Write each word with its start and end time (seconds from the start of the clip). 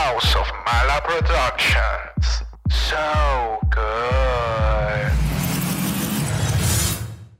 House 0.00 0.32
of 0.34 0.48
Mala 0.64 0.98
Productions. 1.04 2.24
So 2.70 2.96
good. 3.68 5.12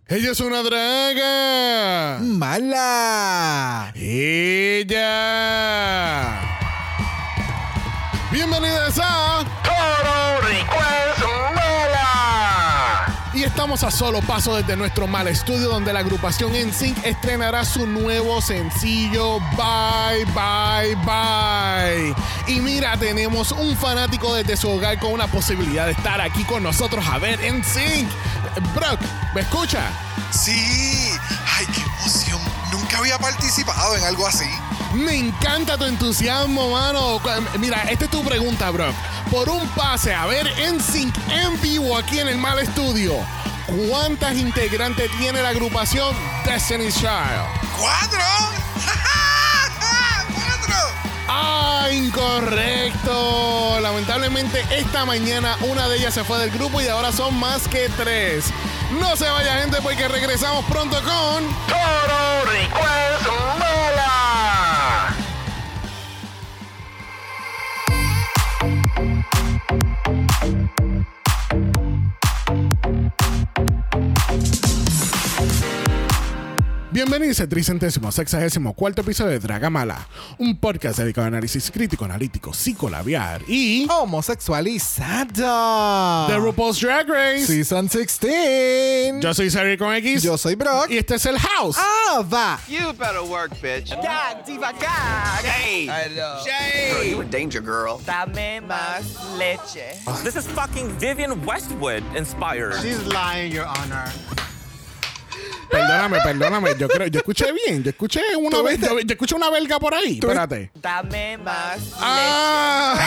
Ella 0.08 0.32
es 0.32 0.40
una 0.40 0.62
draga. 0.62 2.18
Mala. 2.20 3.92
Ella. 3.94 5.00
Bienvenidas 8.30 8.98
a. 9.02 9.42
Todo 9.64 10.40
Request 10.42 11.20
Mala. 11.54 13.30
Y 13.32 13.44
estamos 13.44 13.82
a 13.84 13.90
solo 13.90 14.20
paso 14.20 14.54
desde 14.56 14.76
nuestro 14.76 15.06
mal 15.06 15.28
estudio 15.28 15.68
donde 15.70 15.94
la 15.94 16.00
agrupación 16.00 16.52
NSYNC 16.52 17.06
estrenará 17.06 17.64
su 17.64 17.86
nuevo 17.86 18.42
sencillo 18.42 19.38
Bye 19.56 20.26
Bye 20.34 20.94
Bye. 21.06 22.14
Y 22.50 22.60
mira, 22.60 22.96
tenemos 22.96 23.52
un 23.52 23.76
fanático 23.76 24.34
desde 24.34 24.56
su 24.56 24.68
hogar 24.68 24.98
con 24.98 25.12
una 25.12 25.28
posibilidad 25.28 25.86
de 25.86 25.92
estar 25.92 26.20
aquí 26.20 26.42
con 26.42 26.64
nosotros 26.64 27.06
a 27.06 27.16
ver 27.18 27.38
NSYNC. 27.38 28.10
Brock, 28.74 28.98
¿me 29.36 29.42
escucha? 29.42 29.92
Sí. 30.32 31.12
Ay, 31.56 31.66
qué 31.72 31.80
emoción. 31.80 32.40
Nunca 32.72 32.98
había 32.98 33.18
participado 33.18 33.94
en 33.96 34.02
algo 34.02 34.26
así. 34.26 34.50
Me 34.94 35.14
encanta 35.14 35.78
tu 35.78 35.84
entusiasmo, 35.84 36.72
mano. 36.72 37.20
Mira, 37.60 37.82
esta 37.84 38.06
es 38.06 38.10
tu 38.10 38.24
pregunta, 38.24 38.68
Brock. 38.70 38.96
Por 39.30 39.48
un 39.48 39.68
pase 39.68 40.12
a 40.12 40.26
ver 40.26 40.52
NSYNC 40.74 41.14
en 41.28 41.60
vivo 41.60 41.96
aquí 41.96 42.18
en 42.18 42.26
el 42.26 42.38
Mal 42.38 42.58
Estudio, 42.58 43.14
¿cuántas 43.88 44.34
integrantes 44.36 45.08
tiene 45.18 45.40
la 45.40 45.50
agrupación 45.50 46.16
Destiny's 46.44 46.96
Child? 46.96 47.46
¡Cuatro! 47.78 48.18
¡Cuatro! 48.74 49.10
Ah, 51.42 51.88
incorrecto. 51.90 53.78
Lamentablemente 53.80 54.64
esta 54.70 55.04
mañana 55.04 55.56
una 55.62 55.88
de 55.88 55.96
ellas 55.96 56.14
se 56.14 56.24
fue 56.24 56.38
del 56.38 56.50
grupo 56.50 56.80
y 56.80 56.88
ahora 56.88 57.12
son 57.12 57.38
más 57.38 57.66
que 57.68 57.88
tres. 57.96 58.44
No 59.00 59.16
se 59.16 59.28
vaya 59.28 59.60
gente 59.60 59.78
porque 59.82 60.08
regresamos 60.08 60.64
pronto 60.66 60.96
con... 60.96 61.44
Todo 61.68 62.44
Request 62.44 63.69
Bienvenidos 77.00 77.40
al 77.40 77.48
tricentésimo 77.48 78.12
sexagésimo 78.12 78.74
cuarto 78.74 79.00
episodio 79.00 79.30
de 79.30 79.38
Dragamala, 79.38 80.06
un 80.36 80.58
podcast 80.58 80.98
dedicado 80.98 81.24
a 81.24 81.28
análisis 81.28 81.70
crítico, 81.70 82.04
analítico, 82.04 82.52
psicolabiar 82.52 83.40
y... 83.48 83.86
Homosexualizado. 83.88 86.26
The 86.28 86.36
RuPaul's 86.36 86.78
Drag 86.78 87.08
Race. 87.08 87.46
Season 87.46 87.88
16. 87.88 89.22
Yo 89.22 89.32
soy 89.32 89.48
Sari 89.48 89.78
con 89.78 89.94
X. 89.94 90.22
Yo 90.22 90.36
soy 90.36 90.56
Brock. 90.56 90.90
Y 90.90 90.98
este 90.98 91.14
es 91.14 91.24
el 91.24 91.38
House. 91.38 91.78
Ah, 91.78 92.22
va. 92.22 92.60
You 92.68 92.92
better 92.92 93.22
work, 93.22 93.58
bitch. 93.62 93.96
God, 94.02 94.44
diva, 94.44 94.70
God. 94.72 95.42
Hey, 95.42 95.86
Hello. 95.86 96.44
girl, 96.44 97.02
you 97.02 97.22
a 97.22 97.24
danger 97.24 97.62
girl. 97.62 97.98
Dame 98.04 98.60
más 98.60 99.16
leche. 99.38 99.96
This 100.22 100.36
is 100.36 100.46
fucking 100.48 100.90
Vivian 100.98 101.42
Westwood 101.46 102.02
inspired. 102.14 102.74
She's 102.82 103.02
lying, 103.06 103.52
Your 103.52 103.64
Honor. 103.64 104.04
Perdóname, 105.70 106.18
perdóname. 106.22 106.74
Yo 106.78 106.88
creo, 106.88 107.06
yo 107.06 107.18
escuché 107.20 107.46
bien. 107.52 107.82
Yo 107.82 107.90
escuché 107.90 108.20
una 108.36 108.58
¿Tú 108.58 108.64
ve- 108.64 108.72
viste? 108.72 108.86
yo, 108.86 108.98
yo 109.00 109.12
escuché 109.12 109.34
una 109.34 109.50
belga 109.50 109.78
por 109.78 109.94
ahí. 109.94 110.18
Espérate. 110.20 110.70
Dame 110.74 111.38
más 111.38 111.78
Ah. 112.00 112.98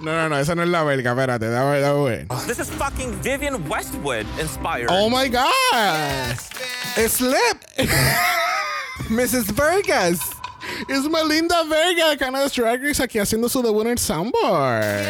No, 0.00 0.12
no, 0.16 0.30
no, 0.30 0.38
esa 0.38 0.54
no 0.54 0.62
es 0.62 0.68
la 0.68 0.82
belga. 0.82 1.10
Espérate, 1.10 1.48
dame, 1.50 1.80
dame 1.80 2.04
ver. 2.04 2.26
This 2.46 2.58
is 2.58 2.70
fucking 2.70 3.20
Vivian 3.22 3.68
Westwood 3.68 4.24
inspired. 4.40 4.86
Oh 4.88 5.10
my 5.10 5.28
God. 5.28 6.36
Slip. 7.06 7.58
Mrs. 9.10 9.54
Vargas. 9.54 10.18
Es 10.88 11.00
Melinda 11.08 11.62
Vega, 11.64 12.16
Canada's 12.16 12.54
Drag 12.54 12.82
Race, 12.82 13.02
aquí 13.02 13.18
haciendo 13.18 13.48
su 13.48 13.60
debut 13.62 13.82
en 13.84 13.92
el 13.92 13.98
Soundboard. 13.98 15.04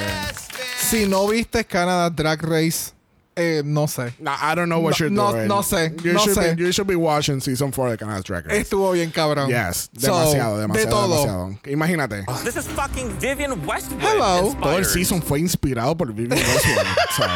Si 0.78 1.06
no 1.06 1.28
viste 1.28 1.64
Canada 1.64 2.10
Drag 2.10 2.42
Race, 2.42 2.92
eh, 3.36 3.62
no 3.64 3.86
sé. 3.86 4.12
No, 4.18 4.32
I 4.40 4.54
don't 4.54 4.68
know 4.68 4.80
what 4.80 4.98
No- 5.00 5.04
you're 5.06 5.10
no- 5.14 5.32
doing. 5.32 5.48
no 5.48 5.62
sé, 5.62 5.90
You, 6.04 6.12
no 6.14 6.20
should 6.20 6.36
sé. 6.36 6.56
Be, 6.56 6.62
you 6.64 6.72
should 6.72 6.86
be 6.86 6.96
watching 6.96 7.40
season 7.40 7.72
4 7.72 7.90
de 7.90 7.96
Canada's 7.96 8.24
Drag 8.24 8.46
Race. 8.46 8.68
Estuvo 8.68 8.92
bien 8.92 9.10
cabrón. 9.12 9.48
Yes, 9.48 9.88
So, 9.98 10.08
demasiado, 10.12 10.58
demasiado, 10.58 10.74
De 10.74 10.86
todo. 10.86 11.26
demasiado. 11.26 11.58
Imagínate. 11.66 12.44
This 12.44 12.56
is 12.56 12.66
fucking 12.68 13.08
Vivian 13.20 13.64
Westwood 13.66 14.00
Hello. 14.02 14.46
inspired. 14.46 14.62
Todo 14.62 14.76
el 14.78 14.84
season 14.84 15.22
fue 15.22 15.38
inspirado 15.40 15.96
por 15.96 16.12
Vivian 16.12 16.38
Westwood. 16.38 16.86
so. 17.16 17.26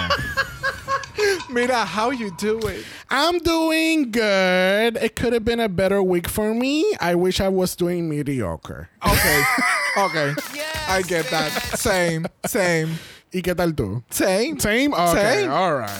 Mira, 1.49 1.84
how 1.84 2.11
you 2.11 2.31
doing? 2.32 2.82
I'm 3.11 3.38
doing 3.38 4.11
good. 4.11 4.97
It 5.00 5.15
could 5.15 5.32
have 5.32 5.44
been 5.44 5.61
a 5.61 5.69
better 5.69 6.03
week 6.03 6.26
for 6.28 6.53
me. 6.53 6.84
I 7.00 7.15
wish 7.15 7.41
I 7.41 7.49
was 7.49 7.76
doing 7.76 8.09
mediocre. 8.09 8.88
Okay. 9.06 9.43
Okay. 9.97 10.34
I 10.88 11.03
get 11.03 11.26
that. 11.31 11.50
Same. 11.78 12.26
Same. 12.47 12.99
¿Y 13.34 13.43
qué 13.43 13.55
tal 13.55 13.75
tú? 13.75 14.03
Same. 14.11 14.55
Same? 14.59 14.89
Okay, 14.95 15.43
Same. 15.45 15.49
all 15.49 15.81
right. 15.81 15.91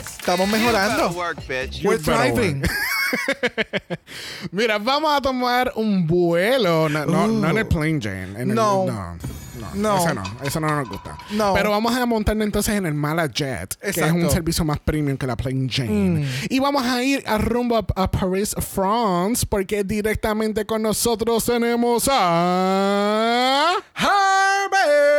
Estamos 0.00 0.48
You 0.48 0.54
better 0.56 0.72
mejorando. 0.72 1.10
work, 1.14 1.38
bitch. 1.46 1.84
We're 1.84 1.98
thriving. 1.98 2.62
Mira, 4.52 4.78
vamos 4.78 5.14
a 5.16 5.20
tomar 5.20 5.72
un 5.76 6.06
vuelo. 6.06 6.88
No, 6.88 7.04
no, 7.06 7.26
no 7.28 7.50
en 7.50 7.58
el 7.58 7.66
plane 7.66 7.98
Jane. 8.00 8.40
En 8.40 8.50
el- 8.50 8.54
No. 8.54 8.86
no. 8.86 9.16
No, 9.58 9.74
No. 9.74 9.96
Eso 9.98 10.14
no, 10.14 10.22
eso 10.44 10.60
no 10.60 10.68
nos 10.76 10.88
gusta. 10.88 11.18
No. 11.32 11.52
Pero 11.52 11.70
vamos 11.70 11.94
a 11.94 12.06
montarnos 12.06 12.46
entonces 12.46 12.74
en 12.76 12.86
el 12.86 12.94
Mala 12.94 13.26
Jet, 13.26 13.74
que 13.76 13.90
es 13.90 13.96
un 13.98 14.02
Exacto. 14.04 14.26
Mm. 14.26 14.30
servicio 14.30 14.64
más 14.64 14.78
premium 14.78 15.18
que 15.18 15.26
la 15.26 15.36
Plain 15.36 15.68
Jane. 15.68 16.26
Y 16.48 16.58
vamos 16.60 16.86
a 16.86 17.02
ir 17.02 17.22
a 17.26 17.36
rumbo 17.38 17.76
a, 17.76 17.84
a 18.02 18.10
Paris, 18.10 18.54
France, 18.60 19.44
porque 19.48 19.82
directamente 19.84 20.64
con 20.64 20.80
nosotros 20.82 21.44
tenemos 21.44 22.08
a... 22.10 23.74
Harvey. 23.94 25.17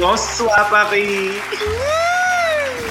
Bonsoir, 0.00 0.66
Paris. 0.70 1.42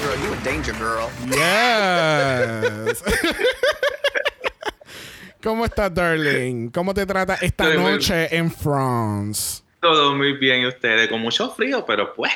Girl, 0.00 0.16
you 0.22 0.32
a 0.32 0.36
danger 0.44 0.72
girl. 0.74 1.10
Yes. 1.26 3.02
¿Cómo 5.42 5.64
estás, 5.64 5.92
darling? 5.92 6.70
¿Cómo 6.70 6.94
te 6.94 7.04
trata 7.06 7.34
esta 7.34 7.64
Estoy 7.64 7.82
noche 7.82 8.36
en 8.36 8.52
France? 8.52 9.62
Todo 9.80 10.14
muy 10.14 10.34
bien 10.34 10.60
y 10.60 10.66
ustedes, 10.68 11.08
con 11.08 11.20
mucho 11.20 11.50
frío, 11.50 11.84
pero 11.84 12.14
pues. 12.14 12.30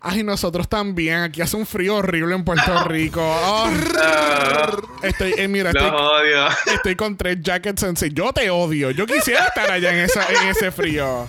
Ay, 0.00 0.24
nosotros 0.24 0.68
también. 0.68 1.20
Aquí 1.20 1.40
hace 1.40 1.56
un 1.56 1.66
frío 1.66 1.94
horrible 1.96 2.34
en 2.34 2.44
Puerto 2.44 2.82
Rico. 2.88 3.20
Oh, 3.22 3.70
estoy, 5.02 5.34
eh, 5.36 5.46
mira, 5.46 5.70
estoy, 5.70 5.88
odio. 5.88 6.48
estoy 6.74 6.96
con 6.96 7.16
tres 7.16 7.38
jackets 7.42 7.80
sensei. 7.80 8.10
Yo 8.12 8.32
te 8.32 8.50
odio. 8.50 8.90
Yo 8.90 9.06
quisiera 9.06 9.46
estar 9.46 9.70
allá 9.70 9.92
en, 9.92 10.00
esa, 10.00 10.26
en 10.26 10.48
ese 10.48 10.72
frío. 10.72 11.28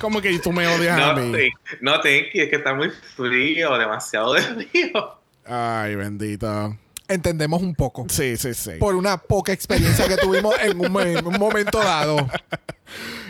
¿Cómo 0.00 0.20
que 0.20 0.32
tú 0.40 0.52
me 0.52 0.66
odias 0.66 0.98
a 0.98 1.12
No, 1.12 1.20
mí? 1.20 1.38
sí, 1.38 1.50
no, 1.80 2.00
you, 2.00 2.40
es 2.40 2.48
que 2.50 2.56
está 2.56 2.74
muy 2.74 2.90
frío, 3.16 3.76
demasiado 3.78 4.34
de 4.34 4.42
frío. 4.42 5.18
Ay, 5.44 5.94
bendito. 5.96 6.76
Entendemos 7.08 7.62
un 7.62 7.74
poco. 7.74 8.06
Sí, 8.08 8.36
sí, 8.36 8.52
sí. 8.54 8.72
Por 8.78 8.94
una 8.94 9.16
poca 9.16 9.52
experiencia 9.52 10.06
que 10.06 10.16
tuvimos 10.18 10.54
en 10.60 10.78
un, 10.78 11.00
en 11.00 11.26
un 11.26 11.38
momento 11.38 11.78
dado. 11.78 12.28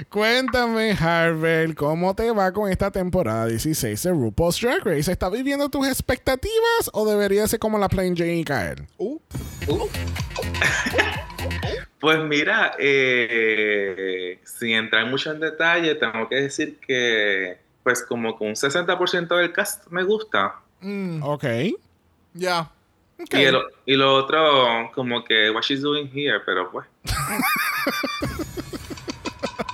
Cuéntame, 0.08 0.92
Harvey, 0.92 1.74
¿cómo 1.74 2.14
te 2.14 2.30
va 2.30 2.52
con 2.52 2.70
esta 2.70 2.90
temporada 2.90 3.46
16 3.46 4.00
de 4.02 4.10
RuPaul's 4.10 4.60
Drag 4.60 4.84
Race? 4.84 5.10
¿Estás 5.10 5.32
viviendo 5.32 5.68
tus 5.68 5.86
expectativas 5.88 6.90
o 6.92 7.04
debería 7.08 7.46
ser 7.48 7.58
como 7.58 7.78
la 7.78 7.88
Plain 7.88 8.16
Jane 8.16 8.36
y 8.38 8.44
caer? 8.44 8.82
Uh. 8.96 9.18
Pues 12.00 12.20
mira, 12.20 12.74
eh, 12.78 14.38
sin 14.44 14.70
entrar 14.70 15.06
mucho 15.06 15.32
en 15.32 15.40
detalle, 15.40 15.94
tengo 15.96 16.28
que 16.28 16.36
decir 16.36 16.78
que, 16.86 17.58
pues, 17.82 18.02
como 18.04 18.36
con 18.38 18.48
un 18.48 18.54
60% 18.54 19.36
del 19.36 19.52
cast 19.52 19.86
me 19.88 20.04
gusta. 20.04 20.54
Mm, 20.80 21.22
Ok. 21.24 21.44
ya. 22.34 22.70
Ok. 23.20 23.34
Y, 23.34 23.42
el- 23.42 23.62
y 23.84 23.96
lo 23.96 24.14
otro, 24.14 24.92
como 24.94 25.24
que, 25.24 25.50
what 25.50 25.62
she's 25.62 25.82
doing 25.82 26.08
here, 26.14 26.38
pero 26.46 26.70
pues. 26.70 26.86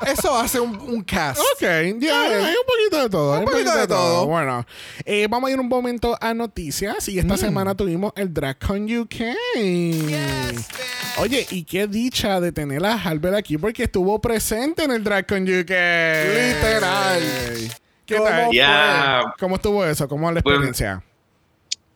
Eso 0.07 0.37
hace 0.37 0.61
un, 0.61 0.77
un 0.81 1.03
cast. 1.03 1.41
Ok, 1.41 1.61
ya, 1.99 2.23
hay 2.23 2.55
un 2.55 2.67
poquito 2.67 3.03
de 3.03 3.11
todo. 3.11 3.35
hay 3.35 3.41
Un 3.41 3.45
poquito 3.47 3.75
de 3.77 3.87
todo. 3.87 4.27
Bueno, 4.27 4.67
eh, 5.05 5.27
vamos 5.29 5.49
a 5.49 5.53
ir 5.53 5.61
un 5.61 5.69
momento 5.69 6.17
a 6.21 6.35
noticias. 6.35 7.09
Y 7.09 7.17
Mm. 7.17 7.19
esta 7.21 7.37
semana 7.37 7.75
tuvimos 7.75 8.13
el 8.17 8.33
DragCon 8.33 8.85
UK. 8.99 9.15
Oye, 11.19 11.47
y 11.51 11.65
qué 11.65 11.87
dicha 11.87 12.41
de 12.41 12.53
tener 12.53 12.85
a 12.85 12.95
Halbert 12.95 13.37
aquí 13.37 13.57
porque 13.59 13.85
estuvo 13.85 14.21
presente 14.21 14.85
en 14.85 14.91
el 14.91 15.05
DragCon 15.05 15.43
UK. 15.43 15.71
Literal. 15.71 17.23
¿Qué 18.07 18.17
¿Cómo 18.17 18.29
tal? 18.29 19.33
¿Cómo 19.39 19.55
estuvo 19.57 19.85
eso? 19.85 20.09
¿Cómo 20.09 20.31
la 20.31 20.41
Pues- 20.43 20.55
experiencia? 20.55 21.03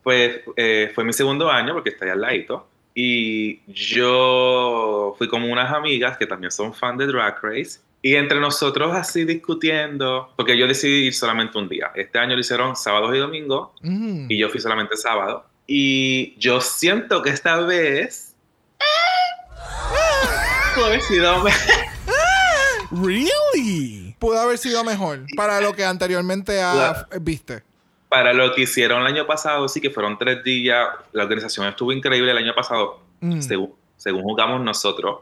pues 0.02 0.40
eh, 0.56 0.90
fue 0.94 1.04
mi 1.04 1.12
segundo 1.12 1.50
año 1.50 1.74
porque 1.74 1.94
ahí 2.00 2.08
al 2.08 2.20
ladito. 2.20 2.66
y 3.00 3.60
yo 3.72 5.14
fui 5.18 5.28
con 5.28 5.44
unas 5.44 5.72
amigas 5.72 6.16
que 6.16 6.26
también 6.26 6.50
son 6.50 6.74
fan 6.74 6.96
de 6.96 7.06
Drag 7.06 7.36
Race. 7.42 7.78
Y 8.00 8.14
entre 8.14 8.38
nosotros 8.40 8.94
así 8.94 9.24
discutiendo, 9.24 10.32
porque 10.36 10.56
yo 10.56 10.66
decidí 10.68 11.06
ir 11.06 11.14
solamente 11.14 11.58
un 11.58 11.68
día. 11.68 11.90
Este 11.94 12.18
año 12.18 12.34
lo 12.34 12.40
hicieron 12.40 12.76
sábados 12.76 13.14
y 13.14 13.18
domingos 13.18 13.70
Mm. 13.82 14.26
y 14.30 14.38
yo 14.38 14.48
fui 14.50 14.60
solamente 14.60 14.96
sábado. 14.96 15.44
Y 15.66 16.34
yo 16.38 16.60
siento 16.60 17.20
que 17.22 17.30
esta 17.30 17.56
vez... 17.60 18.34
pudo 20.74 20.86
haber 20.86 21.02
sido 21.02 21.44
Really? 22.90 24.14
Pudo 24.18 24.38
haber 24.40 24.58
sido 24.58 24.82
mejor 24.84 25.20
para 25.36 25.60
lo 25.60 25.74
que 25.74 25.84
anteriormente 25.84 26.60
ah, 26.62 27.06
viste. 27.20 27.62
Para 28.08 28.32
lo 28.32 28.54
que 28.54 28.62
hicieron 28.62 29.02
el 29.02 29.06
año 29.08 29.26
pasado, 29.26 29.68
sí 29.68 29.80
que 29.80 29.90
fueron 29.90 30.16
tres 30.18 30.42
días. 30.42 30.88
La 31.12 31.24
organización 31.24 31.66
estuvo 31.66 31.92
increíble 31.92 32.30
el 32.30 32.38
año 32.38 32.54
pasado, 32.54 33.00
Mm. 33.20 33.40
según, 33.42 33.74
según 33.96 34.22
jugamos 34.22 34.60
nosotros. 34.62 35.18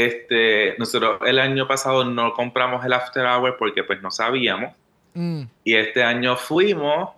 Este, 0.00 0.76
nosotros 0.78 1.18
el 1.26 1.40
año 1.40 1.66
pasado 1.66 2.04
no 2.04 2.32
compramos 2.32 2.84
el 2.84 2.92
after 2.92 3.24
hour 3.26 3.56
porque 3.58 3.82
pues 3.82 4.00
no 4.00 4.12
sabíamos. 4.12 4.72
Mm. 5.14 5.42
Y 5.64 5.74
este 5.74 6.04
año 6.04 6.36
fuimos 6.36 7.10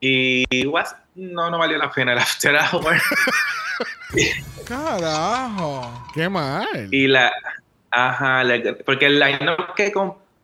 y 0.00 0.66
was- 0.66 0.96
no, 1.14 1.48
no 1.50 1.56
valió 1.58 1.78
la 1.78 1.90
pena 1.90 2.12
el 2.12 2.18
after 2.18 2.54
hour. 2.56 2.94
Carajo. 4.66 6.04
Qué 6.14 6.28
mal. 6.28 6.88
y 6.90 7.06
la, 7.06 7.32
ajá, 7.90 8.44
la- 8.44 8.76
porque 8.84 9.06
el 9.06 9.18
line-up 9.18 9.74
que 9.74 9.92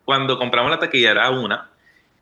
cuando 0.05 0.38
compramos 0.38 0.70
la 0.70 0.78
taquilla 0.78 1.11
era 1.11 1.31
una. 1.31 1.69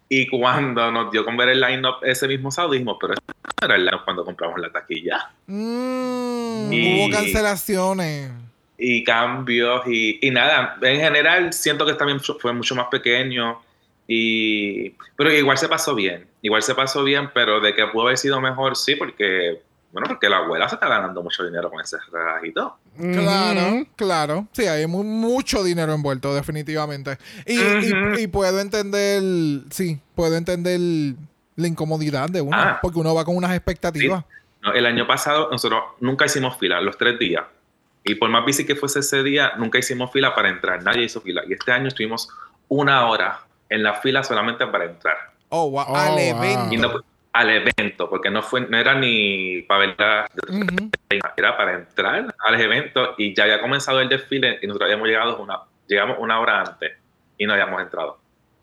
Y 0.08 0.28
cuando 0.28 0.90
nos 0.92 1.10
dio 1.10 1.24
con 1.24 1.36
ver 1.36 1.48
el 1.50 1.60
line-up 1.60 1.96
ese 2.02 2.28
mismo 2.28 2.50
sábado, 2.50 2.72
dijimos, 2.74 2.96
pero 3.00 3.14
este 3.14 3.24
no 3.60 3.66
era 3.66 3.76
el 3.76 3.84
line-up 3.84 4.04
cuando 4.04 4.24
compramos 4.24 4.58
la 4.60 4.70
taquilla. 4.70 5.30
Mm, 5.46 6.72
Y- 6.72 7.06
Hubo 7.06 7.10
cancelaciones. 7.10 8.30
Y 8.76 9.04
cambios 9.04 9.82
y, 9.86 10.18
y 10.26 10.30
nada, 10.30 10.76
en 10.82 11.00
general 11.00 11.52
siento 11.52 11.86
que 11.86 11.94
también 11.94 12.20
fue 12.20 12.52
mucho 12.52 12.74
más 12.74 12.86
pequeño 12.90 13.60
y 14.06 14.90
pero 15.16 15.32
igual 15.32 15.56
se 15.58 15.68
pasó 15.68 15.94
bien, 15.94 16.26
igual 16.42 16.62
se 16.62 16.74
pasó 16.74 17.02
bien, 17.04 17.30
pero 17.32 17.60
de 17.60 17.74
que 17.74 17.86
pudo 17.86 18.04
haber 18.04 18.18
sido 18.18 18.40
mejor 18.40 18.76
sí, 18.76 18.96
porque 18.96 19.60
bueno, 19.92 20.08
porque 20.08 20.28
la 20.28 20.38
abuela 20.38 20.68
se 20.68 20.74
está 20.74 20.88
ganando 20.88 21.22
mucho 21.22 21.44
dinero 21.44 21.70
con 21.70 21.80
ese 21.80 21.96
relajito. 22.12 22.76
Claro, 22.98 23.86
claro. 23.94 24.48
Sí, 24.50 24.66
hay 24.66 24.88
mu- 24.88 25.04
mucho 25.04 25.62
dinero 25.62 25.92
envuelto, 25.94 26.34
definitivamente. 26.34 27.16
Y, 27.46 27.54
y- 27.60 27.92
Ujú. 27.92 28.18
y 28.18 28.26
puedo 28.26 28.58
entender, 28.58 29.22
sí, 29.70 30.00
puedo 30.16 30.36
entender 30.36 30.80
la 31.54 31.68
incomodidad 31.68 32.28
de 32.28 32.40
uno, 32.40 32.56
Ah. 32.58 32.80
porque 32.82 32.98
uno 32.98 33.14
va 33.14 33.24
con 33.24 33.36
unas 33.36 33.52
expectativas. 33.54 34.24
No, 34.62 34.72
el 34.72 34.84
año 34.84 35.06
pasado 35.06 35.48
nosotros 35.52 35.80
nunca 36.00 36.24
hicimos 36.26 36.56
fila, 36.58 36.80
los 36.80 36.98
tres 36.98 37.16
días. 37.16 37.44
Y 38.04 38.14
por 38.16 38.28
más 38.28 38.44
bici 38.44 38.66
que 38.66 38.76
fuese 38.76 39.00
ese 39.00 39.22
día, 39.22 39.54
nunca 39.56 39.78
hicimos 39.78 40.12
fila 40.12 40.34
para 40.34 40.50
entrar, 40.50 40.82
nadie 40.82 41.04
hizo 41.04 41.20
fila. 41.20 41.42
Y 41.48 41.54
este 41.54 41.72
año 41.72 41.88
estuvimos 41.88 42.28
una 42.68 43.06
hora 43.06 43.40
en 43.68 43.82
la 43.82 43.94
fila 43.94 44.22
solamente 44.22 44.66
para 44.66 44.84
entrar. 44.84 45.16
Oh, 45.48 45.70
wow. 45.70 45.84
Oh, 45.88 45.96
Al 45.96 46.18
evento. 46.18 46.74
Y 46.74 46.76
no, 46.76 46.92
al 47.34 47.50
evento, 47.50 48.08
porque 48.08 48.30
no 48.30 48.42
fue 48.42 48.60
no 48.60 48.76
era 48.78 48.94
ni 48.94 49.62
para 49.62 49.80
ver 49.80 49.94
la, 49.98 50.28
Ujú. 50.48 50.90
era 51.36 51.56
para 51.56 51.74
entrar 51.74 52.32
al 52.38 52.60
evento 52.60 53.14
y 53.18 53.34
ya 53.34 53.42
había 53.42 53.60
comenzado 53.60 54.00
el 54.00 54.08
desfile 54.08 54.60
y 54.62 54.66
nosotros 54.68 54.86
habíamos 54.86 55.08
llegado 55.08 55.38
una, 55.38 55.58
llegamos 55.88 56.18
una 56.20 56.38
hora 56.38 56.60
antes 56.60 56.92
y 57.36 57.46
no 57.46 57.52
habíamos 57.54 57.82
entrado. 57.82 58.20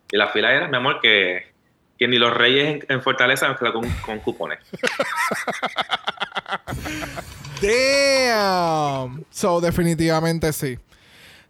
Y 0.10 0.18
la 0.18 0.28
fila 0.28 0.54
era, 0.54 0.68
mi 0.70 0.78
amor, 0.78 1.02
que, 1.02 1.51
que 2.02 2.08
ni 2.08 2.18
los 2.18 2.34
reyes 2.34 2.68
en, 2.68 2.96
en 2.96 3.04
Fortaleza 3.04 3.56
quedaron 3.56 3.84
con, 3.84 3.92
con 4.04 4.20
cupones. 4.22 4.58
Damn. 7.62 9.24
So, 9.30 9.62
definitivamente 9.62 10.52
sí. 10.52 10.80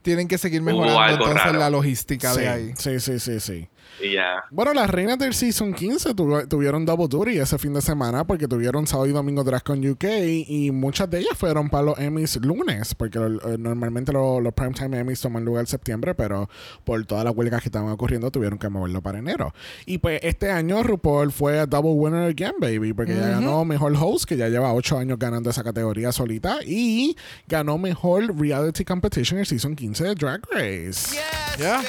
Tienen 0.01 0.27
que 0.27 0.37
seguir 0.37 0.61
mejorando 0.61 1.13
entonces 1.25 1.41
raro. 1.41 1.57
la 1.57 1.69
logística 1.69 2.33
sí, 2.33 2.41
de 2.41 2.49
ahí. 2.49 2.73
sí, 2.75 2.99
sí, 2.99 3.17
sí, 3.21 3.39
sí. 3.39 3.69
Y 4.03 4.13
ya. 4.13 4.43
Bueno, 4.49 4.73
las 4.73 4.89
reinas 4.89 5.17
del 5.19 5.33
Season 5.33 5.73
15 5.73 6.13
tuvo- 6.15 6.47
tuvieron 6.47 6.85
double 6.85 7.07
duty 7.07 7.37
ese 7.37 7.57
fin 7.57 7.73
de 7.73 7.81
semana 7.81 8.25
porque 8.25 8.47
tuvieron 8.47 8.87
sábado 8.87 9.07
y 9.07 9.11
domingo 9.11 9.43
Drag 9.43 9.63
Con 9.63 9.85
UK 9.87 10.05
y 10.47 10.71
muchas 10.71 11.09
de 11.09 11.19
ellas 11.19 11.37
fueron 11.37 11.69
para 11.69 11.83
los 11.83 11.99
Emmys 11.99 12.37
lunes 12.37 12.95
porque 12.95 13.19
eh, 13.19 13.57
normalmente 13.59 14.11
lo- 14.11 14.39
los 14.41 14.53
Primetime 14.53 14.99
Emmys 14.99 15.21
toman 15.21 15.45
lugar 15.45 15.61
en 15.61 15.67
septiembre 15.67 16.15
pero 16.15 16.49
por 16.83 17.05
todas 17.05 17.23
las 17.25 17.35
huelgas 17.35 17.61
que 17.61 17.67
estaban 17.69 17.89
ocurriendo 17.89 18.31
tuvieron 18.31 18.57
que 18.57 18.69
moverlo 18.69 19.01
para 19.01 19.19
enero. 19.19 19.53
Y 19.85 19.97
pues 19.99 20.19
este 20.23 20.49
año 20.51 20.81
RuPaul 20.83 21.31
fue 21.31 21.59
a 21.59 21.65
double 21.65 21.91
winner 21.91 22.29
again, 22.29 22.53
baby, 22.59 22.93
porque 22.93 23.15
ya 23.15 23.27
ganó 23.29 23.63
Mejor 23.65 23.93
Host, 23.99 24.25
que 24.25 24.37
ya 24.37 24.49
lleva 24.49 24.73
8 24.73 24.97
años 24.97 25.19
ganando 25.19 25.49
esa 25.49 25.63
categoría 25.63 26.11
solita 26.11 26.57
y 26.65 27.15
ganó 27.47 27.77
Mejor 27.77 28.37
Reality 28.39 28.83
Competition 28.85 29.39
el 29.39 29.45
Season 29.45 29.75
15 29.75 30.03
de 30.03 30.15
Drag 30.15 30.41
Race. 30.51 31.15
¿Ya? 31.59 31.81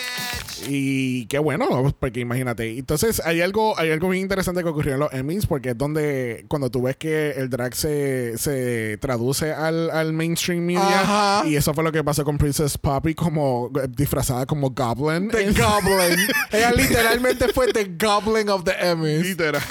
Y 0.69 1.26
qué 1.26 1.38
bueno, 1.38 1.94
porque 1.99 2.20
imagínate. 2.20 2.79
Entonces, 2.79 3.20
hay 3.25 3.41
algo, 3.41 3.79
hay 3.79 3.91
algo 3.91 4.09
bien 4.09 4.23
interesante 4.23 4.62
que 4.62 4.69
ocurrió 4.69 4.94
en 4.94 5.00
los 5.00 5.12
Emmys, 5.12 5.47
porque 5.47 5.70
es 5.70 5.79
donde 5.79 6.44
cuando 6.49 6.70
tú 6.70 6.82
ves 6.82 6.97
que 6.97 7.31
el 7.32 7.50
drag 7.50 7.75
se, 7.75 8.38
se 8.38 8.99
traduce 8.99 9.53
al, 9.53 9.91
al 9.91 10.12
mainstream 10.12 10.64
media. 10.64 11.00
Ajá. 11.00 11.49
Y 11.49 11.56
eso 11.56 11.75
fue 11.75 11.85
lo 11.85 11.93
que 11.93 12.05
pasó 12.05 12.25
con 12.25 12.38
Princess 12.38 12.79
Poppy, 12.79 13.14
como 13.14 13.70
eh, 13.82 13.88
disfrazada 13.88 14.47
como 14.47 14.70
Goblin. 14.70 15.29
The 15.29 15.47
Goblin. 15.53 16.19
Ella 16.53 16.73
literalmente 16.73 17.49
fue 17.49 17.73
The 17.73 17.97
Goblin 17.99 18.49
of 18.49 18.64
the 18.64 18.75
Emmys. 18.79 19.23
Literal. 19.23 19.62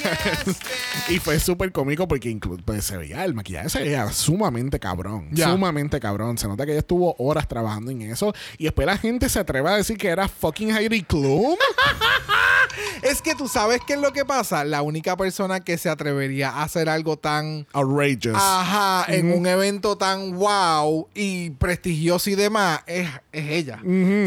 y 1.10 1.20
fue 1.20 1.40
súper 1.40 1.72
cómico 1.72 2.08
porque 2.08 2.30
incluso 2.30 2.62
pues, 2.66 2.86
se 2.86 2.98
veía, 2.98 3.24
el 3.24 3.34
maquillaje 3.34 3.70
se 3.70 3.80
veía 3.80 4.12
sumamente 4.12 4.80
cabrón. 4.80 5.30
Ya. 5.32 5.52
Sumamente 5.52 6.00
cabrón. 6.00 6.38
Se 6.38 6.48
nota 6.48 6.66
que 6.66 6.72
ella 6.72 6.80
estuvo 6.80 7.16
horas 7.18 7.48
trabajando 7.48 7.92
en 7.92 8.02
eso. 8.04 8.34
Y 8.58 8.66
después 8.66 8.86
la 8.86 8.98
gente 8.98 9.30
se 9.30 9.40
atreve 9.40 9.70
a 9.70 9.78
decir 9.78 9.98
que 9.98 10.08
era 10.08 10.28
fucking 10.28 10.72
Heidi 10.82 11.04
Klum. 11.04 11.56
Es 13.02 13.22
que 13.22 13.36
tú 13.36 13.48
sabes 13.48 13.82
qué 13.86 13.94
es 13.94 14.00
lo 14.00 14.14
que 14.14 14.26
pasa. 14.26 14.64
La 14.64 14.82
única 14.84 15.18
persona 15.18 15.60
que 15.60 15.78
se 15.78 15.90
atrevería 15.90 16.50
a 16.50 16.64
hacer 16.64 16.88
algo 16.88 17.18
tan 17.18 17.68
Outrageous. 17.74 18.38
ajá 18.40 19.06
en 19.12 19.34
un 19.34 19.46
evento 19.48 19.98
tan 19.98 20.36
wow 20.36 21.08
y 21.14 21.50
prestigioso 21.52 22.30
y 22.30 22.36
demás 22.36 22.82
es, 22.86 23.10
es 23.32 23.50
ella. 23.50 23.80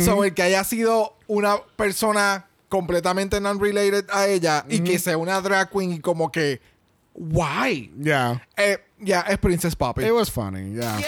So, 0.05 0.25
el 0.25 0.35
que 0.35 0.43
haya 0.43 0.65
sido 0.65 1.17
una 1.27 1.57
persona 1.77 2.47
completamente 2.69 3.41
non-related 3.41 4.07
a 4.11 4.27
ella 4.27 4.65
y 4.69 4.81
que 4.81 4.99
sea 4.99 5.17
una 5.17 5.41
drag 5.41 5.71
queen 5.71 5.93
y 5.93 6.01
como 6.01 6.31
que, 6.33 6.61
why? 7.15 7.93
Yeah. 8.03 8.45
Eh, 8.57 8.79
ya, 8.99 9.21
es 9.21 9.39
Princess 9.39 9.77
Poppy. 9.77 10.05
It 10.05 10.13
was 10.13 10.31
funny, 10.31 10.75
yeah. 10.75 10.99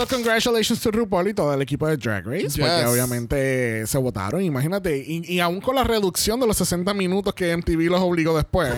So, 0.00 0.06
congratulations 0.06 0.80
to 0.80 0.90
RuPaul 0.90 1.28
y 1.28 1.34
todo 1.34 1.52
el 1.52 1.60
equipo 1.60 1.86
de 1.86 1.98
Drag 1.98 2.24
Race, 2.24 2.58
porque 2.58 2.86
obviamente 2.86 3.86
se 3.86 3.98
votaron. 3.98 4.40
Imagínate, 4.40 4.96
y, 4.96 5.30
y 5.30 5.40
aún 5.40 5.60
con 5.60 5.74
la 5.74 5.84
reducción 5.84 6.40
de 6.40 6.46
los 6.46 6.56
60 6.56 6.94
minutos 6.94 7.34
que 7.34 7.54
MTV 7.54 7.90
los 7.90 8.00
obligó 8.00 8.34
después, 8.34 8.72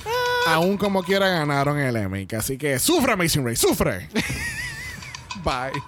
aún 0.46 0.78
como 0.78 1.02
quiera 1.02 1.28
ganaron 1.28 1.78
el 1.78 1.94
Emmy. 1.96 2.26
Así 2.38 2.56
que 2.56 2.78
sufre, 2.78 3.12
Amazing 3.12 3.44
Race, 3.44 3.56
sufre. 3.56 4.08
Bye. 5.44 5.78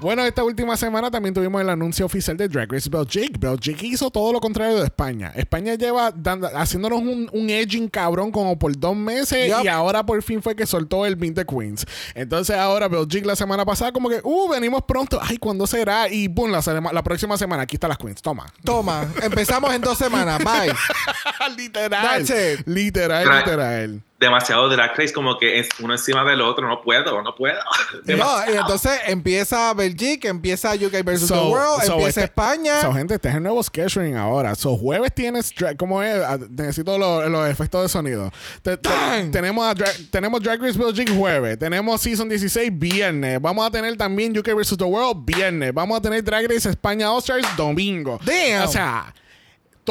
Bueno, 0.00 0.24
esta 0.24 0.42
última 0.42 0.78
semana 0.78 1.10
también 1.10 1.34
tuvimos 1.34 1.60
el 1.60 1.68
anuncio 1.68 2.06
oficial 2.06 2.34
de 2.34 2.48
Drag 2.48 2.72
Race 2.72 2.88
Belgique. 2.88 3.34
Belgique 3.38 3.86
hizo 3.86 4.10
todo 4.10 4.32
lo 4.32 4.40
contrario 4.40 4.76
de 4.78 4.84
España. 4.84 5.30
España 5.36 5.74
lleva 5.74 6.10
dando- 6.10 6.48
haciéndonos 6.56 7.00
un, 7.00 7.28
un 7.30 7.50
edging 7.50 7.86
cabrón 7.88 8.30
como 8.30 8.58
por 8.58 8.74
dos 8.78 8.96
meses 8.96 9.52
y 9.62 9.68
ahora 9.68 10.04
por 10.06 10.22
fin 10.22 10.42
fue 10.42 10.56
que 10.56 10.64
soltó 10.64 11.04
el 11.04 11.18
Meet 11.18 11.34
the 11.34 11.44
Queens. 11.44 11.84
Entonces 12.14 12.56
ahora 12.56 12.88
Belgique 12.88 13.26
la 13.26 13.36
semana 13.36 13.66
pasada 13.66 13.92
como 13.92 14.08
que, 14.08 14.20
uh, 14.24 14.48
venimos 14.48 14.82
pronto. 14.84 15.20
Ay, 15.22 15.36
¿cuándo 15.36 15.66
será? 15.66 16.08
Y 16.08 16.28
boom, 16.28 16.50
la, 16.50 16.62
la 16.92 17.02
próxima 17.02 17.36
semana 17.36 17.64
aquí 17.64 17.76
están 17.76 17.88
las 17.90 17.98
Queens. 17.98 18.22
Toma. 18.22 18.46
Toma, 18.64 19.06
empezamos 19.22 19.74
en 19.74 19.82
dos 19.82 19.98
semanas. 19.98 20.38
Bye. 20.42 20.72
literal. 21.58 22.24
That's 22.26 22.30
it. 22.30 22.66
Literal, 22.66 23.26
Right. 23.28 23.36
literal. 23.46 24.02
Demasiado 24.20 24.68
drag 24.68 24.90
race, 24.98 25.12
como 25.14 25.38
que 25.38 25.58
es 25.60 25.68
uno 25.80 25.94
encima 25.94 26.22
del 26.24 26.42
otro. 26.42 26.68
No 26.68 26.82
puedo, 26.82 27.22
no 27.22 27.34
puedo. 27.34 27.58
No, 28.06 28.52
y 28.52 28.56
entonces 28.56 29.00
empieza 29.06 29.72
Belgique, 29.74 30.28
empieza 30.28 30.74
UK 30.74 31.02
versus 31.04 31.28
So- 31.28 31.34
the 31.34 31.48
World, 31.50 31.82
so 31.86 31.92
empieza 31.94 32.08
este- 32.08 32.24
España. 32.24 32.80
So, 32.82 32.92
gente, 32.92 33.14
este 33.14 33.28
es 33.30 33.34
el 33.36 33.42
nuevo 33.42 33.62
scheduling 33.62 34.16
ahora. 34.16 34.54
So, 34.54 34.76
jueves 34.76 35.12
tienes. 35.14 35.54
dra- 35.54 35.74
¿Cómo 35.76 36.02
es? 36.02 36.14
Ah, 36.22 36.38
Necesito 36.50 36.98
lo- 36.98 37.26
los 37.30 37.48
efectos 37.48 37.82
de 37.82 37.88
sonido. 37.88 38.30
Te- 38.62 38.76
te- 38.76 38.90
tenemos, 39.32 39.64
a 39.66 39.74
Dra- 39.74 40.10
tenemos 40.10 40.42
Drag 40.42 40.60
Race 40.60 40.78
Belgique 40.78 41.12
jueves. 41.16 41.58
Tenemos 41.58 42.00
Season 42.00 42.28
16 42.28 42.70
viernes. 42.78 43.40
Vamos 43.40 43.66
a 43.66 43.70
tener 43.70 43.96
también 43.96 44.36
UK 44.36 44.52
vs. 44.54 44.76
The 44.76 44.84
World 44.84 45.24
viernes. 45.24 45.72
Vamos 45.72 45.98
a 45.98 46.02
tener 46.02 46.22
Drag 46.22 46.46
Race 46.46 46.68
España 46.68 47.10
All 47.10 47.20
Stars 47.20 47.46
domingo. 47.56 48.20
Damn. 48.22 48.68
O 48.68 48.68
sea. 48.70 49.14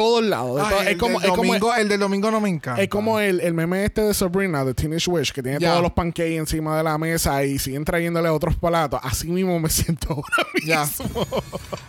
Todos 0.00 0.24
lados. 0.24 0.60
Ay, 0.64 0.70
todo- 0.70 0.80
el, 0.82 0.88
es, 0.88 0.96
como, 0.96 1.20
del 1.20 1.30
es, 1.30 1.36
como, 1.36 1.46
domingo, 1.48 1.74
el 1.74 1.88
del 1.88 2.00
domingo 2.00 2.30
no 2.30 2.40
me 2.40 2.48
encanta. 2.48 2.80
es 2.82 2.88
como 2.88 3.20
el, 3.20 3.40
el 3.40 3.52
meme 3.54 3.84
este 3.84 4.00
de 4.02 4.14
Sabrina, 4.14 4.64
de 4.64 4.72
Teenage 4.74 5.10
Wish, 5.10 5.32
que 5.32 5.42
tiene 5.42 5.58
Ya. 5.58 5.70
todos 5.70 5.82
los 5.82 5.92
pancakes 5.92 6.36
encima 6.36 6.76
de 6.76 6.82
la 6.84 6.96
mesa 6.98 7.44
y 7.44 7.58
siguen 7.58 7.84
trayéndole 7.84 8.28
otros 8.28 8.56
platos. 8.56 9.00
Así 9.02 9.28
mismo 9.28 9.58
me 9.60 9.68
siento 9.68 10.08
ahora 10.14 10.46
mismo. 10.54 11.26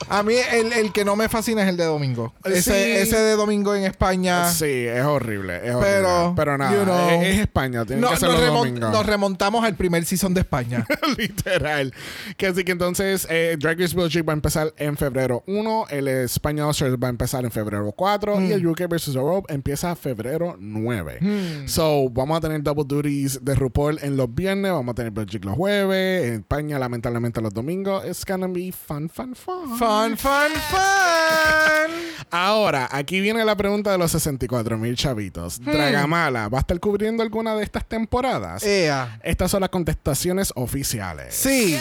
A 0.09 0.23
mí 0.23 0.33
el, 0.51 0.73
el 0.73 0.91
que 0.91 1.05
no 1.05 1.15
me 1.15 1.29
fascina 1.29 1.61
es 1.63 1.69
el 1.69 1.77
de 1.77 1.85
domingo. 1.85 2.33
Ese, 2.43 2.61
Sí. 2.61 2.91
ese 3.01 3.17
de 3.17 3.35
domingo 3.35 3.73
en 3.75 3.83
España. 3.85 4.49
Sí, 4.51 4.65
es 4.65 5.03
horrible. 5.05 5.55
Es 5.57 5.73
horrible. 5.73 5.79
Pero, 5.81 6.33
Pero 6.35 6.57
nada, 6.57 6.75
you 6.77 6.83
know. 6.83 7.21
es, 7.21 7.27
es 7.35 7.39
España. 7.39 7.79
No- 7.79 7.85
que 7.85 7.95
nos, 7.95 8.19
remon- 8.21 8.53
domingo. 8.65 8.89
nos 8.89 9.05
remontamos 9.05 9.63
al 9.63 9.75
primer 9.75 10.03
season 10.05 10.33
de 10.33 10.41
España. 10.41 10.85
Literal. 11.17 11.93
Que 12.37 12.47
así 12.47 12.63
que 12.63 12.71
entonces 12.73 13.27
eh, 13.29 13.55
Drag 13.59 13.79
Race 13.79 13.95
Belgium 13.95 14.25
va 14.27 14.33
a 14.33 14.35
empezar 14.35 14.73
en 14.77 14.97
febrero 14.97 15.43
1, 15.47 15.85
el 15.89 16.07
España 16.07 16.65
va 16.65 17.07
a 17.07 17.09
empezar 17.09 17.43
en 17.45 17.51
febrero 17.51 17.91
4 18.01 18.41
y 18.41 18.45
Mm. 18.47 18.51
el 18.53 18.65
UK 18.67 18.87
vs. 18.89 19.09
Europe 19.15 19.53
empieza 19.53 19.95
febrero 19.95 20.55
9. 20.59 21.19
So, 21.67 22.09
vamos 22.09 22.35
a 22.39 22.41
tener 22.41 22.63
double 22.63 22.83
duties 22.87 23.45
de 23.45 23.53
RuPaul 23.53 23.99
en 24.01 24.17
los 24.17 24.33
viernes, 24.33 24.71
vamos 24.71 24.93
a 24.93 24.95
tener 24.95 25.11
Belgium 25.11 25.43
los 25.43 25.55
jueves, 25.55 26.25
en 26.25 26.33
España 26.39 26.79
lamentablemente 26.79 27.39
los 27.41 27.53
domingos. 27.53 28.03
It's 28.07 28.25
gonna 28.25 28.47
be 28.47 28.71
fun, 28.71 29.07
fun, 29.07 29.35
fun. 29.35 29.77
fun, 29.77 30.17
fun, 30.17 30.51
fun. 30.71 31.91
Ahora, 32.31 32.89
aquí 32.91 33.19
viene 33.21 33.45
la 33.45 33.55
pregunta 33.55 33.91
de 33.91 33.99
los 33.99 34.09
64 34.11 34.77
mil 34.79 34.95
chavitos. 34.95 35.59
Hmm. 35.59 35.65
Dragamala, 35.71 36.47
¿va 36.49 36.57
a 36.57 36.61
estar 36.61 36.79
cubriendo 36.79 37.21
alguna 37.21 37.55
de 37.55 37.63
estas 37.63 37.85
temporadas? 37.85 38.63
Ea. 38.63 39.19
Estas 39.23 39.51
son 39.51 39.61
las 39.61 39.69
contestaciones 39.69 40.51
oficiales. 40.55 41.35
Sí. 41.35 41.77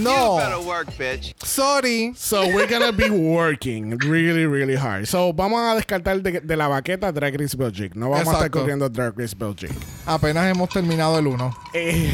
No. 0.00 0.36
better 0.36 0.60
work, 0.60 0.88
bitch. 0.96 1.34
Sorry. 1.44 2.12
So 2.16 2.46
we're 2.48 2.66
gonna 2.66 2.92
be 2.92 3.10
working 3.10 3.96
really, 3.98 4.46
really 4.46 4.76
hard. 4.76 5.06
So 5.06 5.32
vamos 5.32 5.60
a 5.60 5.74
descartar 5.74 6.22
de, 6.22 6.40
de 6.40 6.56
la 6.56 6.68
baqueta 6.68 7.12
Drag 7.12 7.38
Race 7.38 7.56
Belgium. 7.56 7.90
No 7.94 8.10
vamos 8.10 8.28
a 8.28 8.32
estar 8.32 8.50
corriendo 8.50 8.88
Drag 8.88 9.12
Race 9.18 9.34
Belgium. 9.36 9.72
Apenas 10.06 10.50
hemos 10.50 10.68
terminado 10.70 11.18
el 11.18 11.26
uno. 11.26 11.54
Eh, 11.74 12.10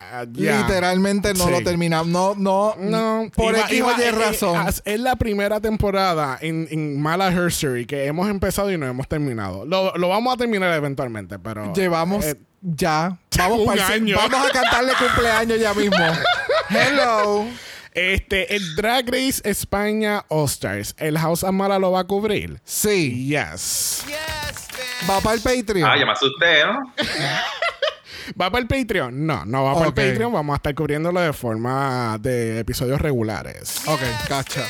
ah. 0.00 0.24
Literalmente 0.24 1.32
no 1.34 1.44
Sí. 1.46 1.50
lo 1.50 1.62
terminamos. 1.62 2.08
No, 2.08 2.34
no. 2.36 2.74
No, 2.78 3.30
Por 3.34 3.54
iba- 3.54 3.64
X 3.66 3.78
iba- 3.78 3.94
o 3.94 3.98
Y 3.98 4.02
eh, 4.02 4.08
eh, 4.08 4.12
razón. 4.12 4.66
es 4.84 5.00
la 5.00 5.16
primera 5.16 5.60
temporada 5.60 6.38
en, 6.40 6.66
en 6.70 7.00
Mala 7.00 7.28
Herstory 7.32 7.86
que 7.86 8.06
hemos 8.06 8.28
empezado 8.28 8.70
y 8.72 8.78
no 8.78 8.86
hemos 8.86 9.06
terminado. 9.08 9.64
Lo, 9.64 9.94
lo 9.96 10.08
vamos 10.08 10.34
a 10.34 10.36
terminar 10.36 10.72
eventualmente, 10.74 11.38
pero. 11.38 11.72
Llevamos 11.72 12.24
eh, 12.24 12.36
ya. 12.60 13.16
Vamos, 13.36 13.58
un 13.60 13.66
para 13.66 13.86
el- 13.88 13.92
año. 13.92 14.16
vamos 14.16 14.48
a 14.48 14.52
cantarle 14.52 14.92
cumpleaños 14.98 15.60
ya 15.60 15.74
mismo. 15.74 15.96
Hello. 16.70 17.46
este, 17.92 18.54
el 18.56 18.74
Drag 18.76 19.06
Race 19.08 19.40
España 19.44 20.24
All 20.28 20.46
Stars. 20.46 20.94
¿El 20.98 21.18
House 21.18 21.44
Amara 21.44 21.78
lo 21.78 21.92
va 21.92 22.00
a 22.00 22.04
cubrir? 22.04 22.60
Sí. 22.64 23.28
Yes. 23.28 24.04
Va 25.08 25.20
para 25.20 25.34
el 25.36 25.40
Patreon. 25.42 25.88
Ah, 25.88 25.96
ya 25.98 26.06
me 26.06 26.12
asusté, 26.12 26.64
¿no? 26.66 26.92
¿Va 28.40 28.50
para 28.50 28.60
el 28.62 28.66
Patreon? 28.66 29.24
No, 29.26 29.44
no 29.44 29.62
va 29.64 29.74
para 29.74 29.86
el 29.86 29.94
Patreon. 29.94 30.32
Vamos 30.32 30.54
a 30.54 30.56
estar 30.56 30.74
cubriéndolo 30.74 31.20
de 31.20 31.32
forma 31.32 32.18
de 32.20 32.58
episodios 32.58 33.00
regulares. 33.00 33.82
Ok, 33.86 34.00
cacha. 34.28 34.64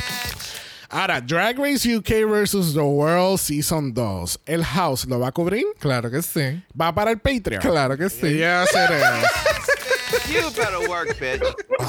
Ahora, 0.96 1.20
Drag 1.20 1.58
Race 1.58 1.84
UK 1.84 2.24
vs. 2.26 2.72
The 2.72 2.80
World 2.80 3.38
Season 3.38 3.92
2. 3.92 4.40
¿El 4.46 4.64
House 4.64 5.04
lo 5.06 5.20
va 5.20 5.28
a 5.28 5.32
cubrir? 5.32 5.66
Claro 5.78 6.10
que 6.10 6.22
sí. 6.22 6.62
¿Va 6.72 6.94
para 6.94 7.10
el 7.10 7.18
Patreon? 7.18 7.60
Claro 7.60 7.98
que 7.98 8.08
sí. 8.08 8.38
Yes, 8.38 8.70
it 8.72 8.90
is. 8.90 10.32
You 10.32 10.50
better 10.56 10.88
work, 10.88 11.14
bitch. 11.20 11.42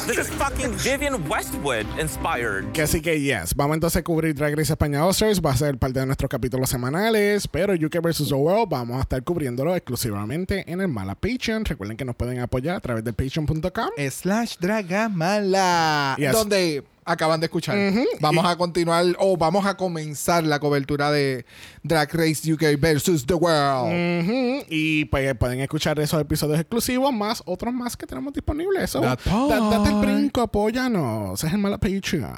This 0.07 0.17
is 0.17 0.29
fucking 0.31 0.73
Vivian 0.83 1.25
Westwood 1.29 1.85
inspired. 1.97 2.69
Que 2.73 2.81
así 2.81 3.01
que 3.01 3.21
yes, 3.21 3.55
vamos 3.55 3.75
entonces 3.75 4.01
a 4.01 4.03
cubrir 4.03 4.35
Drag 4.35 4.57
Race 4.57 4.73
España 4.73 5.05
All-Stars, 5.05 5.39
va 5.39 5.51
a 5.51 5.57
ser 5.57 5.77
parte 5.77 6.01
de 6.01 6.05
nuestros 6.05 6.29
capítulos 6.29 6.69
semanales, 6.69 7.47
pero 7.47 7.75
UK 7.75 8.01
vs. 8.01 8.27
The 8.27 8.35
World 8.35 8.67
vamos 8.69 8.97
a 8.97 9.01
estar 9.03 9.23
cubriéndolo 9.23 9.73
exclusivamente 9.73 10.69
en 10.69 10.81
el 10.81 10.89
Mala 10.89 11.15
Patreon. 11.15 11.63
Recuerden 11.63 11.95
que 11.95 12.03
nos 12.03 12.17
pueden 12.17 12.39
apoyar 12.39 12.75
a 12.75 12.79
través 12.81 13.05
de 13.05 13.13
patreon.com. 13.13 13.89
Slash 14.09 14.57
Dragamala. 14.59 16.17
Yes. 16.17 16.33
Donde 16.33 16.83
acaban 17.07 17.39
de 17.39 17.45
escuchar. 17.45 17.77
Vamos 18.19 18.45
a 18.45 18.55
continuar 18.55 19.05
o 19.19 19.37
vamos 19.37 19.65
a 19.65 19.75
comenzar 19.75 20.43
la 20.43 20.59
cobertura 20.59 21.11
de 21.11 21.45
Drag 21.83 22.13
Race 22.13 22.53
UK 22.53 22.79
versus 22.79 23.25
The 23.25 23.33
World. 23.33 24.65
Y 24.69 25.05
pues 25.05 25.33
pueden 25.35 25.61
escuchar 25.61 25.99
esos 25.99 26.21
episodios 26.21 26.59
exclusivos, 26.59 27.13
más 27.13 27.41
otros 27.45 27.73
más 27.73 27.97
que 27.97 28.05
tenemos 28.05 28.33
disponibles. 28.33 28.83
Eso, 28.83 29.01
date 29.01 29.89
el 29.89 29.95
brinco, 29.95 30.41
apóyanos. 30.41 31.43
Es 31.43 31.51
el 31.51 31.59
Mala 31.59 31.77
Patreon. 31.77 32.37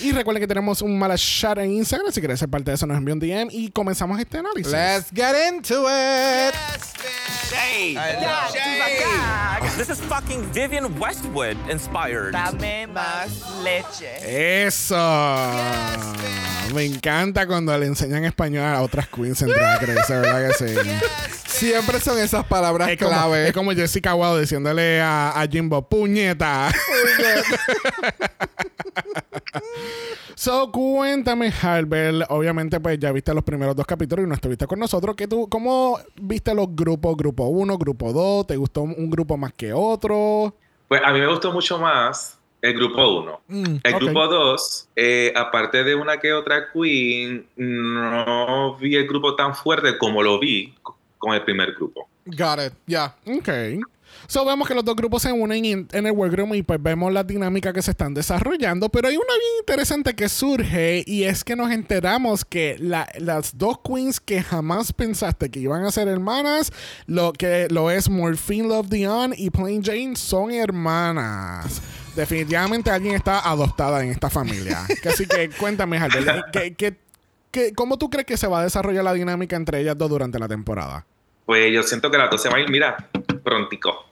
Y 0.00 0.12
recuerden 0.12 0.40
que 0.40 0.46
tenemos 0.46 0.80
un 0.80 0.98
Mala 0.98 1.16
Chat 1.16 1.58
en 1.58 1.72
Instagram. 1.72 2.12
Si 2.12 2.20
quieres 2.20 2.38
ser 2.38 2.48
parte 2.48 2.70
de 2.70 2.76
eso, 2.76 2.86
nos 2.86 2.96
envía 2.96 3.14
un 3.14 3.20
DM 3.20 3.48
y 3.50 3.70
comenzamos 3.70 4.18
este 4.20 4.38
análisis. 4.38 4.72
Let's 4.72 5.10
get 5.12 5.34
into 5.48 5.86
it. 5.88 6.54
This 9.76 9.90
is 9.90 10.00
fucking 10.00 10.50
Vivian 10.52 10.98
Westwood 11.00 11.56
inspired. 11.70 12.32
Dame 12.32 12.86
más 12.88 13.28
leche. 13.62 14.66
Eso. 14.66 14.96
Me 16.74 16.84
encanta 16.84 17.46
cuando 17.46 17.76
le 17.76 17.86
enseñan 17.86 18.24
español 18.24 18.64
a 18.64 18.82
otras 18.82 19.08
queens 19.08 19.42
en 19.42 19.48
Drag 19.48 19.80
Race, 19.80 20.12
¿verdad 20.12 20.48
que 20.48 20.54
sí? 20.54 20.74
Siempre 21.58 21.98
son 21.98 22.18
esas 22.20 22.44
palabras 22.46 22.88
Es 22.88 22.98
como, 22.98 23.10
clave. 23.10 23.48
es 23.48 23.52
como 23.52 23.72
Jessica 23.72 24.14
Wow 24.14 24.38
diciéndole 24.38 25.00
a, 25.00 25.30
a 25.30 25.46
Jimbo, 25.48 25.88
puñeta. 25.88 26.70
so, 30.36 30.70
cuéntame, 30.70 31.52
Harbel. 31.62 32.24
Obviamente, 32.28 32.78
pues 32.78 32.98
ya 33.00 33.10
viste 33.10 33.34
los 33.34 33.42
primeros 33.42 33.74
dos 33.74 33.86
capítulos 33.86 34.24
y 34.24 34.28
no 34.28 34.34
estuviste 34.34 34.66
con 34.68 34.78
nosotros. 34.78 35.16
¿Qué 35.16 35.26
tú, 35.26 35.48
¿Cómo 35.48 35.98
viste 36.20 36.54
los 36.54 36.68
grupos? 36.76 37.16
Grupo 37.16 37.46
1, 37.48 37.76
grupo 37.76 38.12
2. 38.12 38.46
¿Te 38.46 38.56
gustó 38.56 38.82
un 38.82 39.10
grupo 39.10 39.36
más 39.36 39.52
que 39.52 39.72
otro? 39.72 40.54
Pues 40.86 41.02
a 41.04 41.12
mí 41.12 41.18
me 41.18 41.26
gustó 41.26 41.52
mucho 41.52 41.78
más 41.78 42.38
el 42.62 42.74
grupo 42.74 43.20
1. 43.20 43.40
el 43.82 43.94
ok. 43.94 44.00
grupo 44.00 44.26
2, 44.26 44.88
aparte 45.34 45.84
de 45.84 45.94
una 45.94 46.18
que 46.18 46.32
otra 46.32 46.68
queen, 46.72 47.46
no 47.56 48.76
vi 48.76 48.96
el 48.96 49.06
grupo 49.06 49.34
tan 49.36 49.54
fuerte 49.54 49.98
como 49.98 50.22
lo 50.22 50.38
vi 50.38 50.74
con 51.18 51.34
el 51.34 51.42
primer 51.44 51.72
grupo. 51.74 52.08
Got 52.26 52.60
it. 52.66 52.72
Ya. 52.86 53.14
Ok. 53.26 53.48
So 54.26 54.44
vemos 54.44 54.66
que 54.66 54.74
los 54.74 54.84
dos 54.84 54.96
grupos 54.96 55.22
se 55.22 55.30
unen 55.32 55.64
en, 55.66 55.88
en 55.92 56.06
el 56.06 56.12
workroom 56.12 56.54
y 56.54 56.62
pues 56.62 56.82
vemos 56.82 57.12
la 57.12 57.22
dinámica 57.24 57.72
que 57.74 57.82
se 57.82 57.90
están 57.90 58.14
desarrollando. 58.14 58.88
Pero 58.88 59.08
hay 59.08 59.16
una 59.16 59.26
bien 59.34 59.52
interesante 59.60 60.14
que 60.14 60.28
surge 60.30 61.04
y 61.06 61.24
es 61.24 61.44
que 61.44 61.54
nos 61.56 61.70
enteramos 61.70 62.44
que 62.44 62.76
la- 62.80 63.08
las 63.18 63.56
dos 63.58 63.78
queens 63.84 64.18
que 64.18 64.42
jamás 64.42 64.92
pensaste 64.94 65.50
que 65.50 65.60
iban 65.60 65.84
a 65.84 65.90
ser 65.90 66.08
hermanas, 66.08 66.72
lo 67.06 67.32
que 67.34 67.68
lo 67.70 67.90
es 67.90 68.08
Morphine 68.08 68.68
Love 68.68 68.88
Dion 68.88 69.34
y 69.36 69.50
Plain 69.50 69.82
Jane 69.84 70.16
son 70.16 70.52
hermanas. 70.52 71.82
Definitivamente 72.16 72.90
alguien 72.90 73.14
está 73.14 73.40
adoptada 73.48 74.02
en 74.02 74.10
esta 74.10 74.28
familia. 74.30 74.86
Así 75.08 75.26
que 75.26 75.50
cuéntame, 75.50 75.98
Albert, 75.98 76.46
¿qué, 76.52 76.74
qué, 76.74 76.96
qué- 77.58 77.74
cómo 77.74 77.98
tú 77.98 78.08
crees 78.10 78.26
que 78.26 78.36
se 78.36 78.46
va 78.46 78.60
a 78.60 78.64
desarrollar 78.64 79.04
la 79.04 79.12
dinámica 79.12 79.56
entre 79.56 79.80
ellas 79.80 79.96
dos 79.98 80.08
durante 80.08 80.38
la 80.38 80.46
temporada? 80.48 81.04
Pues 81.46 81.72
yo 81.72 81.82
siento 81.82 82.10
que 82.10 82.18
las 82.18 82.30
dos 82.30 82.40
se 82.42 82.48
van 82.48 82.58
a 82.58 82.62
ir, 82.62 82.70
mira, 82.70 83.08
prontico. 83.42 84.04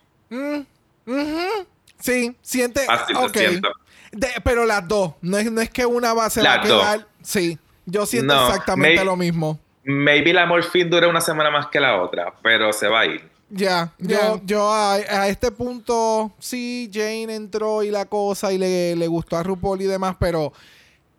Sí, 2.00 2.36
siente. 2.42 2.84
Así 2.88 3.12
lo 3.12 3.26
ok. 3.26 3.36
siento. 3.36 3.68
De- 4.12 4.28
pero 4.44 4.64
las 4.64 4.86
dos. 4.86 5.12
No 5.20 5.38
es, 5.38 5.50
no 5.50 5.60
es 5.60 5.70
que 5.70 5.84
una 5.86 6.14
va 6.14 6.26
a 6.26 6.30
se 6.30 6.42
va 6.42 6.54
a 6.54 6.56
Las 6.58 6.68
dos. 6.68 6.82
quedar. 6.82 7.06
Sí. 7.22 7.58
Yo 7.86 8.04
siento 8.06 8.34
No, 8.34 8.48
exactamente 8.48 8.96
may- 8.96 9.04
lo 9.04 9.16
mismo. 9.16 9.58
Maybe 9.84 10.32
la 10.32 10.46
morfina 10.46 10.90
dura 10.90 11.08
una 11.08 11.20
semana 11.20 11.50
más 11.50 11.68
que 11.68 11.78
la 11.78 12.02
otra, 12.02 12.34
pero 12.42 12.72
se 12.72 12.88
va 12.88 13.00
a 13.00 13.06
ir. 13.06 13.28
Ya, 13.48 13.92
Ya. 13.98 14.20
yo, 14.20 14.40
yo 14.44 14.72
a, 14.72 14.94
a 14.94 15.28
este 15.28 15.52
punto, 15.52 16.32
sí, 16.40 16.90
Jane 16.92 17.32
entró 17.36 17.84
y 17.84 17.90
la 17.92 18.06
cosa 18.06 18.52
y 18.52 18.58
le, 18.58 18.96
le 18.96 19.06
gustó 19.06 19.36
a 19.36 19.44
RuPaul 19.44 19.80
y 19.82 19.84
demás, 19.84 20.16
pero 20.18 20.52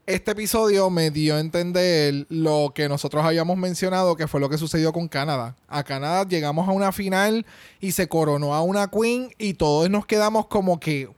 este 0.08 0.32
episodio 0.32 0.90
me 0.90 1.12
dio 1.12 1.36
a 1.36 1.42
entender 1.42 2.26
lo 2.30 2.72
que 2.74 2.88
nosotros 2.88 3.26
habíamos 3.26 3.58
mencionado, 3.58 4.16
que 4.16 4.28
fue 4.28 4.40
lo 4.40 4.50
que 4.50 4.58
sucedió 4.58 4.94
con 4.94 5.10
Canadá. 5.10 5.58
A 5.68 5.84
Canadá 5.84 6.26
llegamos 6.26 6.68
a 6.70 6.72
una 6.72 6.94
final 6.94 7.46
y 7.82 7.92
se 7.92 8.08
coronó 8.08 8.56
a 8.56 8.62
una 8.62 8.88
queen 8.90 9.30
y 9.38 9.56
todos 9.56 9.90
nos 9.90 10.06
quedamos 10.06 10.48
como 10.48 10.80
que, 10.80 11.10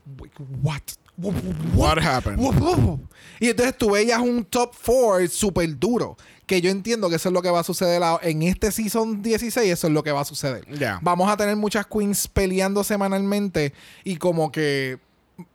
what? 0.63 0.81
What 1.75 1.99
happened? 1.99 2.39
Y 3.39 3.49
entonces 3.49 3.77
tú 3.77 3.91
veías 3.91 4.19
un 4.21 4.43
top 4.43 4.73
4 4.83 5.27
súper 5.27 5.77
duro. 5.77 6.17
Que 6.45 6.61
yo 6.61 6.71
entiendo 6.71 7.09
que 7.09 7.17
eso 7.17 7.29
es 7.29 7.33
lo 7.33 7.43
que 7.43 7.51
va 7.51 7.59
a 7.59 7.63
suceder 7.63 8.01
en 8.23 8.41
este 8.41 8.71
season 8.71 9.21
16. 9.21 9.71
Eso 9.71 9.87
es 9.87 9.93
lo 9.93 10.01
que 10.01 10.11
va 10.11 10.21
a 10.21 10.25
suceder. 10.25 10.65
Vamos 11.01 11.29
a 11.29 11.37
tener 11.37 11.55
muchas 11.57 11.85
queens 11.85 12.27
peleando 12.27 12.83
semanalmente. 12.83 13.73
Y 14.03 14.15
como 14.15 14.51
que 14.51 14.97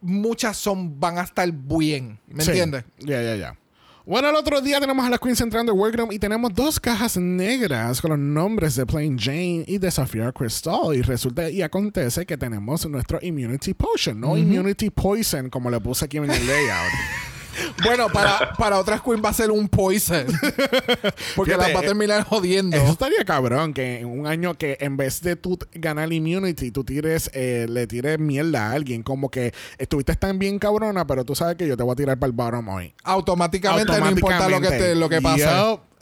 muchas 0.00 0.56
son 0.56 0.98
van 0.98 1.18
a 1.18 1.22
estar 1.22 1.50
bien. 1.52 2.18
¿Me 2.28 2.42
Sí. 2.44 2.50
entiendes? 2.50 2.84
Ya, 2.98 3.22
ya, 3.22 3.36
ya. 3.36 3.58
Bueno, 4.06 4.28
el 4.28 4.36
otro 4.36 4.60
día 4.60 4.80
tenemos 4.80 5.06
a 5.06 5.08
las 5.08 5.18
queens 5.18 5.40
entrando 5.40 5.72
al 5.72 5.78
workroom 5.78 6.12
y 6.12 6.18
tenemos 6.18 6.52
dos 6.54 6.78
cajas 6.78 7.16
negras 7.16 8.02
con 8.02 8.10
los 8.10 8.18
nombres 8.18 8.76
de 8.76 8.84
Plain 8.84 9.18
Jane 9.18 9.64
y 9.66 9.78
de 9.78 9.90
Safira 9.90 10.30
Crystal. 10.30 10.94
Y 10.94 11.00
resulta 11.00 11.48
y 11.48 11.62
acontece 11.62 12.26
que 12.26 12.36
tenemos 12.36 12.86
nuestro 12.86 13.18
Immunity 13.22 13.72
Potion, 13.72 14.20
no 14.20 14.36
Immunity 14.36 14.90
Poison, 14.90 15.48
como 15.48 15.70
le 15.70 15.80
puse 15.80 16.04
aquí 16.04 16.18
en 16.18 16.24
el 16.24 16.46
layout. 16.46 16.92
Bueno, 17.82 18.08
para, 18.08 18.52
para 18.54 18.78
otras 18.78 19.00
queen 19.02 19.22
va 19.24 19.30
a 19.30 19.34
ser 19.34 19.50
un 19.50 19.68
poison. 19.68 20.26
Porque 21.36 21.52
Fíjate, 21.52 21.72
las 21.72 21.76
va 21.76 21.80
a 21.80 21.82
terminar 21.82 22.24
jodiendo. 22.24 22.76
Eso 22.76 22.92
estaría 22.92 23.24
cabrón, 23.24 23.74
que 23.74 24.00
en 24.00 24.06
un 24.06 24.26
año 24.26 24.54
que 24.54 24.76
en 24.80 24.96
vez 24.96 25.20
de 25.22 25.36
tú 25.36 25.58
ganar 25.72 26.12
immunity, 26.12 26.70
tú 26.70 26.84
tires, 26.84 27.30
eh, 27.34 27.66
le 27.68 27.86
tires 27.86 28.18
mierda 28.18 28.68
a 28.68 28.72
alguien. 28.72 29.02
Como 29.02 29.30
que 29.30 29.52
estuviste 29.78 30.14
tan 30.16 30.38
bien 30.38 30.58
cabrona, 30.58 31.06
pero 31.06 31.24
tú 31.24 31.34
sabes 31.34 31.56
que 31.56 31.66
yo 31.66 31.76
te 31.76 31.82
voy 31.82 31.92
a 31.92 31.96
tirar 31.96 32.18
para 32.18 32.28
el 32.28 32.32
bottom 32.32 32.68
hoy. 32.68 32.94
Automáticamente, 33.02 33.98
no 33.98 34.10
importa 34.10 34.48
lo 34.48 34.60
que, 34.60 34.68
te, 34.70 34.94
lo 34.94 35.08
que 35.08 35.20
pase. 35.20 35.44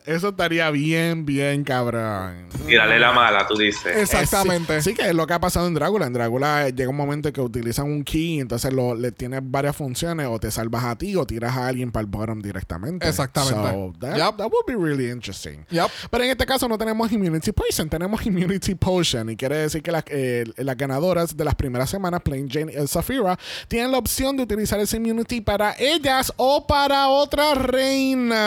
Eso 0.04 0.30
estaría 0.30 0.68
bien, 0.70 1.24
bien 1.24 1.62
cabrón. 1.62 2.48
Tírale 2.66 2.98
la 2.98 3.12
mala, 3.12 3.46
tú 3.46 3.56
dices. 3.56 3.96
Exactamente. 3.96 4.82
Sí, 4.82 4.90
sí, 4.90 4.96
que 4.96 5.08
es 5.08 5.14
lo 5.14 5.26
que 5.26 5.34
ha 5.34 5.40
pasado 5.40 5.68
en 5.68 5.74
Drácula. 5.74 6.06
En 6.06 6.12
Drácula 6.12 6.66
eh, 6.66 6.72
llega 6.72 6.90
un 6.90 6.96
momento 6.96 7.28
en 7.28 7.34
que 7.34 7.40
utilizan 7.40 7.86
un 7.86 8.02
key, 8.02 8.40
entonces 8.40 8.72
lo, 8.72 8.96
le 8.96 9.12
tienes 9.12 9.40
varias 9.44 9.76
funciones, 9.76 10.26
o 10.28 10.40
te 10.40 10.50
salvas 10.50 10.84
a 10.84 10.96
ti 10.96 11.14
o 11.14 11.24
tiras 11.24 11.56
a 11.56 11.68
alguien 11.68 11.92
para 11.92 12.02
el 12.02 12.08
bottom 12.08 12.42
directamente. 12.42 13.08
Exactamente. 13.08 13.70
So, 13.70 13.92
that, 14.00 14.16
Yup. 14.16 14.36
that 14.38 14.50
would 14.50 14.66
be 14.66 14.74
really 14.74 15.08
interesting. 15.08 15.64
Yup. 15.70 15.90
Pero 16.10 16.24
en 16.24 16.30
este 16.30 16.46
caso 16.46 16.66
no 16.68 16.76
tenemos 16.76 17.12
Immunity 17.12 17.52
Poison, 17.52 17.88
tenemos 17.88 18.26
Immunity 18.26 18.74
Potion. 18.74 19.30
Y 19.30 19.36
quiere 19.36 19.58
decir 19.58 19.82
que 19.82 19.92
las, 19.92 20.02
eh, 20.08 20.44
las 20.56 20.76
ganadoras 20.76 21.36
de 21.36 21.44
las 21.44 21.54
primeras 21.54 21.88
semanas, 21.90 22.22
Plain 22.22 22.50
Jane 22.50 22.72
y 22.72 22.86
Zafira, 22.88 23.38
tienen 23.68 23.92
la 23.92 23.98
opción 23.98 24.36
de 24.36 24.42
utilizar 24.42 24.80
ese 24.80 24.96
Immunity 24.96 25.40
para 25.40 25.76
ellas 25.78 26.32
o 26.36 26.66
para 26.66 27.08
otra 27.08 27.54
reina. 27.54 28.42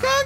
Can. 0.00 0.23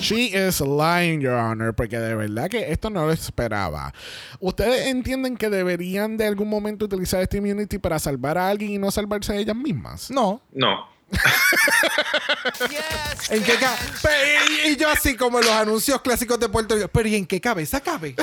She 0.00 0.26
is 0.34 0.60
lying, 0.60 1.20
Your 1.20 1.34
Honor, 1.34 1.74
porque 1.74 1.98
de 1.98 2.14
verdad 2.14 2.48
que 2.48 2.70
esto 2.72 2.90
no 2.90 3.06
lo 3.06 3.12
esperaba. 3.12 3.92
¿Ustedes 4.40 4.86
entienden 4.88 5.36
que 5.36 5.48
deberían 5.50 6.16
de 6.16 6.26
algún 6.26 6.48
momento 6.48 6.84
utilizar 6.86 7.20
este 7.22 7.36
Immunity 7.38 7.78
para 7.78 7.98
salvar 7.98 8.38
a 8.38 8.48
alguien 8.48 8.70
y 8.72 8.78
no 8.78 8.90
salvarse 8.90 9.32
a 9.32 9.36
ellas 9.36 9.56
mismas? 9.56 10.10
No. 10.10 10.42
No. 10.52 10.88
¿En 13.30 13.42
qué 13.42 13.58
y, 14.64 14.68
y 14.70 14.76
yo 14.76 14.88
así 14.88 15.16
como 15.16 15.40
en 15.40 15.46
los 15.46 15.54
anuncios 15.54 16.00
clásicos 16.02 16.38
de 16.38 16.48
Puerto 16.48 16.76
Rico. 16.76 16.88
Pero 16.92 17.08
¿y 17.08 17.16
en 17.16 17.26
qué 17.26 17.40
cabeza 17.40 17.80
cabe? 17.80 18.14
o 18.18 18.22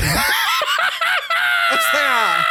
sea... 1.92 2.46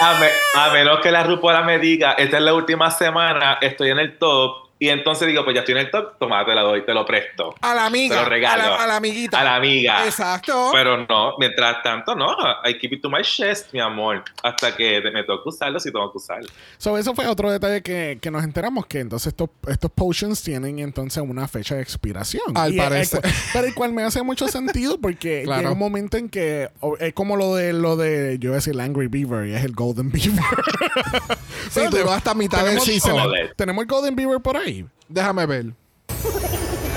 A, 0.00 0.18
me- 0.18 0.30
a 0.60 0.70
menos 0.72 0.98
que 1.00 1.12
la 1.12 1.22
RuPaul 1.22 1.64
me 1.64 1.78
diga, 1.78 2.12
esta 2.14 2.38
es 2.38 2.42
la 2.42 2.54
última 2.54 2.90
semana, 2.90 3.58
estoy 3.60 3.90
en 3.90 4.00
el 4.00 4.18
top, 4.18 4.70
y 4.84 4.88
entonces 4.88 5.28
digo, 5.28 5.44
pues 5.44 5.54
ya 5.54 5.60
estoy 5.60 5.74
en 5.76 5.80
el 5.82 5.90
top, 5.92 6.18
toma, 6.18 6.44
te 6.44 6.52
la 6.56 6.62
doy, 6.62 6.84
te 6.84 6.92
lo 6.92 7.06
presto. 7.06 7.54
A 7.60 7.72
la 7.72 7.86
amiga. 7.86 8.16
Te 8.16 8.22
lo 8.24 8.28
regalo. 8.28 8.62
A 8.64 8.66
la, 8.68 8.82
a 8.82 8.86
la 8.88 8.96
amiguita. 8.96 9.38
A 9.40 9.44
la 9.44 9.54
amiga. 9.54 10.04
Exacto. 10.04 10.70
Pero 10.72 11.06
no, 11.06 11.34
mientras 11.38 11.80
tanto, 11.84 12.16
no. 12.16 12.34
I 12.64 12.76
keep 12.80 12.92
it 12.94 13.00
to 13.00 13.08
my 13.08 13.22
chest, 13.22 13.72
mi 13.72 13.78
amor. 13.78 14.24
Hasta 14.42 14.74
que 14.74 15.00
me 15.14 15.22
toque 15.22 15.48
usarlo 15.50 15.78
si 15.78 15.92
tengo 15.92 16.10
que 16.10 16.18
usarlo. 16.18 16.48
So, 16.78 16.98
eso 16.98 17.14
fue 17.14 17.28
otro 17.28 17.48
detalle 17.52 17.80
que, 17.80 18.18
que 18.20 18.30
nos 18.32 18.42
enteramos 18.42 18.86
que 18.86 18.98
entonces 18.98 19.28
estos, 19.28 19.50
estos 19.68 19.90
potions 19.92 20.42
tienen 20.42 20.80
entonces 20.80 21.22
una 21.24 21.46
fecha 21.46 21.76
de 21.76 21.82
expiración. 21.82 22.42
Al 22.56 22.72
el- 22.72 22.76
parecer. 22.78 23.20
el 23.22 23.32
pero 23.52 23.66
el 23.68 23.74
cual 23.74 23.92
me 23.92 24.02
hace 24.02 24.20
mucho 24.24 24.48
sentido 24.48 24.98
porque 25.00 25.42
Claro. 25.44 25.60
llega 25.60 25.72
un 25.74 25.78
momento 25.78 26.16
en 26.16 26.28
que 26.28 26.70
es 26.98 27.12
como 27.12 27.36
lo 27.36 27.54
de 27.54 27.72
lo 27.72 27.96
de 27.96 28.36
yo 28.40 28.48
iba 28.48 28.54
a 28.54 28.58
decir 28.58 28.72
el 28.74 28.80
Angry 28.80 29.06
Beaver 29.06 29.46
y 29.46 29.54
es 29.54 29.64
el 29.64 29.74
Golden 29.74 30.10
Beaver. 30.10 30.42
Sí, 31.70 31.80
duró 31.90 32.12
hasta 32.12 32.34
mitad 32.34 32.64
del 32.66 32.80
season. 32.80 33.16
tenemos 33.56 33.82
el 33.82 33.88
Golden 33.88 34.14
Beaver 34.16 34.40
por 34.40 34.56
ahí. 34.56 34.71
Déjame 35.08 35.46
ver. 35.46 35.74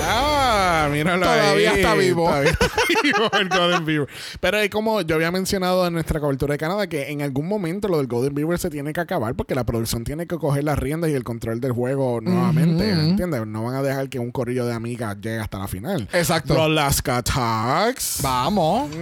Ah, 0.07 0.89
míralo 0.91 1.25
Todavía 1.25 1.71
ahí. 1.71 1.77
está 1.79 1.93
vivo. 1.95 2.25
Todavía 2.27 2.51
está 2.51 2.67
vivo 3.03 3.29
el 3.39 3.49
Golden 3.49 3.85
Beaver. 3.85 4.07
Pero 4.39 4.57
es 4.59 4.69
como 4.69 5.01
yo 5.01 5.15
había 5.15 5.31
mencionado 5.31 5.85
en 5.87 5.93
nuestra 5.93 6.19
cobertura 6.19 6.53
de 6.53 6.57
Canadá 6.57 6.87
que 6.87 7.09
en 7.11 7.21
algún 7.21 7.47
momento 7.47 7.87
lo 7.87 7.97
del 7.97 8.07
Golden 8.07 8.33
Beaver 8.33 8.59
se 8.59 8.69
tiene 8.69 8.93
que 8.93 8.99
acabar 9.01 9.35
porque 9.35 9.55
la 9.55 9.63
producción 9.63 10.03
tiene 10.03 10.27
que 10.27 10.37
coger 10.37 10.63
las 10.63 10.77
riendas 10.79 11.09
y 11.09 11.13
el 11.13 11.23
control 11.23 11.59
del 11.59 11.71
juego 11.71 12.21
nuevamente. 12.21 12.89
¿Entiendes? 12.91 13.45
No 13.47 13.63
van 13.63 13.75
a 13.75 13.81
dejar 13.81 14.09
que 14.09 14.19
un 14.19 14.31
corrillo 14.31 14.65
de 14.65 14.73
amigas 14.73 15.15
llegue 15.21 15.39
hasta 15.39 15.59
la 15.59 15.67
final. 15.67 16.07
Exacto. 16.13 16.53
Los 16.53 16.63
Alaska 16.65 17.21
Tags. 17.23 18.19
Vamos. 18.21 18.89
Mm, 18.89 18.95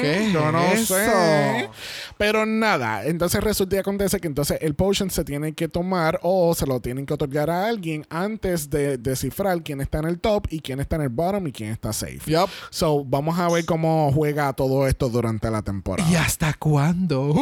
¿Qué 0.00 0.30
yo 0.32 0.52
no 0.52 0.76
sé. 0.76 1.68
Pero 2.16 2.44
nada, 2.44 3.04
entonces 3.04 3.42
resulta 3.42 3.76
y 3.76 3.78
acontece 3.78 4.20
que 4.20 4.28
entonces 4.28 4.58
el 4.60 4.74
potion 4.74 5.10
se 5.10 5.24
tiene 5.24 5.54
que 5.54 5.68
tomar 5.68 6.18
o 6.22 6.54
se 6.54 6.66
lo 6.66 6.80
tienen 6.80 7.06
que 7.06 7.14
otorgar 7.14 7.48
a 7.50 7.66
alguien 7.66 8.04
antes 8.10 8.68
de 8.68 8.98
descifrar 8.98 9.62
quién 9.62 9.80
está 9.80 9.98
en 10.00 10.04
el 10.06 10.19
top 10.20 10.46
y 10.50 10.60
quién 10.60 10.80
está 10.80 10.96
en 10.96 11.02
el 11.02 11.08
bottom 11.08 11.46
y 11.46 11.52
quién 11.52 11.70
está 11.70 11.92
safe. 11.92 12.20
Yup. 12.26 12.48
So, 12.70 13.04
vamos 13.04 13.38
a 13.38 13.48
ver 13.50 13.64
cómo 13.64 14.12
juega 14.12 14.52
todo 14.52 14.86
esto 14.86 15.08
durante 15.08 15.50
la 15.50 15.62
temporada. 15.62 16.08
¿Y 16.10 16.16
hasta 16.16 16.54
cuándo? 16.54 17.34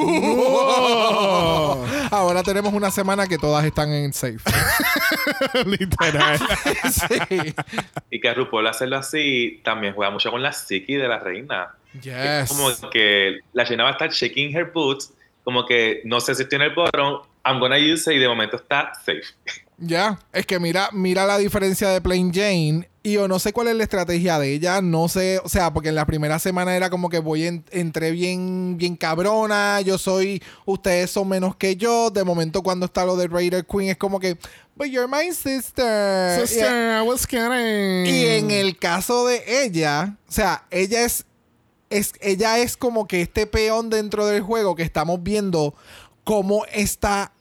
Oh. 0.50 1.86
Ahora 2.10 2.42
tenemos 2.42 2.72
una 2.72 2.90
semana 2.90 3.26
que 3.26 3.38
todas 3.38 3.64
están 3.64 3.92
en 3.92 4.12
safe. 4.12 4.38
Literal. 5.66 6.38
sí. 6.90 7.54
Y 8.10 8.20
que 8.20 8.34
RuPaul 8.34 8.66
hacerlo 8.66 8.96
así 8.96 9.60
también 9.64 9.94
juega 9.94 10.10
mucho 10.10 10.30
con 10.30 10.42
la 10.42 10.52
psiqui 10.52 10.94
de 10.94 11.08
la 11.08 11.18
reina. 11.18 11.74
Yes. 12.00 12.48
Como 12.48 12.90
que 12.90 13.40
la 13.52 13.64
reina 13.64 13.84
va 13.84 13.90
a 13.90 13.92
estar 13.92 14.10
shaking 14.10 14.54
her 14.56 14.70
boots, 14.72 15.12
como 15.44 15.66
que 15.66 16.02
no 16.04 16.20
sé 16.20 16.34
si 16.34 16.42
estoy 16.42 16.56
en 16.56 16.62
el 16.62 16.74
bottom, 16.74 17.22
I'm 17.44 17.60
gonna 17.60 17.76
use 17.76 18.10
it 18.10 18.16
y 18.16 18.20
de 18.20 18.28
momento 18.28 18.56
está 18.56 18.92
safe. 18.94 19.24
Ya, 19.80 20.18
es 20.32 20.44
que 20.44 20.58
mira, 20.58 20.88
mira 20.92 21.24
la 21.24 21.38
diferencia 21.38 21.88
de 21.90 22.00
Plain 22.00 22.32
Jane. 22.34 22.88
Y 23.04 23.12
yo 23.12 23.28
no 23.28 23.38
sé 23.38 23.52
cuál 23.52 23.68
es 23.68 23.76
la 23.76 23.84
estrategia 23.84 24.38
de 24.38 24.52
ella. 24.52 24.82
No 24.82 25.08
sé, 25.08 25.40
o 25.44 25.48
sea, 25.48 25.72
porque 25.72 25.90
en 25.90 25.94
la 25.94 26.04
primera 26.04 26.38
semana 26.40 26.74
era 26.76 26.90
como 26.90 27.08
que 27.08 27.20
voy 27.20 27.44
en- 27.46 27.64
entré 27.70 28.10
bien, 28.10 28.76
bien 28.76 28.96
cabrona. 28.96 29.80
Yo 29.80 29.96
soy, 29.96 30.42
ustedes 30.66 31.10
son 31.12 31.28
menos 31.28 31.54
que 31.54 31.76
yo. 31.76 32.10
De 32.10 32.24
momento, 32.24 32.62
cuando 32.62 32.86
está 32.86 33.04
lo 33.04 33.16
de 33.16 33.28
Raider 33.28 33.64
Queen, 33.66 33.90
es 33.90 33.96
como 33.96 34.18
que, 34.18 34.36
but 34.74 34.88
you're 34.88 35.06
my 35.08 35.32
sister. 35.32 36.40
Sister, 36.46 37.00
I 37.00 37.06
was 37.08 37.24
kidding. 37.26 38.04
Y 38.06 38.26
en 38.26 38.50
el 38.50 38.76
caso 38.78 39.26
de 39.26 39.62
ella, 39.64 40.16
o 40.28 40.32
sea, 40.32 40.64
ella 40.70 41.04
es, 41.04 41.24
es, 41.88 42.12
ella 42.20 42.58
es 42.58 42.76
como 42.76 43.06
que 43.06 43.22
este 43.22 43.46
peón 43.46 43.90
dentro 43.90 44.26
del 44.26 44.42
juego 44.42 44.74
que 44.74 44.82
estamos 44.82 45.22
viendo 45.22 45.74
cómo 46.24 46.66
está 46.72 47.32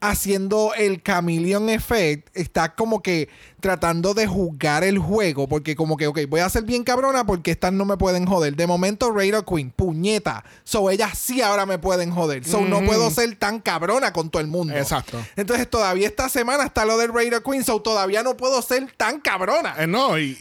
haciendo 0.00 0.72
el 0.76 1.02
chameleon 1.02 1.68
effect, 1.70 2.28
está 2.36 2.74
como 2.74 3.02
que 3.02 3.28
tratando 3.60 4.14
de 4.14 4.28
juzgar 4.28 4.84
el 4.84 4.98
juego, 5.00 5.48
porque 5.48 5.74
como 5.74 5.96
que, 5.96 6.06
ok, 6.06 6.20
voy 6.28 6.38
a 6.40 6.48
ser 6.48 6.62
bien 6.62 6.84
cabrona 6.84 7.26
porque 7.26 7.50
estas 7.50 7.72
no 7.72 7.84
me 7.84 7.96
pueden 7.96 8.24
joder. 8.24 8.54
De 8.54 8.68
momento, 8.68 9.10
Raider 9.10 9.44
Queen, 9.44 9.70
puñeta. 9.72 10.44
So, 10.62 10.88
ellas 10.90 11.18
sí 11.18 11.42
ahora 11.42 11.66
me 11.66 11.78
pueden 11.80 12.12
joder. 12.12 12.44
So, 12.44 12.60
no 12.60 12.84
puedo 12.84 13.10
ser 13.10 13.34
tan 13.36 13.58
cabrona 13.60 14.12
con 14.12 14.30
todo 14.30 14.40
el 14.40 14.46
mundo. 14.46 14.74
Exacto. 14.76 15.18
Entonces, 15.34 15.68
todavía 15.68 16.06
esta 16.06 16.28
semana 16.28 16.64
está 16.64 16.84
lo 16.84 16.96
del 16.98 17.12
Raider 17.12 17.42
Queen, 17.42 17.64
so 17.64 17.82
todavía 17.82 18.22
no 18.22 18.36
puedo 18.36 18.62
ser 18.62 18.92
tan 18.96 19.18
cabrona. 19.20 19.74
Eh, 19.78 19.88
no, 19.88 20.16
y 20.18 20.38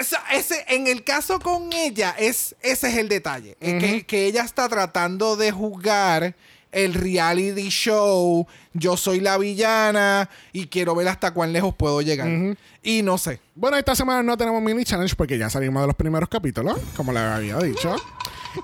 Esa- 0.00 0.22
ese, 0.32 0.64
en 0.68 0.86
el 0.86 1.02
caso 1.02 1.40
con 1.40 1.72
ella, 1.72 2.14
es, 2.16 2.54
ese 2.60 2.88
es 2.90 2.96
el 2.96 3.08
detalle. 3.08 3.56
Es 3.60 3.82
que, 3.82 4.06
que 4.06 4.26
ella 4.26 4.42
está 4.44 4.68
tratando 4.68 5.34
de 5.36 5.50
juzgar 5.50 6.36
el 6.72 6.94
reality 6.94 7.68
show. 7.68 8.46
Yo 8.72 8.96
soy 8.96 9.20
la 9.20 9.38
villana 9.38 10.28
y 10.52 10.66
quiero 10.66 10.94
ver 10.94 11.08
hasta 11.08 11.32
cuán 11.32 11.52
lejos 11.52 11.74
puedo 11.74 12.00
llegar. 12.02 12.56
Y 12.82 13.02
no 13.02 13.18
sé. 13.18 13.40
Bueno, 13.54 13.76
esta 13.76 13.94
semana 13.94 14.22
no 14.22 14.36
tenemos 14.36 14.62
mini 14.62 14.84
challenge 14.84 15.14
porque 15.16 15.36
ya 15.38 15.50
salimos 15.50 15.82
de 15.82 15.88
los 15.88 15.96
primeros 15.96 16.28
capítulos, 16.28 16.78
como 16.96 17.12
les 17.12 17.22
había 17.22 17.58
dicho. 17.58 17.96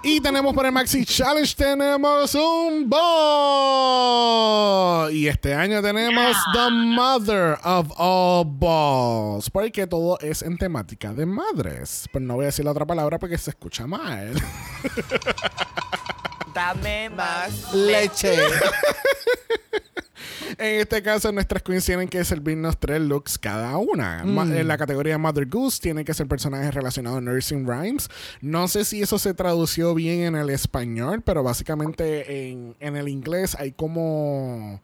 Y 0.03 0.21
tenemos 0.21 0.53
por 0.55 0.67
el 0.67 0.73
Maxi 0.73 1.05
Challenge, 1.05 1.55
tenemos 1.55 2.35
un 2.35 2.89
ball. 2.89 4.27
Y 5.13 5.29
este 5.29 5.55
año 5.55 5.81
tenemos 5.83 6.37
The 6.53 6.71
Mother 6.71 7.59
of 7.63 7.93
All 7.97 8.45
Balls. 8.47 9.49
Porque 9.51 9.87
todo 9.87 10.19
es 10.21 10.43
en 10.43 10.59
temática 10.59 11.13
de 11.13 11.27
madres. 11.27 12.09
Pero 12.13 12.25
no 12.25 12.35
voy 12.35 12.45
a 12.45 12.47
decir 12.47 12.65
la 12.65 12.73
otra 12.73 12.87
palabra 12.87 13.19
porque 13.19 13.39
se 13.39 13.51
escucha 13.51 13.87
mal. 13.87 14.35
Dame 16.55 17.11
más 17.11 17.73
Leche. 17.75 18.37
En 20.59 20.81
este 20.81 21.03
caso, 21.03 21.31
nuestras 21.33 21.63
queens 21.63 21.85
tienen 21.85 22.09
que 22.09 22.25
servirnos 22.25 22.79
tres 22.79 23.01
looks 23.01 23.39
cada 23.39 23.77
una. 23.79 24.23
Ma- 24.25 24.43
En 24.43 24.69
la 24.69 24.79
categoría 24.79 25.19
Mother 25.19 25.47
Goose 25.47 25.81
tienen 25.81 26.05
que 26.05 26.15
ser 26.15 26.27
personajes 26.27 26.75
relacionados 26.75 27.19
a 27.19 27.21
Nursing 27.21 27.67
Rhymes. 27.67 28.09
No 28.41 28.69
sé 28.69 28.85
si 28.85 29.03
eso 29.03 29.19
se 29.19 29.35
tradució 29.35 29.95
bien 29.95 30.23
en 30.23 30.37
el 30.37 30.51
español, 30.51 31.23
pero 31.23 31.43
básicamente 31.43 32.51
en, 32.51 32.75
en 32.81 32.97
el 32.97 33.09
inglés 33.09 33.57
hay 33.59 33.73
como... 33.73 34.81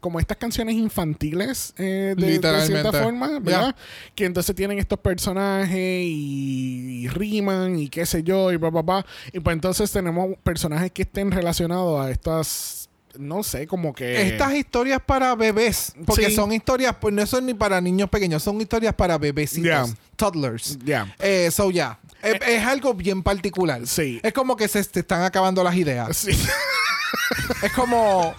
Como 0.00 0.18
estas 0.18 0.38
canciones 0.38 0.74
infantiles 0.74 1.74
eh, 1.76 2.14
de- 2.16 2.32
cierta 2.66 2.90
forma. 3.04 3.38
¿verdad? 3.40 3.76
Que 4.14 4.24
entonces 4.24 4.56
tienen 4.56 4.78
estos 4.78 4.98
personajes 5.00 5.76
y, 6.02 7.02
y 7.04 7.08
riman 7.08 7.78
y 7.78 7.90
qué 7.90 8.06
sé 8.06 8.22
yo, 8.22 8.50
y 8.52 8.56
bla, 8.56 8.70
bla, 8.70 8.80
bla. 8.80 9.06
Y 9.34 9.40
pues 9.40 9.52
entonces 9.52 9.92
tenemos 9.92 10.30
personajes 10.42 10.92
que 10.92 11.02
estén 11.02 11.30
relacionados 11.30 12.00
a 12.00 12.10
estas, 12.10 12.85
no 13.18 13.42
sé, 13.42 13.66
como 13.66 13.92
que... 13.94 14.28
Estas 14.28 14.54
historias 14.54 15.00
para 15.04 15.34
bebés, 15.34 15.92
porque 16.06 16.30
Sí. 16.30 16.36
son 16.36 16.52
historias, 16.52 16.94
pues 17.00 17.14
no 17.14 17.24
son 17.26 17.46
ni 17.46 17.54
para 17.54 17.80
niños 17.80 18.08
pequeños, 18.10 18.42
son 18.42 18.60
historias 18.60 18.94
para 18.94 19.18
bebecitos, 19.18 19.62
Yeah. 19.64 19.86
toddlers. 20.16 20.78
Ya. 20.84 21.14
Eh, 21.18 21.50
so, 21.50 21.70
ya. 21.70 21.98
Es, 22.22 22.40
es 22.46 22.64
algo 22.64 22.94
bien 22.94 23.22
particular. 23.22 23.86
Sí. 23.86 24.20
Es 24.22 24.32
como 24.32 24.56
que 24.56 24.68
se 24.68 24.82
te 24.84 25.00
están 25.00 25.22
acabando 25.22 25.62
las 25.62 25.74
ideas. 25.76 26.16
Sí. 26.16 26.30
Es 27.62 27.72
como. 27.72 28.34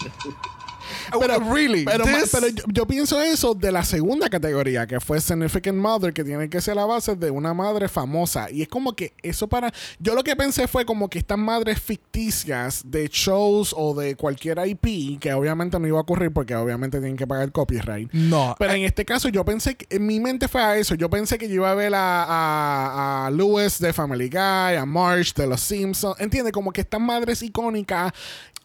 Pero, 1.19 1.39
really, 1.53 1.85
pero, 1.85 2.03
this- 2.05 2.29
pero 2.31 2.47
yo, 2.47 2.63
yo 2.71 2.85
pienso 2.87 3.21
eso 3.21 3.53
de 3.53 3.71
la 3.71 3.83
segunda 3.83 4.29
categoría, 4.29 4.85
que 4.87 4.99
fue 4.99 5.21
Significant 5.21 5.77
Mother, 5.77 6.13
que 6.13 6.23
tiene 6.23 6.49
que 6.49 6.61
ser 6.61 6.75
la 6.75 6.85
base 6.85 7.15
de 7.15 7.31
una 7.31 7.53
madre 7.53 7.87
famosa. 7.87 8.49
Y 8.51 8.61
es 8.61 8.67
como 8.67 8.95
que 8.95 9.13
eso 9.23 9.47
para. 9.47 9.71
Yo 9.99 10.15
lo 10.15 10.23
que 10.23 10.35
pensé 10.35 10.67
fue 10.67 10.85
como 10.85 11.09
que 11.09 11.19
estas 11.19 11.37
madres 11.37 11.79
ficticias 11.81 12.81
de 12.85 13.07
shows 13.11 13.73
o 13.77 13.93
de 13.93 14.15
cualquier 14.15 14.57
IP, 14.67 15.19
que 15.19 15.33
obviamente 15.33 15.79
no 15.79 15.87
iba 15.87 15.97
a 15.97 16.01
ocurrir 16.01 16.31
porque 16.31 16.55
obviamente 16.55 16.99
tienen 16.99 17.17
que 17.17 17.27
pagar 17.27 17.51
copyright. 17.51 18.11
No. 18.13 18.55
Pero 18.57 18.73
en 18.73 18.83
este 18.83 19.05
caso, 19.05 19.29
yo 19.29 19.45
pensé 19.45 19.75
que 19.75 19.85
en 19.95 20.05
mi 20.05 20.19
mente 20.19 20.47
fue 20.47 20.61
a 20.61 20.77
eso. 20.77 20.95
Yo 20.95 21.09
pensé 21.09 21.37
que 21.37 21.47
yo 21.47 21.55
iba 21.55 21.71
a 21.71 21.75
ver 21.75 21.93
a, 21.95 22.23
a, 22.23 23.27
a 23.27 23.31
Lewis 23.31 23.79
de 23.79 23.93
Family 23.93 24.29
Guy, 24.29 24.75
a 24.77 24.85
Marge 24.85 25.33
de 25.35 25.47
Los 25.47 25.61
Simpsons. 25.61 26.19
¿Entiendes? 26.19 26.51
Como 26.53 26.71
que 26.71 26.81
estas 26.81 26.99
madres 27.01 27.41
icónicas 27.41 28.11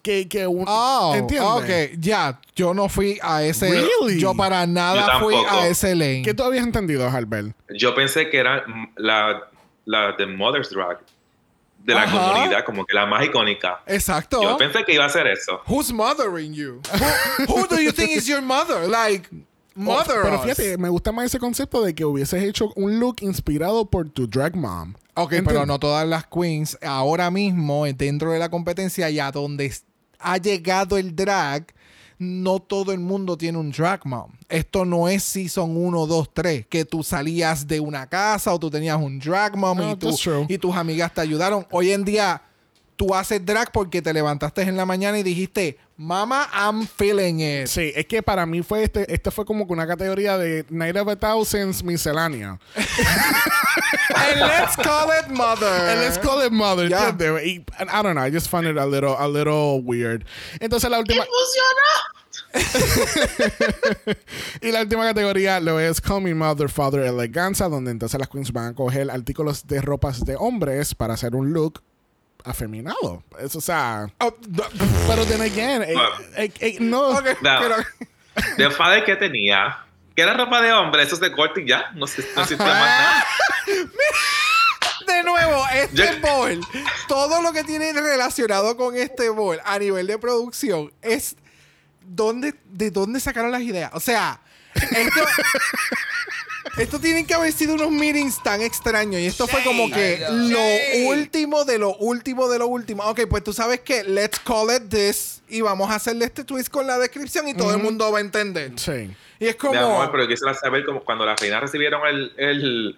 que, 0.03 0.29
que 0.29 0.47
un, 0.47 0.65
Oh, 0.67 1.13
¿entiendes? 1.17 1.49
ok, 1.93 1.99
ya. 2.01 2.41
Yo 2.57 2.75
no 2.75 2.89
fui 2.89 3.19
a 3.23 3.43
ese. 3.45 3.71
Really? 3.71 4.21
Yo 4.21 4.35
para 4.35 4.67
nada 4.67 5.13
Yo 5.15 5.25
fui 5.25 5.35
a 5.49 5.67
ese 5.69 5.95
lane. 5.95 6.23
¿Qué 6.23 6.35
tú 6.35 6.43
habías 6.43 6.65
entendido, 6.65 7.09
Albert? 7.09 7.55
Yo 7.71 7.95
pensé 7.95 8.29
que 8.29 8.39
era 8.39 8.65
la, 8.97 9.49
la 9.85 10.13
de 10.13 10.27
Mother's 10.27 10.71
Drag 10.71 10.99
de 11.85 11.95
la 11.95 12.03
Ajá. 12.03 12.33
comunidad, 12.33 12.65
como 12.65 12.85
que 12.85 12.95
la 12.95 13.07
más 13.07 13.25
icónica. 13.25 13.81
Exacto. 13.87 14.41
Yo 14.43 14.57
pensé 14.57 14.85
que 14.85 14.95
iba 14.95 15.05
a 15.05 15.09
ser 15.09 15.27
eso. 15.27 15.61
Who's 15.67 15.93
mothering 15.93 16.53
you? 16.53 16.81
Who, 17.49 17.55
who 17.55 17.67
do 17.67 17.81
you 17.81 17.91
think 17.93 18.11
is 18.11 18.27
your 18.27 18.41
mother? 18.43 18.89
Like, 18.89 19.29
mother 19.75 20.19
Oh, 20.19 20.23
Pero 20.23 20.37
us. 20.37 20.43
fíjate, 20.43 20.79
me 20.79 20.89
gusta 20.89 21.11
más 21.11 21.27
ese 21.27 21.39
concepto 21.41 21.83
de 21.83 21.93
que 21.95 22.05
hubieses 22.05 22.43
hecho 22.45 22.73
un 22.77 23.01
look 23.01 23.17
inspirado 23.21 23.85
por 23.87 24.09
tu 24.11 24.29
drag 24.29 24.55
mom. 24.55 24.95
Ok, 25.15 25.35
pero 25.45 25.67
no 25.67 25.79
todas 25.79 26.07
las 26.07 26.25
queens 26.27 26.79
ahora 26.83 27.31
mismo 27.31 27.85
eh, 27.85 27.93
dentro 27.93 28.31
de 28.33 28.39
la 28.39 28.49
competencia 28.49 29.11
y 29.11 29.19
a 29.19 29.31
donde 29.33 29.73
ha 30.23 30.37
llegado 30.39 30.97
el 30.97 31.15
drag, 31.15 31.67
no 32.19 32.61
todo 32.61 32.93
el 32.93 33.01
mundo 33.01 33.37
tiene 33.37 33.59
un 33.59 33.71
drag 33.73 34.07
mom. 34.07 34.31
Esto 34.49 34.85
no 34.85 35.09
es 35.09 35.23
season 35.25 35.77
1, 35.77 36.07
2, 36.07 36.31
3, 36.33 36.67
que 36.69 36.85
tú 36.85 37.03
salías 37.03 37.67
de 37.67 37.81
una 37.81 38.07
casa 38.07 38.53
o 38.55 38.59
tú 38.61 38.71
tenías 38.71 38.97
un 38.97 39.19
drag 39.19 39.57
mom 39.57 39.79
No, 39.79 39.91
y, 39.93 39.97
tú- 39.97 40.07
y 40.49 40.59
tus 40.59 40.75
amigas 40.77 41.13
te 41.13 41.21
ayudaron. 41.21 41.67
Hoy 41.71 41.91
en 41.91 42.05
día 42.05 42.41
tú 43.03 43.17
haces 43.17 43.45
drag 43.45 43.73
porque 43.73 44.01
te 44.01 44.13
levantaste 44.13 44.63
en 44.63 44.77
la 44.77 44.87
mañana 44.87 45.19
y 45.19 45.25
dijiste, 45.25 45.77
Mama, 45.97 46.49
I'm 46.55 46.87
feeling 46.87 47.41
it. 47.41 47.67
Sí, 47.67 47.93
es 47.97 48.07
que 48.07 48.23
para 48.23 48.47
mí 48.47 48.63
fue 48.63 48.85
este, 48.85 49.13
este 49.13 49.33
fue 49.33 49.45
como 49.45 49.67
que 49.67 49.73
una 49.73 49.89
categoría 49.89 50.39
de 50.39 50.65
Night 50.71 50.97
of 50.97 51.09
a 51.09 51.17
Thousands 51.17 51.83
miscelánea. 51.83 52.61
And 54.15 54.41
let's 54.41 54.77
call 54.77 55.11
it 55.19 55.27
mother. 55.31 55.67
And 55.67 56.01
let's 56.01 56.17
call 56.17 56.47
it 56.47 56.53
mother, 56.53 56.89
Ya. 56.89 57.09
¿entiendes? 57.09 57.45
Y, 57.45 57.65
and 57.77 57.91
I 57.91 58.05
don't 58.05 58.15
know, 58.15 58.23
I 58.23 58.31
just 58.31 58.49
found 58.49 58.69
it 58.69 58.79
a 58.79 58.87
little, 58.87 59.17
a 59.19 59.27
little 59.27 59.83
weird. 59.83 60.25
Entonces 60.61 60.89
la 60.89 61.01
última... 61.01 61.25
y 64.63 64.71
la 64.71 64.83
última 64.83 65.07
categoría 65.07 65.59
lo 65.59 65.81
es 65.81 66.01
Call 66.01 66.23
Me 66.23 66.35
Mother, 66.35 66.69
Father 66.69 67.01
Eleganza, 67.01 67.69
donde 67.69 67.91
entonces 67.91 68.21
las 68.21 68.29
queens 68.29 68.53
van 68.53 68.67
a 68.67 68.75
coger 68.77 69.11
artículos 69.11 69.67
de 69.67 69.81
ropas 69.81 70.25
de 70.25 70.37
hombres 70.37 70.95
para 70.95 71.15
hacer 71.15 71.35
un 71.35 71.53
look 71.53 71.83
afeminado. 72.45 73.23
Eso, 73.39 73.59
o 73.59 73.61
sea... 73.63 74.07
Oh, 74.21 74.35
no. 74.49 74.65
Pero 75.09 75.25
then 75.27 75.41
again, 75.43 75.83
eh, 75.83 75.95
eh, 76.37 76.53
eh, 76.61 76.77
no... 76.81 77.09
Ok, 77.11 77.27
No. 77.43 77.61
pero- 77.61 77.77
De 78.57 78.71
father 78.71 79.05
que 79.05 79.17
tenía. 79.17 79.79
Que 80.17 80.23
era 80.23 80.35
ropa 80.35 80.61
de 80.61 80.73
hombre, 80.73 81.03
eso 81.03 81.15
es 81.15 81.21
de 81.21 81.33
corte 81.33 81.63
y 81.63 81.69
ya. 81.69 81.91
No 81.95 82.07
sé, 82.07 82.25
no 82.37 82.43
existe 82.43 82.63
más 82.65 82.75
nada. 82.75 83.25
De 85.07 85.23
nuevo, 85.25 85.65
este 85.75 86.21
bowl, 86.21 86.61
todo 87.09 87.43
lo 87.43 87.53
que 87.53 87.65
tiene 87.65 87.93
relacionado 87.93 88.77
con 88.77 88.97
este 88.97 89.29
bowl 89.31 89.59
a 89.65 89.79
nivel 89.79 90.07
de 90.07 90.17
producción 90.19 90.93
es 91.03 91.37
dónde, 92.03 92.55
de 92.67 92.91
dónde 92.91 93.19
sacaron 93.21 93.51
las 93.51 93.63
ideas. 93.63 93.91
O 93.95 94.01
sea, 94.01 94.41
esto, 94.91 95.25
esto 96.79 96.99
tienen 97.01 97.27
que 97.27 97.35
haber 97.35 97.53
sido 97.53 97.75
unos 97.75 97.91
meetings 97.91 98.43
tan 98.43 98.63
extraños 98.63 99.21
y 99.21 99.27
esto 99.27 99.47
fue 99.47 99.63
como 99.63 99.91
que 99.91 100.25
lo 100.31 101.09
último 101.11 101.65
de 101.65 101.79
lo 101.79 101.95
último 101.97 102.49
de 102.49 102.59
lo 102.59 102.67
último. 102.67 103.05
Ok, 103.05 103.23
pues 103.29 103.45
tú 103.45 103.53
sabes 103.53 103.81
que 103.81 104.05
let's 104.05 104.39
call 104.39 104.75
it 104.75 104.89
this 104.89 105.43
y 105.49 105.61
vamos 105.61 105.91
a 105.91 105.97
hacerle 105.97 106.25
este 106.25 106.45
twist 106.45 106.69
con 106.69 106.87
la 106.87 106.99
descripción 106.99 107.49
y 107.49 107.55
todo 107.55 107.75
el 107.75 107.83
mundo 107.83 108.11
va 108.11 108.19
a 108.19 108.23
entender. 108.23 108.73
Sí. 108.77 109.15
Y 109.39 109.49
es 109.49 109.57
como... 109.57 109.79
Amor, 109.79 110.11
pero 110.11 110.23
yo 110.25 110.29
quisiera 110.29 110.55
saber 110.55 110.85
como 110.85 111.03
cuando 111.05 111.27
las 111.27 111.41
reinas 111.41 111.61
recibieron 111.61 112.01
el. 112.07 112.97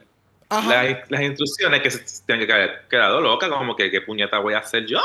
Las, 0.62 1.10
las 1.10 1.22
instrucciones 1.22 1.82
que 1.82 1.90
se 1.90 2.00
tienen 2.26 2.46
que 2.46 2.52
haber 2.52 2.82
quedado 2.88 3.20
loca, 3.20 3.48
como 3.48 3.74
que 3.76 3.90
qué 3.90 4.00
puñeta 4.00 4.38
voy 4.38 4.54
a 4.54 4.58
hacer 4.58 4.86
yo. 4.86 5.00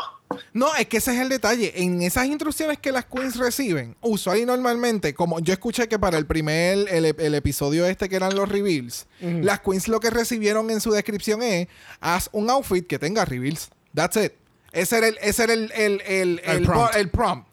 No, 0.53 0.75
es 0.75 0.87
que 0.87 0.97
ese 0.97 1.13
es 1.15 1.21
el 1.21 1.29
detalle. 1.29 1.73
En 1.75 2.01
esas 2.01 2.27
instrucciones 2.27 2.77
que 2.77 2.91
las 2.91 3.05
queens 3.05 3.35
reciben, 3.37 3.95
usual 4.01 4.37
y 4.37 4.45
normalmente, 4.45 5.13
como 5.13 5.39
yo 5.39 5.53
escuché 5.53 5.87
que 5.87 5.97
para 5.97 6.17
el 6.17 6.25
primer, 6.27 6.87
el, 6.89 7.05
el 7.17 7.35
episodio 7.35 7.85
este 7.85 8.09
que 8.09 8.15
eran 8.15 8.35
los 8.35 8.47
reveals, 8.47 9.07
las 9.21 9.61
queens 9.61 9.87
lo 9.87 9.99
que 9.99 10.09
recibieron 10.11 10.69
en 10.69 10.81
su 10.81 10.91
descripción 10.91 11.41
es, 11.41 11.67
haz 11.99 12.29
un 12.31 12.49
outfit 12.49 12.85
que 12.85 12.99
tenga 12.99 13.25
reveals. 13.25 13.69
That's 13.95 14.17
it. 14.17 14.33
Ese 14.71 14.97
era 14.99 15.07
el, 15.07 15.17
ese 15.21 15.43
era 15.45 15.53
el, 15.53 15.71
el, 15.73 16.01
el, 16.05 16.41
El 16.45 16.57
el 16.57 16.63
prompt. 16.63 17.11
prompt. 17.11 17.47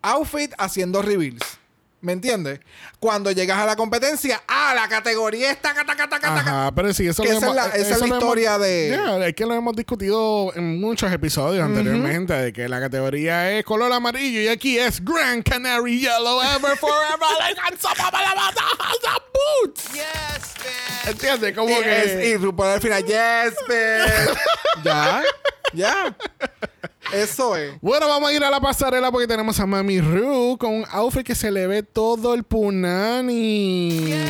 Outfit 0.00 0.52
haciendo 0.58 1.02
reveals. 1.02 1.58
¿Me 2.02 2.12
entiendes? 2.12 2.58
Cuando 2.98 3.30
llegas 3.30 3.58
a 3.58 3.64
la 3.64 3.76
competencia, 3.76 4.42
ah, 4.48 4.72
la 4.74 4.88
categoría 4.88 5.52
está, 5.52 5.72
taca, 5.72 5.94
taca, 5.94 6.08
taca. 6.18 6.34
Ajá, 6.40 6.72
pero 6.74 6.92
sí, 6.92 7.06
eso 7.06 7.22
Que 7.22 7.28
lo 7.30 7.38
esa 7.38 7.46
hemos- 7.46 7.56
es 7.58 7.62
la- 7.62 7.68
esa 7.68 7.76
eso 7.76 7.84
es 7.84 7.90
la 7.90 7.98
lo 7.98 8.04
hemos- 8.06 8.18
historia 8.18 8.58
de- 8.58 8.88
Ya, 8.90 9.26
es 9.28 9.34
que 9.36 9.46
lo 9.46 9.54
hemos 9.54 9.76
discutido 9.76 10.52
en 10.56 10.80
muchos 10.80 11.12
episodios 11.12 11.64
anteriormente, 11.64 12.32
de 12.34 12.52
que 12.52 12.68
la 12.68 12.80
categoría 12.80 13.52
es 13.52 13.64
color 13.64 13.92
amarillo 13.92 14.40
y 14.40 14.48
aquí 14.48 14.78
es 14.78 15.00
Grand 15.04 15.44
Canary 15.44 16.00
Yellow 16.00 16.42
Ever 16.42 16.76
Forever 16.76 17.28
like 17.38 17.60
so 17.78 17.88
the 19.00 19.22
boots. 19.62 19.84
Yes, 19.92 20.54
man. 20.58 21.12
¿Entiendes? 21.12 21.50
Y, 21.52 21.54
Como 21.54 21.70
es- 21.78 22.12
que... 22.12 22.28
y 22.30 22.36
RuPaul 22.36 22.68
al 22.70 22.80
final, 22.80 23.04
yes, 23.04 23.54
bitch. 23.68 24.38
ya, 24.84 25.22
ya. 25.72 26.16
Eso 27.12 27.56
es. 27.56 27.74
Bueno, 27.80 28.08
vamos 28.08 28.30
a 28.30 28.32
ir 28.32 28.42
a 28.42 28.50
la 28.50 28.60
pasarela 28.60 29.10
porque 29.10 29.26
tenemos 29.26 29.60
a 29.60 29.66
Mami 29.66 30.00
Ru 30.00 30.56
con 30.58 30.72
un 30.72 30.84
outfit 30.90 31.26
que 31.26 31.34
se 31.34 31.50
le 31.50 31.66
ve 31.66 31.82
todo 31.82 32.34
el 32.34 32.44
punani. 32.44 34.14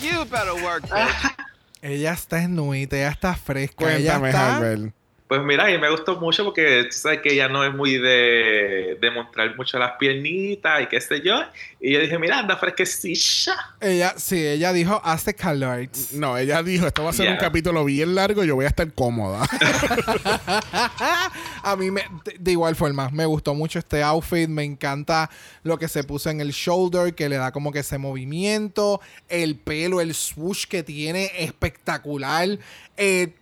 You 0.00 0.24
better 0.24 0.54
work, 0.62 0.82
bitch. 0.84 1.34
Ella 1.82 2.12
está 2.12 2.42
esnuita, 2.42 2.96
ella 2.96 3.10
está 3.10 3.34
fresca. 3.34 3.94
ella 3.94 4.18
Cuéntame, 4.18 4.28
está... 4.28 4.56
Albert. 4.56 4.97
Pues 5.28 5.42
mira, 5.42 5.70
y 5.70 5.78
me 5.78 5.90
gustó 5.90 6.18
mucho 6.18 6.42
porque 6.42 6.84
tú 6.84 6.96
sabes 6.96 7.20
que 7.20 7.34
ella 7.34 7.50
no 7.50 7.62
es 7.62 7.74
muy 7.74 7.98
de, 7.98 8.96
de 8.98 9.10
mostrar 9.10 9.54
mucho 9.56 9.78
las 9.78 9.92
piernitas 9.98 10.80
y 10.80 10.86
qué 10.86 11.02
sé 11.02 11.20
yo. 11.20 11.42
Y 11.78 11.92
yo 11.92 12.00
dije, 12.00 12.18
mira, 12.18 12.38
anda 12.38 12.56
fresquecilla. 12.56 13.54
Ella, 13.78 14.14
sí, 14.16 14.42
ella 14.42 14.72
dijo, 14.72 15.02
hace 15.04 15.34
calor. 15.34 15.86
No, 16.12 16.38
ella 16.38 16.62
dijo, 16.62 16.86
esto 16.86 17.04
va 17.04 17.10
a 17.10 17.12
ser 17.12 17.30
un 17.30 17.36
capítulo 17.36 17.84
bien 17.84 18.14
largo, 18.14 18.42
yo 18.42 18.54
voy 18.54 18.64
a 18.64 18.68
estar 18.68 18.90
cómoda. 18.94 19.46
A 21.62 21.76
mí, 21.76 21.90
me, 21.90 22.04
de, 22.24 22.36
de 22.38 22.52
igual 22.52 22.74
forma, 22.74 23.10
me 23.10 23.26
gustó 23.26 23.54
mucho 23.54 23.78
este 23.78 24.02
outfit. 24.02 24.48
Me 24.48 24.64
encanta 24.64 25.28
lo 25.62 25.78
que 25.78 25.88
se 25.88 26.04
puso 26.04 26.30
en 26.30 26.40
el 26.40 26.52
shoulder, 26.52 27.14
que 27.14 27.28
le 27.28 27.36
da 27.36 27.52
como 27.52 27.70
que 27.70 27.80
ese 27.80 27.98
movimiento. 27.98 29.02
El 29.28 29.56
pelo, 29.56 30.00
el 30.00 30.14
swoosh 30.14 30.64
que 30.64 30.82
tiene, 30.82 31.30
espectacular. 31.36 32.48
Eh, 32.96 33.34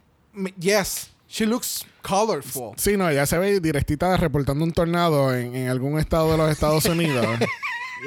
yes, 0.59 1.12
she 1.37 1.44
looks 1.44 1.85
colorful. 2.03 2.72
Sí, 2.77 2.96
no, 2.96 3.11
ella 3.11 3.27
se 3.27 3.37
ve 3.37 3.61
directita 3.61 4.16
reportando 4.16 4.64
un 4.64 4.72
tornado 4.72 5.35
en, 5.35 5.55
en 5.55 5.68
algún 5.68 5.99
estado 5.99 6.33
de 6.33 6.38
los 6.38 6.51
Estados 6.51 6.85
Unidos. 6.87 7.27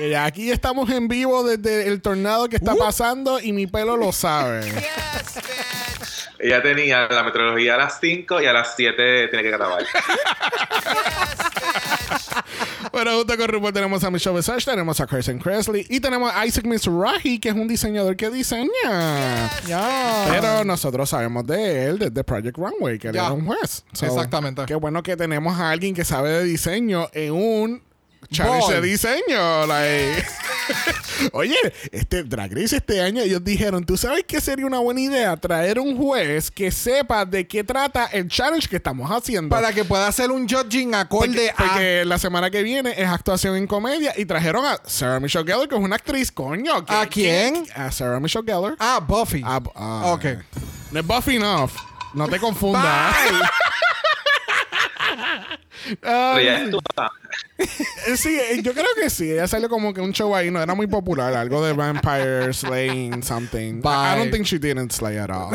y 0.03 0.13
aquí 0.15 0.49
estamos 0.51 0.89
en 0.89 1.07
vivo 1.07 1.43
desde 1.43 1.87
el 1.87 2.01
tornado 2.01 2.49
que 2.49 2.55
está 2.55 2.73
pasando 2.75 3.39
y 3.39 3.53
mi 3.53 3.67
pelo 3.67 3.97
lo 3.97 4.11
sabe. 4.11 4.61
Yes, 4.71 5.35
bitch. 5.35 6.29
Ella 6.39 6.61
tenía 6.63 7.07
la 7.07 7.23
meteorología 7.23 7.75
a 7.75 7.77
las 7.77 7.99
5 7.99 8.41
y 8.41 8.45
a 8.45 8.53
las 8.53 8.73
7 8.77 9.27
tiene 9.27 9.43
que 9.43 9.51
grabar. 9.51 9.83
bueno, 12.91 13.17
junto 13.17 13.37
con 13.37 13.47
RuPaul 13.47 13.73
tenemos 13.73 14.03
a 14.03 14.11
Michelle 14.11 14.35
Visage, 14.35 14.65
tenemos 14.65 14.99
a 14.99 15.07
Carson 15.07 15.39
Cresley 15.39 15.85
y 15.89 15.99
tenemos 15.99 16.31
a 16.33 16.45
Isaac 16.45 16.65
Mizrahi, 16.65 17.39
que 17.39 17.49
es 17.49 17.55
un 17.55 17.67
diseñador 17.67 18.15
que 18.15 18.29
diseña. 18.29 19.49
Pero 20.29 20.63
nosotros 20.63 21.09
sabemos 21.09 21.45
de 21.45 21.85
él 21.85 21.99
desde 21.99 22.23
Project 22.23 22.57
Runway, 22.57 22.99
que 22.99 23.09
él 23.09 23.15
era 23.15 23.31
un 23.31 23.45
juez. 23.45 23.83
So, 23.93 24.05
Exactamente. 24.05 24.63
Qué 24.65 24.75
bueno 24.75 25.03
que 25.03 25.15
tenemos 25.15 25.57
a 25.59 25.71
alguien 25.71 25.93
que 25.93 26.05
sabe 26.05 26.29
de 26.29 26.43
diseño 26.43 27.09
en 27.13 27.33
un 27.33 27.88
challenge 28.31 28.65
Boy. 28.65 28.75
de 28.75 28.81
diseño. 28.81 29.65
like. 29.67 30.25
Oye, 31.33 31.55
este 31.91 32.23
Drag 32.23 32.51
Race 32.53 32.75
este 32.77 33.01
año 33.01 33.21
ellos 33.21 33.43
dijeron, 33.43 33.83
¿tú 33.85 33.97
sabes 33.97 34.23
qué 34.27 34.39
sería 34.39 34.65
una 34.65 34.79
buena 34.79 35.01
idea? 35.01 35.35
Traer 35.35 35.79
un 35.79 35.97
juez 35.97 36.51
que 36.51 36.71
sepa 36.71 37.25
de 37.25 37.47
qué 37.47 37.63
trata 37.63 38.05
el 38.05 38.27
challenge 38.29 38.67
que 38.67 38.75
estamos 38.77 39.09
haciendo. 39.09 39.49
Para 39.49 39.73
que 39.73 39.83
pueda 39.83 40.07
hacer 40.07 40.31
un 40.31 40.47
judging 40.47 40.93
acorde 40.95 41.51
porque, 41.57 41.63
porque 41.73 42.05
la 42.05 42.17
semana 42.19 42.49
que 42.51 42.61
viene 42.63 42.93
es 42.97 43.07
actuación 43.07 43.55
en 43.55 43.67
comedia 43.67 44.13
y 44.15 44.25
trajeron 44.25 44.65
a 44.65 44.79
Sarah 44.85 45.19
Michelle 45.19 45.45
Gellar, 45.51 45.67
que 45.67 45.75
es 45.75 45.81
una 45.81 45.95
actriz, 45.95 46.31
coño. 46.31 46.85
¿qué- 46.85 46.93
¿A 46.93 47.05
quién? 47.07 47.65
A 47.75 47.91
Sarah 47.91 48.19
Michelle 48.19 48.45
Gellar. 48.45 48.75
a... 48.79 48.95
Ah, 48.95 48.99
Buffy. 48.99 49.41
Ah, 49.45 49.59
ah. 49.75 50.01
Ok. 50.13 50.25
No 50.91 50.99
es 50.99 51.05
Buffy 51.05 51.35
enough. 51.37 51.71
No 52.13 52.27
te 52.27 52.39
confundas. 52.39 53.15
Bye. 56.01 56.41
Ella 56.41 56.57
actúa. 56.65 57.11
Eh, 57.57 58.15
Sí, 58.15 58.37
eh, 58.39 58.61
yo 58.61 58.73
creo 58.73 58.87
que 59.01 59.09
sí. 59.09 59.31
Ella 59.31 59.47
salió 59.47 59.69
como 59.69 59.93
que 59.93 60.01
un 60.01 60.13
show 60.13 60.35
ahí, 60.35 60.51
no 60.51 60.61
era 60.61 60.73
muy 60.75 60.87
popular, 60.87 61.33
algo 61.33 61.63
de 61.65 61.73
vampire 61.73 62.53
slaying 62.53 63.23
something. 63.23 63.79
I 63.79 64.15
don't 64.15 64.25
Bye. 64.25 64.31
think 64.31 64.45
she 64.45 64.57
didn't 64.57 64.91
slay 64.91 65.17
at 65.17 65.29
all. 65.29 65.51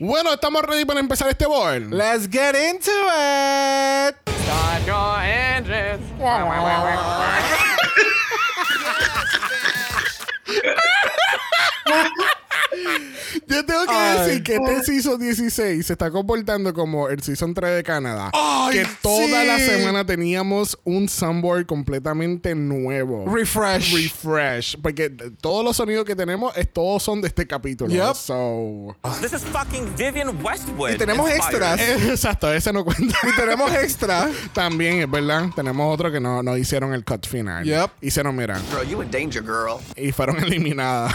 bueno, 0.00 0.32
estamos 0.32 0.62
ready 0.62 0.84
para 0.84 1.00
empezar 1.00 1.28
este 1.28 1.46
board. 1.46 1.92
Let's 1.92 2.28
get 2.30 2.54
into 2.54 2.90
it. 2.90 4.16
Start 4.44 4.86
your 4.86 5.20
engines. 5.22 6.00
Yo 13.46 13.64
tengo 13.64 13.84
que 13.86 13.92
Ay. 13.94 14.18
decir 14.18 14.42
que 14.42 14.54
este 14.56 14.84
season 14.84 15.20
16 15.20 15.86
se 15.86 15.92
está 15.92 16.10
comportando 16.10 16.72
como 16.74 17.08
el 17.08 17.22
season 17.22 17.54
3 17.54 17.76
de 17.76 17.82
Canadá. 17.82 18.30
Ay, 18.32 18.78
que 18.78 18.86
toda 19.02 19.42
sí. 19.42 19.46
la 19.46 19.58
semana 19.58 20.04
teníamos 20.06 20.78
un 20.84 21.08
soundboard 21.08 21.66
completamente 21.66 22.54
nuevo. 22.54 23.26
Refresh. 23.32 23.94
Refresh. 23.94 24.76
Porque 24.80 25.10
todos 25.40 25.64
los 25.64 25.76
sonidos 25.76 26.04
que 26.04 26.16
tenemos 26.16 26.56
es, 26.56 26.72
todos 26.72 27.02
son 27.02 27.20
de 27.20 27.28
este 27.28 27.46
capítulo. 27.46 27.92
Yep. 27.92 28.14
So. 28.14 28.96
This 29.20 29.32
is 29.32 29.42
fucking 29.44 29.94
Vivian 29.96 30.42
Westwood. 30.42 30.92
Y 30.92 30.98
tenemos 30.98 31.30
inspired. 31.30 31.62
extras. 31.62 31.80
Exacto, 32.10 32.52
ese 32.52 32.72
no 32.72 32.84
cuenta. 32.84 33.16
Y 33.22 33.36
tenemos 33.36 33.72
extra. 33.74 34.30
También, 34.52 35.00
es 35.00 35.10
verdad. 35.10 35.48
Tenemos 35.54 35.92
otro 35.92 36.10
que 36.12 36.20
no, 36.20 36.42
no 36.42 36.56
hicieron 36.56 36.92
el 36.94 37.04
cut 37.04 37.26
final. 37.26 37.64
Yep. 37.64 37.90
Hicieron, 38.00 38.36
mira. 38.36 38.60
Girl, 38.70 38.88
you 38.88 39.02
in 39.02 39.10
danger, 39.10 39.42
girl. 39.42 39.80
Y 39.96 40.12
fueron 40.12 40.36
eliminadas. 40.44 41.12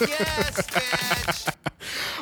Yes, 0.00 0.08
bitch. 1.26 1.39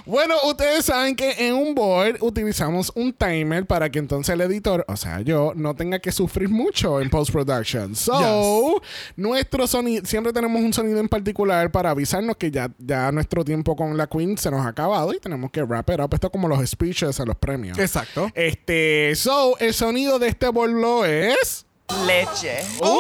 Bueno, 0.07 0.37
ustedes 0.44 0.87
saben 0.87 1.14
que 1.16 1.46
en 1.46 1.54
un 1.54 1.74
board 1.74 2.16
utilizamos 2.20 2.90
un 2.94 3.12
timer 3.12 3.66
para 3.66 3.90
que 3.90 3.98
entonces 3.98 4.33
el 4.33 4.40
editor, 4.40 4.85
o 4.88 4.96
sea, 4.96 5.20
yo, 5.20 5.52
no 5.54 5.74
tenga 5.74 5.98
que 5.98 6.12
sufrir 6.12 6.48
mucho 6.48 7.00
en 7.00 7.11
post-production. 7.11 7.94
So, 7.94 8.81
nuestro 9.16 9.66
sonido, 9.66 10.07
siempre 10.07 10.33
tenemos 10.33 10.62
un 10.62 10.72
sonido 10.72 11.00
en 11.00 11.09
particular 11.09 11.70
para 11.70 11.90
avisarnos 11.90 12.37
que 12.37 12.50
ya, 12.50 12.70
ya 12.78 13.12
nuestro 13.12 13.44
tiempo 13.44 13.76
con 13.76 13.96
la 13.96 14.07
Queen 14.07 14.38
se 14.38 14.50
nos 14.50 14.64
ha 14.64 14.68
acabado 14.68 15.12
y 15.12 15.20
tenemos 15.20 15.50
que 15.50 15.62
wrap 15.62 15.90
it 15.90 16.00
up. 16.00 16.14
Esto 16.14 16.28
es 16.28 16.33
como 16.33 16.48
los 16.48 16.66
speeches 16.66 17.20
a 17.20 17.24
los 17.24 17.37
premios. 17.37 17.78
Exacto. 17.78 18.31
Este, 18.35 19.14
so, 19.14 19.59
el 19.59 19.74
sonido 19.74 20.18
de 20.18 20.28
este 20.28 20.48
board 20.48 21.04
es. 21.07 21.66
Leche. 22.07 22.61
¡Uh! 22.81 22.98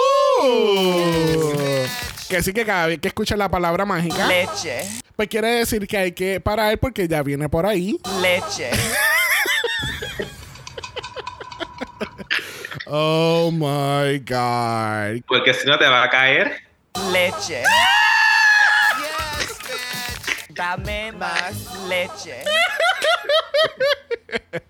Que 2.28 2.42
sí 2.42 2.52
que 2.52 2.64
cada 2.66 2.86
vez 2.86 2.98
que 3.00 3.08
escucha 3.08 3.36
la 3.36 3.48
palabra 3.50 3.84
mágica, 3.86 4.26
Leche. 4.26 4.82
pues 5.16 5.28
quiere 5.28 5.48
decir 5.48 5.86
que 5.86 5.96
hay 5.96 6.12
que 6.12 6.40
parar 6.40 6.76
porque 6.78 7.08
ya 7.08 7.22
viene 7.22 7.48
por 7.48 7.64
ahí. 7.66 7.98
Leche. 8.20 8.70
Oh 12.90 13.50
my 13.52 14.18
God. 14.20 15.22
Porque 15.26 15.52
si 15.52 15.66
no 15.66 15.78
te 15.78 15.86
va 15.86 16.04
a 16.04 16.08
caer. 16.10 16.62
Leche. 17.12 17.62
Yes, 18.98 19.58
bitch. 19.58 20.54
Dame 20.54 21.12
más 21.12 21.52
leche. 21.86 22.44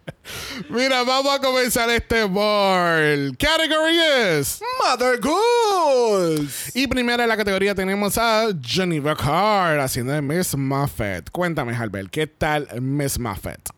Mira, 0.69 1.03
vamos 1.05 1.35
a 1.35 1.41
comenzar 1.41 1.88
este 1.91 2.25
board. 2.25 3.37
Category 3.38 3.99
is. 4.38 4.61
Mother 4.83 5.21
Goose. 5.21 6.73
Y 6.75 6.87
primera 6.87 7.23
en 7.23 7.29
la 7.29 7.37
categoría 7.37 7.75
tenemos 7.75 8.19
a 8.19 8.49
Geneva 8.62 9.17
Card 9.17 9.81
haciendo 9.81 10.12
de 10.12 10.23
Miss 10.23 10.57
Muffet. 10.57 11.31
Cuéntame, 11.31 11.75
Albert, 11.75 12.11
¿qué 12.11 12.27
tal 12.27 12.69
Miss 12.81 13.19
Muffet? 13.19 13.71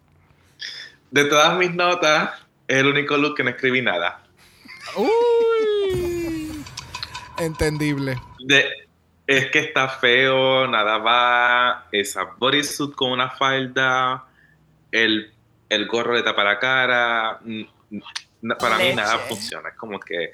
De 1.10 1.24
todas 1.24 1.56
mis 1.58 1.74
notas, 1.74 2.30
es 2.68 2.78
el 2.78 2.86
único 2.86 3.16
look 3.16 3.36
que 3.36 3.44
no 3.44 3.50
escribí 3.50 3.82
nada. 3.82 4.22
Uy. 4.96 6.64
Entendible. 7.38 8.16
De, 8.40 8.66
es 9.26 9.50
que 9.50 9.60
está 9.60 9.88
feo, 9.88 10.66
nada 10.66 10.98
va. 10.98 11.86
Esa 11.92 12.24
bodysuit 12.38 12.94
con 12.94 13.12
una 13.12 13.30
falda, 13.30 14.24
el, 14.92 15.32
el 15.70 15.86
gorro 15.86 16.14
de 16.14 16.22
tapa 16.22 16.44
la 16.44 16.58
cara. 16.58 17.40
mm, 17.42 17.62
mm, 17.90 18.50
Para 18.58 18.76
mí 18.76 18.92
nada 18.94 19.18
funciona. 19.20 19.70
Es 19.70 19.76
como 19.76 19.98
que. 19.98 20.30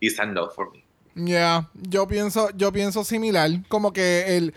It's 0.00 0.18
a 0.18 0.24
no 0.24 0.48
for 0.48 0.72
me. 0.72 0.82
Ya, 1.14 1.68
yo 1.74 2.08
pienso, 2.08 2.50
yo 2.56 2.72
pienso 2.72 3.04
similar. 3.04 3.50
Como 3.68 3.92
que 3.92 4.36
el 4.36 4.54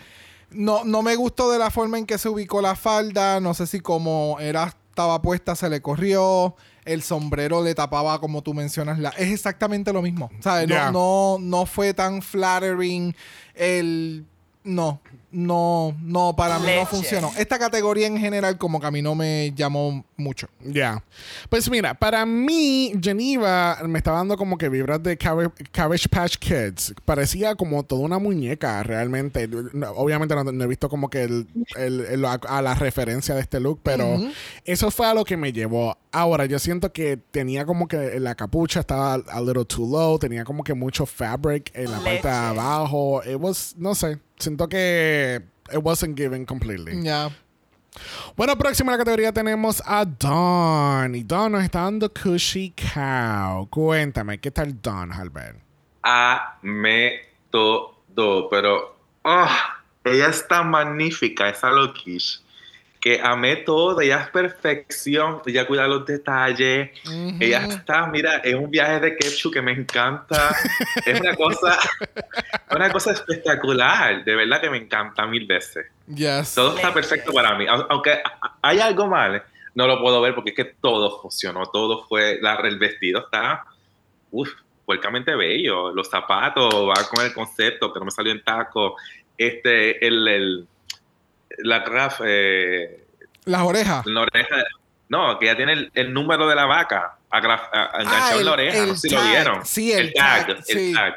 no, 0.50 0.84
no 0.84 1.02
me 1.02 1.14
gustó 1.16 1.50
de 1.50 1.58
la 1.58 1.70
forma 1.70 1.98
en 1.98 2.06
que 2.06 2.18
se 2.18 2.28
ubicó 2.28 2.62
la 2.62 2.74
falda. 2.74 3.40
No 3.40 3.54
sé 3.54 3.66
si 3.66 3.80
como 3.80 4.38
era 4.40 4.72
estaba 4.90 5.20
puesta 5.22 5.54
se 5.54 5.68
le 5.68 5.80
corrió. 5.80 6.56
El 6.84 7.02
sombrero 7.02 7.62
le 7.62 7.74
tapaba, 7.74 8.18
como 8.18 8.42
tú 8.42 8.54
mencionas, 8.54 8.98
la. 8.98 9.10
Es 9.10 9.30
exactamente 9.30 9.92
lo 9.92 10.00
mismo. 10.00 10.30
¿Sabes? 10.40 10.68
No, 10.68 10.90
no, 10.90 11.36
no 11.38 11.66
fue 11.66 11.92
tan 11.92 12.22
flattering. 12.22 13.14
El. 13.54 14.24
No, 14.64 15.00
no, 15.30 15.94
no, 16.02 16.34
para 16.34 16.58
mí 16.58 16.66
no 16.80 16.86
funcionó. 16.86 17.30
Esta 17.36 17.58
categoría 17.58 18.06
en 18.06 18.18
general, 18.18 18.56
como 18.58 18.80
que 18.80 18.86
a 18.86 18.90
mí 18.90 19.02
no 19.02 19.14
me 19.14 19.52
llamó 19.54 20.04
mucho. 20.16 20.48
Ya. 20.64 21.02
Pues 21.50 21.70
mira, 21.70 21.94
para 21.94 22.24
mí, 22.24 22.92
Geneva 23.02 23.78
me 23.86 23.98
estaba 23.98 24.18
dando 24.18 24.36
como 24.36 24.56
que 24.58 24.68
vibras 24.68 25.02
de 25.02 25.16
Cabbage, 25.16 25.50
Cabbage 25.70 26.08
Patch 26.08 26.36
Kids. 26.38 26.94
Parecía 27.04 27.54
como 27.54 27.82
toda 27.84 28.00
una 28.02 28.18
muñeca, 28.18 28.82
realmente. 28.82 29.48
No, 29.74 29.90
obviamente 29.92 30.34
no, 30.34 30.44
no 30.44 30.64
he 30.64 30.66
visto 30.66 30.88
como 30.88 31.10
que 31.10 31.24
el, 31.24 31.46
el- 31.76 32.00
el- 32.06 32.24
a, 32.24 32.34
a 32.48 32.62
la 32.62 32.74
referencia 32.74 33.34
de 33.34 33.40
este 33.42 33.60
look, 33.60 33.80
pero 33.82 34.18
eso 34.64 34.90
fue 34.90 35.06
a 35.06 35.14
lo 35.14 35.24
que 35.24 35.36
me 35.36 35.52
llevó. 35.52 35.96
Ahora, 36.10 36.46
yo 36.46 36.58
siento 36.58 36.92
que 36.92 37.16
tenía 37.18 37.66
como 37.66 37.86
que 37.86 38.18
la 38.18 38.34
capucha 38.34 38.80
estaba 38.80 39.14
a 39.14 39.40
little 39.40 39.64
too 39.66 39.86
low, 39.90 40.18
tenía 40.18 40.44
como 40.44 40.64
que 40.64 40.72
mucho 40.74 41.04
fabric 41.06 41.70
en 41.74 41.90
la 41.90 41.98
parte 41.98 42.28
de 42.28 42.34
abajo. 42.34 43.22
It 43.24 43.36
was, 43.38 43.74
no 43.76 43.94
sé, 43.94 44.18
siento 44.38 44.68
que 44.68 45.42
it 45.72 45.80
wasn't 45.82 46.16
given 46.16 46.44
completely. 46.44 47.02
Ya. 47.02 47.30
Bueno, 48.36 48.56
próxima 48.56 48.92
a 48.92 48.96
la 48.96 48.98
categoría 48.98 49.32
tenemos 49.32 49.82
a 49.84 50.04
Dawn. 50.04 51.14
Y 51.14 51.24
Dawn 51.24 51.52
nos 51.52 51.64
está 51.64 51.82
dando 51.82 52.12
Cushy 52.12 52.72
Cow. 52.72 53.68
Cuéntame, 53.68 54.38
¿qué 54.38 54.50
tal 54.50 54.80
Dawn, 54.80 55.12
Albert? 55.12 55.58
Amé 56.02 57.20
todo, 57.50 58.48
pero 58.48 58.96
ah, 59.24 59.82
ella 60.04 60.28
es 60.28 60.46
tan 60.46 60.70
magnífica, 60.70 61.48
esa 61.48 61.70
Lokish, 61.70 62.40
que 63.00 63.20
amé 63.22 63.56
todo, 63.56 64.00
ella 64.00 64.22
es 64.24 64.30
perfección, 64.30 65.40
ella 65.46 65.66
cuida 65.66 65.86
los 65.86 66.04
detalles, 66.04 66.90
ella 67.38 67.64
está, 67.66 68.06
mira, 68.06 68.38
es 68.38 68.54
un 68.54 68.70
viaje 68.70 68.98
de 69.00 69.16
Kepchu 69.16 69.50
que 69.52 69.62
me 69.62 69.72
encanta, 69.72 70.54
es 71.06 71.20
una 71.20 71.34
cosa, 71.36 71.78
una 72.74 72.90
cosa 72.90 73.12
espectacular, 73.12 74.24
de 74.24 74.34
verdad 74.34 74.60
que 74.60 74.70
me 74.70 74.78
encanta 74.78 75.26
mil 75.26 75.46
veces. 75.46 75.86
Yes. 76.12 76.54
Todo 76.54 76.74
está 76.76 76.92
perfecto 76.92 77.32
para 77.32 77.56
mí, 77.56 77.66
Au- 77.66 77.86
aunque 77.88 78.20
hay 78.62 78.80
algo 78.80 79.06
mal, 79.06 79.42
no 79.74 79.86
lo 79.86 80.00
puedo 80.00 80.20
ver 80.20 80.34
porque 80.34 80.50
es 80.50 80.56
que 80.56 80.64
todo 80.64 81.20
funcionó, 81.22 81.66
todo 81.66 82.04
fue, 82.08 82.38
la, 82.40 82.56
el 82.56 82.78
vestido 82.78 83.20
está, 83.20 83.64
uff, 84.32 84.50
puercamente 84.84 85.36
bello, 85.36 85.92
los 85.92 86.08
zapatos, 86.10 86.72
va 86.74 86.94
con 87.14 87.24
el 87.24 87.32
concepto, 87.32 87.92
que 87.92 87.98
no 88.00 88.06
me 88.06 88.10
salió 88.10 88.32
en 88.32 88.42
taco, 88.42 88.96
este, 89.36 90.04
el, 90.04 90.26
el 90.26 90.68
la 91.58 91.82
eh, 92.24 93.04
Las 93.44 93.62
orejas. 93.62 94.06
la 94.06 94.20
oreja, 94.22 94.56
no, 95.08 95.38
que 95.38 95.46
ya 95.46 95.56
tiene 95.56 95.72
el, 95.72 95.90
el 95.94 96.12
número 96.12 96.46
de 96.48 96.54
la 96.54 96.66
vaca 96.66 97.16
agraf- 97.30 97.68
a- 97.72 98.00
enganchado 98.02 98.36
Ah, 98.36 98.38
en 98.40 98.44
la 98.44 98.52
oreja, 98.52 98.86
no 98.86 98.94
sé 98.96 99.08
si 99.08 99.14
lo 99.14 99.22
vieron. 99.22 99.64
Sí, 99.66 99.92
el 99.92 100.12
tag, 100.12 100.62
sí. 100.64 100.88
el 100.90 100.94
tag. 100.94 101.14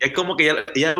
Es 0.00 0.12
como 0.12 0.36
que 0.36 0.50
ella, 0.50 0.64
ella, 0.74 0.94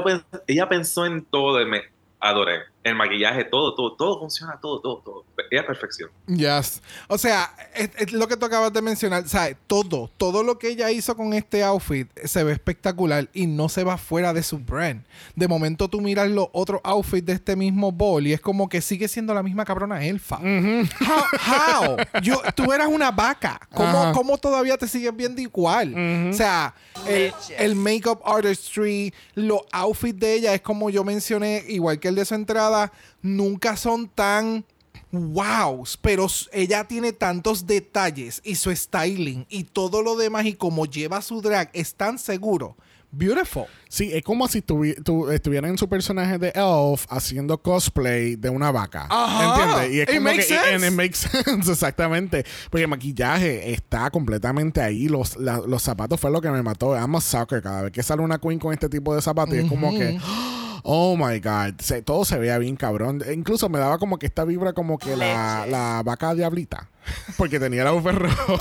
ella 0.47 0.69
pensó 0.69 1.07
en 1.07 1.25
todo, 1.25 1.61
y 1.61 1.67
me 1.67 1.83
adoré. 2.21 2.63
El 2.89 2.97
maquillaje, 2.97 3.45
todo, 3.45 3.75
todo, 3.75 3.95
todo 3.95 4.21
funciona, 4.21 4.59
todo, 4.61 4.81
todo, 4.81 4.99
todo. 4.99 5.25
Es 5.51 5.63
perfección. 5.65 6.11
Yes. 6.27 6.83
O 7.07 7.17
sea, 7.17 7.55
es, 7.75 7.91
es 7.97 8.13
lo 8.13 8.27
que 8.29 8.37
tú 8.37 8.47
acabas 8.47 8.73
de 8.73 8.83
mencionar. 8.83 9.29
¿Sabes? 9.29 9.57
Todo, 9.67 10.11
todo 10.17 10.43
lo 10.43 10.59
que 10.59 10.69
ella 10.69 10.91
hizo 10.91 11.17
con 11.17 11.33
este 11.33 11.63
outfit 11.63 12.09
se 12.25 12.45
ve 12.45 12.53
espectacular 12.53 13.29
y 13.33 13.47
no 13.47 13.69
se 13.69 13.85
va 13.85 13.97
fuera 13.97 14.33
de 14.33 14.43
su 14.43 14.59
brand. 14.59 15.05
De 15.35 15.49
momento 15.49 15.89
tú 15.89 16.01
miras 16.01 16.29
los 16.29 16.49
otros 16.53 16.81
outfits 16.85 17.27
de 17.27 17.33
este 17.35 17.57
mismo 17.57 17.93
ball 17.93 18.27
y 18.27 18.33
es 18.33 18.41
como 18.41 18.69
que 18.69 18.81
sigue 18.81 19.09
siendo 19.09 19.33
la 19.35 19.43
misma 19.43 19.65
cabrona 19.65 20.05
elfa. 20.05 20.39
How? 20.39 21.25
how? 21.47 21.97
Yo, 22.23 22.41
tú 22.55 22.73
eras 22.73 22.89
una 22.89 23.11
vaca. 23.11 23.61
¿Cómo, 23.73 24.13
cómo 24.13 24.39
todavía 24.39 24.77
te 24.77 24.87
sigues 24.89 25.15
viendo 25.15 25.41
igual? 25.41 25.95
O 26.31 26.33
sea, 26.33 26.75
el, 27.07 27.33
el 27.59 27.75
makeup 27.75 28.21
artistry, 28.25 29.15
los 29.35 29.61
outfits 29.73 30.19
de 30.19 30.35
ella 30.35 30.55
es 30.55 30.61
como 30.61 30.91
yo 30.91 31.05
mencioné, 31.05 31.65
igual 31.69 31.99
que 31.99 32.09
el 32.09 32.15
de 32.15 32.25
su 32.25 32.35
entrada, 32.35 32.78
nunca 33.23 33.77
son 33.77 34.09
tan 34.09 34.65
wow, 35.11 35.85
pero 36.03 36.27
ella 36.53 36.85
tiene 36.85 37.13
tantos 37.13 37.67
detalles 37.67 38.41
y 38.45 38.57
su 38.57 38.75
styling 38.75 39.47
y 39.49 39.65
todo 39.65 40.03
lo 40.03 40.17
demás 40.17 40.45
y 40.47 40.55
como 40.55 40.85
lleva 40.87 41.23
su 41.23 41.41
drag 41.41 41.71
es 41.73 41.95
tan 41.95 42.19
seguro. 42.19 42.77
beautiful. 43.11 43.65
Sí, 43.89 44.11
es 44.13 44.23
como 44.23 44.47
si 44.49 44.61
tuvi- 44.61 45.03
tu- 45.03 45.31
estuvieran 45.31 45.71
en 45.71 45.79
su 45.79 45.89
personaje 45.89 46.37
de 46.37 46.49
Elf 46.55 47.07
haciendo 47.09 47.57
cosplay 47.57 48.37
de 48.37 48.51
una 48.51 48.71
vaca. 48.71 49.07
Ajá. 49.09 49.63
¿Entiendes? 49.81 49.95
Y 49.97 50.01
es 50.01 50.09
It 50.11 50.15
como 50.17 50.21
makes 50.29 50.37
que 50.47 50.55
sense. 50.55 50.75
and 50.75 50.85
it 50.85 50.93
makes 50.93 51.17
sense, 51.45 51.73
exactamente. 51.73 52.45
Porque 52.71 52.83
el 52.83 52.89
maquillaje 52.91 53.73
está 53.73 54.11
completamente 54.11 54.83
ahí. 54.83 55.09
Los, 55.09 55.39
la- 55.39 55.63
los 55.67 55.83
zapatos 55.83 56.21
fue 56.21 56.31
lo 56.31 56.43
que 56.43 56.51
me 56.51 56.63
mató. 56.63 56.95
I'm 56.95 57.17
a 57.17 57.21
sucker 57.23 57.63
cada 57.63 57.81
vez 57.85 57.93
que 57.93 58.03
sale 58.03 58.21
una 58.21 58.39
queen 58.39 58.59
con 58.59 58.75
este 58.75 58.91
tipo 58.91 59.15
de 59.15 59.23
zapatos. 59.23 59.55
Y 59.55 59.61
es 59.61 59.69
como 59.71 59.91
que. 59.97 60.19
Oh 60.83 61.17
my 61.17 61.41
God. 61.41 61.81
Se- 61.81 62.03
todo 62.03 62.25
se 62.25 62.39
veía 62.39 62.59
bien 62.59 62.77
cabrón. 62.77 63.23
E 63.27 63.33
Incluso 63.33 63.69
me 63.69 63.79
daba 63.79 63.99
como 63.99 64.19
que 64.19 64.27
esta 64.27 64.45
vibra 64.45 64.73
como 64.73 64.99
que 64.99 65.17
la, 65.17 65.67
la 65.67 66.03
vaca 66.05 66.35
diablita. 66.35 66.89
Porque 67.37 67.59
tenía 67.59 67.83
el 67.83 67.89
outfit 67.89 68.13
rojo. 68.13 68.59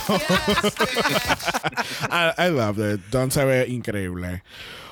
I, 2.12 2.47
I 2.47 2.49
love 2.49 2.80
it. 2.80 3.01
Don 3.12 3.30
se 3.32 3.43
ve 3.45 3.67
increíble. 3.67 4.43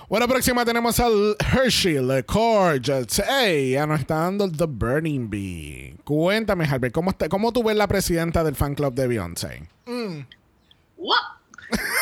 Bueno, 0.08 0.28
próxima 0.28 0.64
tenemos 0.66 1.00
al 1.00 1.36
Hershey 1.40 2.00
Le 2.06 2.24
Corgets. 2.26 3.24
Hey, 3.28 3.72
ya 3.72 3.88
nos 3.88 4.02
está 4.02 4.16
dando 4.18 4.46
el 4.46 4.56
The 4.56 4.66
Burning 4.68 5.30
Bee. 5.30 5.96
Cuéntame, 6.04 6.66
Albert, 6.66 6.94
¿cómo, 6.94 7.10
está, 7.10 7.28
¿cómo 7.28 7.52
tú 7.52 7.64
ves 7.64 7.76
la 7.76 7.88
presidenta 7.88 8.44
del 8.44 8.56
fan 8.56 8.76
club 8.76 8.94
de 8.94 9.08
Beyoncé? 9.08 9.68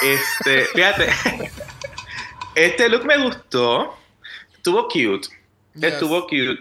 Este, 0.04 0.66
fíjate. 0.74 1.08
Este 2.56 2.88
look 2.88 3.04
me 3.06 3.18
gustó. 3.18 3.96
Estuvo 4.66 4.88
cute. 4.88 5.28
Yes. 5.76 5.84
Estuvo 5.94 6.24
cute. 6.24 6.60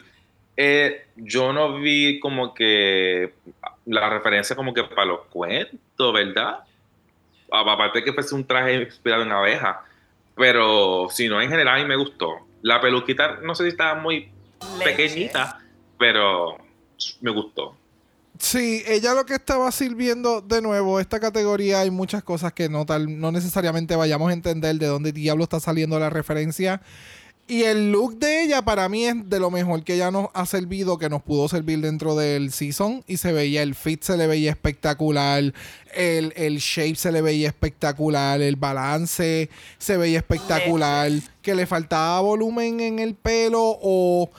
Eh, 0.57 1.07
yo 1.15 1.53
no 1.53 1.79
vi 1.79 2.19
como 2.19 2.53
que 2.53 3.33
la 3.87 4.11
referencia 4.11 4.57
como 4.57 4.75
que 4.75 4.83
para 4.83 5.05
los 5.05 5.21
cuentos, 5.31 6.13
¿verdad? 6.13 6.59
A- 7.53 7.61
Aparte 7.73 8.03
que 8.03 8.13
fuese 8.13 8.35
un 8.35 8.45
traje 8.45 8.75
inspirado 8.83 9.23
en 9.23 9.31
abeja. 9.31 9.85
Pero 10.35 11.07
si 11.11 11.29
no, 11.29 11.41
en 11.41 11.49
general 11.49 11.77
a 11.79 11.83
mí 11.83 11.89
me 11.89 11.95
gustó. 11.95 12.39
La 12.63 12.81
peluquita 12.81 13.39
no 13.43 13.55
sé 13.55 13.65
si 13.65 13.69
estaba 13.71 14.01
muy 14.01 14.29
Leche. 14.79 14.85
pequeñita, 14.85 15.61
pero 15.97 16.59
me 17.21 17.31
gustó. 17.31 17.77
Sí, 18.39 18.83
ella 18.89 19.15
lo 19.15 19.25
que 19.27 19.35
estaba 19.35 19.71
sirviendo 19.71 20.41
de 20.41 20.61
nuevo, 20.61 20.99
esta 20.99 21.21
categoría 21.21 21.81
hay 21.81 21.91
muchas 21.93 22.25
cosas 22.25 22.53
que 22.53 22.69
no 22.69 22.85
tal, 22.85 23.21
no 23.21 23.31
necesariamente 23.31 23.95
vayamos 23.95 24.31
a 24.31 24.33
entender 24.33 24.75
de 24.77 24.87
dónde 24.87 25.13
diablo 25.13 25.45
está 25.45 25.61
saliendo 25.61 26.01
la 26.01 26.11
referencia. 26.11 26.81
Y 27.49 27.65
el 27.65 27.91
look 27.91 28.19
de 28.19 28.45
ella 28.45 28.63
para 28.63 28.89
mí 28.89 29.05
es 29.05 29.29
de 29.29 29.41
lo 29.41 29.51
mejor 29.51 29.83
que 29.83 29.95
ella 29.95 30.11
nos 30.11 30.29
ha 30.33 30.47
servido, 30.47 30.97
que 30.97 31.09
nos 31.09 31.23
pudo 31.23 31.49
servir 31.49 31.81
dentro 31.81 32.15
del 32.15 32.53
season. 32.53 33.05
Y 33.07 33.17
se 33.17 33.33
veía, 33.33 33.63
el 33.63 33.75
fit 33.75 34.03
se 34.03 34.17
le 34.17 34.27
veía 34.27 34.51
espectacular, 34.51 35.53
el, 35.93 36.33
el 36.37 36.59
shape 36.59 36.95
se 36.95 37.11
le 37.13 37.21
veía 37.21 37.49
espectacular, 37.49 38.41
el 38.41 38.57
balance 38.57 39.51
se 39.77 39.97
veía 39.97 40.19
espectacular, 40.19 41.11
que 41.43 41.55
le 41.55 41.67
faltaba 41.67 42.21
volumen 42.21 42.81
en 42.81 42.99
el 43.01 43.15
pelo 43.15 43.77
o 43.83 44.31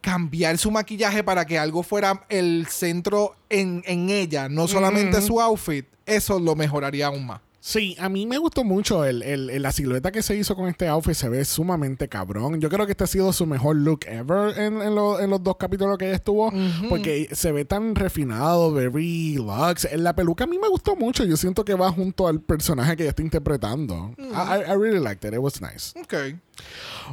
cambiar 0.00 0.58
su 0.58 0.70
maquillaje 0.70 1.24
para 1.24 1.46
que 1.46 1.58
algo 1.58 1.82
fuera 1.82 2.26
el 2.28 2.66
centro 2.68 3.36
en, 3.48 3.82
en 3.86 4.10
ella, 4.10 4.50
no 4.50 4.68
solamente 4.68 5.22
su 5.22 5.40
outfit, 5.40 5.86
eso 6.04 6.38
lo 6.38 6.54
mejoraría 6.54 7.06
aún 7.06 7.24
más. 7.24 7.40
Sí, 7.66 7.96
a 7.98 8.10
mí 8.10 8.26
me 8.26 8.36
gustó 8.36 8.62
mucho 8.62 9.06
el, 9.06 9.22
el- 9.22 9.62
la 9.62 9.72
silueta 9.72 10.12
que 10.12 10.20
se 10.22 10.36
hizo 10.36 10.54
con 10.54 10.68
este 10.68 10.86
outfit. 10.86 11.14
Se 11.14 11.30
ve 11.30 11.46
sumamente 11.46 12.10
cabrón. 12.10 12.60
Yo 12.60 12.68
creo 12.68 12.84
que 12.84 12.92
este 12.92 13.04
ha 13.04 13.06
sido 13.06 13.32
su 13.32 13.46
mejor 13.46 13.76
look 13.76 14.00
ever 14.06 14.58
en, 14.58 14.82
en 14.82 14.94
lo- 14.94 15.18
en 15.18 15.30
los 15.30 15.42
dos 15.42 15.56
capítulos 15.56 15.96
que 15.96 16.04
ella 16.04 16.16
estuvo. 16.16 16.52
Porque 16.90 17.30
se 17.32 17.52
ve 17.52 17.64
tan 17.64 17.94
refinado, 17.94 18.70
very 18.70 19.36
luxe. 19.36 19.96
La 19.96 20.14
peluca 20.14 20.44
a 20.44 20.46
mí 20.46 20.58
me 20.58 20.68
gustó 20.68 20.94
mucho. 20.94 21.24
Yo 21.24 21.38
siento 21.38 21.64
que 21.64 21.72
va 21.72 21.90
junto 21.90 22.28
al 22.28 22.42
personaje 22.42 22.96
que 22.98 23.04
ella 23.04 23.10
está 23.10 23.22
interpretando. 23.22 24.14
I, 24.18 24.22
I- 24.24 24.70
I 24.70 24.76
really 24.76 25.00
liked 25.00 25.26
it. 25.26 25.32
It 25.32 25.40
was 25.40 25.62
nice. 25.62 25.98
Ok. 25.98 26.36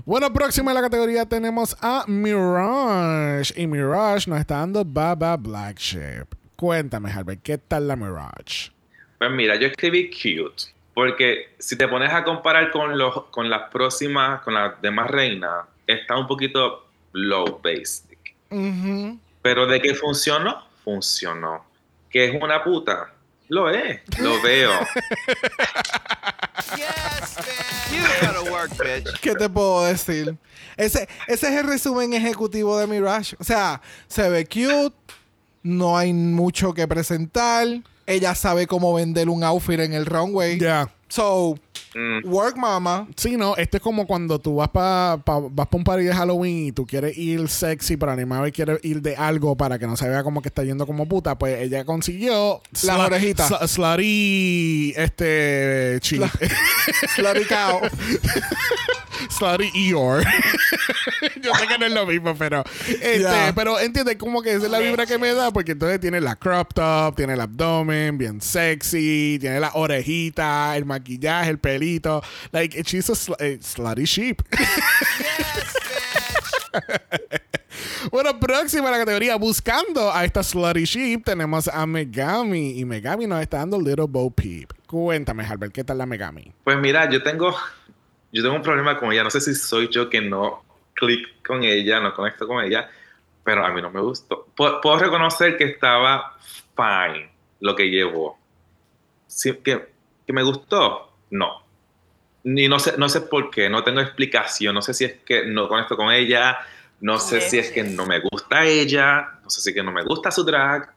Bueno, 0.05 0.33
próxima 0.33 0.71
en 0.71 0.75
la 0.75 0.81
categoría 0.81 1.25
tenemos 1.25 1.77
a 1.79 2.03
Mirage. 2.07 3.53
Y 3.55 3.67
Mirage 3.67 4.29
nos 4.29 4.37
está 4.41 4.57
dando 4.57 4.83
Baba 4.83 5.37
Black 5.37 5.77
Sheep. 5.79 6.27
Cuéntame, 6.57 7.09
Albert, 7.09 7.41
¿qué 7.41 7.57
tal 7.57 7.87
la 7.87 7.95
Mirage? 7.95 8.73
Pues 9.21 9.29
mira, 9.29 9.55
yo 9.55 9.67
escribí 9.67 10.09
cute, 10.09 10.63
porque 10.95 11.53
si 11.59 11.77
te 11.77 11.87
pones 11.87 12.11
a 12.11 12.23
comparar 12.23 12.71
con, 12.71 12.97
los, 12.97 13.25
con 13.25 13.51
las 13.51 13.69
próximas, 13.69 14.41
con 14.41 14.55
las 14.55 14.81
demás 14.81 15.11
reinas, 15.11 15.67
está 15.85 16.17
un 16.17 16.25
poquito 16.25 16.87
low 17.11 17.61
basic. 17.63 18.17
Pero 19.43 19.67
de 19.67 19.79
que 19.79 19.93
funcionó, 19.93 20.65
funcionó. 20.83 21.63
Que 22.09 22.25
es 22.25 22.41
una 22.41 22.63
puta, 22.63 23.13
lo 23.47 23.69
es, 23.69 24.01
lo 24.17 24.41
veo. 24.41 24.71
Yes, 26.75 27.37
bitch. 27.37 27.91
You 27.91 28.25
gotta 28.25 28.51
work, 28.51 28.71
bitch. 28.71 29.19
¿Qué 29.19 29.35
te 29.35 29.47
puedo 29.49 29.85
decir? 29.85 30.35
Ese, 30.77 31.07
ese 31.27 31.47
es 31.47 31.59
el 31.59 31.67
resumen 31.67 32.13
ejecutivo 32.13 32.79
de 32.79 32.87
Mirage. 32.87 33.35
O 33.39 33.43
sea, 33.43 33.81
se 34.07 34.27
ve 34.29 34.45
cute, 34.45 34.95
no 35.61 35.95
hay 35.95 36.11
mucho 36.11 36.73
que 36.73 36.87
presentar, 36.87 37.67
ella 38.05 38.35
sabe 38.35 38.67
cómo 38.67 38.93
vender 38.93 39.29
un 39.29 39.43
outfit 39.43 39.79
en 39.79 39.93
el 39.93 40.05
runway. 40.05 40.59
Ya. 40.59 40.93
So, 41.09 41.57
Mm, 41.93 42.25
work 42.31 42.57
mama. 42.57 43.07
Sí, 43.17 43.35
no, 43.37 43.55
esto 43.57 43.77
es 43.77 43.83
como 43.83 44.07
cuando 44.07 44.39
tú 44.39 44.55
vas 44.55 44.69
para 44.69 45.17
vas 45.25 45.67
pa 45.67 45.77
un 45.77 45.83
party 45.83 46.05
de 46.05 46.13
Halloween 46.13 46.67
y 46.67 46.71
tú 46.71 46.85
quieres 46.85 47.17
ir 47.17 47.47
sexy, 47.49 47.97
pero 47.97 48.11
animado 48.13 48.47
y 48.47 48.51
quieres 48.51 48.79
ir 48.83 49.01
de 49.01 49.15
algo 49.15 49.57
para 49.57 49.77
que 49.77 49.87
no 49.87 49.97
se 49.97 50.07
vea 50.07 50.23
como 50.23 50.41
que 50.41 50.47
está 50.49 50.63
yendo 50.63 50.87
como 50.87 51.05
puta, 51.07 51.37
pues 51.37 51.59
ella 51.61 51.83
consiguió 51.83 52.61
Las 52.83 52.97
orejitas. 52.99 53.49
sla- 53.51 53.67
Slutty, 53.67 54.93
este, 54.95 55.97
chip. 56.01 56.23
Claricao. 57.15 57.81
Slutty 59.29 59.69
Eeyore. 59.75 60.25
Yo 61.41 61.53
sé 61.55 61.67
que 61.67 61.77
no 61.77 61.85
es 61.85 61.93
lo 61.93 62.05
mismo, 62.05 62.35
pero 62.37 62.63
este, 62.87 63.53
pero 63.55 63.79
entiende 63.79 64.17
como 64.17 64.41
que 64.41 64.53
esa 64.53 64.65
es 64.65 64.71
la 64.71 64.79
vibra 64.79 65.05
que 65.05 65.17
me 65.17 65.33
da, 65.33 65.51
porque 65.51 65.73
entonces 65.73 65.99
tiene 65.99 66.21
la 66.21 66.35
crop 66.35 66.73
top, 66.73 67.15
tiene 67.15 67.33
el 67.33 67.41
abdomen 67.41 68.17
bien 68.17 68.41
sexy, 68.41 69.37
tiene 69.39 69.59
la 69.59 69.71
orejita, 69.73 70.75
el 70.77 70.85
maquillaje, 70.85 71.49
el 71.49 71.59
Like, 72.51 72.83
she's 72.85 73.09
a 73.09 73.35
eh, 73.43 73.57
slutty 73.61 74.05
sheep. 74.05 74.41
Bueno, 78.11 78.39
próxima 78.39 78.89
a 78.89 78.91
la 78.91 78.97
categoría 78.97 79.35
Buscando 79.35 80.11
a 80.11 80.25
esta 80.25 80.43
Slutty 80.43 80.85
Sheep 80.85 81.23
tenemos 81.23 81.67
a 81.67 81.85
Megami 81.85 82.79
y 82.79 82.85
Megami 82.85 83.27
nos 83.27 83.41
está 83.41 83.57
dando 83.57 83.79
Little 83.79 84.05
Bo 84.09 84.31
Peep. 84.31 84.71
Cuéntame, 84.87 85.45
Albert, 85.45 85.73
¿qué 85.73 85.83
tal 85.83 85.99
la 85.99 86.05
Megami? 86.05 86.51
Pues 86.63 86.77
mira, 86.79 87.09
yo 87.09 87.21
tengo, 87.21 87.55
yo 88.31 88.41
tengo 88.41 88.55
un 88.55 88.61
problema 88.61 88.97
con 88.97 89.11
ella. 89.11 89.23
No 89.23 89.29
sé 89.29 89.39
si 89.39 89.53
soy 89.53 89.87
yo 89.89 90.09
que 90.09 90.21
no 90.21 90.63
clic 90.93 91.43
con 91.45 91.63
ella, 91.63 91.99
no 91.99 92.13
conecto 92.13 92.47
con 92.47 92.63
ella, 92.63 92.89
pero 93.43 93.65
a 93.65 93.71
mí 93.71 93.81
no 93.81 93.91
me 93.91 94.01
gustó. 94.01 94.47
Puedo, 94.55 94.81
puedo 94.81 94.97
reconocer 94.99 95.57
que 95.57 95.65
estaba 95.65 96.37
fine 96.75 97.31
lo 97.59 97.75
que 97.75 97.89
llevó. 97.89 98.37
Sí, 99.27 99.53
que, 99.63 99.89
que 100.25 100.33
me 100.33 100.43
gustó, 100.43 101.13
no. 101.29 101.60
Ni 102.43 102.67
no 102.67 102.79
sé, 102.79 102.95
no 102.97 103.07
sé 103.07 103.21
por 103.21 103.51
qué, 103.51 103.69
no 103.69 103.83
tengo 103.83 104.01
explicación. 104.01 104.73
No 104.73 104.81
sé 104.81 104.93
si 104.93 105.05
es 105.05 105.13
que 105.25 105.45
no 105.45 105.67
conecto 105.67 105.95
con 105.95 106.11
ella, 106.11 106.57
no 106.99 107.19
sé 107.19 107.41
si 107.41 107.59
es 107.59 107.71
que 107.71 107.83
no 107.83 108.05
me 108.05 108.19
gusta 108.19 108.65
ella, 108.65 109.39
no 109.43 109.49
sé 109.49 109.61
si 109.61 109.69
es 109.69 109.75
que 109.75 109.83
no 109.83 109.91
me 109.91 110.03
gusta 110.03 110.31
su 110.31 110.43
drag, 110.43 110.91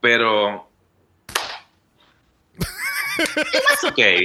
pero. 0.00 0.68
It's 3.18 3.84
okay. 3.90 4.22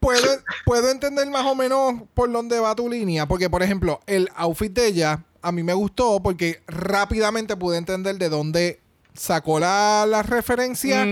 Puedo, 0.00 0.42
puedo 0.64 0.90
entender 0.90 1.28
más 1.28 1.44
o 1.44 1.54
menos 1.54 1.94
por 2.14 2.30
dónde 2.30 2.58
va 2.60 2.74
tu 2.74 2.88
línea. 2.88 3.26
Porque, 3.26 3.50
por 3.50 3.62
ejemplo, 3.62 4.00
el 4.06 4.28
outfit 4.34 4.72
de 4.72 4.86
ella 4.86 5.24
a 5.42 5.52
mí 5.52 5.62
me 5.62 5.74
gustó 5.74 6.20
porque 6.22 6.62
rápidamente 6.66 7.56
pude 7.56 7.78
entender 7.78 8.16
de 8.16 8.28
dónde 8.28 8.80
sacó 9.14 9.58
la, 9.58 10.04
la 10.06 10.22
referencia, 10.22 11.06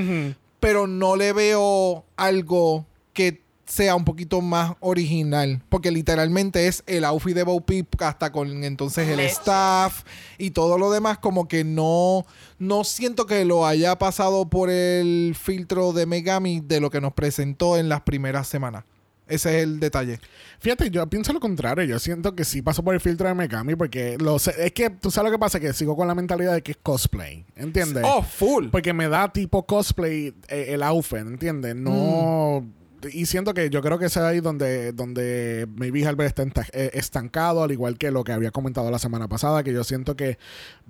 pero 0.66 0.88
no 0.88 1.14
le 1.14 1.32
veo 1.32 2.04
algo 2.16 2.86
que 3.12 3.44
sea 3.66 3.94
un 3.94 4.04
poquito 4.04 4.40
más 4.40 4.72
original. 4.80 5.62
Porque 5.68 5.92
literalmente 5.92 6.66
es 6.66 6.82
el 6.88 7.04
outfit 7.04 7.36
de 7.36 7.44
Bo 7.44 7.60
Peep 7.60 8.02
hasta 8.02 8.32
con 8.32 8.64
entonces 8.64 9.08
el 9.08 9.20
staff 9.20 10.02
y 10.38 10.50
todo 10.50 10.76
lo 10.76 10.90
demás. 10.90 11.18
Como 11.18 11.46
que 11.46 11.62
no, 11.62 12.26
no 12.58 12.82
siento 12.82 13.26
que 13.26 13.44
lo 13.44 13.64
haya 13.64 13.96
pasado 13.96 14.50
por 14.50 14.68
el 14.68 15.36
filtro 15.40 15.92
de 15.92 16.04
Megami 16.04 16.58
de 16.58 16.80
lo 16.80 16.90
que 16.90 17.00
nos 17.00 17.12
presentó 17.12 17.76
en 17.76 17.88
las 17.88 18.00
primeras 18.00 18.48
semanas. 18.48 18.82
Ese 19.28 19.58
es 19.58 19.64
el 19.64 19.80
detalle. 19.80 20.20
Fíjate, 20.60 20.88
yo 20.90 21.06
pienso 21.08 21.32
lo 21.32 21.40
contrario. 21.40 21.84
Yo 21.84 21.98
siento 21.98 22.34
que 22.36 22.44
sí 22.44 22.62
pasó 22.62 22.82
por 22.84 22.94
el 22.94 23.00
filtro 23.00 23.26
de 23.26 23.34
Megami 23.34 23.74
porque 23.74 24.16
lo 24.18 24.38
sé- 24.38 24.54
es 24.64 24.72
que 24.72 24.88
tú 24.90 25.10
sabes 25.10 25.30
lo 25.32 25.36
que 25.36 25.40
pasa, 25.40 25.58
que 25.58 25.72
sigo 25.72 25.96
con 25.96 26.06
la 26.06 26.14
mentalidad 26.14 26.54
de 26.54 26.62
que 26.62 26.72
es 26.72 26.78
cosplay. 26.82 27.44
¿Entiendes? 27.56 28.04
Oh, 28.06 28.22
full. 28.22 28.68
Porque 28.68 28.92
me 28.92 29.08
da 29.08 29.32
tipo 29.32 29.66
cosplay 29.66 30.32
eh, 30.48 30.66
el 30.68 30.82
outfit, 30.82 31.18
¿entiendes? 31.18 31.74
No. 31.74 32.64
Y 33.12 33.26
siento 33.26 33.52
que 33.52 33.68
yo 33.70 33.82
creo 33.82 33.98
que 33.98 34.06
ese 34.06 34.18
es 34.20 34.24
ahí 34.24 34.40
donde, 34.40 34.92
donde 34.92 35.68
maybe 35.76 36.06
Albert 36.06 36.38
está 36.40 36.64
eh, 36.72 36.90
estancado, 36.94 37.62
al 37.62 37.70
igual 37.70 37.98
que 37.98 38.10
lo 38.10 38.24
que 38.24 38.32
había 38.32 38.50
comentado 38.50 38.90
la 38.90 38.98
semana 38.98 39.28
pasada, 39.28 39.62
que 39.62 39.72
yo 39.72 39.84
siento 39.84 40.16
que 40.16 40.38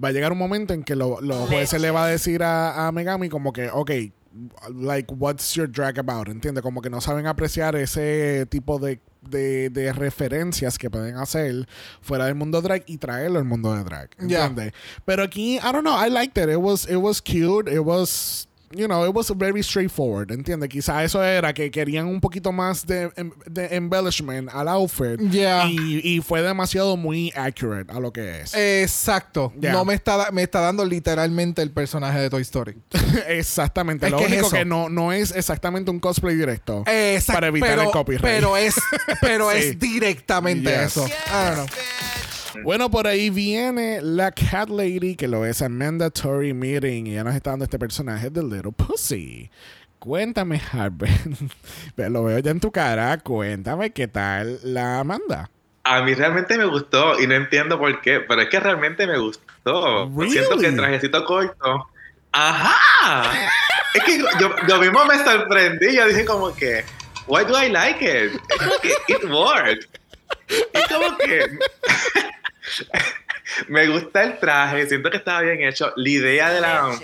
va 0.02 0.08
a 0.08 0.12
llegar 0.12 0.32
un 0.32 0.38
momento 0.38 0.72
en 0.72 0.82
que 0.84 0.94
lo- 0.94 1.20
los 1.20 1.48
jueces 1.48 1.72
Leche. 1.74 1.78
le 1.80 1.90
va 1.90 2.04
a 2.04 2.08
decir 2.08 2.42
a, 2.42 2.86
a 2.86 2.92
Megami 2.92 3.28
como 3.28 3.52
que, 3.52 3.68
ok, 3.70 3.90
like, 4.70 5.10
what's 5.12 5.56
your 5.56 5.66
drag 5.66 5.98
about? 5.98 6.28
¿Entiendes? 6.28 6.62
Como 6.62 6.80
que 6.80 6.90
no 6.90 7.00
saben 7.00 7.26
apreciar 7.26 7.76
ese 7.76 8.46
tipo 8.46 8.78
de, 8.78 9.00
de, 9.22 9.70
de 9.70 9.92
referencias 9.92 10.78
que 10.78 10.90
pueden 10.90 11.16
hacer 11.16 11.66
fuera 12.00 12.26
del 12.26 12.34
mundo 12.34 12.60
drag 12.62 12.84
y 12.86 12.98
traerlo 12.98 13.38
al 13.38 13.44
mundo 13.44 13.74
de 13.74 13.84
drag. 13.84 14.10
Yeah. 14.18 14.46
¿Entiendes? 14.46 14.72
Pero 15.04 15.22
aquí, 15.22 15.56
I 15.56 15.72
don't 15.72 15.82
know, 15.82 15.96
I 15.96 16.08
liked 16.10 16.38
it. 16.38 16.48
It 16.48 16.60
was, 16.60 16.86
it 16.88 16.96
was 16.96 17.20
cute. 17.20 17.68
It 17.68 17.84
was 17.84 18.45
you 18.72 18.86
know, 18.86 19.04
it 19.06 19.14
was 19.14 19.30
very 19.36 19.62
straightforward, 19.62 20.30
¿entiendes? 20.32 20.68
Quizá 20.68 21.04
eso 21.04 21.22
era 21.22 21.52
que 21.52 21.70
querían 21.70 22.06
un 22.06 22.20
poquito 22.20 22.52
más 22.52 22.84
de, 22.86 23.10
em, 23.16 23.30
de 23.46 23.74
embellishment 23.76 24.48
al 24.52 24.68
outfit 24.68 25.18
Yeah. 25.30 25.66
y, 25.68 26.00
y 26.02 26.20
fue 26.20 26.42
demasiado 26.42 26.96
muy 26.96 27.32
accurate 27.36 27.92
a 27.92 28.00
lo 28.00 28.12
que 28.12 28.40
es. 28.40 28.54
Exacto. 28.54 29.52
Yeah. 29.60 29.72
No 29.72 29.84
me 29.84 29.94
está, 29.94 30.30
me 30.32 30.42
está 30.42 30.60
dando 30.60 30.84
literalmente 30.84 31.62
el 31.62 31.70
personaje 31.70 32.18
de 32.18 32.30
Toy 32.30 32.42
Story. 32.42 32.76
exactamente. 33.28 34.06
Es 34.06 34.12
lo 34.12 34.18
que 34.18 34.24
único 34.26 34.46
eso. 34.46 34.56
que 34.56 34.64
no, 34.64 34.88
no 34.88 35.12
es 35.12 35.30
exactamente 35.34 35.90
un 35.90 36.00
cosplay 36.00 36.34
directo 36.36 36.82
Exacto. 36.86 37.32
para 37.36 37.46
evitar 37.48 37.70
pero, 37.70 37.82
el 37.82 37.90
copyright. 37.90 38.22
Pero 38.22 38.56
es, 38.56 38.74
pero 39.20 39.50
Sí. 39.52 39.58
es 39.58 39.78
directamente 39.78 40.70
Yes. 40.70 40.96
eso. 40.96 41.06
I 41.06 41.10
don't 41.44 41.54
know. 41.54 41.66
Bueno, 42.62 42.90
por 42.90 43.06
ahí 43.06 43.30
viene 43.30 44.00
la 44.02 44.32
Cat 44.32 44.68
Lady, 44.68 45.16
que 45.16 45.28
lo 45.28 45.44
es 45.44 45.62
a 45.62 45.68
mandatory 45.68 46.52
meeting, 46.52 47.06
y 47.06 47.14
ya 47.14 47.24
nos 47.24 47.34
está 47.34 47.50
dando 47.50 47.64
este 47.64 47.78
personaje 47.78 48.30
de 48.30 48.42
Little 48.42 48.72
Pussy. 48.72 49.50
Cuéntame, 49.98 50.60
Harvey. 50.72 51.10
lo 51.96 52.24
veo 52.24 52.38
ya 52.38 52.50
en 52.50 52.60
tu 52.60 52.70
cara. 52.70 53.18
Cuéntame 53.18 53.90
qué 53.90 54.08
tal 54.08 54.60
la 54.62 55.00
Amanda. 55.00 55.50
A 55.84 56.02
mí 56.02 56.14
realmente 56.14 56.58
me 56.58 56.64
gustó 56.64 57.20
y 57.20 57.26
no 57.26 57.34
entiendo 57.34 57.78
por 57.78 58.00
qué, 58.00 58.20
pero 58.20 58.42
es 58.42 58.48
que 58.48 58.60
realmente 58.60 59.06
me 59.06 59.18
gustó. 59.18 60.10
Really? 60.16 60.32
Siento 60.32 60.58
que 60.58 60.66
el 60.66 60.76
trajecito 60.76 61.24
corto. 61.24 61.88
¡Ajá! 62.32 63.50
es 63.94 64.02
que 64.04 64.18
yo, 64.18 64.54
yo 64.68 64.78
mismo 64.78 65.04
me 65.06 65.16
sorprendí. 65.24 65.96
Yo 65.96 66.06
dije 66.06 66.24
como 66.24 66.54
que, 66.54 66.84
why 67.26 67.44
do 67.44 67.60
I 67.60 67.70
like 67.70 68.04
it? 68.04 68.40
Que 68.82 69.14
it 69.14 69.24
worked. 69.24 69.86
Es 70.48 70.86
como 70.88 71.16
que 71.18 71.46
me 73.68 73.86
gusta 73.88 74.24
el 74.24 74.38
traje, 74.38 74.86
siento 74.86 75.10
que 75.10 75.18
estaba 75.18 75.42
bien 75.42 75.62
hecho. 75.62 75.92
La 75.96 76.08
idea 76.08 76.52
de 76.52 76.60
la 76.60 76.98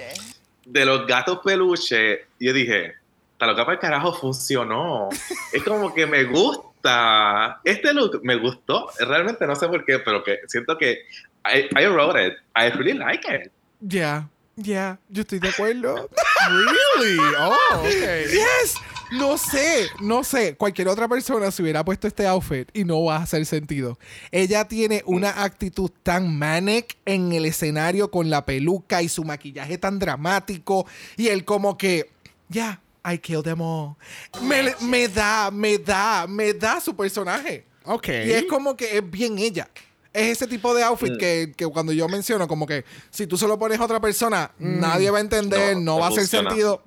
de 0.64 0.84
los 0.84 1.06
gatos 1.06 1.40
peluche, 1.44 2.26
yo 2.38 2.52
dije, 2.52 2.94
la 3.38 3.48
loca 3.48 3.64
para 3.64 3.74
el 3.74 3.80
carajo 3.80 4.12
funcionó. 4.12 5.08
es 5.52 5.62
como 5.62 5.92
que 5.92 6.06
me 6.06 6.24
gusta. 6.24 7.60
Este 7.64 7.92
look 7.92 8.20
me 8.22 8.36
gustó. 8.36 8.88
Realmente 9.00 9.46
no 9.46 9.56
sé 9.56 9.68
por 9.68 9.84
qué, 9.84 9.98
pero 9.98 10.22
que 10.22 10.40
siento 10.46 10.78
que 10.78 11.06
I, 11.44 11.68
I 11.78 11.86
wrote 11.86 12.24
it. 12.24 12.34
I 12.56 12.70
really 12.70 12.94
like 12.94 13.26
it. 13.28 13.50
Ya, 13.80 14.28
ya, 14.56 14.98
yo 15.08 15.22
estoy 15.22 15.40
de 15.40 15.48
acuerdo. 15.48 16.08
Really? 16.48 17.18
Oh, 17.38 17.56
okay. 17.78 18.26
yes. 18.28 18.74
No 19.12 19.36
sé, 19.38 19.88
no 20.00 20.24
sé. 20.24 20.54
Cualquier 20.56 20.88
otra 20.88 21.06
persona 21.08 21.50
se 21.50 21.62
hubiera 21.62 21.84
puesto 21.84 22.06
este 22.06 22.26
outfit 22.26 22.68
y 22.72 22.84
no 22.84 23.04
va 23.04 23.16
a 23.16 23.22
hacer 23.22 23.44
sentido. 23.46 23.98
Ella 24.30 24.66
tiene 24.66 25.02
una 25.06 25.42
actitud 25.44 25.90
tan 26.02 26.36
manic 26.38 26.96
en 27.04 27.32
el 27.32 27.44
escenario 27.44 28.10
con 28.10 28.30
la 28.30 28.44
peluca 28.44 29.02
y 29.02 29.08
su 29.08 29.24
maquillaje 29.24 29.78
tan 29.78 29.98
dramático 29.98 30.86
y 31.16 31.28
él 31.28 31.44
como 31.44 31.76
que, 31.78 32.10
ya, 32.48 32.80
I 33.04 33.18
killed 33.18 33.42
them 33.44 33.60
all. 33.60 33.96
Me, 34.42 34.74
me 34.80 35.08
da, 35.08 35.50
me 35.50 35.78
da, 35.78 36.26
me 36.28 36.52
da 36.54 36.80
su 36.80 36.94
personaje. 36.96 37.66
Ok. 37.84 38.08
Y 38.08 38.30
es 38.32 38.44
como 38.44 38.76
que 38.76 38.96
es 38.98 39.10
bien 39.10 39.38
ella. 39.38 39.68
Es 40.12 40.28
ese 40.38 40.46
tipo 40.46 40.74
de 40.74 40.82
outfit 40.84 41.12
Mm. 41.14 41.18
que, 41.18 41.52
que 41.56 41.66
cuando 41.66 41.92
yo 41.92 42.06
menciono, 42.08 42.46
como 42.46 42.66
que 42.66 42.84
si 43.10 43.26
tú 43.26 43.36
se 43.38 43.46
lo 43.48 43.58
pones 43.58 43.80
a 43.80 43.84
otra 43.84 43.98
persona, 44.00 44.52
nadie 44.58 45.10
va 45.10 45.18
a 45.18 45.20
entender, 45.22 45.74
no, 45.76 45.96
No, 45.96 45.98
va 45.98 46.06
a 46.06 46.08
hacer 46.10 46.26
sentido. 46.26 46.82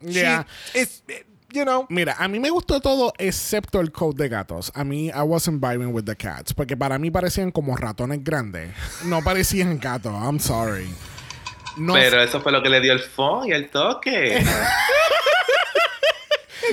Yeah. 0.00 0.46
She- 0.72 0.80
it's- 0.82 1.02
eh, 1.08 1.26
you 1.52 1.64
know. 1.64 1.86
Mira, 1.88 2.16
a 2.18 2.28
mí 2.28 2.38
me 2.38 2.50
gustó 2.50 2.80
todo 2.80 3.12
excepto 3.18 3.80
el 3.80 3.92
code 3.92 4.22
de 4.22 4.28
gatos. 4.28 4.70
A 4.74 4.84
mí, 4.84 5.08
I 5.08 5.22
wasn't 5.22 5.60
vibing 5.60 5.92
with 5.92 6.04
the 6.04 6.16
cats. 6.16 6.52
Porque 6.52 6.76
para 6.76 6.98
mí 6.98 7.10
parecían 7.10 7.50
como 7.50 7.76
ratones 7.76 8.22
grandes. 8.22 8.74
No 9.04 9.22
parecían 9.22 9.78
gatos. 9.78 10.12
I'm 10.12 10.38
sorry. 10.38 10.88
No 11.76 11.94
Pero 11.94 12.20
eso 12.20 12.40
fue 12.40 12.50
lo 12.50 12.62
que 12.62 12.68
le 12.68 12.80
dio 12.80 12.92
el 12.92 13.00
fun 13.00 13.46
y 13.46 13.52
el 13.52 13.70
toque. 13.70 14.44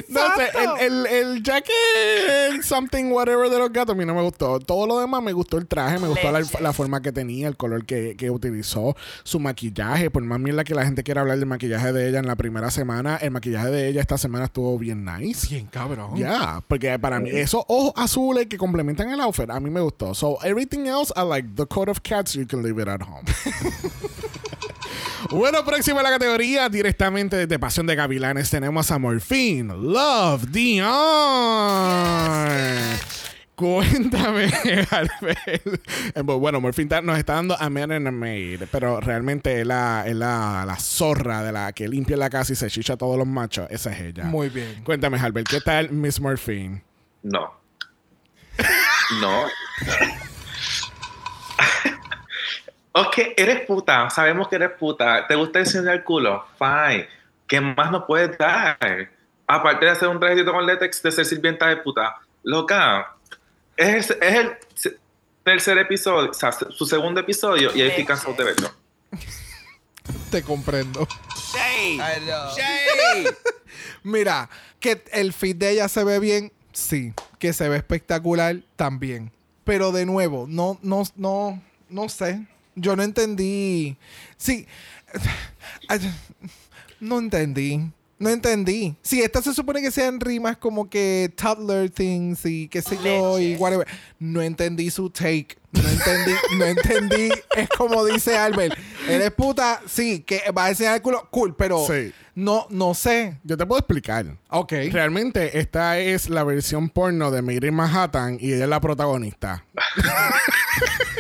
No 0.09 0.21
sé, 0.35 0.49
el, 0.81 0.93
el, 0.93 1.05
el 1.05 1.43
jacket, 1.43 1.73
el 2.51 2.63
something, 2.63 3.11
whatever 3.11 3.49
de 3.49 3.57
los 3.57 3.71
gatos, 3.71 3.95
a 3.95 3.97
mí 3.97 4.05
no 4.05 4.13
me 4.13 4.21
gustó. 4.21 4.59
Todo 4.59 4.87
lo 4.87 4.99
demás 4.99 5.21
me 5.23 5.33
gustó 5.33 5.57
el 5.57 5.67
traje, 5.67 5.99
me 5.99 6.07
gustó 6.07 6.31
la, 6.31 6.41
la 6.61 6.73
forma 6.73 7.01
que 7.01 7.11
tenía, 7.11 7.47
el 7.47 7.57
color 7.57 7.85
que, 7.85 8.15
que 8.17 8.29
utilizó, 8.29 8.95
su 9.23 9.39
maquillaje. 9.39 10.09
Por 10.09 10.23
más 10.23 10.39
mierda 10.39 10.63
que 10.63 10.75
la 10.75 10.85
gente 10.85 11.03
quiera 11.03 11.21
hablar 11.21 11.37
del 11.37 11.47
maquillaje 11.47 11.93
de 11.93 12.09
ella 12.09 12.19
en 12.19 12.27
la 12.27 12.35
primera 12.35 12.71
semana, 12.71 13.17
el 13.17 13.31
maquillaje 13.31 13.69
de 13.69 13.87
ella 13.87 14.01
esta 14.01 14.17
semana 14.17 14.45
estuvo 14.45 14.77
bien 14.77 15.05
nice. 15.05 15.47
Bien 15.49 15.67
cabrón. 15.67 16.15
Ya, 16.15 16.61
porque 16.67 16.97
para 16.99 17.19
mí, 17.19 17.29
esos 17.31 17.63
ojos 17.67 17.93
azules 17.95 18.47
que 18.47 18.57
complementan 18.57 19.09
el 19.09 19.19
outfit, 19.21 19.49
a 19.49 19.59
mí 19.59 19.69
me 19.69 19.81
gustó. 19.81 20.13
So, 20.13 20.37
everything 20.43 20.87
else, 20.87 21.13
I 21.15 21.21
like. 21.21 21.49
The 21.55 21.65
coat 21.65 21.89
of 21.89 22.01
cats, 22.01 22.33
you 22.33 22.45
can 22.45 22.61
leave 22.61 22.81
it 22.81 22.87
at 22.87 23.01
home. 23.01 23.25
bueno, 25.31 25.63
próxima 25.65 26.01
a 26.01 26.03
la 26.03 26.09
categoría, 26.09 26.69
directamente 26.69 27.35
desde 27.35 27.59
Pasión 27.59 27.87
de 27.87 27.95
Gavilanes, 27.95 28.49
tenemos 28.49 28.91
a 28.91 28.99
Morphine, 28.99 29.73
Love, 29.85 30.47
Dion. 30.49 30.87
Cuéntame, 33.55 34.45
Albert. 34.91 35.39
Eh, 36.15 36.21
Bueno, 36.23 36.59
Morphine 36.59 36.89
ta- 36.89 37.01
nos 37.03 37.17
está 37.19 37.33
dando 37.35 37.55
a 37.57 37.69
Man 37.69 37.91
and 37.91 38.07
a 38.07 38.11
Maid, 38.11 38.63
pero 38.71 38.99
realmente 38.99 39.61
es 39.61 39.67
la, 39.67 40.03
es 40.07 40.15
la, 40.15 40.63
la 40.65 40.75
zorra 40.77 41.43
de 41.43 41.51
la 41.51 41.71
que 41.71 41.87
limpia 41.87 42.17
la 42.17 42.31
casa 42.31 42.51
y 42.53 42.55
se 42.55 42.67
chicha 42.69 42.93
a 42.93 42.97
todos 42.97 43.15
los 43.17 43.27
machos. 43.27 43.67
Esa 43.69 43.91
es 43.93 44.01
ella. 44.01 44.23
Muy 44.25 44.49
bien. 44.49 44.83
Cuéntame, 44.83 45.19
Albert, 45.19 45.47
¿qué 45.47 45.61
tal 45.61 45.91
Miss 45.91 46.19
Morphine? 46.19 46.83
No. 47.23 47.53
No. 49.21 49.43
ok, 52.93 53.17
eres 53.37 53.61
puta. 53.67 54.09
Sabemos 54.09 54.47
que 54.47 54.55
eres 54.55 54.71
puta. 54.79 55.27
¿Te 55.27 55.35
gusta 55.35 55.59
enseñar 55.59 55.93
el 55.93 56.03
culo? 56.03 56.43
Fine. 56.57 57.07
¿Qué 57.47 57.61
más 57.61 57.91
nos 57.91 58.05
puedes 58.05 58.35
dar? 58.39 58.79
Aparte 59.47 59.85
de 59.85 59.91
hacer 59.91 60.07
un 60.07 60.19
trajecito 60.19 60.51
con 60.51 60.65
látex 60.65 61.01
de 61.03 61.11
ser 61.11 61.25
sirvienta 61.25 61.67
de 61.67 61.77
puta. 61.77 62.15
Loca. 62.43 63.15
Es, 63.77 64.09
es 64.09 64.35
el 64.35 64.57
tercer 65.43 65.77
episodio, 65.77 66.31
o 66.31 66.33
sea, 66.33 66.51
su 66.51 66.85
segundo 66.85 67.19
episodio 67.19 67.71
y 67.75 67.81
ahí 67.81 67.89
estoy 67.89 68.05
cansado 68.05 68.33
de 68.33 68.43
verlo. 68.43 68.71
Te 70.31 70.43
comprendo. 70.43 71.07
Mira, 74.03 74.49
que 74.79 75.03
el 75.11 75.33
fit 75.33 75.57
de 75.57 75.71
ella 75.71 75.87
se 75.87 76.03
ve 76.03 76.19
bien, 76.19 76.51
sí. 76.73 77.13
Que 77.39 77.53
se 77.53 77.69
ve 77.69 77.77
espectacular, 77.77 78.61
también. 78.75 79.31
Pero 79.63 79.91
de 79.91 80.05
nuevo, 80.05 80.45
no, 80.47 80.79
no, 80.81 81.03
no, 81.15 81.61
no 81.89 82.09
sé. 82.09 82.45
Yo 82.75 82.95
no 82.95 83.03
entendí. 83.03 83.97
Sí. 84.37 84.67
No 87.01 87.19
entendí. 87.19 87.91
No 88.17 88.29
entendí. 88.29 88.95
Sí, 89.01 89.21
estas 89.21 89.43
se 89.43 89.53
supone 89.53 89.81
que 89.81 89.91
sean 89.91 90.21
rimas 90.21 90.55
como 90.55 90.89
que 90.89 91.33
toddler 91.35 91.89
things 91.89 92.45
y 92.45 92.69
qué 92.69 92.81
sé 92.81 92.97
yo 93.03 93.37
y 93.39 93.55
whatever. 93.57 93.85
No 94.19 94.41
entendí 94.41 94.89
su 94.89 95.09
take. 95.09 95.57
No 95.73 95.81
entendí, 95.89 96.31
no 96.57 96.65
entendí. 96.65 97.29
Es 97.57 97.67
como 97.77 98.05
dice 98.05 98.37
Albert. 98.37 98.77
Eres 99.09 99.31
puta, 99.31 99.81
sí, 99.85 100.21
que 100.21 100.41
va 100.57 100.65
a 100.65 100.69
enseñar 100.69 100.95
el 100.95 101.01
culo, 101.01 101.27
cool, 101.29 101.53
pero 101.57 101.85
Sí. 101.85 102.13
no, 102.35 102.65
no 102.69 102.93
sé. 102.93 103.37
Yo 103.43 103.57
te 103.57 103.65
puedo 103.65 103.79
explicar. 103.79 104.37
Ok. 104.49 104.71
Realmente, 104.91 105.59
esta 105.59 105.99
es 105.99 106.29
la 106.29 106.45
versión 106.45 106.87
porno 106.89 107.31
de 107.31 107.39
in 107.67 107.73
Manhattan 107.75 108.37
y 108.39 108.53
ella 108.53 108.63
es 108.63 108.69
la 108.69 108.79
protagonista. 108.79 109.65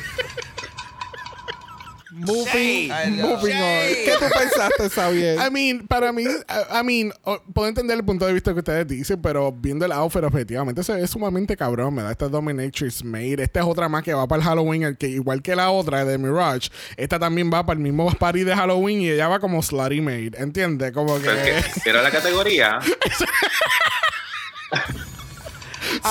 Moving, 2.17 2.89
moving 3.17 3.57
on. 3.57 3.87
¿Qué 4.05 4.13
tú 4.17 4.25
pensaste, 4.39 4.89
Xavier? 4.89 5.37
I 5.37 5.51
mean, 5.51 5.85
para 5.85 6.13
mí, 6.13 6.23
I, 6.23 6.79
I 6.79 6.83
mean, 6.83 7.11
puedo 7.53 7.67
entender 7.67 7.97
el 7.97 8.05
punto 8.05 8.25
de 8.25 8.31
vista 8.31 8.53
que 8.53 8.59
ustedes 8.59 8.87
dicen, 8.87 9.21
pero 9.21 9.51
viendo 9.51 9.83
el 9.83 9.91
outfit 9.91 10.23
objetivamente 10.23 10.81
se 10.81 10.93
ve 10.93 11.05
sumamente 11.07 11.57
cabrón, 11.57 11.93
me 11.93 12.03
da 12.03 12.11
esta 12.11 12.29
Dominatrix 12.29 13.03
Maid. 13.03 13.41
Esta 13.41 13.59
es 13.59 13.65
otra 13.65 13.89
más 13.89 14.03
que 14.03 14.13
va 14.13 14.25
para 14.27 14.41
el 14.41 14.47
Halloween, 14.47 14.83
el 14.83 14.97
que 14.97 15.09
igual 15.09 15.41
que 15.41 15.57
la 15.57 15.71
otra 15.71 16.05
de 16.05 16.17
Mirage, 16.17 16.69
esta 16.95 17.19
también 17.19 17.51
va 17.53 17.65
para 17.65 17.77
el 17.77 17.83
mismo 17.83 18.09
party 18.13 18.45
de 18.45 18.55
Halloween 18.55 19.01
y 19.01 19.09
ella 19.09 19.27
va 19.27 19.39
como 19.39 19.61
Slutty 19.61 19.99
Maid, 19.99 20.35
¿entiendes? 20.35 20.93
Como 20.93 21.19
que... 21.19 21.25
Pero 21.25 21.57
es 21.57 21.83
que 21.83 21.89
era 21.89 22.01
la 22.01 22.11
categoría. 22.11 22.79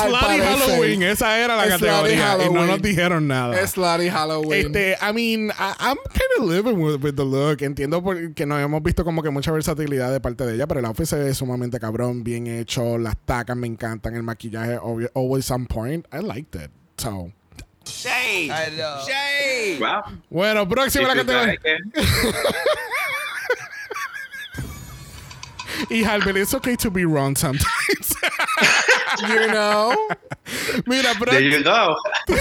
Slutty. 0.02 0.40
Halloween, 0.40 1.02
esa 1.02 1.38
era 1.38 1.56
la 1.56 1.68
categoría 1.68 2.36
y 2.46 2.52
no 2.52 2.66
nos 2.66 2.82
dijeron 2.82 3.26
nada. 3.28 3.58
Es 3.60 3.70
Slutty 3.72 4.08
Halloween. 4.10 4.66
Este, 4.66 4.96
I 5.00 5.12
mean, 5.12 5.50
I- 5.50 5.74
I'm 5.80 5.96
kind 6.12 6.30
of 6.40 6.48
living 6.50 6.76
with, 6.82 7.02
with 7.02 7.14
the 7.14 7.24
look. 7.24 7.62
Entiendo 7.62 8.02
por- 8.02 8.34
que 8.34 8.46
no 8.46 8.58
hemos 8.58 8.82
visto 8.82 9.04
como 9.04 9.22
que 9.22 9.30
mucha 9.30 9.52
versatilidad 9.52 10.12
de 10.12 10.20
parte 10.20 10.44
de 10.44 10.54
ella, 10.54 10.66
pero 10.66 10.80
el 10.80 10.86
outfit 10.86 11.06
se 11.06 11.16
ve 11.16 11.34
sumamente 11.34 11.78
cabrón, 11.80 12.24
bien 12.24 12.46
hecho. 12.46 12.98
Las 12.98 13.16
tacas 13.24 13.56
me 13.56 13.66
encantan, 13.66 14.14
el 14.14 14.22
maquillaje 14.22 14.78
obvio- 14.78 15.10
always 15.14 15.50
on 15.50 15.66
point. 15.66 16.06
I 16.12 16.18
liked 16.20 16.54
it. 16.60 16.70
So, 16.96 17.30
Shade. 17.86 18.48
Shade. 19.06 19.78
Wow. 19.78 20.20
bueno, 20.30 20.66
próxima 20.68 21.08
la 21.08 21.14
categoría. 21.16 21.58
Y 25.90 26.04
Albert, 26.04 26.36
it's 26.36 26.54
okay 26.54 26.76
to 26.76 26.90
be 26.90 27.04
wrong 27.04 27.36
sometimes. 27.36 28.16
You 29.28 29.46
know? 29.46 29.94
Mira, 30.86 31.14
pero 31.18 31.30
There 31.30 31.40
you 31.40 31.62
go. 31.62 31.96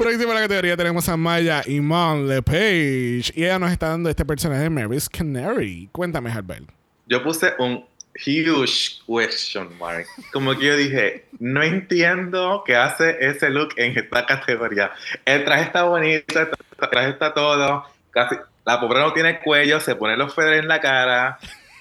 próxima 0.00 0.32
la 0.32 0.40
categoría 0.40 0.76
tenemos 0.78 1.08
a 1.10 1.16
Maya 1.16 1.62
Iman 1.66 2.26
LePage. 2.26 3.32
Y 3.34 3.44
ella 3.44 3.58
nos 3.58 3.70
está 3.70 3.88
dando 3.88 4.08
este 4.08 4.24
personaje 4.24 4.62
de 4.62 4.70
Mary's 4.70 5.08
Canary. 5.08 5.90
Cuéntame, 5.92 6.32
Albert. 6.32 6.70
Yo 7.06 7.22
puse 7.22 7.52
un 7.58 7.84
huge 8.14 9.00
question 9.06 9.68
mark. 9.78 10.06
Como 10.32 10.56
que 10.56 10.66
yo 10.66 10.76
dije, 10.76 11.26
no 11.38 11.62
entiendo 11.62 12.62
qué 12.66 12.76
hace 12.76 13.16
ese 13.20 13.50
look 13.50 13.74
en 13.76 13.96
esta 13.98 14.24
categoría. 14.24 14.90
El 15.26 15.44
traje 15.44 15.64
está 15.64 15.82
bonito, 15.82 16.40
el 16.40 16.88
traje 16.90 17.10
está 17.10 17.34
todo. 17.34 17.84
Casi, 18.10 18.36
la 18.70 18.80
pobre 18.80 19.00
no 19.00 19.12
tiene 19.12 19.40
cuello, 19.40 19.80
se 19.80 19.96
pone 19.96 20.16
los 20.16 20.34
feathers 20.34 20.60
en 20.60 20.68
la 20.68 20.80
cara, 20.80 21.38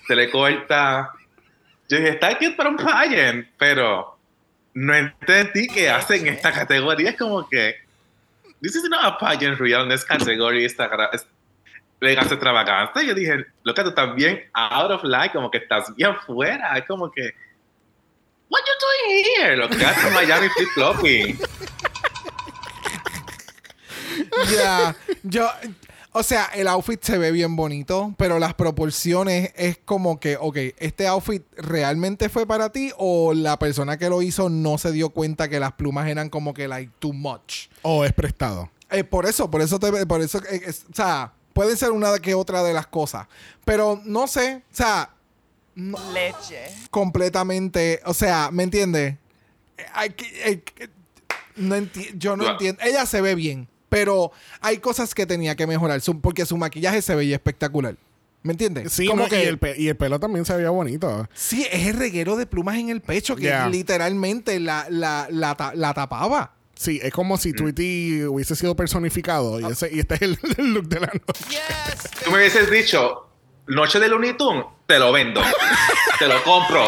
se 0.07 0.15
le 0.15 0.29
corta. 0.29 1.11
Yo 1.87 1.97
dije, 1.97 2.09
está 2.09 2.33
cute 2.37 2.51
para 2.51 2.69
un 2.69 2.77
pageant, 2.77 3.47
pero 3.57 4.17
no 4.73 4.95
entendí 4.95 5.67
qué 5.67 5.89
hace 5.89 6.17
en 6.17 6.27
esta 6.27 6.51
categoría. 6.51 7.11
Es 7.11 7.17
como 7.17 7.47
que, 7.47 7.75
this 8.61 8.75
is 8.75 8.83
not 8.89 9.03
a 9.03 9.17
pageant 9.17 9.59
realness 9.59 10.03
category. 10.03 10.65
Esta, 10.65 10.89
es, 11.13 11.27
legas 11.99 12.31
extravaganza. 12.31 13.01
Yo 13.03 13.13
dije, 13.13 13.45
lo 13.63 13.73
que 13.73 13.83
tú 13.83 13.93
bien 14.15 14.49
out 14.53 14.91
of 14.91 15.03
line, 15.03 15.31
como 15.33 15.51
que 15.51 15.59
estás 15.59 15.95
bien 15.95 16.15
fuera. 16.25 16.77
Es 16.77 16.85
como 16.85 17.11
que, 17.11 17.33
what 18.49 18.61
you 18.61 18.73
doing 18.81 19.25
here? 19.37 19.57
Lo 19.57 19.69
que 19.69 19.85
hace 19.85 20.07
en 20.07 20.13
Miami 20.13 20.49
flip 20.49 20.69
flopping. 20.73 21.39
Ya, 24.51 24.95
yo, 25.23 25.49
o 26.11 26.23
sea, 26.23 26.45
el 26.55 26.67
outfit 26.67 27.01
se 27.03 27.17
ve 27.17 27.31
bien 27.31 27.55
bonito, 27.55 28.13
pero 28.17 28.39
las 28.39 28.53
proporciones 28.55 29.51
es 29.55 29.77
como 29.85 30.19
que, 30.19 30.37
ok, 30.37 30.57
¿este 30.79 31.07
outfit 31.07 31.43
realmente 31.57 32.29
fue 32.29 32.47
para 32.47 32.71
ti 32.71 32.91
o 32.97 33.33
la 33.33 33.59
persona 33.59 33.97
que 33.97 34.09
lo 34.09 34.21
hizo 34.21 34.49
no 34.49 34.77
se 34.77 34.91
dio 34.91 35.09
cuenta 35.11 35.47
que 35.49 35.59
las 35.59 35.73
plumas 35.73 36.07
eran 36.07 36.29
como 36.29 36.53
que, 36.53 36.67
like, 36.67 36.91
too 36.99 37.13
much? 37.13 37.67
O 37.83 38.03
es 38.05 38.11
prestado. 38.13 38.69
Eh, 38.89 39.03
por 39.03 39.27
eso, 39.27 39.51
por 39.51 39.61
eso, 39.61 39.79
te, 39.79 40.05
por 40.07 40.21
eso, 40.21 40.39
eh, 40.49 40.61
es- 40.65 40.85
o 40.91 40.95
sea, 40.95 41.31
puede 41.53 41.77
ser 41.77 41.91
una 41.91 42.17
que 42.19 42.33
otra 42.33 42.63
de 42.63 42.73
las 42.73 42.87
cosas, 42.87 43.27
pero 43.63 44.01
no 44.03 44.25
sé, 44.27 44.63
o 44.71 44.75
sea, 44.75 45.11
no- 45.75 45.97
leche, 46.11 46.65
completamente, 46.89 48.01
o 48.05 48.13
sea, 48.15 48.49
¿me 48.51 48.63
entiendes? 48.63 49.15
Hay 49.93 50.09
que- 50.09 50.89
no 51.55 51.75
enti- 51.77 52.11
yo 52.17 52.35
no 52.35 52.43
Wow. 52.43 52.53
entiendo. 52.53 52.81
Ella 52.83 53.05
se 53.05 53.21
ve 53.21 53.35
bien, 53.35 53.67
pero 53.89 54.31
hay 54.61 54.77
cosas 54.77 55.13
que 55.13 55.25
tenía 55.25 55.55
que 55.55 55.67
mejorar 55.67 55.99
su- 56.01 56.21
porque 56.21 56.45
su 56.45 56.55
maquillaje 56.57 57.01
se 57.01 57.15
veía 57.15 57.35
espectacular. 57.35 57.95
¿Me 58.41 58.53
entiendes? 58.53 58.93
Sí, 58.93 59.05
como 59.07 59.23
no, 59.23 59.29
que 59.29 59.43
y, 59.43 59.47
el 59.47 59.57
pe- 59.57 59.75
y 59.77 59.89
el 59.89 59.97
pelo 59.97 60.17
también 60.17 60.45
se 60.45 60.55
veía 60.55 60.69
bonito. 60.69 61.27
sí, 61.33 61.67
es 61.71 61.87
el 61.87 61.97
reguero 61.97 62.37
de 62.37 62.45
plumas 62.45 62.77
en 62.77 62.89
el 62.89 63.01
pecho 63.01 63.35
que 63.35 63.41
Yeah. 63.43 63.67
literalmente 63.67 64.61
la, 64.61 64.85
la, 64.89 65.27
la, 65.29 65.55
ta- 65.55 65.73
la 65.75 65.93
tapaba. 65.93 66.53
Sí, 66.73 67.01
es 67.03 67.11
como 67.11 67.37
si 67.37 67.51
Tweety 67.51 68.23
hubiese 68.23 68.55
sido 68.55 68.73
personificado 68.77 69.59
y, 69.59 69.65
ese, 69.65 69.93
y 69.93 69.99
este 69.99 70.15
es 70.15 70.21
el, 70.21 70.39
el 70.57 70.73
look 70.73 70.87
de 70.87 70.99
la 71.01 71.07
noche. 71.07 71.57
Tú 72.23 72.31
me 72.31 72.37
hubieses 72.37 72.71
dicho, 72.71 73.27
noche 73.67 73.99
de 73.99 74.07
Looney 74.07 74.37
Tunes, 74.37 74.63
te 74.87 74.97
lo 74.99 75.11
vendo. 75.11 75.41
te 76.17 76.27
lo 76.29 76.41
compro. 76.43 76.87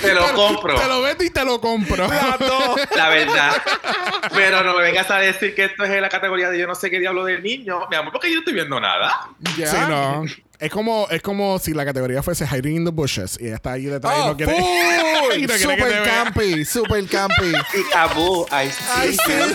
Te 0.00 0.14
lo 0.14 0.32
compro. 0.34 0.78
Te 0.80 0.86
lo 0.86 1.02
vendo 1.02 1.24
y 1.24 1.30
te 1.30 1.44
lo 1.44 1.60
compro. 1.60 2.08
La 2.96 3.08
verdad. 3.08 3.62
Pero 4.32 4.62
no 4.62 4.76
me 4.76 4.82
vengas 4.82 5.10
a 5.10 5.18
decir 5.18 5.54
que 5.54 5.64
esto 5.66 5.84
es 5.84 6.00
la 6.00 6.08
categoría 6.08 6.50
de 6.50 6.58
yo 6.58 6.66
no 6.66 6.74
sé 6.74 6.90
qué 6.90 6.98
diablo 7.00 7.24
del 7.24 7.42
niño. 7.42 7.80
Mi 7.90 7.96
amor, 7.96 8.12
porque 8.12 8.28
yo 8.28 8.34
no 8.34 8.40
estoy 8.40 8.54
viendo 8.54 8.78
nada. 8.80 9.28
Ya. 9.56 9.66
Sí, 9.66 9.76
no. 9.88 10.24
Es 10.60 10.70
como, 10.72 11.06
es 11.10 11.22
como 11.22 11.58
si 11.60 11.72
la 11.72 11.84
categoría 11.84 12.20
fuese 12.22 12.46
Hiding 12.46 12.76
in 12.78 12.84
the 12.84 12.90
Bushes 12.90 13.38
y 13.40 13.46
ella 13.46 13.56
está 13.56 13.72
ahí 13.72 13.84
detrás 13.84 14.12
y 14.16 14.20
Oh, 14.22 14.26
no 14.28 14.36
quiere. 14.36 14.54
full. 14.56 14.64
y 15.38 15.42
no 15.42 15.46
quiere 15.46 15.46
que 15.46 15.46
te 15.46 15.58
super 15.58 15.76
vea. 16.02 16.64
super 16.64 17.06
campy. 17.06 17.52
Y 17.74 17.94
Abu, 17.96 18.44
I 18.50 18.70
Ay, 18.96 19.12
see. 19.12 19.54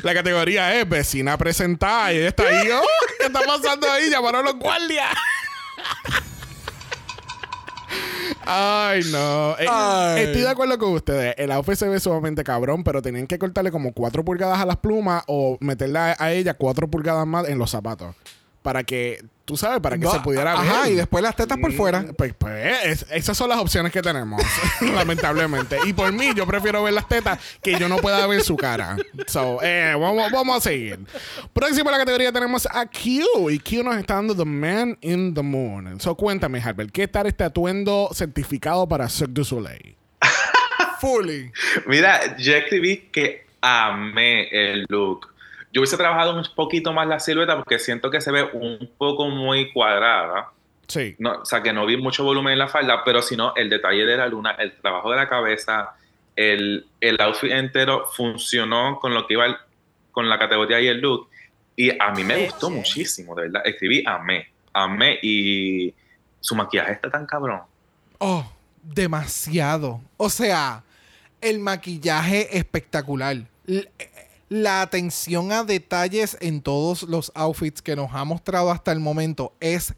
La 0.02 0.14
categoría 0.14 0.72
es 0.78 0.88
vecina 0.88 1.36
presentada 1.36 2.12
y 2.12 2.18
ella 2.18 2.28
está 2.28 2.44
ahí. 2.44 2.70
"Oh, 2.70 2.80
¿Qué 3.18 3.26
está 3.26 3.40
pasando 3.40 3.90
ahí? 3.90 4.08
Llamaron 4.08 4.42
a 4.46 4.50
los 4.52 4.60
guardias. 4.60 5.08
Ay, 8.44 9.02
no. 9.10 9.56
Eh, 9.58 9.66
Ay. 9.68 10.22
Estoy 10.24 10.42
de 10.42 10.48
acuerdo 10.48 10.78
con 10.78 10.92
ustedes. 10.92 11.34
El 11.38 11.52
outfit 11.52 11.76
se 11.76 11.88
ve 11.88 12.00
sumamente 12.00 12.44
cabrón, 12.44 12.84
pero 12.84 13.02
tenían 13.02 13.26
que 13.26 13.38
cortarle 13.38 13.70
como 13.70 13.92
4 13.92 14.24
pulgadas 14.24 14.60
a 14.60 14.66
las 14.66 14.76
plumas 14.76 15.22
o 15.26 15.56
meterle 15.60 15.98
a, 15.98 16.16
a 16.18 16.32
ella 16.32 16.54
4 16.54 16.88
pulgadas 16.88 17.26
más 17.26 17.48
en 17.48 17.58
los 17.58 17.70
zapatos. 17.70 18.14
Para 18.62 18.84
que, 18.84 19.24
tú 19.50 19.56
sabes, 19.56 19.80
para 19.80 19.98
que 19.98 20.04
No, 20.04 20.12
se 20.12 20.20
pudiera 20.20 20.52
ver. 20.60 20.70
Ajá, 20.70 20.88
y 20.88 20.94
después 20.94 21.22
las 21.24 21.34
tetas 21.34 21.58
por 21.58 21.72
fuera. 21.72 22.04
Pues, 22.16 22.32
pues, 22.38 22.84
es- 22.84 23.06
esas 23.10 23.36
son 23.36 23.48
las 23.48 23.58
opciones 23.58 23.90
que 23.90 24.00
tenemos, 24.00 24.40
lamentablemente. 24.94 25.76
Y 25.86 25.92
por 25.92 26.12
mí, 26.12 26.30
yo 26.36 26.46
prefiero 26.46 26.82
ver 26.84 26.94
las 26.94 27.08
tetas 27.08 27.40
que 27.60 27.76
yo 27.78 27.88
no 27.88 27.96
pueda 27.96 28.24
ver 28.28 28.42
su 28.42 28.56
cara. 28.56 28.96
So, 29.26 29.58
eh, 29.62 29.94
vamos, 29.98 30.30
vamos 30.30 30.56
a 30.58 30.60
seguir. 30.60 31.00
Próxima 31.52 31.90
a 31.90 31.92
la 31.94 31.98
categoría 31.98 32.30
tenemos 32.32 32.66
a 32.70 32.86
Q. 32.86 33.50
Y 33.50 33.58
Q 33.58 33.82
nos 33.82 33.96
está 33.96 34.14
dando 34.14 34.36
The 34.36 34.44
Man 34.44 34.96
in 35.00 35.34
the 35.34 35.42
Moon. 35.42 36.00
So, 36.00 36.14
cuéntame, 36.14 36.60
Harper, 36.62 36.92
¿qué 36.92 37.08
tal 37.08 37.26
este 37.26 37.42
atuendo 37.42 38.10
certificado 38.12 38.88
para 38.88 39.08
Cirque 39.08 39.32
du 39.32 39.44
Soleil? 39.44 39.96
Fully. 41.00 41.50
Mira, 41.86 42.36
yo 42.36 42.54
escribí 42.54 43.08
que 43.12 43.46
amé 43.60 44.48
el 44.50 44.86
look. 44.88 45.28
Yo 45.72 45.80
hubiese 45.80 45.96
trabajado 45.96 46.34
un 46.36 46.44
poquito 46.54 46.92
más 46.92 47.06
la 47.06 47.20
silueta 47.20 47.56
porque 47.56 47.78
siento 47.78 48.10
que 48.10 48.20
se 48.20 48.30
ve 48.32 48.42
un 48.52 48.90
poco 48.98 49.28
muy 49.28 49.72
cuadrada. 49.72 50.50
Sí. 50.88 51.14
No, 51.18 51.42
o 51.42 51.44
sea, 51.44 51.62
que 51.62 51.72
no 51.72 51.86
vi 51.86 51.96
mucho 51.96 52.24
volumen 52.24 52.54
en 52.54 52.58
la 52.58 52.66
falda, 52.68 53.04
pero 53.04 53.22
si 53.22 53.36
no, 53.36 53.54
el 53.54 53.70
detalle 53.70 54.04
de 54.04 54.16
la 54.16 54.26
luna, 54.26 54.50
el 54.58 54.72
trabajo 54.72 55.10
de 55.10 55.16
la 55.16 55.28
cabeza, 55.28 55.90
el, 56.34 56.86
el 57.00 57.20
outfit 57.20 57.52
entero 57.52 58.06
funcionó 58.12 58.98
con 59.00 59.14
lo 59.14 59.26
que 59.26 59.34
iba 59.34 59.46
el- 59.46 59.56
con 60.10 60.28
la 60.28 60.38
categoría 60.38 60.80
y 60.80 60.88
el 60.88 61.00
look. 61.00 61.28
Y 61.76 61.90
a 61.90 62.10
mí 62.10 62.24
me 62.24 62.46
gustó 62.46 62.68
muchísimo, 62.70 63.34
de 63.36 63.42
verdad. 63.42 63.62
Escribí 63.64 64.02
amé, 64.04 64.48
amé 64.72 65.18
y 65.22 65.94
su 66.40 66.56
maquillaje 66.56 66.92
está 66.92 67.08
tan 67.10 67.24
cabrón. 67.26 67.60
Oh, 68.18 68.50
demasiado. 68.82 70.00
O 70.16 70.28
sea, 70.28 70.82
el 71.40 71.58
maquillaje 71.60 72.58
espectacular. 72.58 73.36
La 74.50 74.82
atención 74.82 75.52
a 75.52 75.62
detalles 75.62 76.36
en 76.40 76.60
todos 76.60 77.04
los 77.04 77.30
outfits 77.36 77.82
que 77.82 77.94
nos 77.94 78.12
ha 78.12 78.24
mostrado 78.24 78.72
hasta 78.72 78.90
el 78.90 78.98
momento 78.98 79.52
es 79.60 79.94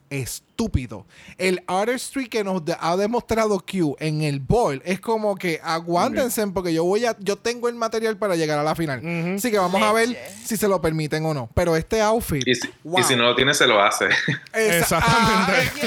estúpido. 0.62 1.06
El 1.38 1.62
artistry 1.66 2.28
que 2.28 2.44
nos 2.44 2.64
de- 2.64 2.76
ha 2.78 2.96
demostrado 2.96 3.58
Q 3.60 3.96
en 3.98 4.22
el 4.22 4.40
ball 4.40 4.80
es 4.84 5.00
como 5.00 5.34
que 5.36 5.60
aguántense 5.62 6.46
porque 6.48 6.72
yo 6.72 6.84
voy 6.84 7.04
a 7.04 7.16
yo 7.18 7.36
tengo 7.36 7.68
el 7.68 7.74
material 7.74 8.16
para 8.16 8.36
llegar 8.36 8.58
a 8.58 8.62
la 8.62 8.74
final. 8.74 9.00
Así 9.36 9.50
que 9.50 9.58
vamos 9.58 9.82
a 9.82 9.92
ver 9.92 10.16
si 10.44 10.56
se 10.56 10.68
lo 10.68 10.80
permiten 10.80 11.24
o 11.26 11.34
no. 11.34 11.50
Pero 11.54 11.76
este 11.76 12.00
outfit 12.00 12.46
Y 12.46 12.54
si, 12.54 12.68
wow. 12.84 13.00
y 13.00 13.02
si 13.04 13.16
no 13.16 13.24
lo 13.24 13.34
tiene, 13.34 13.54
se 13.54 13.66
lo 13.66 13.82
hace. 13.82 14.06
Esa- 14.52 14.98
Exactamente. 14.98 15.80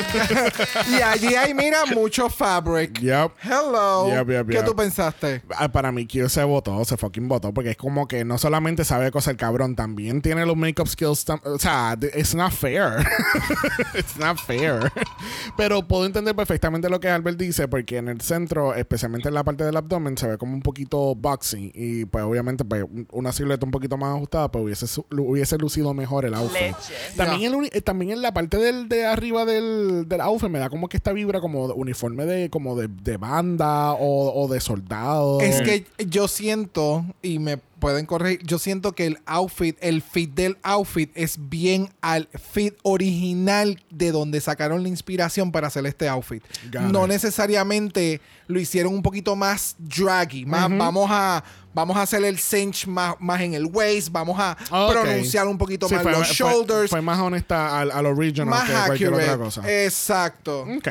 Ah, 0.76 0.86
y 0.90 1.02
allí 1.02 1.36
hay, 1.36 1.54
mira, 1.54 1.86
mucho 1.86 2.30
fabric. 2.30 3.00
Yep. 3.00 3.32
Hello. 3.44 4.08
Yep, 4.10 4.30
yep, 4.30 4.48
¿Qué 4.48 4.54
yep. 4.56 4.66
tú 4.66 4.76
pensaste? 4.76 5.42
Ah, 5.56 5.70
Para 5.72 5.92
mí, 5.92 6.06
Q 6.08 6.28
se 6.30 6.44
votó, 6.44 6.84
se 6.86 6.98
fucking 6.98 7.28
votó, 7.28 7.54
porque 7.54 7.72
es 7.72 7.78
como 7.78 8.08
que 8.08 8.24
no 8.26 8.38
solamente 8.38 8.84
sabe 8.86 9.12
coser 9.12 9.38
cabrón, 9.38 9.76
también 9.76 10.22
tiene 10.22 10.46
los 10.46 10.56
makeup 10.58 10.88
skills. 10.88 11.26
O 11.44 11.60
sea, 11.60 11.98
it's 12.16 12.34
not 12.36 12.52
fair. 12.52 13.06
it's 13.96 14.18
not 14.18 14.38
fair. 14.40 14.65
Pero 15.58 15.88
puedo 15.88 16.06
entender 16.06 16.36
perfectamente 16.36 16.90
lo 16.90 17.00
que 17.00 17.10
Albert 17.10 17.38
dice, 17.38 17.68
porque 17.68 17.98
en 17.98 18.08
el 18.10 18.22
centro, 18.22 18.74
especialmente 18.76 19.28
en 19.30 19.34
la 19.36 19.44
parte 19.44 19.64
del 19.64 19.76
abdomen, 19.78 20.18
se 20.18 20.28
ve 20.28 20.38
como 20.38 20.54
un 20.54 20.62
poquito 20.62 21.16
boxy. 21.16 21.72
Y 21.74 22.06
pues, 22.06 22.24
obviamente, 22.24 22.66
pues, 22.66 22.84
un- 22.84 23.08
una 23.12 23.32
silueta 23.32 23.66
un 23.66 23.72
poquito 23.72 23.98
más 23.98 24.16
ajustada, 24.16 24.52
pues 24.52 24.64
hubiese, 24.66 25.02
hubiese 25.12 25.58
lucido 25.58 25.94
mejor 25.94 26.26
el 26.26 26.34
outfit. 26.34 26.62
leche. 26.62 26.94
También, 27.16 27.52
el 27.52 27.56
uni- 27.56 27.70
eh, 27.72 27.82
también 27.82 28.12
en 28.12 28.22
la 28.22 28.34
parte 28.34 28.58
del, 28.58 28.90
de 28.90 29.06
arriba 29.06 29.46
del, 29.46 30.08
del 30.08 30.22
outfit 30.22 30.50
me 30.50 30.60
da 30.60 30.70
como 30.70 30.90
que 30.90 30.98
esta 30.98 31.14
vibra 31.14 31.40
como 31.42 31.68
de 31.68 31.74
uniforme 31.74 32.26
de 32.26 32.50
como 32.50 32.76
de, 32.76 32.88
de 32.88 33.18
banda 33.18 33.94
o, 33.94 34.44
o 34.44 34.48
de 34.48 34.60
soldado. 34.60 35.40
Es 35.42 35.62
que 35.62 35.86
yo 36.08 36.28
siento, 36.28 37.06
y 37.22 37.40
me 37.40 37.58
pueden 37.80 38.06
corregir, 38.06 38.42
yo 38.44 38.60
siento 38.60 38.94
que 38.94 39.06
el 39.06 39.20
outfit, 39.26 39.78
el 39.82 40.02
fit 40.02 40.34
del 40.34 40.58
outfit 40.64 41.12
es 41.16 41.38
bien 41.50 41.90
al 42.02 42.28
fit 42.34 42.76
original 42.84 43.82
de 43.90 44.12
donde 44.12 44.42
sacaron 44.42 44.84
la 44.84 44.90
inspiración 44.90 45.52
para 45.52 45.68
hacer 45.68 45.86
este 45.86 46.08
outfit. 46.08 46.44
Got 46.72 46.92
no 46.92 47.06
it. 47.06 47.10
necesariamente 47.10 48.22
lo 48.48 48.60
hicieron 48.60 48.94
un 48.94 49.02
poquito 49.02 49.36
más 49.36 49.76
draggy, 49.80 50.46
más 50.46 50.70
vamos 50.70 51.10
a 51.12 51.44
vamos 51.76 51.98
a 51.98 52.02
hacer 52.04 52.24
el 52.24 52.40
cinch 52.40 52.88
más, 52.88 53.16
más 53.20 53.42
en 53.42 53.54
el 53.54 53.66
waist, 53.66 54.10
vamos 54.12 54.40
a 54.40 54.58
Ok. 54.72 54.94
pronunciar 54.94 55.46
un 55.48 55.58
poquito 55.58 55.88
Sí, 55.88 55.94
más 55.96 56.04
fue, 56.04 56.12
los 56.14 56.28
fue- 56.28 56.36
shoulders, 56.36 56.90
Fue, 56.90 57.02
más 57.02 57.20
honesta 57.20 57.80
al, 57.80 57.92
al 57.92 58.06
original 58.08 58.48
más 58.48 58.64
que 58.68 58.74
cualquier 58.74 59.10
accurate. 59.10 59.32
otra 59.32 59.44
cosa. 59.46 59.84
Exacto. 59.84 60.62
Ok. 60.62 60.88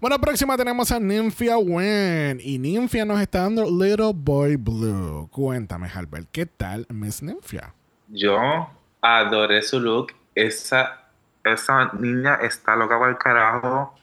Bueno, 0.00 0.20
próxima 0.20 0.56
tenemos 0.56 0.90
a 0.90 0.98
Nymphia 0.98 1.56
Wen. 1.56 2.40
Y 2.42 2.58
Nymphia 2.58 3.04
nos 3.04 3.20
está 3.20 3.42
dando 3.42 3.64
Little 3.64 4.12
Boy 4.14 4.56
Blue. 4.56 5.28
Cuéntame, 5.30 5.88
Albert, 5.94 6.28
¿qué 6.32 6.44
tal 6.46 6.84
Miss 6.90 7.22
Nymphia? 7.22 7.72
Yo 8.08 8.68
adoré 9.00 9.62
su 9.62 9.78
look. 9.80 10.12
Esa 10.34 10.98
esa 11.44 11.90
niña 11.98 12.36
está 12.42 12.74
loca 12.76 12.98
para 12.98 13.10
el 13.12 13.18
carajo 13.18 13.94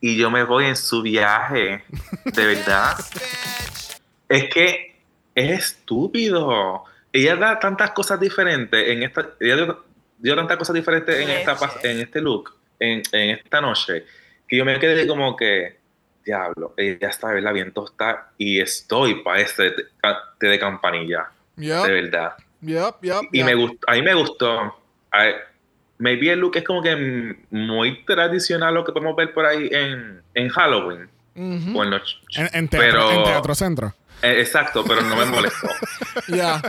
y 0.00 0.16
yo 0.16 0.30
me 0.30 0.44
voy 0.44 0.66
en 0.66 0.76
su 0.76 1.02
viaje. 1.02 1.82
De 2.24 2.46
verdad. 2.46 2.96
es 4.28 4.44
que 4.52 4.89
es 5.40 5.58
estúpido. 5.58 6.84
Ella 7.12 7.36
da 7.36 7.58
tantas 7.58 7.90
cosas 7.90 8.20
diferentes 8.20 8.88
en 8.88 9.02
esta. 9.02 9.30
Ella 9.40 9.56
dio, 9.56 9.84
dio 10.18 10.36
tantas 10.36 10.56
cosas 10.56 10.74
diferentes 10.74 11.14
en, 11.18 11.28
esta, 11.30 11.56
en 11.82 12.00
este 12.00 12.20
look, 12.20 12.54
en, 12.78 13.02
en 13.12 13.30
esta 13.30 13.60
noche, 13.60 14.04
que 14.46 14.56
yo 14.56 14.64
me 14.64 14.78
quedé 14.78 15.06
como 15.06 15.36
que. 15.36 15.78
Diablo, 16.22 16.74
ella 16.76 17.08
está 17.08 17.28
de 17.28 17.36
verdad 17.36 17.54
bien 17.54 17.72
tostada 17.72 18.30
y 18.36 18.60
estoy 18.60 19.22
para 19.22 19.40
este 19.40 19.72
té 20.38 20.46
de 20.46 20.58
campanilla. 20.58 21.30
Yup, 21.56 21.86
De 21.86 21.92
verdad. 21.92 22.34
yup, 22.60 22.96
yup, 23.00 23.24
Y 23.32 23.42
me 23.42 23.54
gustó, 23.54 23.78
a 23.90 23.94
mí 23.94 24.02
me 24.02 24.12
gustó. 24.14 24.78
A- 25.10 25.32
maybe 25.96 26.30
el 26.30 26.40
look 26.40 26.56
es 26.56 26.62
como 26.62 26.82
que 26.82 27.36
muy 27.50 28.04
tradicional 28.04 28.74
lo 28.74 28.84
que 28.84 28.92
podemos 28.92 29.16
ver 29.16 29.32
por 29.32 29.46
ahí 29.46 29.70
en, 29.72 30.20
en 30.34 30.48
Halloween. 30.50 31.08
Ujú. 31.34 31.78
o 31.78 31.84
en 31.84 31.90
los- 31.90 32.20
En, 32.36 32.48
en 32.52 32.68
teatro, 32.68 32.90
pero- 32.90 33.10
en 33.12 33.24
Teatro 33.24 33.54
Centro. 33.54 33.94
Eh, 34.22 34.40
exacto, 34.40 34.84
pero 34.84 35.02
no 35.02 35.16
me 35.16 35.24
molestó. 35.26 35.68
Ya. 36.28 36.60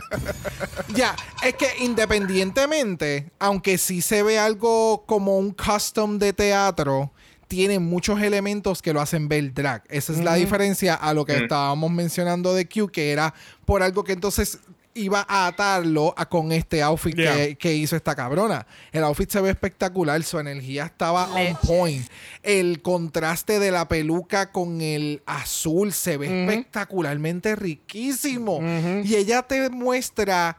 Ya, 0.94 1.14
es 1.42 1.54
que 1.54 1.68
independientemente, 1.80 3.30
aunque 3.38 3.78
sí 3.78 4.02
se 4.02 4.22
ve 4.22 4.38
algo 4.38 5.04
como 5.06 5.38
un 5.38 5.52
custom 5.52 6.18
de 6.18 6.32
teatro, 6.32 7.12
tiene 7.48 7.78
muchos 7.78 8.20
elementos 8.22 8.80
que 8.80 8.92
lo 8.92 9.00
hacen 9.00 9.28
ver 9.28 9.52
drag. 9.52 9.82
Esa 9.88 10.12
es 10.12 10.18
la 10.20 10.34
diferencia 10.34 10.94
a 10.94 11.12
lo 11.12 11.24
que 11.26 11.34
Mm. 11.34 11.42
estábamos 11.42 11.90
mencionando 11.90 12.54
de 12.54 12.66
Q, 12.66 12.88
que 12.90 13.12
era 13.12 13.34
por 13.66 13.82
algo 13.82 14.04
que 14.04 14.12
entonces 14.12 14.58
iba 14.94 15.24
a 15.28 15.46
atarlo 15.46 16.12
a- 16.16 16.26
con 16.26 16.52
este 16.52 16.82
outfit 16.82 17.16
Yeah. 17.16 17.34
que, 17.34 17.56
que 17.56 17.74
hizo 17.74 17.96
esta 17.96 18.14
cabrona. 18.14 18.66
El 18.92 19.04
outfit 19.04 19.30
se 19.30 19.40
ve 19.40 19.50
espectacular, 19.50 20.22
su 20.22 20.38
energía 20.38 20.84
estaba 20.84 21.26
on 21.32 21.56
point. 21.66 22.06
El 22.42 22.82
contraste 22.82 23.58
de 23.58 23.70
la 23.70 23.88
peluca 23.88 24.52
con 24.52 24.80
el 24.80 25.22
azul 25.26 25.92
se 25.92 26.16
ve 26.18 26.42
espectacularmente 26.44 27.56
riquísimo. 27.56 28.60
Y 29.04 29.14
ella 29.16 29.42
te 29.42 29.70
muestra 29.70 30.56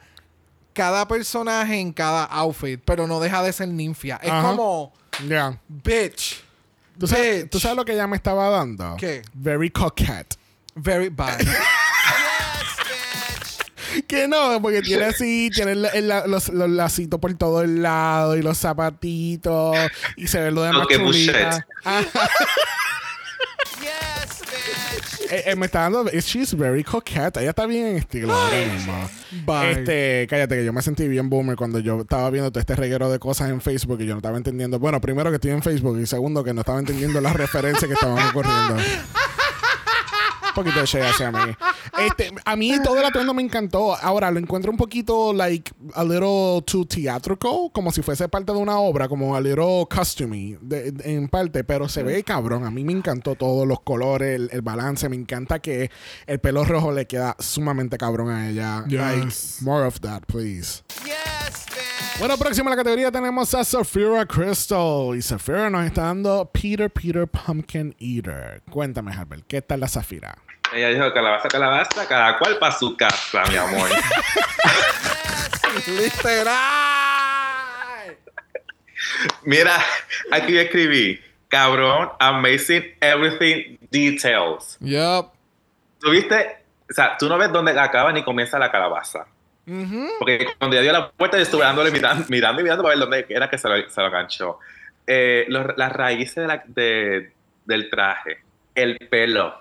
cada 0.74 1.08
personaje 1.08 1.80
en 1.80 1.94
cada 1.94 2.24
outfit, 2.26 2.82
pero 2.84 3.06
no 3.06 3.20
deja 3.20 3.44
de 3.44 3.54
ser 3.54 3.68
ninfia. 3.68 4.20
Es 4.24 4.32
Ajá. 4.32 4.50
como, 4.50 4.92
Ya. 5.28 5.60
bitch, 5.68 6.44
¿Tú 6.98 7.08
sabes, 7.08 7.44
Bitch. 7.44 7.50
tú 7.52 7.60
sabes 7.60 7.76
lo 7.78 7.86
que 7.86 7.94
ella 7.94 8.06
me 8.08 8.16
estaba 8.16 8.50
dando? 8.50 8.96
¿Qué? 8.98 9.22
Very 9.34 9.70
coquette. 9.70 10.36
very 10.76 11.10
bad. 11.10 11.40
Que 14.08 14.28
no, 14.28 14.62
porque 14.62 14.82
tiene 14.82 15.06
así, 15.06 15.50
tiene 15.54 15.74
el- 15.74 15.86
el- 15.94 16.08
la- 16.08 16.28
los, 16.28 16.50
los 16.50 16.70
lacitos 16.70 17.20
por 17.20 17.34
todo 17.36 17.62
el 17.62 17.82
lado 17.82 18.36
y 18.38 18.42
los 18.42 18.58
zapatitos 18.58 19.76
y 20.18 20.28
se 20.28 20.40
ve 20.42 20.52
lo 20.52 20.64
demás 20.64 20.88
que 20.88 20.98
chulita. 20.98 21.66
Ajá. 21.84 22.04
Eh, 25.30 25.44
eh, 25.48 25.56
me 25.56 25.66
está 25.66 25.82
dando. 25.90 26.06
She's 26.12 26.56
very 26.56 26.84
coquette. 26.84 27.38
Ella 27.38 27.50
está 27.52 27.66
bien 27.66 27.88
en 27.88 27.98
estilo 27.98 28.32
ahora 28.34 28.56
mismo. 28.72 29.10
Bye. 29.46 29.72
Este, 29.72 30.28
cállate, 30.30 30.56
que 30.58 30.66
yo 30.66 30.72
me 30.74 30.82
sentí 30.82 31.08
bien 31.08 31.30
boomer 31.30 31.56
cuando 31.56 31.80
yo 31.80 32.02
estaba 32.02 32.30
viendo 32.30 32.52
todo 32.52 32.60
este 32.60 32.76
reguero 32.76 33.12
de 33.12 33.18
cosas 33.20 33.50
en 33.50 33.60
Facebook 33.60 34.00
y 34.02 34.06
yo 34.06 34.14
no 34.14 34.20
estaba 34.20 34.38
entendiendo. 34.38 34.78
Bueno, 34.80 35.02
primero 35.02 35.30
que 35.32 35.36
estoy 35.36 35.52
en 35.52 35.64
Facebook 35.64 36.00
y 36.00 36.06
segundo 36.06 36.44
que 36.44 36.54
no 36.54 36.62
estaba 36.62 36.78
entendiendo 36.80 37.20
las 37.20 37.34
referencias 37.36 37.88
que 37.88 37.94
estaban 37.94 38.28
ocurriendo. 38.28 38.76
Un 40.56 40.64
poquito 40.64 40.80
de 40.82 40.86
shade 40.86 41.08
hacia 41.08 41.32
mí. 41.32 41.40
Este, 42.00 42.32
a 42.46 42.56
mí 42.56 42.74
todo 42.84 43.00
el 43.00 43.06
atuendo 43.06 43.34
me 43.34 43.42
encantó. 43.42 43.96
Ahora 43.96 44.30
lo 44.30 44.38
encuentro 44.40 44.70
un 44.72 44.78
poquito, 44.78 45.34
like, 45.34 45.72
a 45.96 46.04
little 46.04 46.62
too 46.66 46.86
theatrical, 46.86 47.72
como 47.74 47.92
si 47.92 48.02
fuese 48.04 48.28
parte 48.30 48.52
de 48.52 48.58
una 48.60 48.78
obra, 48.78 49.08
como 49.08 49.36
a 49.36 49.42
little 49.42 49.86
costumey 49.90 50.58
de- 50.62 50.92
de- 50.92 51.14
en 51.16 51.28
parte, 51.28 51.64
pero 51.64 51.90
se 51.90 52.04
ve 52.04 52.24
cabrón. 52.24 52.66
A 52.66 52.72
mí 52.72 52.84
me 52.84 52.94
encantó 52.94 53.36
todos 53.36 53.68
los 53.68 53.82
colores, 53.82 54.36
el, 54.36 54.50
el 54.52 54.62
balance. 54.62 55.10
Me 55.10 55.16
encanta 55.16 55.60
que 55.60 55.90
el 56.28 56.40
pelo 56.40 56.64
rojo 56.66 56.92
le 56.92 57.08
queda 57.08 57.36
sumamente 57.40 57.98
cabrón 57.98 58.30
a 58.30 58.50
ella. 58.50 58.84
Like, 58.88 59.26
Yes. 59.26 59.58
more 59.62 59.86
of 59.88 60.00
that, 60.02 60.22
please. 60.28 60.84
Bueno, 62.20 62.38
próximo 62.38 62.70
en 62.70 62.78
la 62.78 62.84
categoría 62.84 63.12
tenemos 63.12 63.54
a 63.56 63.64
Safira 63.64 64.26
Crystal. 64.26 65.16
Y 65.16 65.22
Safira 65.22 65.70
nos 65.70 65.86
está 65.86 66.04
dando 66.04 66.50
Peter 66.54 66.90
Peter 66.90 67.28
Pumpkin 67.28 67.96
Eater. 68.00 68.62
Cuéntame, 68.70 69.12
Herbert, 69.12 69.44
¿qué 69.48 69.62
tal 69.62 69.80
la 69.80 69.88
Zafira? 69.88 70.38
Ella 70.74 70.90
dijo, 70.90 71.14
calabaza, 71.14 71.48
calabaza, 71.48 72.08
cada 72.08 72.38
cual 72.38 72.58
para 72.60 72.74
su 72.76 72.96
casa, 72.96 73.44
mi 73.50 73.58
amor. 73.58 73.90
Literal. 75.88 76.58
Mira, 79.44 79.78
aquí 80.32 80.58
escribí, 80.58 81.20
cabrón, 81.48 82.10
amazing 82.20 82.84
everything 83.02 83.78
details. 83.92 84.78
Yup. 84.80 85.34
¿Tú 86.00 86.12
viste? 86.12 86.58
O 86.90 86.94
sea, 86.94 87.18
tú 87.18 87.28
no 87.28 87.38
ves 87.38 87.52
dónde 87.52 87.78
acaba 87.80 88.12
ni 88.14 88.24
comienza 88.24 88.60
la 88.60 88.72
calabaza. 88.72 89.26
Porque 90.20 90.48
cuando 90.58 90.76
ella 90.76 90.84
dio 90.84 90.92
la 90.94 91.10
puerta, 91.12 91.38
yo 91.38 91.44
estuve 91.44 91.64
dándole 91.64 91.90
mirando, 91.92 92.26
mirando 92.30 92.60
y 92.62 92.64
mirando 92.64 92.84
para 92.84 92.96
ver 92.96 93.00
dónde 93.08 93.26
era 93.30 93.50
que 93.50 93.58
se 93.58 93.70
lo, 93.70 93.90
se 93.90 94.02
lo 94.02 94.12
ganchó. 94.12 94.60
Eh, 95.08 95.46
los- 95.48 95.78
las 95.78 95.92
raíces 95.92 96.36
de 96.36 96.48
la- 96.48 96.64
de- 96.66 97.32
del 97.66 97.90
traje, 97.90 98.40
el 98.76 98.98
pelo, 99.10 99.56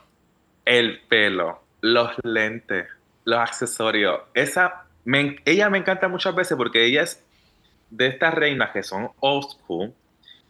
el 0.64 1.00
pelo, 1.09 1.62
los 1.80 2.11
lentes, 2.24 2.86
los 3.24 3.38
accesorios. 3.38 4.20
Esa, 4.34 4.84
me 5.05 5.36
ella 5.44 5.70
me 5.70 5.78
encanta 5.78 6.09
muchas 6.09 6.34
veces 6.34 6.57
porque 6.57 6.84
ella 6.84 7.03
es 7.03 7.22
de 7.90 8.07
estas 8.07 8.34
reinas 8.34 8.70
que 8.70 8.82
son 8.82 9.11
old 9.20 9.46
school, 9.50 9.92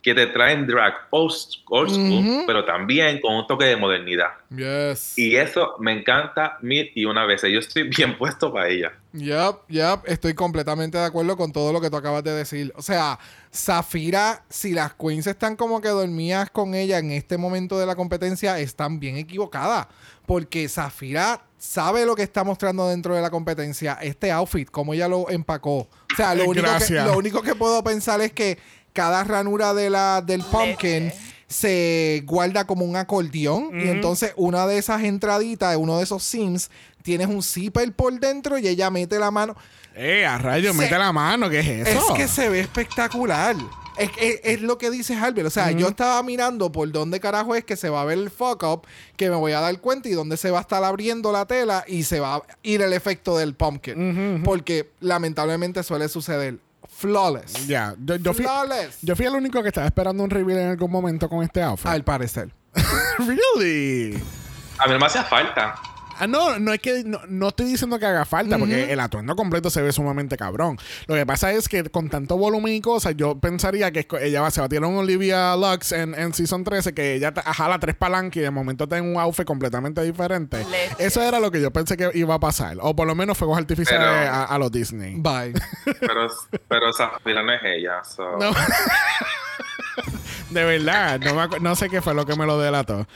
que 0.03 0.15
te 0.15 0.27
traen 0.27 0.67
drag 0.67 0.95
old, 1.11 1.31
school, 1.33 1.89
pero 2.47 2.65
también 2.65 3.21
con 3.21 3.35
un 3.35 3.47
toque 3.47 3.67
de 3.67 3.77
modernidad. 3.77 4.31
Yes. 4.51 5.17
Y 5.19 5.37
eso 5.37 5.77
me 5.79 5.93
encanta 5.93 6.59
mil 6.61 6.91
y 6.95 7.05
una 7.05 7.25
vez. 7.25 7.43
Yo 7.43 7.59
estoy 7.61 7.85
bien 7.85 8.17
puesto 8.19 8.53
para 8.53 8.69
ella. 8.69 8.93
Yup, 9.13 9.69
yup, 9.69 10.05
estoy 10.07 10.33
completamente 10.35 10.97
de 10.97 11.05
acuerdo 11.05 11.37
con 11.37 11.53
todo 11.53 11.73
lo 11.73 11.81
que 11.81 11.91
tú 11.91 11.97
acabas 11.97 12.25
de 12.25 12.33
decir. 12.33 12.73
O 12.77 12.83
sea, 12.83 13.19
Zafira, 13.55 14.45
si 14.49 14.73
las 14.73 14.95
queens 14.95 15.27
están 15.27 15.57
como 15.57 15.83
que 15.83 15.89
dormidas 15.89 16.51
con 16.51 16.75
ella 16.75 16.99
en 16.99 17.11
este 17.11 17.37
momento 17.37 17.79
de 17.79 17.85
la 17.85 17.95
competencia, 17.95 18.59
están 18.59 19.01
bien 19.01 19.17
equivocadas. 19.17 19.87
Porque 20.25 20.69
Zafira 20.69 21.43
sabe 21.59 22.07
lo 22.07 22.17
que 22.17 22.23
está 22.23 22.43
mostrando 22.43 22.89
dentro 22.89 23.15
de 23.15 23.21
la 23.21 23.31
competencia, 23.31 23.99
este 24.01 24.33
outfit, 24.33 24.71
cómo 24.71 24.95
ella 24.95 25.09
lo 25.09 25.29
empacó. 25.29 25.77
O 25.79 26.17
sea, 26.17 26.35
lo, 26.35 26.45
Eh, 26.45 26.47
único 26.47 26.69
que, 26.79 26.95
lo 26.95 27.19
único 27.19 27.43
que 27.43 27.55
puedo 27.55 27.85
pensar 27.85 28.21
es 28.23 28.33
que 28.33 28.59
cada 28.95 29.25
ranura 29.25 29.75
de 29.75 29.91
la, 29.91 30.23
del 30.23 30.43
pumpkin 30.43 31.13
se 31.53 32.23
guarda 32.27 32.67
como 32.67 32.85
un 32.85 32.97
acordeón 32.97 33.71
y 33.79 33.89
entonces 33.89 34.33
una 34.37 34.67
de 34.67 34.79
esas 34.79 35.03
entraditas, 35.03 35.77
uno 35.77 35.99
de 35.99 36.05
esos 36.05 36.23
sims, 36.23 36.71
tienes 37.03 37.27
un 37.27 37.43
zipper 37.43 37.93
por 37.93 38.19
dentro 38.19 38.59
y 38.59 38.67
ella 38.69 38.91
mete 38.91 39.19
la 39.19 39.31
mano. 39.31 39.57
Eh, 39.95 40.25
a 40.25 40.39
rayos, 40.39 40.75
Se- 40.75 40.83
mete 40.83 40.99
la 40.99 41.13
mano, 41.13 41.51
¿qué 41.51 41.61
es 41.61 41.89
eso? 41.89 42.09
Es 42.11 42.15
que 42.17 42.29
se 42.29 42.49
ve 42.49 42.61
espectacular. 42.61 43.57
Es, 43.99 44.11
es- 44.19 44.41
es 44.43 44.61
lo 44.63 44.79
que 44.79 44.91
dice 44.91 45.15
Albert. 45.15 45.49
O 45.49 45.51
sea, 45.51 45.71
yo 45.71 45.87
estaba 45.89 46.23
mirando 46.23 46.73
por 46.73 46.91
dónde 46.91 47.21
carajo 47.21 47.55
es 47.55 47.63
que 47.65 47.77
se 47.77 47.91
va 47.91 48.01
a 48.01 48.05
ver 48.07 48.17
el 48.17 48.31
fuck 48.31 48.63
up, 48.63 48.87
que 49.17 49.29
me 49.29 49.37
voy 49.37 49.53
a 49.53 49.61
dar 49.61 49.79
cuenta 49.81 50.09
y 50.09 50.13
dónde 50.13 50.39
se 50.39 50.51
va 50.51 50.59
a 50.59 50.61
estar 50.63 50.83
abriendo 50.83 51.31
la 51.31 51.45
tela 51.45 51.85
y 51.87 52.05
se 52.05 52.19
va 52.19 52.37
a 52.37 52.43
ir 52.63 52.81
el 52.81 52.95
efecto 52.95 53.37
del 53.37 53.55
pumpkin. 53.55 54.41
Porque 54.45 54.91
lamentablemente 55.01 55.83
suele 55.83 56.09
suceder. 56.09 56.59
Flawless. 56.89 57.67
Ya, 57.67 57.95
yo, 58.03 58.17
yo 58.17 58.33
fui, 58.33 58.45
Flawless. 58.45 58.99
yo 59.03 59.17
fui 59.17 59.27
el 59.27 59.35
único 59.35 59.61
que 59.63 59.69
estaba 59.69 59.87
esperando 59.87 60.23
un 60.25 60.31
reveal 60.31 60.59
en 60.61 60.69
algún 60.69 60.91
momento 60.91 61.29
con 61.29 61.43
este 61.43 61.63
outfit. 61.63 61.87
Al 61.87 62.05
parecer. 62.05 62.49
really? 63.19 64.15
A 64.79 64.87
mí 64.87 64.93
no 64.93 64.99
me 64.99 65.07
hacía 65.07 65.25
falta. 65.25 65.75
Ah, 66.23 66.29
no, 66.29 66.57
no 66.61 66.73
es 66.73 66.79
que 66.81 67.03
no, 67.05 67.19
no 67.27 67.49
estoy 67.49 67.67
diciendo 67.67 67.99
que 67.99 68.07
haga 68.07 68.25
falta, 68.25 68.57
porque 68.57 68.93
el 68.93 69.01
atuendo 69.01 69.35
completo 69.35 69.71
se 69.71 69.83
ve 69.83 69.91
sumamente 69.91 70.37
cabrón. 70.37 70.79
Lo 71.09 71.17
que 71.17 71.27
pasa 71.27 71.51
es 71.51 71.69
que 71.69 71.83
con 71.85 72.09
tanto 72.11 72.37
volumen 72.37 72.75
y 72.75 72.81
cosas, 72.81 73.15
yo 73.17 73.41
pensaría 73.41 73.91
que 73.91 74.07
ella 74.21 74.41
va, 74.41 74.53
se 74.53 74.61
va 74.61 74.67
a 74.67 74.69
tirar 74.69 74.85
un 74.89 74.99
Olivia 74.99 75.57
Lux 75.57 75.91
en, 75.91 76.15
en 76.15 76.33
Season 76.33 76.63
13, 76.63 76.95
que 76.95 77.15
ella 77.15 77.33
jala 77.35 77.81
tres 77.81 77.97
palancas 77.97 78.37
y 78.37 78.41
de 78.41 78.53
momento 78.53 78.87
tiene 78.89 79.11
un 79.13 79.19
outfit 79.19 79.45
completamente 79.45 80.01
diferente. 80.03 80.59
Leche. 80.59 80.95
Eso 81.01 81.21
era 81.23 81.41
lo 81.41 81.51
que 81.51 81.61
yo 81.61 81.73
pensé 81.73 81.97
que 81.97 82.11
iba 82.15 82.35
a 82.35 82.39
pasar. 82.39 82.77
O 82.83 82.95
por 82.95 83.09
lo 83.09 83.17
menos 83.17 83.37
fuegos 83.37 83.59
artificiales 83.59 84.07
Pero- 84.07 84.33
a, 84.33 84.45
a 84.45 84.59
los 84.59 84.71
Disney. 84.71 85.17
Bye. 85.17 85.55
Pero, 85.99 86.29
pero 86.69 86.93
Zafira 86.93 87.43
no 87.43 87.53
es 87.53 87.61
ella. 87.65 88.05
so- 88.05 88.37
No. 88.39 88.53
De 90.53 90.65
verdad, 90.65 91.21
no, 91.21 91.35
me 91.35 91.61
no 91.61 91.75
sé 91.77 91.89
qué 91.89 92.03
fue 92.03 92.15
lo 92.15 92.27
que 92.27 92.37
me 92.37 92.47
lo 92.47 92.59
delató. 92.61 93.07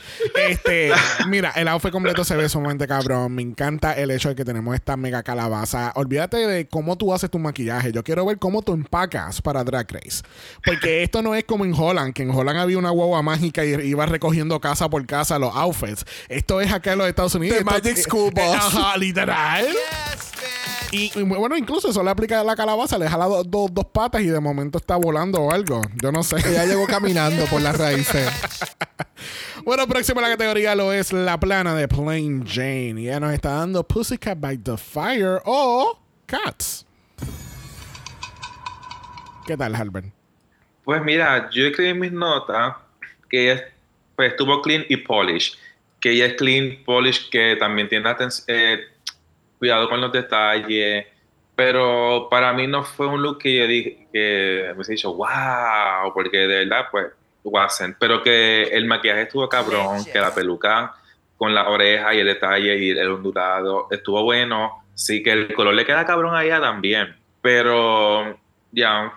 Este, 0.49 0.91
mira, 1.27 1.51
el 1.55 1.67
outfit 1.67 1.91
completo 1.91 2.23
se 2.23 2.35
ve 2.35 2.49
sumamente 2.49 2.87
cabrón. 2.87 3.33
Me 3.33 3.41
encanta 3.41 3.93
el 3.93 4.11
hecho 4.11 4.29
de 4.29 4.35
que 4.35 4.45
tenemos 4.45 4.75
esta 4.75 4.97
mega 4.97 5.23
calabaza. 5.23 5.91
Olvídate 5.95 6.37
de 6.37 6.67
cómo 6.67 6.97
tú 6.97 7.13
haces 7.13 7.29
tu 7.29 7.39
maquillaje. 7.39 7.91
Yo 7.91 8.03
quiero 8.03 8.25
ver 8.25 8.37
cómo 8.39 8.61
tú 8.61 8.73
empacas 8.73 9.41
para 9.41 9.63
Drag 9.63 9.87
Race. 9.91 10.23
Porque 10.65 11.03
esto 11.03 11.21
no 11.21 11.35
es 11.35 11.43
como 11.43 11.65
en 11.65 11.73
Holland, 11.73 12.13
que 12.13 12.23
en 12.23 12.31
Holland 12.31 12.59
había 12.59 12.77
una 12.77 12.89
guagua 12.89 13.21
mágica 13.21 13.63
y 13.65 13.69
iba 13.87 14.05
recogiendo 14.05 14.59
casa 14.59 14.89
por 14.89 15.05
casa 15.05 15.39
los 15.39 15.55
outfits. 15.55 16.05
Esto 16.29 16.61
es 16.61 16.71
acá 16.71 16.93
en 16.93 16.99
los 16.99 17.07
Estados 17.07 17.35
Unidos. 17.35 17.57
The 17.57 17.63
Esto- 17.63 17.71
Magic 17.71 17.97
School 17.97 18.31
eh, 18.35 18.41
eh, 18.41 18.47
Bus. 18.47 18.55
Ajá, 18.57 18.97
literal. 18.97 19.65
Y, 20.91 21.11
y 21.19 21.23
bueno, 21.23 21.57
incluso 21.57 21.89
eso 21.89 22.01
le 22.01 22.09
aplica 22.09 22.39
a 22.39 22.43
la 22.45 22.55
calabaza, 22.55 22.97
le 22.97 23.09
jala 23.09 23.25
do- 23.25 23.43
do- 23.43 23.67
dos 23.69 23.85
patas 23.85 24.21
y 24.21 24.27
de 24.27 24.39
momento 24.39 24.77
está 24.77 24.95
volando 24.95 25.39
o 25.41 25.51
algo. 25.51 25.81
Yo 26.01 26.11
no 26.13 26.23
sé. 26.23 26.37
Ella 26.47 26.65
llegó 26.65 26.87
caminando 26.87 27.45
por 27.45 27.61
las 27.61 27.77
raíces. 27.77 28.27
Bueno, 29.65 29.85
próximo 29.87 30.19
a 30.19 30.23
la 30.23 30.29
categoría 30.29 30.75
lo 30.75 30.93
es 30.93 31.11
la 31.11 31.37
plana 31.39 31.75
de 31.75 31.89
Plain 31.89 32.45
Jane. 32.47 33.01
Y 33.01 33.07
ella 33.09 33.19
nos 33.19 33.33
está 33.33 33.49
dando 33.55 33.85
Pussycat 33.85 34.39
by 34.39 34.57
the 34.59 34.77
Fire 34.77 35.41
o 35.43 35.99
Cats. 36.25 36.85
¿Qué 39.45 39.57
tal, 39.57 39.75
Albert? 39.75 40.07
Pues 40.85 41.01
mira, 41.03 41.49
yo 41.51 41.65
escribí 41.65 41.89
en 41.89 41.99
mis 41.99 42.11
notas 42.13 42.75
que 43.29 43.51
ella 43.51 43.63
pues, 44.15 44.31
estuvo 44.31 44.61
clean 44.61 44.85
y 44.87 44.97
polish. 44.97 45.57
Que 45.99 46.11
ella 46.11 46.27
es 46.27 46.33
clean, 46.35 46.77
polish, 46.85 47.29
que 47.29 47.57
también 47.59 47.89
tiene 47.89 48.07
aten- 48.09 48.43
eh, 48.47 48.79
cuidado 49.59 49.89
con 49.89 50.01
los 50.01 50.11
detalles. 50.11 51.05
Pero 51.55 52.27
para 52.29 52.53
mí 52.53 52.67
no 52.67 52.83
fue 52.83 53.07
un 53.07 53.21
look 53.23 53.39
que 53.39 53.55
yo 53.57 53.67
dije 53.67 54.07
que 54.13 54.63
me 54.67 54.73
hubiese 54.73 54.91
dicho, 54.91 55.13
wow, 55.15 56.13
porque 56.13 56.37
de 56.37 56.65
verdad, 56.65 56.85
pues, 56.91 57.07
wasn't. 57.43 57.95
Pero 57.99 58.21
que 58.21 58.63
el 58.63 58.85
maquillaje 58.85 59.23
estuvo 59.23 59.49
cabrón, 59.49 60.05
que 60.05 60.19
la 60.19 60.33
peluca 60.33 60.93
con 61.37 61.53
la 61.55 61.67
oreja 61.69 62.13
y 62.13 62.19
el 62.19 62.27
detalle 62.27 62.77
y 62.77 62.89
el 62.91 63.11
ondulado 63.11 63.87
estuvo 63.89 64.23
bueno. 64.23 64.83
Sí, 64.93 65.21
que 65.23 65.31
el 65.31 65.53
color 65.53 65.73
le 65.73 65.85
queda 65.85 66.05
cabrón 66.05 66.35
a 66.35 66.43
ella 66.43 66.59
también. 66.59 67.15
Pero, 67.41 68.37
ya, 68.71 69.13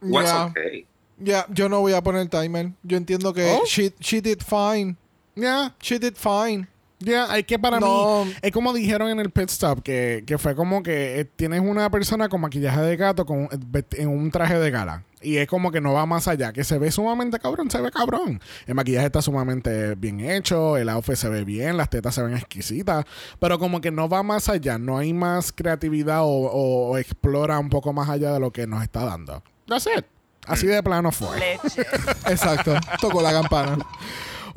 was 0.00 0.26
Ya. 0.26 0.44
okay. 0.46 0.86
Ya, 1.20 1.46
yo 1.48 1.68
no 1.68 1.80
voy 1.80 1.92
a 1.94 2.00
poner 2.02 2.28
timer. 2.28 2.70
Yo 2.84 2.96
entiendo 2.96 3.32
que 3.34 3.44
Oh. 3.60 3.64
she, 3.66 3.92
she 4.00 4.20
did 4.20 4.38
fine. 4.40 4.96
Ya, 5.34 5.74
She 5.80 5.98
did 5.98 6.14
fine. 6.16 6.66
Ya, 7.00 7.30
hay 7.30 7.44
que 7.44 7.58
para 7.58 7.78
No. 7.80 8.24
mí, 8.24 8.34
es 8.42 8.52
como 8.52 8.72
dijeron 8.72 9.08
en 9.10 9.20
el 9.20 9.30
pit 9.30 9.50
stop, 9.50 9.82
que, 9.82 10.24
que 10.26 10.38
fue 10.38 10.54
como 10.54 10.82
que 10.82 11.20
eh, 11.20 11.24
tienes 11.24 11.60
una 11.60 11.90
persona 11.90 12.28
con 12.28 12.40
maquillaje 12.40 12.80
de 12.80 12.96
gato 12.96 13.24
con, 13.26 13.44
eh, 13.52 13.82
en 13.92 14.08
un 14.08 14.30
traje 14.30 14.58
de 14.58 14.70
gala. 14.70 15.04
Y 15.20 15.38
es 15.38 15.48
como 15.48 15.72
que 15.72 15.80
no 15.80 15.92
va 15.92 16.06
más 16.06 16.28
allá, 16.28 16.52
que 16.52 16.62
se 16.62 16.78
ve 16.78 16.92
sumamente 16.92 17.40
cabrón, 17.40 17.70
se 17.70 17.80
ve 17.80 17.90
cabrón. 17.90 18.40
El 18.66 18.74
maquillaje 18.76 19.06
está 19.06 19.20
sumamente 19.20 19.96
bien 19.96 20.20
hecho, 20.20 20.76
el 20.76 20.88
outfit 20.88 21.16
se 21.16 21.28
ve 21.28 21.44
bien, 21.44 21.76
las 21.76 21.90
tetas 21.90 22.14
se 22.14 22.22
ven 22.22 22.36
exquisitas, 22.36 23.04
pero 23.40 23.58
como 23.58 23.80
que 23.80 23.90
no 23.90 24.08
va 24.08 24.22
más 24.22 24.48
allá, 24.48 24.78
no 24.78 24.96
hay 24.98 25.12
más 25.12 25.50
creatividad 25.52 26.22
o, 26.22 26.26
o- 26.28 26.90
o 26.92 26.98
explora 26.98 27.58
un 27.58 27.68
poco 27.68 27.92
más 27.92 28.08
allá 28.08 28.32
de 28.32 28.38
lo 28.40 28.52
que 28.52 28.66
nos 28.68 28.82
está 28.82 29.04
dando. 29.04 29.42
That's 29.66 29.86
it. 29.86 30.04
Así 30.46 30.66
de 30.66 30.82
plano 30.82 31.10
fue. 31.12 31.36
leche, 31.38 31.82
Exacto. 32.28 32.74
Tocó 33.00 33.20
la 33.20 33.32
campana. 33.32 33.76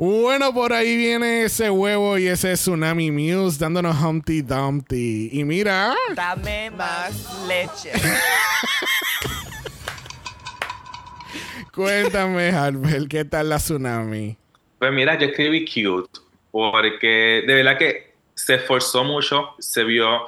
Bueno, 0.03 0.51
por 0.51 0.73
ahí 0.73 0.97
viene 0.97 1.43
ese 1.43 1.69
huevo 1.69 2.17
y 2.17 2.25
ese 2.25 2.53
Tsunami 2.53 3.11
Muse 3.11 3.59
dándonos 3.59 4.01
Humpty 4.01 4.41
Dumpty. 4.41 5.29
Y 5.31 5.43
mira, 5.43 5.93
dame 6.15 6.71
más 6.71 7.45
leche, 7.47 7.91
cuéntame, 11.71 12.49
Albert, 12.49 13.09
¿qué 13.09 13.25
tal 13.25 13.49
la 13.49 13.57
Tsunami? 13.57 14.35
Pues 14.79 14.91
mira, 14.91 15.19
yo 15.19 15.27
escribí 15.27 15.65
cute 15.65 16.19
porque 16.49 17.43
de 17.45 17.53
verdad 17.53 17.77
que 17.77 18.15
se 18.33 18.55
esforzó 18.55 19.03
mucho, 19.03 19.53
se 19.59 19.83
vio 19.83 20.21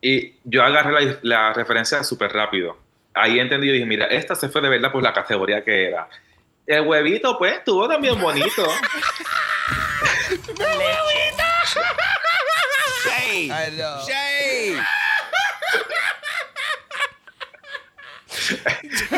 y 0.00 0.34
yo 0.44 0.62
agarré 0.62 0.92
la, 0.92 1.18
la 1.22 1.52
referencia 1.52 2.04
súper 2.04 2.32
rápido. 2.32 2.78
Ahí 3.12 3.40
entendí 3.40 3.70
y 3.70 3.72
dije, 3.72 3.86
mira, 3.86 4.06
esta 4.06 4.36
se 4.36 4.48
fue 4.48 4.60
de 4.60 4.68
verdad 4.68 4.92
por 4.92 5.02
la 5.02 5.12
categoría 5.12 5.64
que 5.64 5.88
era. 5.88 6.08
El 6.66 6.80
huevito, 6.82 7.38
pues, 7.38 7.58
estuvo 7.58 7.88
también 7.88 8.20
bonito. 8.20 8.66
know. 13.76 13.98
Shade. 14.06 14.82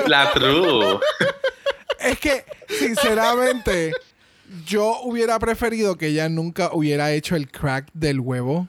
la 0.06 0.32
true. 0.32 1.00
Es 2.00 2.18
que, 2.18 2.44
sinceramente, 2.68 3.92
yo 4.64 5.00
hubiera 5.02 5.38
preferido 5.38 5.96
que 5.96 6.08
ella 6.08 6.28
nunca 6.28 6.70
hubiera 6.72 7.12
hecho 7.12 7.36
el 7.36 7.50
crack 7.50 7.88
del 7.92 8.20
huevo. 8.20 8.68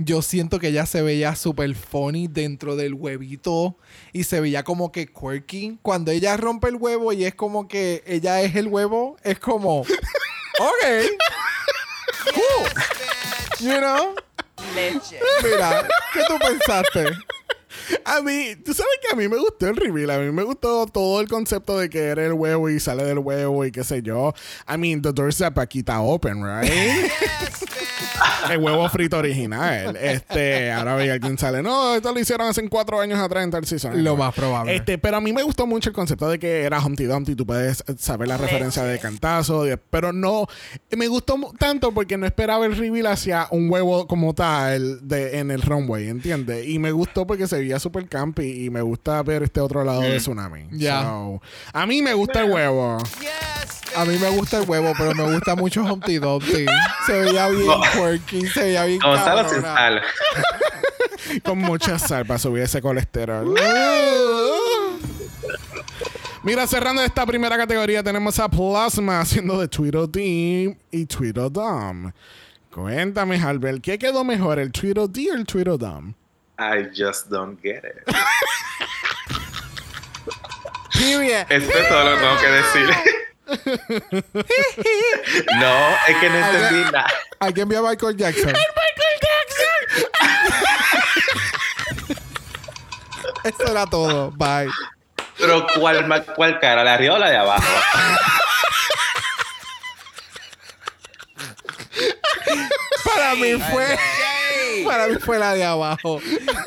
Yo 0.00 0.22
siento 0.22 0.60
que 0.60 0.68
ella 0.68 0.86
se 0.86 1.02
veía 1.02 1.34
súper 1.34 1.74
funny 1.74 2.28
dentro 2.28 2.76
del 2.76 2.94
huevito 2.94 3.76
y 4.12 4.22
se 4.22 4.40
veía 4.40 4.62
como 4.62 4.92
que 4.92 5.08
quirky. 5.08 5.78
Cuando 5.82 6.12
ella 6.12 6.36
rompe 6.36 6.68
el 6.68 6.76
huevo 6.76 7.12
y 7.12 7.24
es 7.24 7.34
como 7.34 7.66
que 7.66 8.04
ella 8.06 8.40
es 8.42 8.54
el 8.54 8.68
huevo, 8.68 9.16
es 9.24 9.40
como, 9.40 9.80
ok, 10.60 10.84
cool, 12.32 12.70
you 13.58 13.76
know. 13.78 14.14
Mira, 15.42 15.88
¿qué 16.12 16.20
tú 16.28 16.38
pensaste? 16.38 17.10
A 18.04 18.22
mí, 18.22 18.54
tú 18.64 18.72
sabes 18.74 18.92
que 19.02 19.12
a 19.12 19.16
mí 19.16 19.28
me 19.28 19.36
gustó 19.38 19.66
el 19.68 19.76
reveal. 19.76 20.10
A 20.10 20.18
mí 20.18 20.30
me 20.32 20.42
gustó 20.42 20.86
todo 20.86 21.20
el 21.20 21.28
concepto 21.28 21.78
de 21.78 21.88
que 21.90 22.04
era 22.06 22.24
el 22.24 22.32
huevo 22.32 22.68
y 22.70 22.80
sale 22.80 23.04
del 23.04 23.18
huevo 23.18 23.64
y 23.64 23.70
qué 23.72 23.84
sé 23.84 24.02
yo. 24.02 24.32
I 24.72 24.76
mean, 24.78 25.02
the 25.02 25.12
door's 25.12 25.40
up 25.40 25.58
aquí 25.58 25.80
está 25.80 26.00
open, 26.00 26.42
right? 26.44 26.70
el 28.50 28.58
huevo 28.58 28.88
frito 28.88 29.18
original. 29.18 29.96
Este, 29.96 30.70
ahora 30.72 30.94
ve 30.96 31.10
alguien 31.10 31.38
sale. 31.38 31.62
No, 31.62 31.94
esto 31.94 32.12
lo 32.12 32.20
hicieron 32.20 32.48
hace 32.48 32.66
cuatro 32.68 33.00
años 33.00 33.18
atrás 33.18 33.44
en 33.44 33.50
tal 33.50 33.66
season. 33.66 34.02
Lo 34.02 34.16
más 34.16 34.34
probable. 34.34 34.74
Este, 34.76 34.98
pero 34.98 35.16
a 35.18 35.20
mí 35.20 35.32
me 35.32 35.42
gustó 35.42 35.66
mucho 35.66 35.90
el 35.90 35.94
concepto 35.94 36.28
de 36.28 36.38
que 36.38 36.62
era 36.62 36.84
Humpty 36.84 37.04
Dumpty. 37.04 37.34
Tú 37.34 37.46
puedes 37.46 37.84
saber 37.98 38.28
la 38.28 38.36
referencia 38.36 38.82
de 38.84 38.98
cantazo. 38.98 39.64
de- 39.64 39.76
pero 39.76 40.12
no. 40.12 40.46
Me 40.96 41.08
gustó 41.08 41.36
tanto 41.58 41.92
porque 41.92 42.16
no 42.16 42.26
esperaba 42.26 42.66
el 42.66 42.76
reveal 42.76 43.06
hacia 43.06 43.48
un 43.50 43.70
huevo 43.70 44.06
como 44.06 44.34
tal 44.34 45.06
de, 45.06 45.38
en 45.38 45.50
el 45.50 45.62
runway, 45.62 46.08
¿entiendes? 46.08 46.66
Y 46.66 46.78
me 46.78 46.92
gustó 46.92 47.26
porque 47.26 47.46
se 47.46 47.58
veía 47.58 47.77
súper 47.78 48.08
campy 48.08 48.66
y 48.66 48.70
me 48.70 48.80
gusta 48.80 49.22
ver 49.22 49.42
este 49.42 49.60
otro 49.60 49.84
lado 49.84 50.00
de 50.00 50.16
Tsunami. 50.18 50.68
Ya. 50.72 51.02
So, 51.02 51.42
a 51.72 51.86
mí 51.86 52.02
me 52.02 52.14
gusta 52.14 52.42
el 52.44 52.50
huevo. 52.50 52.98
A 53.96 54.04
mí 54.04 54.18
me 54.18 54.30
gusta 54.30 54.58
el 54.58 54.68
huevo, 54.68 54.92
pero 54.96 55.14
me 55.14 55.32
gusta 55.32 55.54
mucho 55.56 55.82
Humpty 55.82 56.18
Dumpty. 56.18 56.66
Se 57.06 57.12
veía 57.12 57.48
bien 57.48 57.68
quirky, 57.92 58.46
se 58.46 58.62
veía 58.64 58.84
bien 58.84 59.00
Gonzalo 59.00 59.48
sin 59.48 59.62
cabrona. 59.62 59.74
sal. 59.74 60.02
con 61.44 61.58
mucha 61.58 61.98
sal 61.98 62.26
para 62.26 62.38
subir 62.38 62.62
ese 62.62 62.80
colesterol. 62.80 63.54
Mira, 66.42 66.66
cerrando 66.66 67.02
esta 67.02 67.26
primera 67.26 67.56
categoría, 67.56 68.02
tenemos 68.02 68.38
a 68.38 68.48
Plasma 68.48 69.20
haciendo 69.20 69.60
de 69.60 69.68
Tweedledee 69.68 70.76
y 70.90 71.06
Tweedledum. 71.06 72.12
Cuéntame, 72.72 73.42
Albert, 73.42 73.82
¿qué 73.82 73.98
quedó 73.98 74.22
mejor, 74.24 74.58
el 74.58 74.70
Tweedledee 74.70 75.32
o 75.32 75.34
el 75.34 75.44
Tweedledum? 75.44 76.14
I 76.58 76.82
just 76.92 77.30
don't 77.30 77.56
get 77.62 77.84
it. 77.84 78.02
Period. 80.92 81.46
Esto 81.48 81.78
es 81.78 81.88
todo 81.88 82.04
lo 82.04 82.16
que 82.16 82.20
tengo 82.20 82.36
que 82.40 82.50
decir. 82.50 82.90
no, 85.60 85.96
es 86.08 86.16
que 86.20 86.28
no 86.28 86.36
entendí 86.36 86.82
nada. 86.90 87.06
Alguien 87.38 87.68
vio 87.68 87.78
a 87.78 87.82
Michael 87.90 88.16
Jackson. 88.16 88.52
Eso 93.44 93.70
era 93.70 93.86
todo. 93.86 94.32
Bye. 94.32 94.68
Pero 95.38 95.64
¿cuál, 95.78 96.24
cuál 96.34 96.58
cara? 96.58 96.82
¿La 96.82 96.90
de 96.90 96.96
arriba 96.96 97.14
o 97.14 97.18
la 97.18 97.30
de 97.30 97.36
abajo? 97.36 97.62
Para 103.04 103.36
mí 103.36 103.52
fue. 103.70 103.96
Para 104.84 105.08
mí 105.08 105.16
fue 105.16 105.38
la 105.38 105.54
de 105.54 105.64
abajo. 105.64 106.20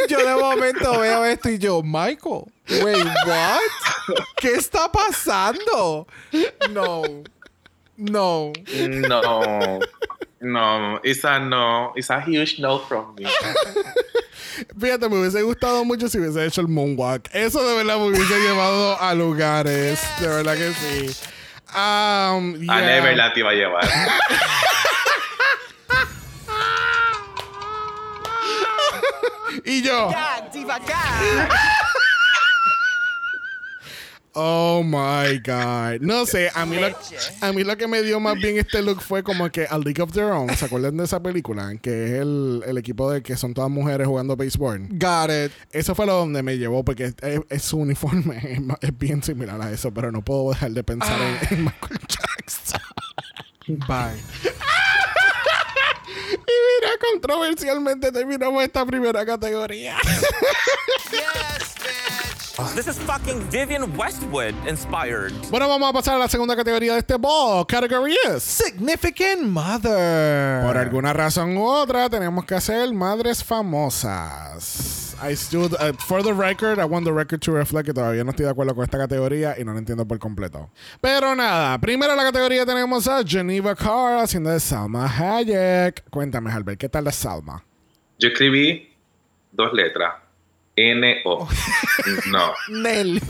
Yo 0.07 0.25
de 0.25 0.35
momento 0.35 0.99
veo 0.99 1.25
esto 1.25 1.49
y 1.49 1.57
yo, 1.57 1.81
Michael, 1.83 2.43
wait, 2.83 3.05
what? 3.25 3.59
¿Qué 4.37 4.53
está 4.53 4.91
pasando? 4.91 6.07
No. 6.69 7.23
No. 7.97 8.51
No. 8.67 9.79
No, 10.43 10.99
it's 11.03 11.23
a 11.23 11.39
no. 11.39 11.93
It's 11.95 12.09
a 12.09 12.19
huge 12.19 12.59
no 12.59 12.79
from 12.79 13.15
me. 13.15 13.27
Fíjate, 14.79 15.07
me 15.07 15.17
hubiese 15.17 15.43
gustado 15.43 15.85
mucho 15.85 16.09
si 16.09 16.17
hubiese 16.17 16.43
hecho 16.45 16.61
el 16.61 16.67
moonwalk. 16.67 17.29
Eso 17.31 17.63
de 17.63 17.75
verdad 17.75 17.97
me 17.99 18.07
hubiese 18.07 18.39
llevado 18.39 18.99
a 18.99 19.13
lugares. 19.13 20.01
De 20.19 20.27
verdad 20.27 20.55
que 20.55 20.71
sí. 20.73 21.15
Um, 21.73 22.55
A 22.69 22.79
yeah. 22.79 22.81
Never 22.81 23.15
la 23.15 23.33
te 23.33 23.41
iba 23.41 23.51
a 23.51 23.53
llevar. 23.53 23.87
Y 29.65 29.81
yo. 29.81 30.09
Ah, 30.15 30.47
Oh 34.33 34.81
my 34.81 35.39
God. 35.45 35.99
No 35.99 36.25
sé, 36.25 36.49
a 36.55 36.65
mí, 36.65 36.77
lo, 36.79 36.87
a 37.41 37.51
mí 37.51 37.65
lo 37.65 37.75
que 37.75 37.85
me 37.87 38.01
dio 38.01 38.17
más 38.21 38.35
bien 38.35 38.57
este 38.57 38.81
look 38.81 39.01
fue 39.01 39.23
como 39.23 39.49
que 39.51 39.67
A 39.69 39.77
League 39.77 40.01
of 40.01 40.13
Their 40.13 40.27
Own. 40.31 40.55
¿Se 40.55 40.63
acuerdan 40.65 40.95
de 40.95 41.03
esa 41.03 41.21
película? 41.21 41.73
Que 41.81 42.05
es 42.05 42.11
el, 42.21 42.63
el 42.65 42.77
equipo 42.77 43.11
de 43.11 43.21
que 43.21 43.35
son 43.35 43.53
todas 43.53 43.69
mujeres 43.69 44.07
jugando 44.07 44.37
béisbol. 44.37 44.87
Got 44.91 45.31
it. 45.31 45.51
Eso 45.73 45.95
fue 45.95 46.05
lo 46.05 46.13
donde 46.15 46.43
me 46.43 46.57
llevó 46.57 46.85
porque 46.85 47.05
es, 47.07 47.15
es- 47.21 47.41
es 47.49 47.61
su 47.61 47.77
uniforme 47.79 48.57
es, 48.81 48.97
bien 48.97 49.21
similar 49.21 49.61
a 49.61 49.69
eso, 49.69 49.93
pero 49.93 50.13
no 50.13 50.21
puedo 50.21 50.51
dejar 50.51 50.71
de 50.71 50.83
pensar 50.85 51.19
en, 51.21 51.57
en 51.57 51.63
Michael 51.65 51.99
Jackson. 52.07 52.81
Bye. 53.67 54.51
Y 56.51 56.85
mira, 56.85 56.91
controversialmente 57.11 58.11
terminamos 58.11 58.63
esta 58.63 58.85
primera 58.85 59.25
categoría. 59.25 59.97
This 62.75 62.87
is 62.87 62.99
fucking 62.99 63.49
Vivian 63.49 63.97
Westwood 63.97 64.53
inspired. 64.67 65.33
bueno, 65.49 65.67
vamos 65.67 65.89
a 65.89 65.93
pasar 65.93 66.15
a 66.15 66.19
la 66.19 66.27
segunda 66.27 66.55
categoría 66.55 66.93
de 66.93 66.99
este 66.99 67.15
ball. 67.17 67.65
Category 67.65 68.15
is. 68.35 68.43
Significant 68.43 69.41
Mother. 69.43 70.63
Por 70.65 70.77
alguna 70.77 71.11
razón 71.13 71.57
u 71.57 71.65
otra, 71.65 72.09
tenemos 72.09 72.45
que 72.45 72.55
hacer 72.55 72.93
madres 72.93 73.43
famosas. 73.43 75.10
I 75.23 75.35
stood, 75.35 75.73
uh, 75.75 75.93
for 76.07 76.23
the 76.23 76.33
record, 76.33 76.79
I 76.79 76.85
want 76.85 77.05
the 77.05 77.13
record 77.13 77.41
to 77.43 77.51
reflect 77.51 77.85
que 77.85 77.93
todavía 77.93 78.23
no 78.23 78.31
estoy 78.31 78.45
de 78.45 78.51
acuerdo 78.51 78.73
con 78.73 78.83
esta 78.83 78.97
categoría 78.97 79.55
y 79.59 79.63
no 79.63 79.71
la 79.73 79.79
entiendo 79.79 80.05
por 80.07 80.17
completo. 80.17 80.69
Pero 80.99 81.35
nada, 81.35 81.77
primero 81.79 82.11
en 82.13 82.17
la 82.17 82.23
categoría 82.23 82.65
tenemos 82.65 83.07
a 83.07 83.23
Geneva 83.23 83.75
Carr 83.75 84.17
haciendo 84.23 84.49
de 84.49 84.59
Salma 84.59 85.05
Hayek. 85.07 86.09
Cuéntame, 86.09 86.51
Albert, 86.51 86.79
¿qué 86.79 86.89
tal 86.89 87.03
de 87.03 87.11
Salma? 87.11 87.63
Yo 88.17 88.29
escribí 88.29 88.91
dos 89.51 89.71
letras. 89.73 90.13
N-O. 90.75 91.47
No. 92.27 92.53
Nel. 92.69 93.21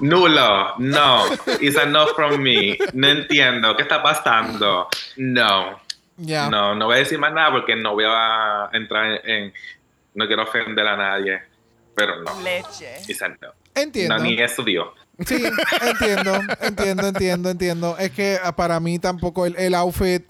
Nulo. 0.00 0.74
No. 0.78 1.24
It's 1.60 1.76
a 1.76 1.86
no 1.86 2.06
from 2.14 2.40
me. 2.42 2.76
No 2.92 3.08
entiendo. 3.08 3.76
¿Qué 3.76 3.82
está 3.82 4.02
pasando? 4.02 4.88
No. 5.16 5.80
Ya. 6.16 6.48
No, 6.48 6.74
no 6.74 6.86
voy 6.86 6.96
a 6.96 6.98
decir 6.98 7.18
más 7.18 7.32
nada 7.32 7.50
porque 7.50 7.74
no 7.74 7.94
voy 7.94 8.04
a 8.06 8.68
entrar 8.72 9.20
en... 9.24 9.30
en- 9.30 9.52
no 10.14 10.26
quiero 10.26 10.42
ofender 10.44 10.86
a 10.86 10.96
nadie. 10.96 11.40
Pero 11.94 12.22
no. 12.22 12.40
Leche. 12.42 12.96
A 13.24 13.28
no. 13.28 13.36
Entiendo. 13.74 14.16
No, 14.16 14.22
ni 14.24 14.40
eso 14.40 14.62
dio. 14.62 14.92
Sí, 15.26 15.44
entiendo, 15.82 16.40
entiendo, 16.60 17.06
entiendo, 17.06 17.50
entiendo. 17.50 17.98
Es 17.98 18.10
que 18.10 18.38
ah, 18.42 18.56
para 18.56 18.80
mí 18.80 18.98
tampoco 18.98 19.46
el, 19.46 19.54
el 19.56 19.74
outfit, 19.74 20.24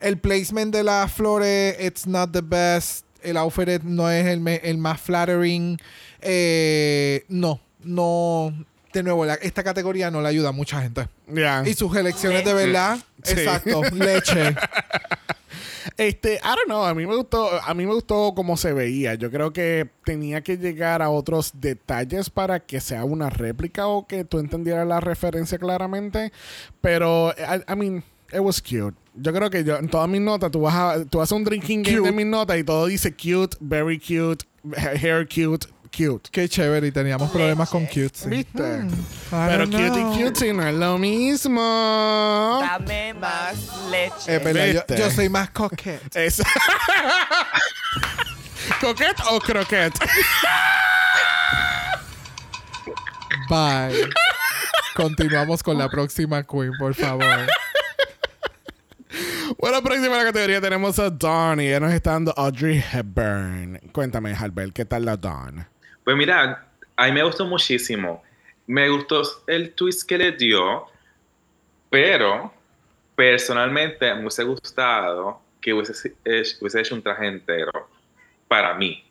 el 0.00 0.18
placement 0.18 0.74
de 0.74 0.82
las 0.82 1.12
flores, 1.12 1.76
it's 1.80 2.06
not 2.08 2.32
the 2.32 2.40
best. 2.42 3.06
El 3.22 3.36
outfit 3.36 3.82
no 3.82 4.10
es 4.10 4.26
el, 4.26 4.46
el 4.48 4.78
más 4.78 5.00
flattering. 5.00 5.78
Eh, 6.20 7.24
no, 7.28 7.60
no. 7.84 8.52
De 8.92 9.02
nuevo, 9.02 9.24
la- 9.26 9.34
esta 9.34 9.62
categoría 9.62 10.10
no 10.10 10.20
le 10.22 10.28
ayuda 10.28 10.48
a 10.48 10.52
mucha 10.52 10.80
gente. 10.82 11.06
Ya. 11.28 11.62
Y 11.64 11.74
sus 11.74 11.94
elecciones 11.96 12.44
de 12.44 12.54
verdad, 12.54 12.98
Sí. 13.22 13.32
exacto, 13.32 13.82
leche. 13.94 14.56
Este, 15.96 16.34
I 16.34 16.38
don't 16.56 16.66
know, 16.66 16.84
a 16.84 16.94
mí 16.94 17.06
me 17.06 17.16
gustó, 17.16 17.48
a 17.62 17.74
mí 17.74 17.86
me 17.86 17.94
gustó 17.94 18.32
cómo 18.34 18.56
se 18.56 18.72
veía. 18.72 19.14
Yo 19.14 19.30
creo 19.30 19.52
que 19.52 19.88
tenía 20.04 20.42
que 20.42 20.56
llegar 20.56 21.02
a 21.02 21.10
otros 21.10 21.52
detalles 21.54 22.30
para 22.30 22.60
que 22.60 22.80
sea 22.80 23.04
una 23.04 23.30
réplica 23.30 23.86
o 23.86 24.06
que 24.06 24.24
tú 24.24 24.38
entendieras 24.38 24.86
la 24.86 25.00
referencia 25.00 25.58
claramente. 25.58 26.32
Pero, 26.80 27.32
I, 27.38 27.72
I 27.72 27.76
mean, 27.76 28.02
it 28.32 28.40
was 28.40 28.60
cute. 28.60 28.96
Yo 29.14 29.32
creo 29.32 29.48
que 29.48 29.64
yo, 29.64 29.76
en 29.76 29.88
todas 29.88 30.08
mis 30.08 30.20
notas, 30.20 30.50
tú 30.50 30.60
vas 30.60 30.74
a, 30.74 31.04
tú 31.06 31.20
haces 31.22 31.32
un 31.32 31.44
drinking 31.44 31.82
game 31.82 31.96
Cute. 31.98 32.10
de 32.10 32.16
mis 32.16 32.26
notas 32.26 32.58
y 32.58 32.64
todo 32.64 32.86
dice 32.86 33.12
cute, 33.12 33.56
very 33.60 33.98
cute, 33.98 34.44
hair 34.76 35.26
cute, 35.26 35.66
cute. 35.86 36.28
Qué 36.30 36.48
chévere, 36.48 36.86
y 36.88 36.92
teníamos 36.92 37.30
problemas 37.30 37.68
con 37.68 37.86
cute. 37.86 38.28
¿Viste? 38.28 38.62
I 38.62 38.88
Pero 39.30 39.64
cute 39.66 40.00
y 40.00 40.22
cute 40.24 40.52
no 40.52 40.66
es 40.66 40.74
lo 40.74 40.98
mismo. 40.98 42.60
Dame 42.62 43.14
más 43.14 43.54
leche. 43.90 44.96
Yo, 44.98 45.10
soy 45.10 45.28
más 45.28 45.50
coquette. 45.50 46.14
Es- 46.16 46.42
¿Coquette 48.80 49.20
o 49.30 49.38
croquette? 49.40 49.94
Bye. 53.48 54.10
Continuamos 54.94 55.62
con 55.62 55.78
la 55.78 55.88
próxima 55.88 56.42
queen, 56.42 56.72
por 56.78 56.94
favor. 56.94 57.46
Bueno, 59.58 59.82
próxima 59.82 60.16
la 60.16 60.24
categoría 60.24 60.60
tenemos 60.60 60.98
a 60.98 61.10
Dawn 61.10 61.60
y 61.60 61.68
ella 61.68 61.80
nos 61.80 61.92
está 61.92 62.12
dando 62.12 62.32
Audrey 62.36 62.82
Hepburn. 62.92 63.78
Cuéntame, 63.92 64.34
Albert, 64.34 64.72
¿qué 64.74 64.84
tal 64.84 65.04
la 65.04 65.16
Dawn? 65.16 65.66
Pues 66.06 66.16
mira, 66.16 66.64
a 66.94 67.06
mí 67.06 67.10
me 67.12 67.24
gustó 67.24 67.44
muchísimo. 67.46 68.22
Me 68.68 68.88
gustó 68.88 69.22
el 69.48 69.74
twist 69.74 70.08
que 70.08 70.16
le 70.16 70.30
dio, 70.30 70.86
pero 71.90 72.54
personalmente 73.16 74.14
me 74.14 74.20
hubiese 74.20 74.44
gustado 74.44 75.40
que 75.60 75.74
hubiese, 75.74 76.14
hecho- 76.24 76.56
hubiese 76.60 76.80
hecho 76.80 76.94
un 76.94 77.02
traje 77.02 77.26
entero 77.26 77.88
para 78.46 78.74
mí. 78.74 79.04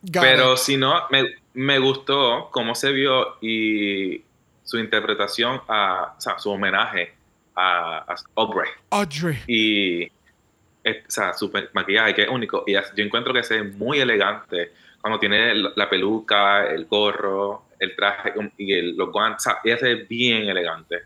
Got 0.00 0.22
Pero 0.22 0.52
it. 0.54 0.58
si 0.58 0.78
no, 0.78 1.02
me, 1.10 1.34
me 1.52 1.78
gustó 1.78 2.48
cómo 2.50 2.74
se 2.74 2.92
vio 2.92 3.36
y 3.42 4.24
su 4.64 4.78
interpretación, 4.78 5.60
a, 5.68 6.14
o 6.16 6.20
sea, 6.20 6.38
su 6.38 6.48
homenaje 6.50 7.12
a, 7.54 7.98
a 8.10 8.14
Aubrey. 8.36 8.70
Audrey. 8.88 9.38
Y 9.46 10.02
eh, 10.82 11.04
o 11.06 11.10
sea, 11.10 11.34
su 11.34 11.52
maquillaje 11.74 12.14
que 12.14 12.22
es 12.22 12.28
único. 12.30 12.64
Y 12.66 12.72
yo 12.72 13.04
encuentro 13.04 13.34
que 13.34 13.42
se 13.42 13.60
ve 13.60 13.64
muy 13.64 14.00
elegante 14.00 14.72
cuando 15.02 15.18
tiene 15.18 15.54
la, 15.54 15.90
peluca, 15.90 16.64
el 16.66 16.86
gorro, 16.86 17.64
el 17.78 17.94
traje 17.94 18.32
y 18.56 18.72
el- 18.72 18.96
los 18.96 19.10
guantes. 19.12 19.46
O 19.46 19.50
sea, 19.50 19.58
ella 19.64 19.76
se 19.78 19.84
ve 19.86 20.06
bien 20.08 20.48
elegante. 20.48 20.96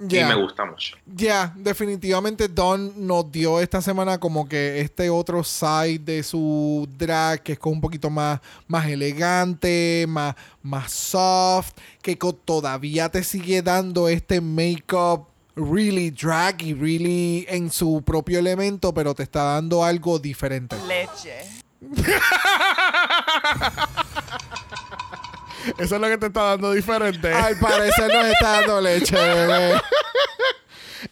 Ya. 0.00 0.20
Y 0.20 0.24
me 0.28 0.34
gusta 0.36 0.64
mucho. 0.64 0.96
Ya, 1.06 1.52
definitivamente 1.56 2.46
Don 2.46 3.06
nos 3.06 3.32
dio 3.32 3.58
esta 3.60 3.80
semana 3.80 4.18
como 4.18 4.48
que 4.48 4.80
este 4.80 5.10
otro 5.10 5.42
side 5.42 5.98
de 5.98 6.22
su 6.22 6.88
drag 6.96 7.42
que 7.42 7.52
es 7.54 7.58
como 7.58 7.74
un 7.76 7.80
poquito 7.80 8.08
más, 8.08 8.38
más 8.68 8.86
elegante, 8.86 10.04
más, 10.08 10.36
más 10.62 10.92
soft, 10.92 11.72
que 12.00 12.16
todavía 12.44 13.08
te 13.08 13.24
sigue 13.24 13.60
dando 13.62 14.08
este 14.08 14.40
make-up 14.40 15.26
really 15.56 16.10
drag 16.10 16.62
y 16.62 16.74
really 16.74 17.44
en 17.48 17.70
su 17.72 18.00
propio 18.02 18.38
elemento, 18.38 18.94
pero 18.94 19.14
te 19.14 19.24
está 19.24 19.42
dando 19.42 19.82
algo 19.82 20.20
diferente. 20.20 20.76
Leche. 20.86 21.40
Eso 25.78 25.96
es 25.96 26.00
lo 26.00 26.08
que 26.08 26.18
te 26.18 26.26
está 26.26 26.42
dando 26.42 26.72
diferente. 26.72 27.32
Al 27.32 27.58
parecer 27.58 28.12
nos 28.12 28.26
está 28.26 28.60
dando 28.60 28.80
leche, 28.80 29.16
bebé. 29.16 29.80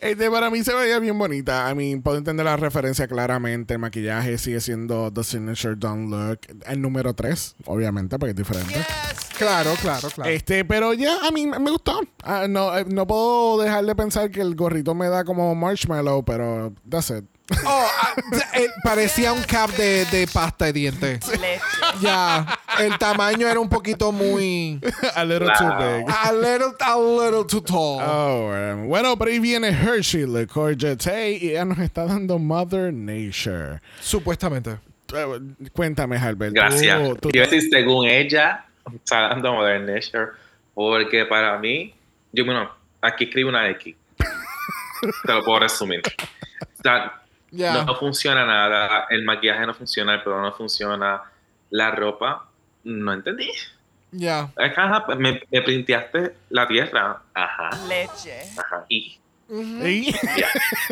Este, 0.00 0.30
para 0.30 0.50
mí 0.50 0.62
se 0.62 0.74
veía 0.74 0.98
bien 0.98 1.18
bonita. 1.18 1.70
I 1.70 1.74
mean, 1.74 2.02
puedo 2.02 2.18
entender 2.18 2.44
la 2.44 2.56
referencia 2.56 3.06
claramente. 3.06 3.74
El 3.74 3.80
maquillaje 3.80 4.38
sigue 4.38 4.60
siendo 4.60 5.12
The 5.12 5.24
Signature 5.24 5.76
Don't 5.76 6.10
Look. 6.10 6.40
El 6.66 6.82
número 6.82 7.14
3, 7.14 7.56
obviamente, 7.66 8.18
porque 8.18 8.30
es 8.30 8.36
diferente. 8.36 8.74
Claro, 9.38 9.72
claro, 9.80 10.08
claro. 10.10 10.30
Este, 10.30 10.64
pero 10.64 10.94
ya, 10.94 11.26
a 11.26 11.30
mí 11.30 11.46
me 11.46 11.70
gustó. 11.70 12.00
Ah, 12.22 12.46
no, 12.48 12.76
eh, 12.76 12.84
no 12.88 13.06
puedo 13.06 13.62
dejar 13.62 13.84
de 13.84 13.94
pensar 13.94 14.30
que 14.30 14.40
el 14.40 14.54
gorrito 14.54 14.94
me 14.94 15.08
da 15.08 15.24
como 15.24 15.54
marshmallow, 15.54 16.24
pero 16.24 16.72
that's 16.88 17.10
it. 17.10 17.24
Oh, 17.64 17.88
ah, 18.02 18.14
eh, 18.54 18.68
parecía 18.82 19.32
un 19.32 19.42
cap 19.44 19.70
de, 19.70 20.04
de 20.06 20.26
pasta 20.26 20.64
de 20.66 20.72
dientes. 20.72 21.20
Ya, 22.00 22.58
el 22.80 22.98
tamaño 22.98 23.46
era 23.48 23.60
un 23.60 23.68
poquito 23.68 24.10
muy... 24.12 24.80
a 25.14 25.24
little 25.24 25.46
Wow. 25.46 25.54
too 25.56 25.76
big. 25.76 26.06
A 26.10 26.32
little, 26.32 26.72
a 26.80 26.96
little 26.98 27.44
too 27.44 27.60
tall. 27.62 28.00
Oh, 28.02 28.52
um, 28.52 28.88
bueno, 28.88 29.16
pero 29.16 29.30
ahí 29.30 29.38
viene 29.38 29.68
Hershey 29.68 30.26
Liquor 30.26 30.76
Jetay 30.76 31.36
y 31.40 31.50
ella 31.50 31.64
nos 31.64 31.78
está 31.78 32.04
dando 32.04 32.38
Mother 32.38 32.92
Nature. 32.92 33.80
Supuestamente. 34.00 34.78
Eh, 35.14 35.40
Cuéntame, 35.72 36.16
Albert. 36.18 36.52
tú- 36.52 36.60
Gracias. 36.60 37.00
tú- 37.20 37.30
Iba 37.32 37.44
a 37.44 37.48
decir, 37.48 37.70
según 37.70 38.08
ella, 38.08 38.64
está 38.92 39.28
dando 39.28 39.52
Modern 39.52 39.86
Nature, 39.86 40.32
porque 40.74 41.24
para 41.26 41.56
mí, 41.58 41.94
yo, 42.32 42.44
bueno, 42.44 42.70
aquí 43.00 43.24
escribo 43.24 43.50
una 43.50 43.68
X. 43.70 43.94
Te 45.24 45.32
lo 45.32 45.44
puedo 45.44 45.60
resumir. 45.60 46.02
O 46.60 46.82
sea, 46.82 47.22
Ya. 47.50 47.84
no 47.84 47.94
funciona 47.94 48.44
nada, 48.44 49.06
el 49.10 49.24
maquillaje 49.24 49.66
no 49.66 49.74
funciona, 49.74 50.14
el 50.14 50.22
pelo 50.22 50.40
no 50.40 50.52
funciona, 50.52 51.22
la 51.70 51.90
ropa, 51.90 52.48
no 52.84 53.12
entendí. 53.12 53.50
Ya. 54.12 54.50
Es 54.56 54.72
que, 54.72 54.80
ajá, 54.80 55.06
me, 55.16 55.42
me 55.50 55.62
printeaste 55.62 56.36
la 56.50 56.66
tierra. 56.66 57.22
Ajá, 57.34 57.70
Leche. 57.88 58.42
ajá. 58.58 58.84
Y 58.88 59.18
¿Y? 59.48 60.12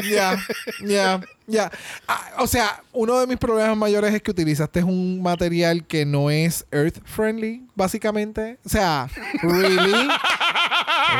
Ya. 0.08 0.36
Ya. 0.80 1.20
Ya. 1.46 1.70
Ah, 2.06 2.32
O 2.38 2.46
sea, 2.46 2.80
uno 2.92 3.18
de 3.20 3.26
mis 3.26 3.36
problemas 3.36 3.76
mayores 3.76 4.14
es 4.14 4.22
que 4.22 4.30
utilizaste 4.30 4.82
un 4.82 5.22
material 5.22 5.84
que 5.86 6.06
no 6.06 6.30
es 6.30 6.64
earth 6.70 6.98
friendly, 7.04 7.62
básicamente. 7.74 8.58
O 8.64 8.68
sea, 8.68 9.08
really. 9.42 10.08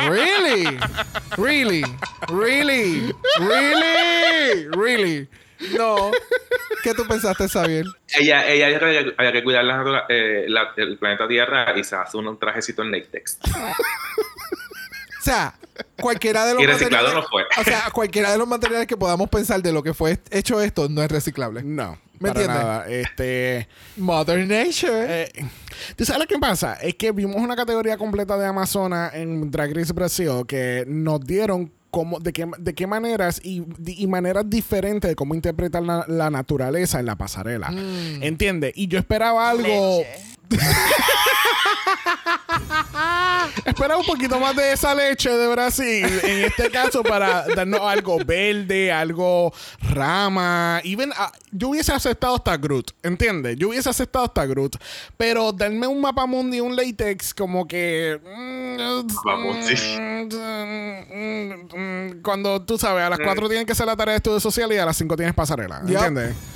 Really. 0.09 0.77
Really. 1.37 1.83
Really. 2.29 3.13
Really. 3.39 4.67
Really. 4.69 5.29
No. 5.77 6.11
¿Qué 6.83 6.93
tú 6.93 7.05
pensaste, 7.07 7.47
Xavier? 7.47 7.85
ella, 8.19 8.47
ella 8.47 8.67
dijo 8.67 8.79
que 8.79 8.85
había, 8.85 9.13
había 9.17 9.31
que 9.31 9.43
cuidar 9.43 9.63
la 9.63 10.05
eh, 10.09 10.45
la- 10.47 10.73
el 10.77 10.97
planeta 10.97 11.27
Tierra 11.27 11.77
y 11.77 11.83
se 11.83 11.95
hace 11.95 12.17
un 12.17 12.37
trajecito 12.39 12.81
en 12.83 12.91
latex. 12.91 13.39
O 15.25 15.31
sea, 15.31 15.55
cualquiera 15.99 16.45
de 16.45 16.53
los 16.53 16.61
Y 16.63 16.65
reciclado 16.67 17.07
materiales- 17.07 17.23
no 17.23 17.29
fue. 17.29 17.43
O 17.59 17.63
sea, 17.63 17.89
cualquiera 17.91 18.31
de 18.31 18.37
los 18.37 18.47
materiales 18.47 18.85
que 18.87 18.95
podamos 18.95 19.27
pensar 19.29 19.61
de 19.61 19.71
lo 19.71 19.81
que 19.81 19.93
fue 19.93 20.19
hecho 20.29 20.61
esto 20.61 20.87
no 20.87 21.01
es 21.01 21.09
reciclable. 21.11 21.63
No, 21.63 21.97
¿Me 22.19 22.29
para 22.29 22.41
entiendes? 22.41 22.63
nada. 22.65 22.87
Este, 22.87 23.67
Mother 23.97 24.39
Nature. 24.47 25.23
eh, 25.23 25.45
¿Tú 25.95 26.05
sabes 26.05 26.21
lo 26.21 26.27
que 26.27 26.37
pasa? 26.39 26.75
Es 26.75 26.93
que 26.95 27.11
vimos 27.11 27.37
una 27.37 27.55
categoría 27.55 27.97
completa 27.97 28.37
de 28.37 28.45
Amazona 28.45 29.09
en 29.13 29.49
Drag 29.49 29.75
Race 29.75 29.91
Brasil 29.93 30.45
que 30.47 30.83
nos 30.87 31.19
dieron 31.21 31.71
cómo, 31.91 32.19
de, 32.19 32.31
qué, 32.33 32.45
de 32.59 32.73
qué 32.75 32.87
maneras 32.87 33.39
y, 33.43 33.63
y 33.85 34.05
maneras 34.07 34.43
diferentes 34.49 35.09
de 35.09 35.15
cómo 35.15 35.33
interpretar 35.33 35.81
la, 35.81 36.05
la 36.07 36.29
naturaleza 36.29 36.99
en 36.99 37.05
la 37.07 37.15
pasarela. 37.15 37.69
¿Entiendes? 38.21 38.73
Y 38.75 38.87
yo 38.87 38.99
esperaba 38.99 39.49
algo. 39.49 39.63
Leche. 39.99 40.34
Esperaba 43.65 43.99
un 43.99 44.05
poquito 44.05 44.39
más 44.39 44.55
de 44.55 44.71
esa 44.73 44.93
leche 44.95 45.29
de 45.29 45.47
Brasil, 45.47 46.05
en 46.23 46.45
este 46.45 46.69
caso, 46.69 47.03
para 47.03 47.45
darnos 47.55 47.81
algo 47.81 48.17
verde, 48.25 48.91
algo 48.91 49.53
rama. 49.81 50.81
Even, 50.83 51.11
ah, 51.17 51.31
yo 51.51 51.69
hubiese 51.69 51.93
aceptado 51.93 52.35
hasta 52.35 52.57
Groot, 52.57 52.91
¿entiendes? 53.03 53.57
Yo 53.57 53.69
hubiese 53.69 53.89
aceptado 53.89 54.25
hasta 54.25 54.45
Groot. 54.45 54.75
Pero 55.17 55.51
darme 55.51 55.87
un 55.87 56.01
mapa 56.01 56.25
mundi 56.25 56.57
y 56.57 56.61
un 56.61 56.75
latex, 56.75 57.33
como 57.33 57.67
que. 57.67 58.19
mm, 58.23 59.13
Mapamundi. 59.13 59.75
mm, 61.15 61.77
mm, 61.77 62.21
Cuando 62.21 62.61
tú 62.61 62.77
sabes, 62.77 63.03
a 63.03 63.09
las 63.09 63.19
4 63.19 63.47
tienen 63.47 63.65
que 63.65 63.73
hacer 63.73 63.85
la 63.85 63.95
tarea 63.95 64.13
de 64.13 64.17
estudio 64.17 64.39
social 64.39 64.71
y 64.73 64.77
a 64.77 64.85
las 64.85 64.97
5 64.97 65.15
tienes 65.15 65.33
pasarela. 65.35 65.79
¿entiendes? 65.79 66.29
Yep. 66.29 66.54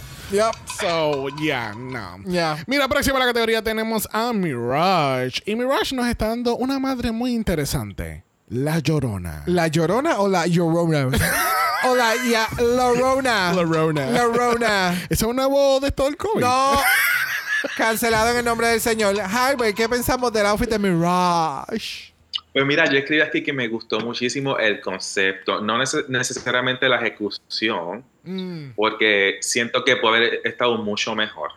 So, 0.80 1.30
yeah, 1.42 1.74
no. 1.76 2.20
Yeah. 2.26 2.64
Mira, 2.68 2.88
próxima 2.88 3.18
a 3.18 3.20
la 3.20 3.26
categoría 3.26 3.64
tenemos 3.64 4.08
a 4.12 4.32
Mirage. 4.32 5.42
Y 5.46 5.56
Mirage 5.56 5.96
nos 5.96 6.08
está 6.08 6.28
dando 6.28 6.56
una 6.56 6.80
madre 6.80 7.12
muy 7.12 7.34
interesante. 7.34 8.24
La 8.48 8.80
Llorona. 8.80 9.44
¿La 9.48 9.68
llorona 9.68 10.20
o 10.20 10.28
la 10.28 10.48
llorona? 10.48 11.08
o 11.84 11.96
la 11.96 12.16
ya, 12.30 12.48
Llorona. 12.58 13.54
Llorona. 13.54 14.12
Llorona. 14.12 14.92
¿Ese 15.10 15.14
es 15.14 15.24
un 15.24 15.36
nuevo 15.36 15.80
de 15.80 15.92
todo 15.92 16.08
el 16.08 16.18
COVID? 16.18 16.42
No. 16.42 16.80
Cancelado 17.78 18.32
en 18.32 18.38
el 18.38 18.46
nombre 18.46 18.68
del 18.68 18.82
Señor. 18.82 19.20
Harvey, 19.20 19.74
¿qué 19.74 19.90
pensamos 19.90 20.32
del 20.32 20.46
outfit 20.46 20.70
de 20.70 20.80
Mirage? 20.80 22.09
Pues 22.54 22.66
mira, 22.66 22.86
yo 22.89 22.97
escribí 22.97 23.22
aquí 23.22 23.43
que 23.43 23.54
me 23.54 23.68
gustó 23.68 24.00
muchísimo 24.00 24.58
el 24.58 24.82
concepto, 24.82 25.62
no 25.62 25.78
neces- 25.78 26.08
necesariamente 26.08 26.89
la 26.89 26.97
ejecución, 26.97 28.04
Mm, 28.24 28.72
porque 28.76 29.38
siento 29.41 29.84
que 29.86 29.95
puede 29.95 30.18
haber 30.18 30.41
estado 30.43 30.78
mucho 30.78 31.16
mejor. 31.16 31.52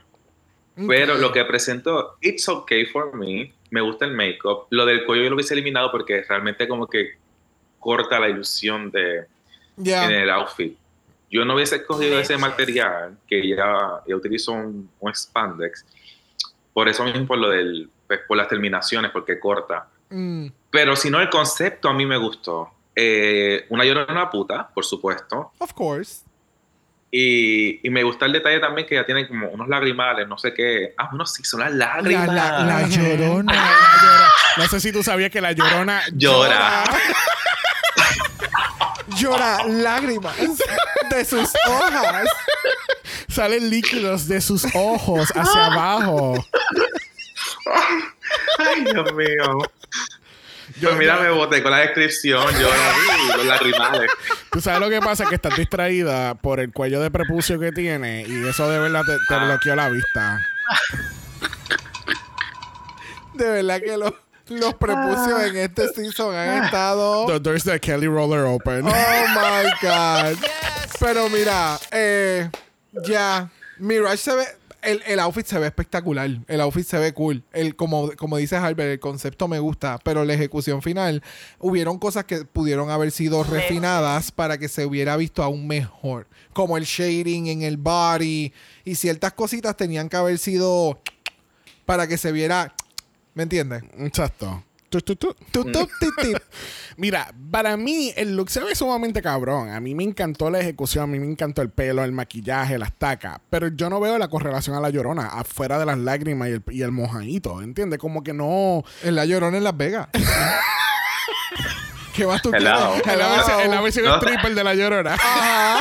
Pero 0.89 1.17
lo 1.17 1.33
que 1.33 1.45
presentó, 1.45 2.17
it's 2.23 2.49
okay 2.49 2.87
for 2.87 3.15
me. 3.15 3.53
Me 3.71 3.81
gusta 3.83 4.05
el 4.07 4.13
make-up. 4.15 4.67
Lo 4.71 4.87
del 4.87 5.05
cuello 5.05 5.25
yo 5.25 5.29
lo 5.31 5.37
hubiese 5.37 5.53
eliminado 5.55 5.91
porque 5.91 6.23
realmente 6.23 6.67
como 6.69 6.87
que 6.87 7.17
corta 7.79 8.19
la 8.21 8.29
ilusión 8.31 8.91
de 8.91 9.27
Ya. 9.77 10.05
en 10.07 10.13
el 10.13 10.31
outfit. 10.31 10.77
Yo 11.31 11.45
no 11.45 11.55
hubiese 11.57 11.77
escogido 11.77 12.19
ese 12.19 12.39
material 12.39 13.17
que 13.27 13.47
ya, 13.49 14.01
ya 14.07 14.17
utilizó 14.17 14.53
un, 14.53 14.89
un 15.01 15.15
spandex. 15.15 15.85
Por 16.73 16.89
eso 16.89 17.05
mismo, 17.05 17.27
por 17.27 17.39
lo 17.39 17.51
del, 17.51 17.91
pues, 18.07 18.21
por 18.27 18.37
las 18.39 18.49
terminaciones, 18.49 19.11
porque 19.11 19.39
corta. 19.39 19.89
Mm, 20.11 20.47
Pero 20.73 20.97
si 20.97 21.11
no, 21.11 21.21
el 21.21 21.31
concepto 21.31 21.89
a 21.89 21.93
mí 21.93 22.05
me 22.07 22.17
gustó. 22.17 22.71
Eh, 22.97 23.67
una 23.69 23.85
llorona 23.85 24.29
puta, 24.31 24.69
por 24.75 24.85
supuesto. 24.85 25.53
of 25.59 25.73
course. 25.75 26.23
Y, 27.15 27.87
y 27.87 27.91
me 27.91 28.03
gusta 28.03 28.25
el 28.25 28.33
detalle 28.33 28.59
también 28.59 28.89
que 28.89 28.95
ya 28.95 29.05
tiene 29.05 29.29
como 29.29 29.47
unos 29.51 29.69
lagrimales, 29.69 30.27
no 30.27 30.39
sé 30.39 30.55
qué. 30.55 30.95
Ah, 30.97 31.09
bueno, 31.11 31.27
sí, 31.27 31.45
son 31.45 31.61
las 31.61 31.71
La, 31.73 31.97
lágrimas. 31.97 32.27
la, 32.29 32.59
la 32.65 32.89
llorona. 32.89 33.53
La 33.53 33.61
Llorona. 34.03 34.29
No 34.57 34.67
sé 34.67 34.81
si 34.81 34.93
tú 34.93 35.03
sabías 35.03 35.31
que 35.31 35.43
la 35.43 35.53
Llorona 35.53 36.01
Llora. 36.15 36.85
Llora 39.19 39.65
lágrimas 39.67 40.35
de 41.11 41.25
sus 41.25 41.51
hojas. 41.69 42.27
Salen 43.29 43.69
líquidos 43.69 44.27
de 44.27 44.41
sus 44.41 44.65
ojos 44.75 45.31
hacia 45.35 45.67
abajo. 45.67 46.35
Ay, 48.59 48.85
Dios 48.85 49.13
mío. 49.15 49.59
Yo- 50.81 50.89
Pues 50.89 50.99
mira, 50.99 51.17
yo- 51.17 51.23
me 51.23 51.31
boté 51.31 51.63
con 51.63 51.71
la 51.73 51.79
descripción, 51.79 52.45
llora 52.59 52.95
y 53.25 53.37
los 53.37 53.47
lagrimales. 53.47 54.11
Tú 54.51 54.61
sabes 54.61 54.81
lo 54.81 54.89
que 54.91 55.01
pasa, 55.01 55.25
que 55.27 55.35
estás 55.37 55.57
distraída 55.57 56.35
por 56.35 56.61
el 56.61 56.73
cuello 56.73 57.01
de 57.01 57.11
prepucio 57.11 57.59
que 57.59 57.73
tiene 57.73 58.25
y 58.27 58.47
eso 58.49 58.69
de 58.71 58.79
verdad 58.79 59.03
te, 59.07 59.17
te 59.29 59.45
bloqueó 59.45 59.75
la 59.77 59.89
vista. 59.89 60.41
De 63.35 63.49
verdad 63.49 63.81
que 63.81 63.97
los, 63.97 64.13
los 64.49 64.75
prepucios 64.75 65.43
en 65.43 65.57
este 65.57 65.89
season 65.89 66.35
han 66.35 66.65
estado. 66.65 67.27
The 67.27 67.41
doors 67.41 67.65
de 67.65 67.81
Kelly 67.81 68.07
Roller 68.07 68.45
Open. 68.45 68.87
Oh 68.87 68.91
my 68.91 69.71
God. 69.81 70.37
Pero 71.01 71.29
mira, 71.31 71.79
eh, 71.91 72.51
ya. 72.93 73.49
Mirage 73.79 74.19
se 74.19 74.37
ve. 74.37 74.45
El, 74.83 75.01
el 75.07 75.21
outfit 75.21 75.47
se 75.47 75.59
ve 75.59 75.67
espectacular. 75.67 76.29
El 76.49 76.61
outfit 76.61 76.85
se 76.85 76.99
ve 76.99 77.15
cool. 77.15 77.45
El, 77.53 77.77
como, 77.77 78.11
como 78.17 78.37
dice 78.37 78.57
Albert, 78.57 78.91
el 78.91 79.01
concepto 79.01 79.49
me 79.49 79.61
gusta. 79.61 79.99
Pero 80.03 80.25
la 80.25 80.35
ejecución 80.35 80.83
final, 80.83 81.23
hubieron 81.61 81.99
cosas 81.99 82.25
que 82.25 82.45
pudieron 82.45 82.91
haber 82.91 83.13
sido 83.13 83.45
refinadas 83.45 84.33
para 84.33 84.59
que 84.59 84.69
se 84.69 84.85
hubiera 84.85 85.17
visto 85.17 85.43
aún 85.43 85.67
mejor. 85.67 86.27
Como 86.53 86.77
el 86.77 86.85
shading 86.85 87.47
en 87.47 87.63
el 87.63 87.77
body. 87.77 88.53
Y 88.85 88.95
ciertas 88.97 89.33
cositas 89.33 89.77
tenían 89.77 90.09
que 90.09 90.17
haber 90.17 90.39
sido 90.39 91.01
para 91.87 92.07
que 92.07 92.19
se 92.19 92.33
viera. 92.33 92.75
¿Me 93.35 93.45
entiendes? 93.45 93.85
Exacto. 93.99 94.65
Tu, 94.93 95.01
tu, 95.01 95.17
tu. 95.17 95.35
Tu, 95.51 95.65
tu, 95.73 95.87
ti, 95.99 96.07
ti. 96.21 96.33
Mira, 96.99 97.33
para 97.51 97.79
mí 97.79 98.13
el 98.15 98.37
look 98.37 98.51
se 98.51 98.61
ve 98.61 98.75
sumamente 98.75 99.23
cabrón. 99.23 99.71
A 99.71 99.81
mí 99.81 99.95
me 99.95 100.05
encantó 100.05 100.51
la 100.51 100.61
ejecución, 100.61 101.05
a 101.05 101.07
mí 101.07 101.19
me 101.19 101.25
encantó 101.27 101.63
el 101.63 101.71
pelo, 101.71 102.05
el 102.05 102.13
maquillaje, 102.13 102.77
las 102.77 102.93
tacas. 102.99 103.39
Pero 103.49 103.69
yo 103.69 103.89
no 103.89 104.01
veo 104.01 104.19
la 104.19 104.29
correlación 104.29 104.77
a 104.77 104.81
la 104.81 104.91
llorona, 104.91 105.29
afuera 105.29 105.79
de 105.79 105.87
las 105.87 105.97
lágrimas 105.97 106.49
y 106.49 106.53
el, 106.53 106.63
y 106.71 106.83
el 106.83 106.93
mojadito, 106.93 107.63
¿entiendes? 107.63 107.99
Como 107.99 108.23
que 108.23 108.35
no. 108.35 108.85
En 109.03 109.15
la 109.17 109.25
llorona 109.25 109.57
en 109.57 109.65
Las 109.65 109.75
Vegas. 109.79 110.09
¿Qué 112.15 112.27
vas 112.27 112.43
tú. 112.43 112.53
En 112.55 112.63
la 112.65 113.81
versión, 113.81 114.05
No. 114.05 114.17
stripper 114.17 114.55
de 114.55 114.63
la 114.65 114.75
llorona. 114.75 115.15
Ajá. 115.15 115.81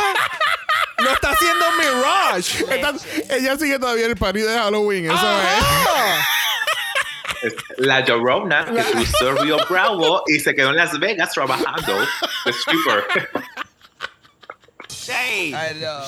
Lo 1.00 1.12
está 1.12 1.32
haciendo 1.32 1.66
Mirage. 1.78 2.64
Esta- 2.76 3.36
ella 3.36 3.58
sigue 3.58 3.78
todavía 3.80 4.06
el 4.06 4.16
party 4.16 4.40
de 4.40 4.58
Halloween, 4.58 5.06
eso 5.06 5.16
Ajá. 5.16 5.42
Es 5.58 5.66
La 7.78 8.04
Llorona, 8.06 8.66
que 8.66 8.84
cruzó 8.92 9.34
Río 9.42 9.58
Bravo 9.70 10.24
y 10.28 10.40
se 10.40 10.54
quedó 10.54 10.70
en 10.70 10.78
Las 10.78 11.00
Vegas 11.00 11.32
trabajando 11.34 12.00
de 12.46 12.52
stripper. 12.52 13.04
Shade. 14.90 15.56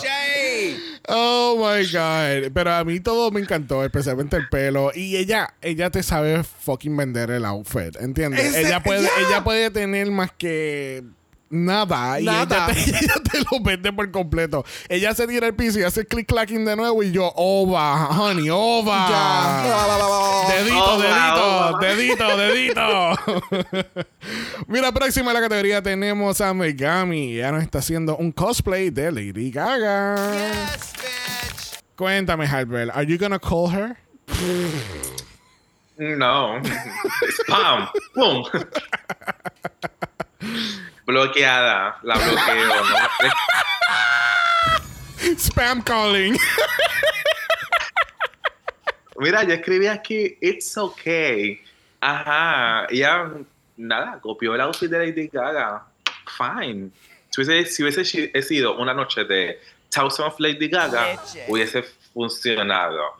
es. 0.04 1.02
Oh 1.08 1.56
my 1.58 1.84
God. 1.86 2.52
Pero 2.54 2.74
a 2.74 2.84
mí 2.84 3.00
todo 3.00 3.32
me 3.32 3.40
encantó, 3.40 3.84
especialmente 3.84 4.38
el 4.38 4.48
pelo. 4.50 4.92
Y 4.94 5.18
ella, 5.18 5.56
ella 5.62 5.90
te 5.90 6.04
sabe 6.04 6.44
fucking 6.44 6.96
vender 6.96 7.32
el 7.32 7.46
outfit, 7.46 7.96
¿entiendes? 8.00 8.56
Ella, 8.56 8.82
puede, 8.82 9.10
ella 9.26 9.44
puede 9.44 9.72
tener 9.72 10.12
más 10.12 10.32
que 10.32 11.04
nada. 11.50 12.20
Y 12.20 12.26
Nada. 12.26 12.68
Ella, 12.72 12.74
te, 12.74 12.89
ella 13.06 13.14
te 13.32 13.39
lo 13.39 13.60
vende 13.64 13.94
por 13.94 14.10
completo. 14.12 14.66
Ella 14.89 15.14
se 15.14 15.28
tira 15.28 15.48
el 15.48 15.56
piso 15.56 15.80
y 15.80 15.84
hace 15.84 16.06
click 16.06 16.28
clacking 16.28 16.66
de 16.66 16.76
nuevo 16.76 17.04
y 17.04 17.12
yo, 17.12 17.32
ova, 17.36 18.08
honey, 18.10 18.50
ova. 18.52 19.08
Ya. 19.10 20.54
Dedito, 20.56 20.84
Ova, 20.84 21.04
dedito, 21.80 22.38
ova. 22.38 22.38
dedito, 22.38 22.38
dedito. 22.38 24.00
Mira, 24.68 24.91
próxima 24.91 25.32
en 25.32 25.36
la 25.36 25.41
categoría 25.41 25.82
tenemos 25.82 26.41
a 26.41 26.54
Megami. 26.54 27.34
Ella 27.36 27.52
nos 27.52 27.64
está 27.64 27.80
haciendo 27.80 28.18
un 28.18 28.32
cosplay 28.32 28.89
de 28.89 29.12
Lady 29.12 29.52
Gaga. 29.52 30.16
Yes, 30.34 30.94
bitch. 30.94 31.80
Cuéntame, 31.96 32.48
Halbert, 32.48 32.91
¿are 32.96 33.06
you 33.06 33.18
gonna 33.18 33.39
call 33.39 33.70
her? 33.72 33.98
No. 35.98 36.60
Spam. 37.30 37.89
Boom. 38.16 38.44
Bloqueada. 41.14 41.99
La 42.01 42.16
bloqueo. 42.16 42.86
¿no? 42.86 42.95
Spam 45.38 45.82
calling. 45.84 46.36
Mira, 49.18 49.43
yo 49.43 49.53
escribí 49.53 49.86
aquí, 49.88 50.38
it's 50.41 50.76
okay. 50.78 51.61
Ajá. 52.01 52.88
Ella, 52.89 53.32
nada, 53.78 54.20
copió 54.20 54.55
el 54.55 54.61
outfit 54.61 54.89
de 54.89 54.97
Lady 54.97 55.28
Gaga. 55.32 55.86
Fine. 56.36 56.89
Si 57.30 57.41
hubiese, 57.41 57.70
si 57.72 57.84
hubiese 57.84 58.01
shi- 58.01 58.41
sido 58.41 58.76
una 58.78 58.93
noche 58.93 59.24
de 59.24 59.61
Thousand 59.89 60.28
of 60.30 60.39
Lady 60.39 60.68
Gaga, 60.68 61.11
Leche. 61.11 61.45
hubiese 61.47 61.84
funcionado. 62.14 63.14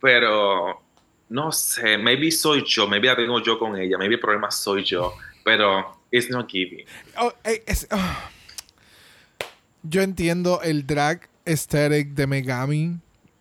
Pero, 0.00 0.80
no 1.28 1.50
sé, 1.52 1.98
maybe 1.98 2.30
soy 2.30 2.64
yo, 2.64 2.86
maybe 2.86 3.08
la 3.08 3.16
tengo 3.16 3.40
yo 3.42 3.58
con 3.58 3.76
ella, 3.76 3.98
maybe 3.98 4.14
el 4.14 4.20
problema 4.20 4.50
soy 4.50 4.84
yo, 4.84 5.14
pero 5.44 5.99
it's 6.12 6.30
not 6.30 6.48
giving. 6.50 6.84
Oh, 7.18 7.32
eh, 7.44 7.62
es- 7.66 7.86
ah. 7.90 8.30
Yo 9.82 10.02
entiendo 10.02 10.60
el 10.62 10.86
drag 10.86 11.28
aesthetic 11.46 12.10
de 12.14 12.26
Megami. 12.26 12.98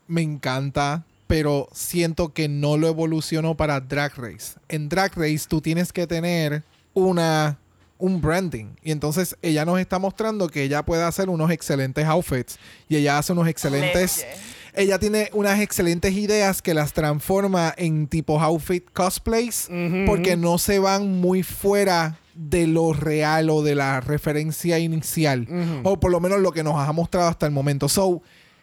Me 0.07 0.21
encanta. 0.21 1.05
Pero 1.27 1.67
siento 1.71 2.33
que 2.33 2.47
no 2.47 2.75
lo 2.77 2.87
evolucionó 2.87 3.55
para 3.55 3.79
Drag 3.79 4.15
Race. 4.17 4.57
En 4.67 4.89
Drag 4.89 5.15
Race 5.15 5.45
tú 5.47 5.61
tienes 5.61 5.93
que 5.93 6.07
tener 6.07 6.63
una 6.95 7.59
un 7.99 8.19
branding. 8.21 8.67
Y 8.81 8.91
entonces 8.91 9.35
ella 9.43 9.63
nos 9.65 9.77
está 9.79 9.99
mostrando 9.99 10.47
que 10.49 10.63
ella 10.63 10.83
puede 10.83 11.03
hacer 11.03 11.29
unos 11.29 11.51
excelentes 11.51 12.05
outfits. 12.05 12.57
Y 12.87 12.95
ella 12.95 13.19
hace 13.19 13.33
unos 13.33 13.47
excelentes. 13.47 14.17
Leche. 14.19 14.27
Ella 14.73 14.97
tiene 14.97 15.29
unas 15.33 15.59
excelentes 15.59 16.13
ideas 16.13 16.61
que 16.63 16.73
las 16.73 16.93
transforma 16.93 17.73
en 17.77 18.07
tipo 18.07 18.39
outfit 18.41 18.85
cosplays. 18.91 19.69
Porque 20.07 20.35
no 20.35 20.57
se 20.57 20.79
van 20.79 21.19
muy 21.19 21.43
fuera 21.43 22.17
de 22.41 22.67
lo 22.67 22.93
real 22.93 23.49
o 23.49 23.61
de 23.63 23.75
la 23.75 23.99
referencia 23.99 24.79
inicial. 24.79 25.45
O 25.83 25.99
por 25.99 26.09
lo 26.09 26.21
menos 26.21 26.39
lo 26.39 26.51
que 26.53 26.63
nos 26.63 26.75
ha 26.75 26.91
mostrado 26.93 27.27
hasta 27.27 27.45
el 27.45 27.51
momento. 27.51 27.89
So, 27.89 28.21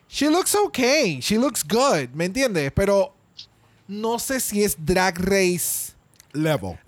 she 0.08 0.30
looks 0.30 0.54
okay. 0.54 1.20
She 1.20 1.36
looks 1.36 1.62
good. 1.62 2.08
¿Me 2.14 2.24
entiendes? 2.24 2.72
Pero 2.74 3.12
no 3.86 4.18
sé 4.18 4.40
si 4.40 4.64
es 4.64 4.76
Drag 4.78 5.18
Race 5.18 5.92
Level. 6.32 6.78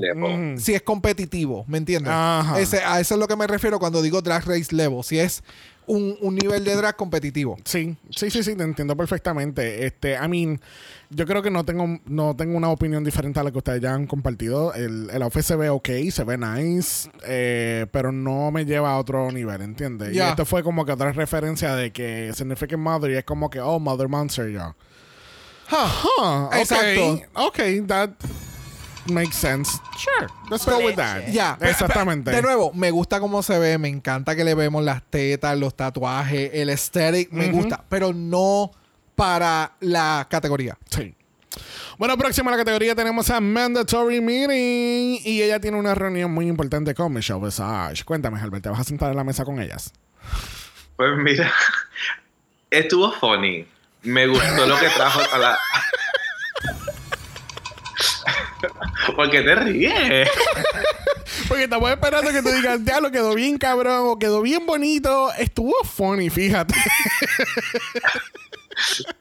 level. 0.00 0.58
Si 0.60 0.72
es 0.74 0.82
competitivo. 0.82 1.64
¿Me 1.68 1.78
entiendes? 1.78 2.12
Ese- 2.58 2.82
a 2.84 2.98
eso 3.00 3.14
es 3.14 3.20
lo 3.20 3.26
que 3.28 3.36
me 3.36 3.46
refiero 3.46 3.78
cuando 3.78 4.02
digo 4.02 4.20
Drag 4.20 4.44
Race 4.44 4.74
level. 4.74 5.02
Si 5.04 5.18
es 5.18 5.42
un, 5.86 6.16
un 6.20 6.34
nivel 6.34 6.64
de 6.64 6.74
drag 6.76 6.96
competitivo. 6.96 7.56
Sí, 7.64 7.96
sí, 8.10 8.30
sí, 8.30 8.42
sí, 8.42 8.54
te 8.54 8.62
entiendo 8.62 8.96
perfectamente. 8.96 9.86
Este, 9.86 10.14
I 10.14 10.28
mean, 10.28 10.60
yo 11.10 11.26
creo 11.26 11.42
que 11.42 11.50
no 11.50 11.64
tengo, 11.64 11.98
no 12.06 12.34
tengo 12.36 12.56
una 12.56 12.70
opinión 12.70 13.04
diferente 13.04 13.40
a 13.40 13.42
la 13.42 13.50
que 13.50 13.58
ustedes 13.58 13.80
ya 13.80 13.94
han 13.94 14.06
compartido. 14.06 14.74
El, 14.74 15.10
el 15.10 15.22
outfit 15.22 15.42
se 15.42 15.56
ve 15.56 15.68
ok, 15.68 15.88
se 16.10 16.24
ve 16.24 16.38
nice, 16.38 17.10
eh, 17.26 17.86
pero 17.92 18.12
no 18.12 18.50
me 18.50 18.64
lleva 18.64 18.92
a 18.92 18.98
otro 18.98 19.30
nivel, 19.30 19.62
¿entiendes? 19.62 20.12
Ya. 20.14 20.26
Y 20.26 20.30
esto 20.30 20.44
fue 20.44 20.62
como 20.62 20.84
que 20.84 20.92
otra 20.92 21.12
referencia 21.12 21.74
de 21.74 21.92
que 21.92 22.32
Significant 22.34 22.82
Mother 22.82 23.10
y 23.10 23.16
es 23.16 23.24
como 23.24 23.50
que, 23.50 23.60
oh, 23.60 23.78
Mother 23.78 24.08
Monster 24.08 24.52
ya. 24.52 24.74
Huh, 25.70 26.46
ok, 26.46 26.54
Exacto. 26.54 27.20
Ok, 27.34 27.58
that 27.86 28.10
makes 29.06 29.36
sense. 29.36 29.70
Sure, 29.98 30.28
let's 30.50 30.64
go 30.66 30.78
with 30.78 30.96
that. 30.96 31.26
Ya, 31.28 31.56
pe- 31.58 31.70
exactamente. 31.70 32.30
De 32.30 32.42
nuevo, 32.42 32.72
me 32.74 32.90
gusta 32.90 33.20
cómo 33.20 33.42
se 33.42 33.58
ve, 33.58 33.78
me 33.78 33.88
encanta 33.88 34.34
que 34.36 34.44
le 34.44 34.54
vemos 34.54 34.82
las 34.84 35.02
tetas, 35.02 35.58
los 35.58 35.74
tatuajes, 35.76 36.50
el 36.54 36.68
aesthetic, 36.70 37.30
me 37.32 37.48
gusta, 37.48 37.84
pero 37.88 38.12
no 38.12 38.70
para 39.14 39.72
la 39.80 40.26
categoría. 40.28 40.76
Sí. 40.90 41.14
Bueno, 41.98 42.18
próxima 42.18 42.50
a 42.50 42.52
la 42.52 42.58
categoría 42.58 42.96
tenemos 42.96 43.30
a 43.30 43.40
Mandatory 43.40 44.20
Meeting. 44.20 45.20
Y 45.24 45.40
ella 45.42 45.60
tiene 45.60 45.78
una 45.78 45.94
reunión 45.94 46.32
muy 46.32 46.48
importante 46.48 46.94
con 46.94 47.12
Michelle 47.12 47.38
Visage. 47.40 48.04
Cuéntame, 48.04 48.40
Albert, 48.40 48.64
¿te 48.64 48.68
vas 48.70 48.80
a 48.80 48.84
sentar 48.84 49.10
en 49.12 49.16
la 49.16 49.22
mesa 49.22 49.44
con 49.44 49.60
ellas? 49.60 49.92
Pues 50.96 51.10
mira, 51.16 51.52
estuvo 52.70 53.12
funny. 53.12 53.66
Me 54.02 54.26
gustó 54.26 54.66
lo 54.66 54.76
que 54.78 54.88
trajo 54.88 55.20
a 55.32 55.38
la. 55.38 55.58
¿Por 59.16 59.30
qué 59.30 59.42
te 59.42 59.54
ríes? 59.54 60.28
Porque 61.48 61.64
estamos 61.64 61.90
esperando 61.90 62.30
que 62.30 62.42
tú 62.42 62.48
digas, 62.50 62.80
ya 62.84 63.00
lo 63.00 63.10
quedó 63.10 63.34
bien 63.34 63.58
cabrón 63.58 64.02
o 64.04 64.18
quedó 64.18 64.40
bien 64.42 64.64
bonito. 64.66 65.32
Estuvo 65.38 65.74
funny, 65.84 66.30
fíjate. 66.30 66.74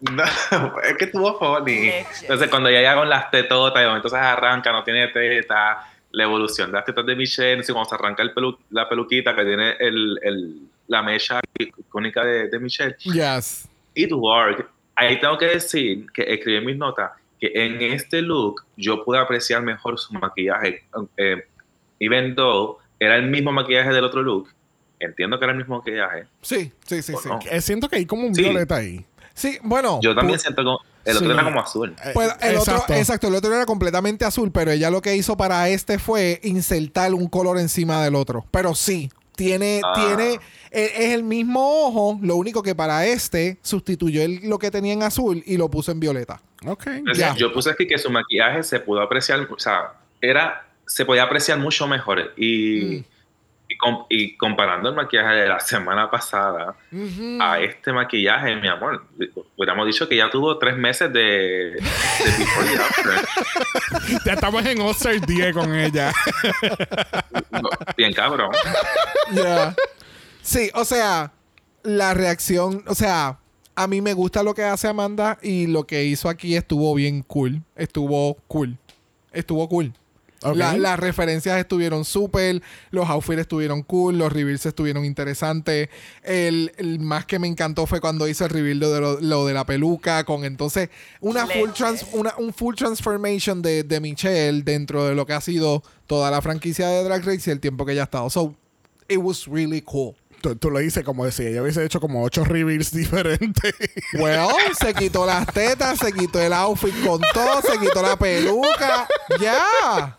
No, 0.01 0.23
es 0.83 0.97
que 0.97 1.05
estuvo 1.05 1.37
funny. 1.37 1.91
Entonces, 2.21 2.49
cuando 2.49 2.69
ya 2.71 2.77
llega 2.79 2.95
con 2.95 3.07
las 3.07 3.29
tetotas 3.29 3.77
y 3.79 3.81
de 3.83 3.87
momento 3.87 4.09
se 4.09 4.17
arranca, 4.17 4.71
no 4.71 4.83
tiene 4.83 5.07
teta, 5.09 5.87
la 6.11 6.23
evolución 6.23 6.71
de 6.71 6.77
las 6.77 6.85
tetas 6.85 7.05
de 7.05 7.15
Michelle, 7.15 7.61
y 7.61 7.71
cuando 7.71 7.87
se 7.89 7.95
arranca 7.95 8.23
el 8.23 8.33
pelu- 8.33 8.57
la 8.71 8.89
peluquita 8.89 9.35
que 9.35 9.43
tiene 9.45 9.75
el, 9.79 10.19
el- 10.23 10.61
la 10.87 11.01
mecha 11.03 11.39
icónica 11.57 12.23
de, 12.25 12.47
de 12.49 12.59
Michelle, 12.59 12.95
Yes. 13.03 13.67
It 13.95 14.11
worked. 14.11 14.65
Ahí 14.95 15.19
tengo 15.19 15.37
que 15.37 15.45
decir 15.45 16.07
que 16.11 16.23
escribí 16.33 16.57
en 16.57 16.65
mis 16.65 16.77
notas 16.77 17.11
que 17.51 17.65
en 17.65 17.81
este 17.81 18.21
look 18.21 18.63
yo 18.77 19.03
pude 19.03 19.19
apreciar 19.19 19.61
mejor 19.63 19.99
su 19.99 20.13
maquillaje. 20.13 20.85
Eh, 21.17 21.43
even 21.99 22.35
though 22.35 22.77
era 22.99 23.17
el 23.17 23.27
mismo 23.29 23.51
maquillaje 23.51 23.89
del 23.89 24.05
otro 24.05 24.21
look, 24.21 24.47
entiendo 24.99 25.37
que 25.37 25.43
era 25.45 25.51
el 25.51 25.57
mismo 25.57 25.77
maquillaje. 25.79 26.25
Sí, 26.41 26.71
sí, 26.85 27.01
sí, 27.01 27.13
¿O 27.13 27.17
sí. 27.19 27.27
no? 27.27 27.39
Eh, 27.51 27.59
Siento 27.59 27.89
que 27.89 27.97
hay 27.97 28.05
como 28.05 28.25
un 28.27 28.33
Sí. 28.33 28.43
violeta 28.43 28.77
ahí. 28.77 29.05
Sí, 29.33 29.57
bueno. 29.63 29.99
Yo 30.01 30.15
también 30.15 30.39
siento 30.39 30.61
que 30.63 31.09
el 31.09 31.17
otro 31.17 31.27
Sí. 31.27 31.33
era 31.33 31.43
como 31.43 31.59
azul. 31.59 31.95
Eh, 32.05 32.11
pues, 32.13 32.29
el 32.41 32.55
otro, 32.55 32.73
exacto. 32.75 32.93
exacto, 32.93 33.27
el 33.27 33.35
otro 33.35 33.53
era 33.53 33.65
completamente 33.65 34.23
azul, 34.23 34.51
pero 34.53 34.71
ella 34.71 34.89
lo 34.89 35.01
que 35.01 35.13
hizo 35.15 35.35
para 35.35 35.67
este 35.67 35.99
fue 35.99 36.39
insertar 36.43 37.13
un 37.13 37.27
color 37.27 37.59
encima 37.59 38.01
del 38.05 38.15
otro. 38.15 38.45
Pero 38.51 38.73
sí, 38.73 39.11
tiene, 39.35 39.81
Ah. 39.83 39.93
tiene, 39.95 40.39
e- 40.71 40.91
es 41.05 41.13
el 41.13 41.23
mismo 41.23 41.59
ojo, 41.87 42.19
lo 42.21 42.35
único 42.35 42.61
que 42.63 42.75
para 42.75 43.05
este 43.05 43.57
sustituyó 43.61 44.21
el- 44.23 44.41
lo 44.47 44.59
que 44.59 44.71
tenía 44.71 44.93
en 44.93 45.03
azul 45.03 45.43
y 45.45 45.57
lo 45.57 45.69
puso 45.69 45.91
en 45.91 45.99
violeta. 45.99 46.41
Ok. 46.65 46.87
Entonces, 46.87 47.17
Ya. 47.17 47.35
Yo 47.35 47.51
puse 47.53 47.69
aquí 47.71 47.87
que 47.87 47.97
su 47.97 48.09
maquillaje 48.09 48.63
se 48.63 48.79
pudo 48.79 49.01
apreciar, 49.01 49.47
o 49.51 49.59
sea, 49.59 49.93
era, 50.21 50.65
se 50.85 51.05
podía 51.05 51.23
apreciar 51.23 51.59
mucho 51.59 51.87
mejor. 51.87 52.33
Y, 52.37 52.81
Mm. 52.99 53.03
Y, 53.73 53.77
com- 53.77 54.05
y 54.09 54.35
comparando 54.37 54.89
el 54.89 54.95
maquillaje 54.95 55.35
de 55.35 55.47
la 55.47 55.59
semana 55.59 56.09
pasada 56.11 56.75
a 57.41 57.59
este 57.59 57.91
maquillaje, 57.91 58.55
mi 58.55 58.67
amor, 58.67 59.05
hubiéramos 59.57 59.87
dicho 59.87 60.07
que 60.07 60.15
ya 60.17 60.29
tuvo 60.29 60.57
tres 60.57 60.77
meses 60.77 61.11
de, 61.11 61.19
de 61.19 61.81
before 62.37 62.67
y 62.71 62.75
after. 62.75 63.27
Ya 64.25 64.33
estamos 64.33 64.65
en 64.65 64.81
Star 64.81 65.19
10 65.25 65.53
con 65.53 65.73
ella. 65.73 66.11
No, 67.51 67.69
Bien 67.97 68.13
cabrón. 68.13 68.51
Ya. 69.31 69.75
Sí, 70.41 70.69
o 70.73 70.83
sea, 70.85 71.31
la 71.83 72.13
reacción, 72.13 72.83
o 72.87 72.95
sea, 72.95 73.39
a 73.75 73.87
mí 73.87 74.01
me 74.01 74.13
gusta 74.13 74.43
lo 74.43 74.53
que 74.53 74.63
hace 74.63 74.87
Amanda 74.87 75.37
y 75.41 75.67
lo 75.67 75.85
que 75.85 76.03
hizo 76.03 76.29
aquí 76.29 76.55
estuvo 76.55 76.93
bien 76.95 77.23
cool. 77.23 77.61
Estuvo 77.75 78.35
cool. 78.47 78.77
Estuvo 79.31 79.67
cool. 79.69 79.93
Ok. 80.43 80.55
La- 80.55 80.77
las 80.77 80.99
referencias 80.99 81.57
estuvieron 81.59 82.05
súper, 82.05 82.61
los 82.91 83.09
outfits 83.09 83.39
estuvieron 83.41 83.83
cool, 83.83 84.17
los 84.17 84.31
reveals 84.31 84.65
estuvieron 84.65 85.05
interesantes. 85.05 85.89
El, 86.23 86.71
el 86.77 86.99
más 86.99 87.25
que 87.25 87.39
me 87.39 87.47
encantó 87.47 87.85
fue 87.85 87.99
cuando 88.01 88.27
hizo 88.27 88.43
el 88.45 88.49
reveal 88.49 88.79
de 88.79 88.99
lo, 88.99 89.19
lo 89.21 89.45
de 89.45 89.53
la 89.53 89.65
peluca, 89.65 90.23
con 90.23 90.43
entonces 90.45 90.89
una 91.21 91.45
full, 91.47 91.69
trans- 91.71 92.05
una, 92.13 92.33
un 92.37 92.53
full 92.53 92.75
transformation 92.75 93.61
de, 93.61 93.83
de 93.83 93.99
Michelle 93.99 94.61
dentro 94.63 95.05
de 95.05 95.15
lo 95.15 95.25
que 95.25 95.33
ha 95.33 95.41
sido 95.41 95.83
toda 96.07 96.29
la 96.31 96.41
franquicia 96.41 96.87
de 96.89 97.03
Drag 97.03 97.23
Race 97.25 97.49
y 97.49 97.51
el 97.53 97.59
tiempo 97.59 97.85
que 97.85 97.93
ella 97.93 98.01
ha 98.01 98.05
estado. 98.05 98.29
So, 98.29 98.55
it 99.07 99.17
was 99.19 99.47
really 99.47 99.81
cool. 99.81 100.15
Tú, 100.43 100.57
tú 100.57 100.69
lo 100.69 100.79
dices 100.79 101.05
como 101.05 101.23
decía, 101.23 101.47
ella 101.47 101.61
hubiese 101.61 101.85
hecho 101.85 102.01
como 102.01 102.21
ocho 102.21 102.43
reveals 102.43 102.91
diferentes. 102.93 103.73
Well, 104.19 104.49
se 104.77 104.93
quitó 104.93 105.25
las 105.25 105.47
tetas, 105.47 105.97
se 105.99 106.11
quitó 106.11 106.41
el 106.41 106.51
outfit 106.51 106.93
con 107.05 107.21
todo, 107.33 107.61
se 107.61 107.79
quitó 107.79 108.01
la 108.01 108.17
peluca. 108.17 109.07
Ya. 109.39 110.17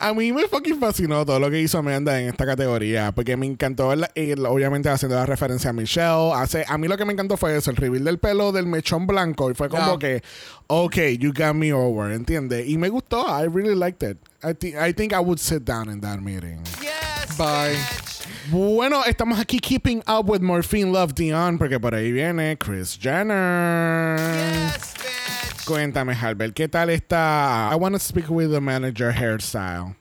A 0.00 0.12
mí 0.12 0.32
me 0.32 0.48
fucking 0.48 0.80
fascinó 0.80 1.24
todo 1.24 1.38
lo 1.38 1.48
que 1.52 1.60
hizo 1.60 1.78
Amanda 1.78 2.20
en 2.20 2.30
esta 2.30 2.44
categoría, 2.44 3.12
porque 3.12 3.36
me 3.36 3.46
encantó, 3.46 3.90
obviamente 3.90 4.88
haciendo 4.88 5.14
la 5.14 5.24
referencia 5.24 5.70
a 5.70 5.72
Michelle. 5.72 6.32
Hace, 6.34 6.64
a 6.66 6.76
mí 6.76 6.88
lo 6.88 6.96
que 6.96 7.04
me 7.04 7.12
encantó 7.12 7.36
fue 7.36 7.56
eso, 7.56 7.70
el 7.70 7.76
reveal 7.76 8.02
del 8.02 8.18
pelo 8.18 8.50
del 8.50 8.66
mechón 8.66 9.06
blanco, 9.06 9.52
y 9.52 9.54
fue 9.54 9.68
como 9.68 10.00
que, 10.00 10.20
ok, 10.66 10.96
you 11.20 11.32
got 11.32 11.54
me 11.54 11.72
over, 11.72 12.10
¿entiendes? 12.10 12.66
Y 12.68 12.76
me 12.76 12.88
gustó, 12.88 13.24
I 13.28 13.46
really 13.46 13.76
liked 13.76 14.02
it. 14.02 14.18
I, 14.42 14.52
thi- 14.52 14.74
I 14.76 14.92
think 14.92 15.12
I 15.12 15.18
would 15.20 15.38
sit 15.38 15.62
down 15.64 15.88
in 15.88 16.00
that 16.00 16.18
meeting. 16.18 16.60
Yes, 16.82 17.36
Bye. 17.38 17.76
bitch. 17.76 18.09
Bueno, 18.50 19.04
estamos 19.04 19.38
aquí 19.38 19.60
keeping 19.60 20.02
up 20.08 20.28
with 20.28 20.40
Morphine 20.40 20.90
Love 20.90 21.14
Dion, 21.14 21.56
porque 21.56 21.78
por 21.78 21.94
ahí 21.94 22.10
viene 22.10 22.58
Chris 22.58 22.98
Jenner. 23.00 24.18
Yes, 24.18 24.94
bitch. 24.94 25.64
Cuéntame, 25.64 26.14
Albert, 26.20 26.54
¿qué 26.54 26.66
tal 26.68 26.90
está? 26.90 27.70
I 27.72 27.76
want 27.76 27.94
to 27.94 28.00
speak 28.00 28.28
with 28.28 28.50
the 28.50 28.60
manager 28.60 29.12
hairstyle. 29.12 29.94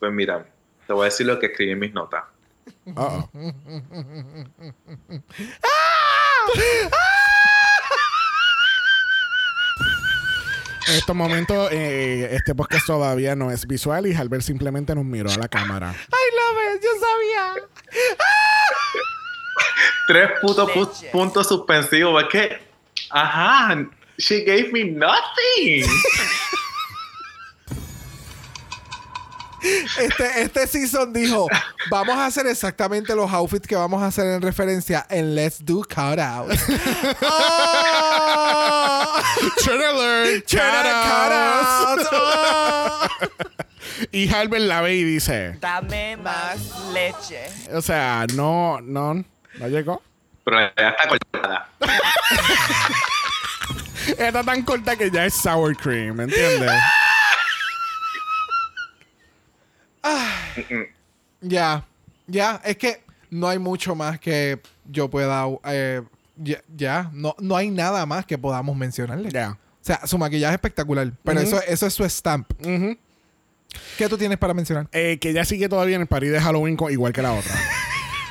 Pues 0.00 0.12
mira, 0.12 0.44
te 0.88 0.92
voy 0.92 1.02
a 1.02 1.04
decir 1.04 1.26
lo 1.26 1.38
que 1.38 1.46
escribí 1.46 1.70
en 1.70 1.78
mis 1.78 1.94
notas. 1.94 2.24
Uh-oh. 2.84 3.30
En 10.88 10.94
estos 10.94 11.14
momentos, 11.14 11.70
eh, 11.70 12.30
este 12.32 12.54
podcast 12.54 12.86
todavía 12.86 13.36
no 13.36 13.50
es 13.50 13.66
visual 13.66 14.06
y 14.06 14.14
Albert 14.14 14.42
simplemente 14.42 14.94
nos 14.94 15.04
miró 15.04 15.30
a 15.30 15.36
la 15.36 15.46
cámara. 15.46 15.92
I 15.92 16.34
love 16.34 16.47
yo 16.82 16.90
sabía. 17.00 17.54
Tres 20.06 20.30
putos 20.40 20.68
pu- 20.70 21.10
puntos 21.10 21.46
suspensivos. 21.48 22.22
Es 22.24 22.28
que, 22.30 22.58
ajá, 23.10 23.76
she 24.18 24.40
gave 24.44 24.70
me 24.72 24.84
nothing. 24.84 25.84
Este, 29.98 30.42
este 30.42 30.66
season 30.68 31.12
dijo, 31.12 31.48
vamos 31.90 32.16
a 32.16 32.26
hacer 32.26 32.46
exactamente 32.46 33.12
los 33.16 33.28
outfits 33.32 33.66
que 33.66 33.74
vamos 33.74 34.00
a 34.00 34.06
hacer 34.06 34.24
en 34.26 34.40
referencia 34.40 35.04
en 35.10 35.34
Let's 35.34 35.64
Do 35.64 35.82
Cutouts. 35.82 36.62
oh, 37.22 39.20
Turn 39.64 39.82
alert, 39.82 40.44
cutouts. 40.48 42.08
Oh. 42.12 43.08
Y 44.12 44.32
Albert 44.32 44.62
la 44.64 44.80
ve 44.80 44.94
y 44.96 45.04
dice, 45.04 45.56
Dame 45.60 46.16
más 46.16 46.58
leche. 46.92 47.46
o 47.72 47.82
sea, 47.82 48.26
no, 48.34 48.80
no, 48.80 49.14
no 49.14 49.68
llegó. 49.68 50.02
Pero 50.44 50.60
ya 50.76 50.88
está 50.88 51.08
cortada. 51.08 51.68
Está 54.16 54.42
tan 54.42 54.62
corta 54.62 54.96
que 54.96 55.10
ya 55.10 55.26
es 55.26 55.34
sour 55.34 55.76
cream, 55.76 56.16
¿me 56.16 56.24
entiendes? 56.24 56.70
Ya, 61.40 61.84
ya, 62.26 62.60
es 62.64 62.76
que 62.78 63.02
no 63.30 63.48
hay 63.48 63.58
mucho 63.58 63.94
más 63.94 64.18
que 64.18 64.60
yo 64.86 65.08
pueda... 65.10 65.44
eh, 65.64 66.02
ya, 66.36 66.62
ya, 66.74 67.10
no, 67.12 67.34
no 67.38 67.56
hay 67.56 67.70
nada 67.70 68.06
más 68.06 68.24
que 68.24 68.38
podamos 68.38 68.76
mencionarle. 68.76 69.30
Ya. 69.30 69.50
O 69.50 69.84
sea, 69.88 70.06
su 70.06 70.16
maquillaje 70.18 70.52
es 70.54 70.56
espectacular, 70.56 71.12
pero 71.22 71.40
eso, 71.40 71.60
eso 71.66 71.86
es 71.86 71.92
su 71.94 72.04
stamp. 72.04 72.50
Ujú. 72.60 72.96
¿Qué 73.96 74.08
tú 74.08 74.16
tienes 74.16 74.38
para 74.38 74.54
mencionar? 74.54 74.88
Eh, 74.92 75.18
que 75.20 75.30
ella 75.30 75.44
sigue 75.44 75.68
todavía 75.68 75.96
en 75.96 76.02
el 76.02 76.08
party 76.08 76.28
de 76.28 76.40
Halloween 76.40 76.76
igual 76.90 77.12
que 77.12 77.22
la 77.22 77.32
otra. 77.32 77.52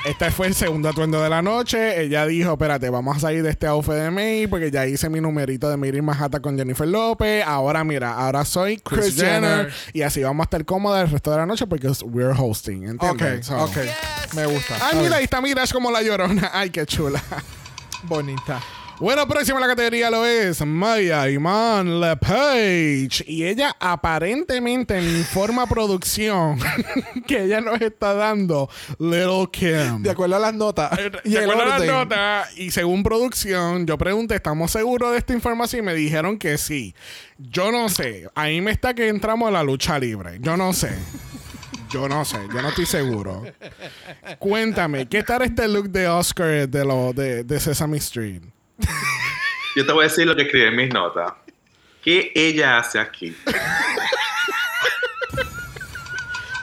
Este 0.06 0.32
fue 0.32 0.48
el 0.48 0.56
segundo 0.56 0.88
atuendo 0.88 1.22
de 1.22 1.30
la 1.30 1.42
noche. 1.42 2.02
Ella 2.02 2.26
dijo, 2.26 2.54
espérate, 2.54 2.90
vamos 2.90 3.18
a 3.18 3.20
salir 3.20 3.44
de 3.44 3.50
este 3.50 3.68
outfit 3.68 3.94
de 3.96 4.10
May 4.10 4.48
porque 4.48 4.72
ya 4.72 4.86
hice 4.86 5.10
mi 5.10 5.20
numerito 5.20 5.70
de 5.70 5.76
Miri 5.76 6.02
Manhattan 6.02 6.42
con 6.42 6.58
Jennifer 6.58 6.88
López. 6.88 7.44
Ahora, 7.46 7.84
mira, 7.84 8.14
ahora 8.14 8.46
soy 8.46 8.78
Chris, 8.78 9.16
Jenner. 9.18 9.42
Jenner. 9.42 9.74
Y 9.92 10.04
así 10.04 10.24
vamos 10.24 10.44
a 10.44 10.46
estar 10.46 10.64
cómodas 10.64 11.04
el 11.04 11.12
resto 11.12 11.32
de 11.32 11.38
la 11.38 11.46
noche 11.46 11.68
porque 11.68 11.90
we're 12.06 12.34
hosting, 12.38 12.88
Ok, 12.98 13.04
¿entiendes? 13.12 13.48
So- 13.48 13.58
ok. 13.62 13.78
Me 14.34 14.46
gusta. 14.46 14.76
Ay, 14.82 14.98
mira, 15.02 15.18
ahí 15.18 15.26
está 15.26 15.42
Mira, 15.42 15.64
es 15.64 15.74
como 15.74 15.92
la 15.92 16.02
llorona. 16.02 16.52
Ay, 16.54 16.70
qué 16.70 16.86
chula. 16.86 17.22
Bonita. 18.04 18.62
Bueno, 19.00 19.28
próxima 19.28 19.60
en 19.60 19.62
la 19.62 19.68
categoría 19.68 20.10
lo 20.10 20.26
es 20.26 20.66
Maya 20.66 21.30
Iman 21.30 22.02
LePage. 22.02 23.24
Y 23.28 23.44
ella 23.46 23.76
aparentemente 23.80 25.00
me 25.00 25.20
informa 25.20 25.68
producción 25.68 26.58
que 27.28 27.44
ella 27.44 27.62
nos 27.62 27.80
está 27.80 28.16
dando 28.16 28.68
Little 28.98 29.50
Kim. 29.52 30.02
De 30.02 30.10
acuerdo 30.10 30.38
a 30.38 30.40
las 30.40 30.56
notas. 30.56 31.00
y 31.24 31.30
De 31.30 31.40
acuerdo 31.40 31.62
a 31.62 31.78
las 31.78 31.86
notas, 31.86 32.58
y 32.58 32.72
según 32.72 33.04
producción, 33.04 33.86
yo 33.86 34.00
pregunté, 34.00 34.34
¿estamos 34.34 34.72
seguros 34.72 35.12
de 35.12 35.20
esta 35.20 35.34
información? 35.34 35.84
Y 35.84 35.86
me 35.86 35.94
dijeron 35.94 36.40
que 36.40 36.58
sí. 36.58 36.96
Yo 37.38 37.72
no 37.72 37.90
sé. 37.90 38.28
Ahí 38.34 38.62
me 38.62 38.72
está 38.72 38.96
que 38.96 39.10
entramos 39.10 39.48
a 39.48 39.52
la 39.52 39.62
lucha 39.62 40.00
libre. 40.00 40.40
Yo 40.42 40.58
no 40.58 40.74
sé. 40.74 40.90
Yo 41.92 42.10
no 42.10 42.26
sé, 42.26 42.38
yo 42.54 42.62
no 42.62 42.70
estoy 42.70 42.86
seguro. 42.86 43.44
Cuéntame, 44.40 45.08
¿qué 45.08 45.24
tal 45.24 45.44
este 45.44 45.68
look 45.70 45.90
de 45.90 46.08
Oscar 46.08 46.68
de, 46.68 46.84
lo, 46.84 47.14
de, 47.14 47.46
de 47.46 47.60
Sesame 47.62 47.98
Street? 47.98 48.42
Yo 49.76 49.86
te 49.86 49.92
voy 49.92 50.06
a 50.06 50.08
decir 50.08 50.26
lo 50.28 50.36
que 50.36 50.44
escribí 50.44 50.66
en 50.66 50.76
mis 50.76 50.94
notas. 50.94 51.34
¿Qué 52.04 52.32
ella 52.36 52.78
hace 52.80 53.00
aquí? 53.00 53.36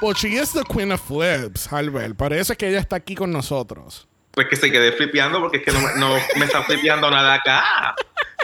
Well, 0.01 0.15
she 0.15 0.29
is 0.37 0.53
the 0.53 0.65
queen 0.65 0.93
of 0.93 1.01
flips, 1.01 1.73
Albert. 1.73 2.17
Parece 2.17 2.57
que 2.57 2.69
ella 2.69 2.81
está 2.81 2.97
aquí 2.97 3.15
con 3.15 3.31
nosotros. 3.33 4.07
Pues 4.33 4.49
que 4.49 4.57
se 4.57 4.71
quede 4.71 4.93
flipeando 4.93 5.41
porque 5.41 5.59
es 5.59 5.63
que 5.65 5.73
no, 5.73 5.81
me- 5.81 5.95
no 5.97 6.17
me 6.37 6.45
está 6.45 6.63
flipeando 6.65 7.11
nada 7.11 7.35
acá. 7.35 7.95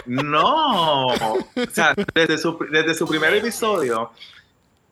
No. 0.05 1.07
O 1.07 1.47
sea, 1.71 1.93
desde 2.15 2.37
su, 2.37 2.57
desde 2.71 2.95
su 2.95 3.05
primer 3.07 3.33
episodio, 3.35 4.11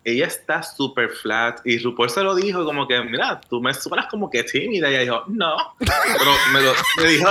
ella 0.03 0.27
está 0.27 0.61
súper 0.61 1.09
flat. 1.09 1.61
Y 1.65 1.79
RuPaul 1.79 2.09
se 2.09 2.21
lo 2.21 2.35
dijo 2.35 2.63
como 2.65 2.87
que, 2.87 3.01
mira, 3.01 3.39
tú 3.49 3.61
me 3.61 3.73
suenas 3.73 4.05
como 4.07 4.29
que 4.29 4.43
tímida. 4.43 4.89
Y 4.91 4.95
ella 4.95 5.01
dijo, 5.01 5.23
no. 5.27 5.55
Pero 5.79 6.31
me, 6.53 6.61
lo, 6.61 6.73
me 6.97 7.05
dijo, 7.07 7.29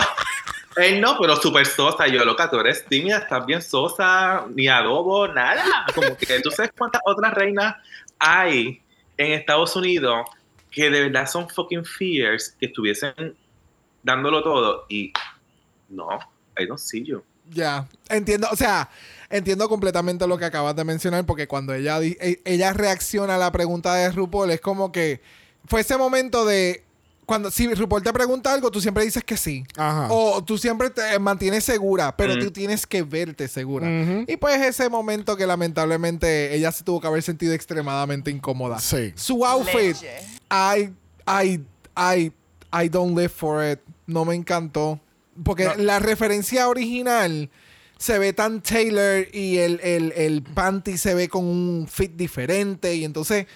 él 0.79 1.01
no, 1.01 1.19
pero 1.21 1.37
súper 1.37 1.67
sosa. 1.67 2.07
Yo, 2.07 2.25
loca, 2.25 2.51
tú 2.51 2.59
eres 2.59 2.85
tímida, 2.87 3.19
estás 3.19 3.45
bien 3.47 3.63
sosa, 3.63 4.47
ni 4.55 4.69
adobo, 4.69 5.29
nada. 5.29 5.65
Como 5.95 6.17
que 6.17 6.41
tú 6.41 6.51
sabes 6.51 6.73
cuántas 6.77 7.03
otras 7.05 7.35
reinas 7.35 7.77
hay 8.19 8.83
en 9.17 9.33
Estados 9.33 9.75
Unidos 9.77 10.29
que 10.71 10.91
de 10.91 11.09
verdad 11.09 11.29
son 11.29 11.49
fucking 11.49 11.85
fierce, 11.85 12.53
que 12.59 12.67
estuviesen 12.67 13.37
dándolo 14.03 14.43
todo 14.43 14.87
y 14.89 15.13
no, 15.89 16.09
I 16.59 16.67
don't 16.67 16.79
see 16.79 17.05
you. 17.05 17.23
Ya, 17.51 17.89
entiendo, 18.11 18.47
o 18.51 18.57
sea, 18.57 18.91
entiendo 19.31 19.69
completamente 19.69 20.27
lo 20.27 20.37
que 20.37 20.45
acabas 20.45 20.77
de 20.77 20.85
mencionar 20.85 21.25
porque 21.25 21.49
cuando 21.49 21.73
ella, 21.73 21.99
e- 22.03 22.41
ella 22.45 22.73
reacciona 22.75 23.37
a 23.37 23.39
la 23.39 23.51
pregunta 23.51 23.95
de 23.95 24.13
RuPaul 24.13 24.51
es 24.51 24.61
como 24.61 24.93
que 24.93 25.21
fue 25.65 25.81
ese 25.81 25.97
momento 25.97 26.45
de 26.45 26.85
cuando 27.29 27.51
si 27.51 27.73
RuPaul 27.75 28.03
te 28.03 28.11
pregunta 28.11 28.55
algo, 28.55 28.71
tú 28.71 28.81
siempre 28.81 29.05
dices 29.05 29.23
que 29.23 29.37
sí. 29.37 29.63
Ajá. 29.77 30.09
O 30.11 30.43
tú 30.43 30.57
siempre 30.57 30.89
te 30.89 31.19
mantienes 31.19 31.63
segura, 31.63 32.17
pero 32.17 32.35
Mm. 32.35 32.41
tú 32.41 32.51
tienes 32.51 32.87
que 32.87 33.03
verte 33.03 33.49
segura. 33.49 33.87
Y 34.27 34.39
pues 34.39 34.59
ese 34.63 34.89
momento 34.89 35.37
que 35.37 35.47
lamentablemente 35.47 36.55
ella 36.55 36.73
se 36.73 36.85
tuvo 36.85 37.03
que 37.03 37.07
haber 37.07 37.23
sentido 37.23 37.53
extremadamente 37.53 38.31
incómoda. 38.31 38.79
Sí. 38.81 39.13
Su 39.15 39.45
outfit, 39.45 39.75
Leche. 40.01 40.09
I, 40.51 40.91
I, 41.27 41.61
I, 41.99 42.33
I 42.73 42.89
don't 42.89 43.15
live 43.15 43.29
for 43.29 43.63
it. 43.63 43.81
No 44.07 44.25
me 44.25 44.35
encantó. 44.35 44.99
Porque 45.45 45.67
No. 45.67 45.75
la 45.77 45.99
referencia 45.99 46.67
original 46.67 47.51
se 47.99 48.19
ve 48.19 48.33
tan 48.33 48.63
Taylor 48.63 49.27
y 49.35 49.59
el, 49.59 49.81
el, 49.83 50.13
el 50.17 50.43
panty 50.43 50.97
se 50.97 51.13
ve 51.13 51.29
con 51.29 51.45
un 51.45 51.87
fit 51.91 52.13
diferente. 52.17 52.95
Y 52.95 53.05
entonces 53.05 53.47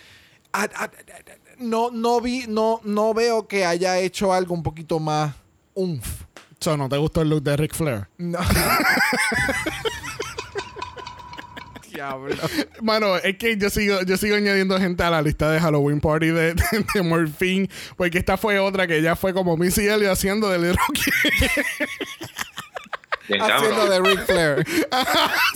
no, 1.62 1.90
no 1.90 2.20
vi, 2.20 2.47
no, 2.48 2.80
no 2.84 3.14
veo 3.14 3.47
que 3.47 3.64
haya 3.64 3.98
hecho 3.98 4.32
algo 4.32 4.55
un 4.55 4.62
poquito 4.62 4.98
más 4.98 5.34
umf. 5.74 6.22
So, 6.60 6.76
¿no 6.76 6.89
te 6.89 6.97
gustó 6.97 7.22
el 7.22 7.30
look 7.30 7.43
de 7.43 7.56
Ric 7.56 7.74
Flair? 7.74 8.06
No. 8.18 8.39
Diablo. 11.93 12.36
Mano, 12.80 13.16
es 13.16 13.36
que 13.36 13.56
yo 13.56 13.68
sigo, 13.68 14.02
yo 14.02 14.16
sigo 14.16 14.36
añadiendo 14.36 14.78
gente 14.78 15.02
a 15.02 15.10
la 15.10 15.20
lista 15.20 15.51
de 15.51 15.60
Halloween 15.60 16.01
Party 16.01 16.28
de, 16.28 16.55
de, 16.55 16.86
de 16.94 17.02
Morphine, 17.02 17.68
porque 17.97 18.18
esta 18.18 18.36
fue 18.36 18.59
otra 18.59 18.86
que 18.86 19.02
ya 19.02 19.16
fue 19.16 19.34
como 19.34 19.56
Missy 19.56 19.86
Elliott 19.89 20.12
haciendo 20.12 20.48
de 20.48 20.59
Little. 20.59 20.78
Bien 23.28 23.40
Haciendo 23.40 23.86
de 23.89 24.01
Ric 24.01 24.26
Flair. 24.26 24.66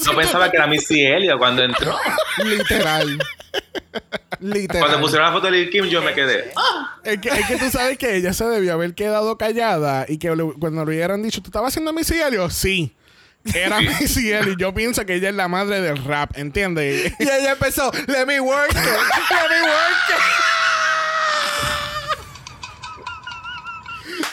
No 0.07 0.16
pensaba 0.16 0.51
que 0.51 0.57
era 0.57 0.66
Missy 0.66 1.05
Elliott 1.05 1.39
cuando 1.39 1.62
entró. 1.62 1.97
Literal. 2.45 3.19
Literal. 4.41 4.83
Cuando 4.83 5.01
pusieron 5.01 5.27
la 5.27 5.33
foto 5.33 5.47
de 5.47 5.53
Lil 5.53 5.70
Kim, 5.70 5.85
yo 5.87 6.03
me 6.03 6.12
quedé. 6.15 6.53
"Ah". 6.57 6.97
Es 7.03 7.19
que, 7.20 7.28
es 7.28 7.47
que 7.47 7.57
tú 7.57 7.70
sabes 7.70 7.97
que 7.99 8.16
ella 8.16 8.33
se 8.33 8.45
debió 8.45 8.74
haber 8.74 8.95
quedado 8.95 9.39
callada 9.39 10.05
y 10.09 10.19
que 10.19 10.35
le- 10.37 10.53
cuando 10.59 10.85
le 10.85 10.91
hubieran 10.97 11.23
dicho, 11.23 11.41
¿tú 11.41 11.49
estabas 11.49 11.69
haciendo 11.73 11.93
Missy 11.93 12.20
Elliott? 12.20 12.51
Sí. 12.51 12.95
Era 13.55 13.81
Missy 13.81 14.31
Elliott. 14.33 14.59
Yo 14.59 14.74
pienso 14.74 15.07
que 15.07 15.15
ella 15.15 15.28
es 15.31 15.35
la 15.35 15.49
madre 15.49 15.81
del 15.81 16.03
rap, 16.05 16.37
¿entiendes? 16.37 17.12
Y 17.19 17.23
ella 17.23 17.53
empezó, 17.53 17.91
let 18.09 18.27
me 18.27 18.41
work 18.41 18.70
it, 18.70 18.77
let 18.77 18.83
me 18.83 19.62
work 19.62 20.11
it. 20.11 20.16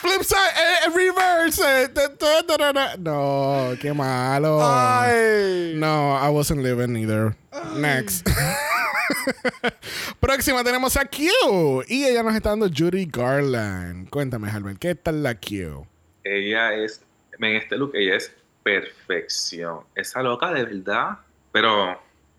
Flip 0.04 0.22
side, 0.22 0.38
eh, 0.38 0.76
eh, 0.86 0.90
reverse. 0.94 1.62
eh. 1.64 2.98
No, 3.00 3.72
qué 3.80 3.94
malo. 3.94 4.60
Ay. 4.62 5.74
No, 5.76 6.18
I 6.18 6.28
wasn't 6.30 6.62
living 6.62 6.98
either. 6.98 7.38
Next. 7.78 8.28
Próxima 10.20 10.62
tenemos 10.64 10.98
a 10.98 11.06
Q. 11.06 11.84
Y 11.88 12.04
ella 12.04 12.22
nos 12.22 12.36
está 12.36 12.50
dando 12.50 12.68
Judy 12.68 13.06
Garland. 13.06 14.10
Cuéntame, 14.10 14.50
Albert, 14.52 14.78
¿qué 14.80 14.94
tal 14.96 15.24
la 15.24 15.36
Q? 15.36 15.88
Ella 16.26 16.74
es, 16.74 17.02
en 17.40 17.56
este 17.56 17.78
look, 17.78 17.92
ella 17.96 18.16
es 18.18 18.30
perfección. 18.64 19.82
Esa 19.96 20.22
loca 20.22 20.52
de 20.52 20.66
verdad, 20.66 21.20
pero 21.54 21.98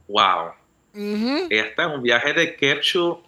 wow. 0.08 0.52
Ella 0.94 1.64
está 1.64 1.84
en 1.84 1.90
un 1.92 2.02
viaje 2.02 2.32
de 2.34 2.54
ketchup 2.56 3.24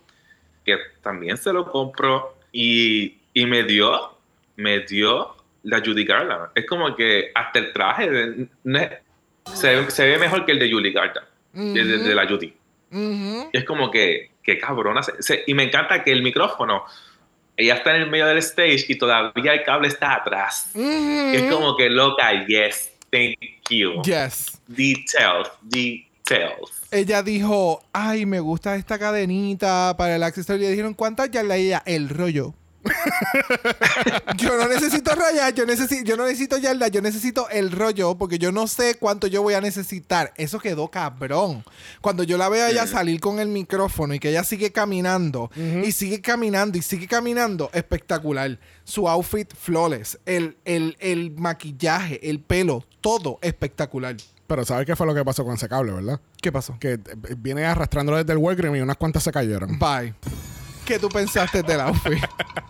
que 0.64 0.76
también 1.02 1.36
se 1.38 1.52
lo 1.52 1.70
compró 1.70 2.36
y, 2.52 3.18
y 3.34 3.46
me 3.46 3.62
dio, 3.64 4.15
me 4.56 4.80
dio 4.80 5.36
la 5.64 5.80
Judy 5.80 6.04
Garland. 6.04 6.50
Es 6.54 6.66
como 6.66 6.94
que 6.96 7.30
hasta 7.34 7.58
el 7.58 7.72
traje 7.72 8.10
de- 8.10 8.48
se, 9.54 9.76
ve- 9.76 9.90
se 9.90 10.06
ve 10.06 10.18
mejor 10.18 10.44
que 10.44 10.52
el 10.52 10.58
de 10.58 10.70
Judy 10.70 10.92
Garland, 10.92 11.26
de, 11.52 11.84
de- 11.84 11.98
de 11.98 12.14
la 12.14 12.26
Judy. 12.28 12.52
Es 13.52 13.64
como 13.64 13.90
que, 13.90 14.30
que 14.42 14.58
cabrona. 14.58 15.02
se- 15.02 15.20
se- 15.22 15.44
y 15.46 15.54
me 15.54 15.64
encanta 15.64 16.02
que 16.02 16.12
el 16.12 16.22
micrófono, 16.22 16.84
ella 17.56 17.74
está 17.74 17.96
en 17.96 18.02
el 18.02 18.10
medio 18.10 18.26
del 18.26 18.38
stage 18.38 18.84
y 18.88 18.96
todavía 18.98 19.52
el 19.54 19.62
cable 19.64 19.88
está 19.88 20.14
atrás. 20.14 20.70
Es 20.74 21.50
como 21.52 21.76
que 21.76 21.88
loca, 21.90 22.46
yes, 22.46 22.92
thank 23.10 23.34
you. 23.70 24.02
Yes. 24.02 24.60
Details, 24.66 25.50
details. 25.62 26.70
Ella 26.90 27.22
dijo, 27.22 27.82
ay, 27.92 28.26
me 28.26 28.40
gusta 28.40 28.76
esta 28.76 28.98
cadenita 28.98 29.94
para 29.98 30.16
el 30.16 30.22
accesorio. 30.22 30.62
Le 30.64 30.70
dijeron, 30.70 30.94
¿cuántas 30.94 31.30
ya 31.30 31.42
la 31.42 31.56
ella? 31.56 31.82
El 31.86 32.08
rollo. 32.08 32.54
yo 34.36 34.56
no 34.56 34.68
necesito 34.68 35.14
rayar, 35.14 35.54
yo, 35.54 35.66
necesito, 35.66 36.04
yo 36.04 36.16
no 36.16 36.24
necesito 36.24 36.58
yarda, 36.58 36.88
yo 36.88 37.00
necesito 37.00 37.48
el 37.50 37.70
rollo 37.70 38.16
porque 38.16 38.38
yo 38.38 38.52
no 38.52 38.66
sé 38.66 38.96
cuánto 38.96 39.26
yo 39.26 39.42
voy 39.42 39.54
a 39.54 39.60
necesitar. 39.60 40.32
Eso 40.36 40.58
quedó 40.58 40.88
cabrón. 40.88 41.64
Cuando 42.00 42.22
yo 42.22 42.38
la 42.38 42.48
veo 42.48 42.64
a 42.66 42.70
ella 42.70 42.86
salir 42.86 43.20
con 43.20 43.40
el 43.40 43.48
micrófono 43.48 44.14
y 44.14 44.18
que 44.18 44.30
ella 44.30 44.44
sigue 44.44 44.72
caminando 44.72 45.50
y 45.56 45.92
sigue 45.92 46.20
caminando 46.20 46.78
y 46.78 46.82
sigue 46.82 47.06
caminando, 47.06 47.70
espectacular. 47.72 48.58
Su 48.84 49.08
outfit 49.08 49.52
flawless, 49.52 50.18
el, 50.26 50.56
el, 50.64 50.96
el 51.00 51.32
maquillaje, 51.32 52.30
el 52.30 52.38
pelo, 52.38 52.84
todo 53.00 53.40
espectacular. 53.42 54.16
Pero 54.46 54.64
¿sabes 54.64 54.86
qué 54.86 54.94
fue 54.94 55.06
lo 55.06 55.14
que 55.14 55.24
pasó 55.24 55.44
con 55.44 55.54
ese 55.54 55.68
cable, 55.68 55.92
verdad? 55.92 56.20
¿Qué 56.40 56.52
pasó? 56.52 56.78
Que 56.78 56.92
eh, 56.92 57.00
viene 57.36 57.64
arrastrándolo 57.64 58.18
desde 58.18 58.32
el 58.32 58.38
workroom 58.38 58.76
y 58.76 58.80
unas 58.80 58.96
cuantas 58.96 59.24
se 59.24 59.32
cayeron. 59.32 59.78
Bye. 59.78 60.14
¿Qué 60.86 60.98
tú 61.00 61.08
pensaste 61.08 61.62
del 61.62 61.80
outfit? 61.80 62.22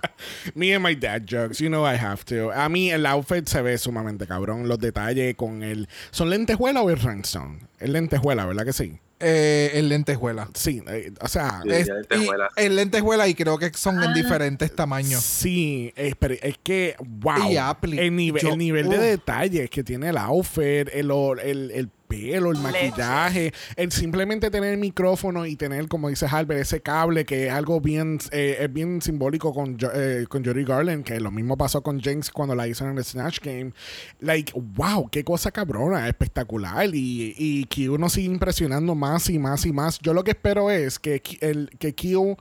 Me 0.55 0.75
and 0.75 0.83
my 0.83 0.95
dad 0.95 1.23
jokes, 1.27 1.59
you 1.59 1.69
know 1.69 1.85
I 1.87 1.97
have 1.97 2.25
to. 2.27 2.51
A 2.53 2.69
mí 2.69 2.91
el 2.91 3.05
outfit 3.07 3.47
se 3.47 3.61
ve 3.63 3.77
sumamente 3.79 4.27
cabrón. 4.27 4.67
Los 4.69 4.79
detalles 4.79 5.35
con 5.37 5.63
el... 5.63 5.89
¿Son 6.11 6.31
lentejuela 6.31 6.83
o 6.83 6.91
es 6.91 7.03
rhinestone? 7.03 7.61
Es 7.79 7.89
lentejuela, 7.91 8.47
¿verdad 8.47 8.65
que 8.65 8.73
sí? 8.73 8.99
Eh, 9.21 9.71
el 9.75 9.89
lentejuela. 9.89 10.49
Sí, 10.55 10.83
eh, 10.89 11.13
o 11.21 11.29
sea... 11.29 11.61
Sí. 11.63 11.71
Es, 11.73 11.87
ya 11.87 11.93
y 11.95 11.97
lentejuela. 11.97 12.49
el 12.57 12.77
lentejuela 12.77 13.29
y 13.29 13.35
creo 13.35 13.59
que 13.59 13.71
son 13.75 14.03
en 14.03 14.15
diferentes 14.15 14.75
tamaños. 14.75 15.23
Sí, 15.23 15.93
es, 15.97 16.15
pero 16.17 16.35
es 16.41 16.57
que, 16.63 16.97
wow. 16.99 17.51
Y 17.51 17.57
Apple, 17.59 18.05
el, 18.07 18.17
nivel 18.17 18.43
yo- 18.43 18.51
el 18.53 18.59
nivel 18.59 18.89
de 18.89 18.99
detalles 18.99 19.69
que 19.71 19.85
tiene 19.85 20.09
el 20.09 20.17
outfit, 20.19 20.89
el, 20.93 21.11
el, 21.43 21.71
el 21.71 21.91
pelo, 22.07 22.51
el 22.51 22.59
maquillaje, 22.59 23.53
el 23.77 23.93
simplemente 23.93 24.51
tener 24.51 24.75
el 24.75 24.79
micrófono 24.79 25.47
y 25.47 25.57
tener, 25.57 25.89
como 25.89 26.09
dice 26.09 26.27
Albert, 26.27 26.61
ese 26.61 26.81
cable 26.81 27.25
que 27.25 27.47
es 27.47 27.53
algo 27.53 27.81
bien, 27.81 28.19
eh, 28.31 28.59
es 28.61 28.73
bien 28.73 29.03
simbólico 29.03 29.53
con, 29.53 29.77
eh, 29.95 30.27
con 30.29 30.45
Jodie 30.45 30.65
Garland, 30.65 31.05
que 31.05 31.21
lo 31.21 31.31
mismo 31.31 31.57
pasó 31.57 31.83
con 31.83 32.01
Jinx 32.01 32.31
cuando 32.31 32.55
la 32.55 32.69
hizo 32.69 32.89
en 32.89 32.97
el 32.97 33.05
Snatch 33.05 33.41
Game. 33.41 33.73
Like, 34.21 34.53
wow, 34.55 35.09
qué 35.11 35.25
cosa 35.25 35.51
cabrona, 35.51 36.09
espectacular. 36.09 36.95
Y, 36.95 37.35
y 37.37 37.65
Q 37.67 37.99
nos 37.99 38.15
sigue 38.15 38.27
impresionando 38.27 38.95
más 38.95 39.29
y 39.29 39.39
más 39.39 39.67
y 39.67 39.73
más. 39.73 39.99
Yo 40.01 40.15
lo 40.15 40.25
que 40.25 40.33
espero 40.33 40.71
es 40.71 40.99
que, 40.99 41.23
el, 41.41 41.71
que 41.79 41.95
Q 41.95 42.37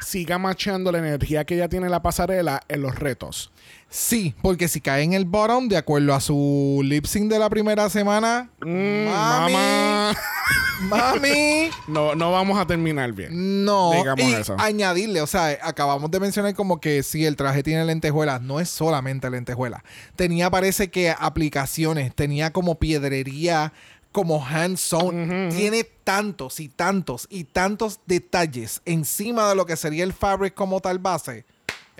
siga 0.00 0.38
machando 0.38 0.92
la 0.92 0.98
energía 0.98 1.44
que 1.44 1.54
ella 1.54 1.68
tiene 1.68 1.86
en 1.86 1.92
la 1.92 2.02
pasarela 2.02 2.60
en 2.68 2.82
los 2.82 2.98
retos. 2.98 3.52
Sí, 3.92 4.36
porque 4.40 4.68
si 4.68 4.80
cae 4.80 5.02
en 5.02 5.14
el 5.14 5.24
bottom, 5.24 5.66
de 5.68 5.76
acuerdo 5.76 6.14
a 6.14 6.20
su 6.20 6.80
lip 6.84 7.06
sync 7.06 7.28
de 7.28 7.38
la 7.40 7.50
primera 7.50 7.90
semana, 7.90 8.48
Mm, 8.60 9.04
mami, 9.06 9.52
mamá. 9.52 10.16
mami, 10.82 11.70
No, 11.88 12.14
no 12.14 12.30
vamos 12.30 12.58
a 12.58 12.66
terminar 12.66 13.12
bien. 13.12 13.64
no. 13.64 13.90
Digamos 13.92 14.24
y 14.24 14.32
eso. 14.32 14.54
añadirle, 14.58 15.20
o 15.22 15.26
sea, 15.26 15.58
acabamos 15.62 16.10
de 16.10 16.20
mencionar 16.20 16.54
como 16.54 16.80
que 16.80 17.02
si 17.02 17.24
el 17.26 17.34
traje 17.36 17.62
tiene 17.64 17.84
lentejuelas, 17.84 18.40
no 18.40 18.60
es 18.60 18.68
solamente 18.68 19.28
lentejuelas. 19.28 19.82
Tenía, 20.14 20.50
parece 20.50 20.88
que 20.90 21.10
aplicaciones, 21.18 22.14
tenía 22.14 22.52
como 22.52 22.76
piedrería, 22.78 23.72
como 24.12 24.44
hand-sewn. 24.44 25.50
Tiene 25.50 25.84
tantos 25.84 26.60
y 26.60 26.68
tantos 26.68 27.26
y 27.30 27.44
tantos 27.44 28.00
detalles 28.06 28.82
encima 28.84 29.48
de 29.48 29.54
lo 29.54 29.66
que 29.66 29.76
sería 29.76 30.04
el 30.04 30.12
fabric 30.12 30.54
como 30.54 30.80
tal 30.80 30.98
base. 31.00 31.44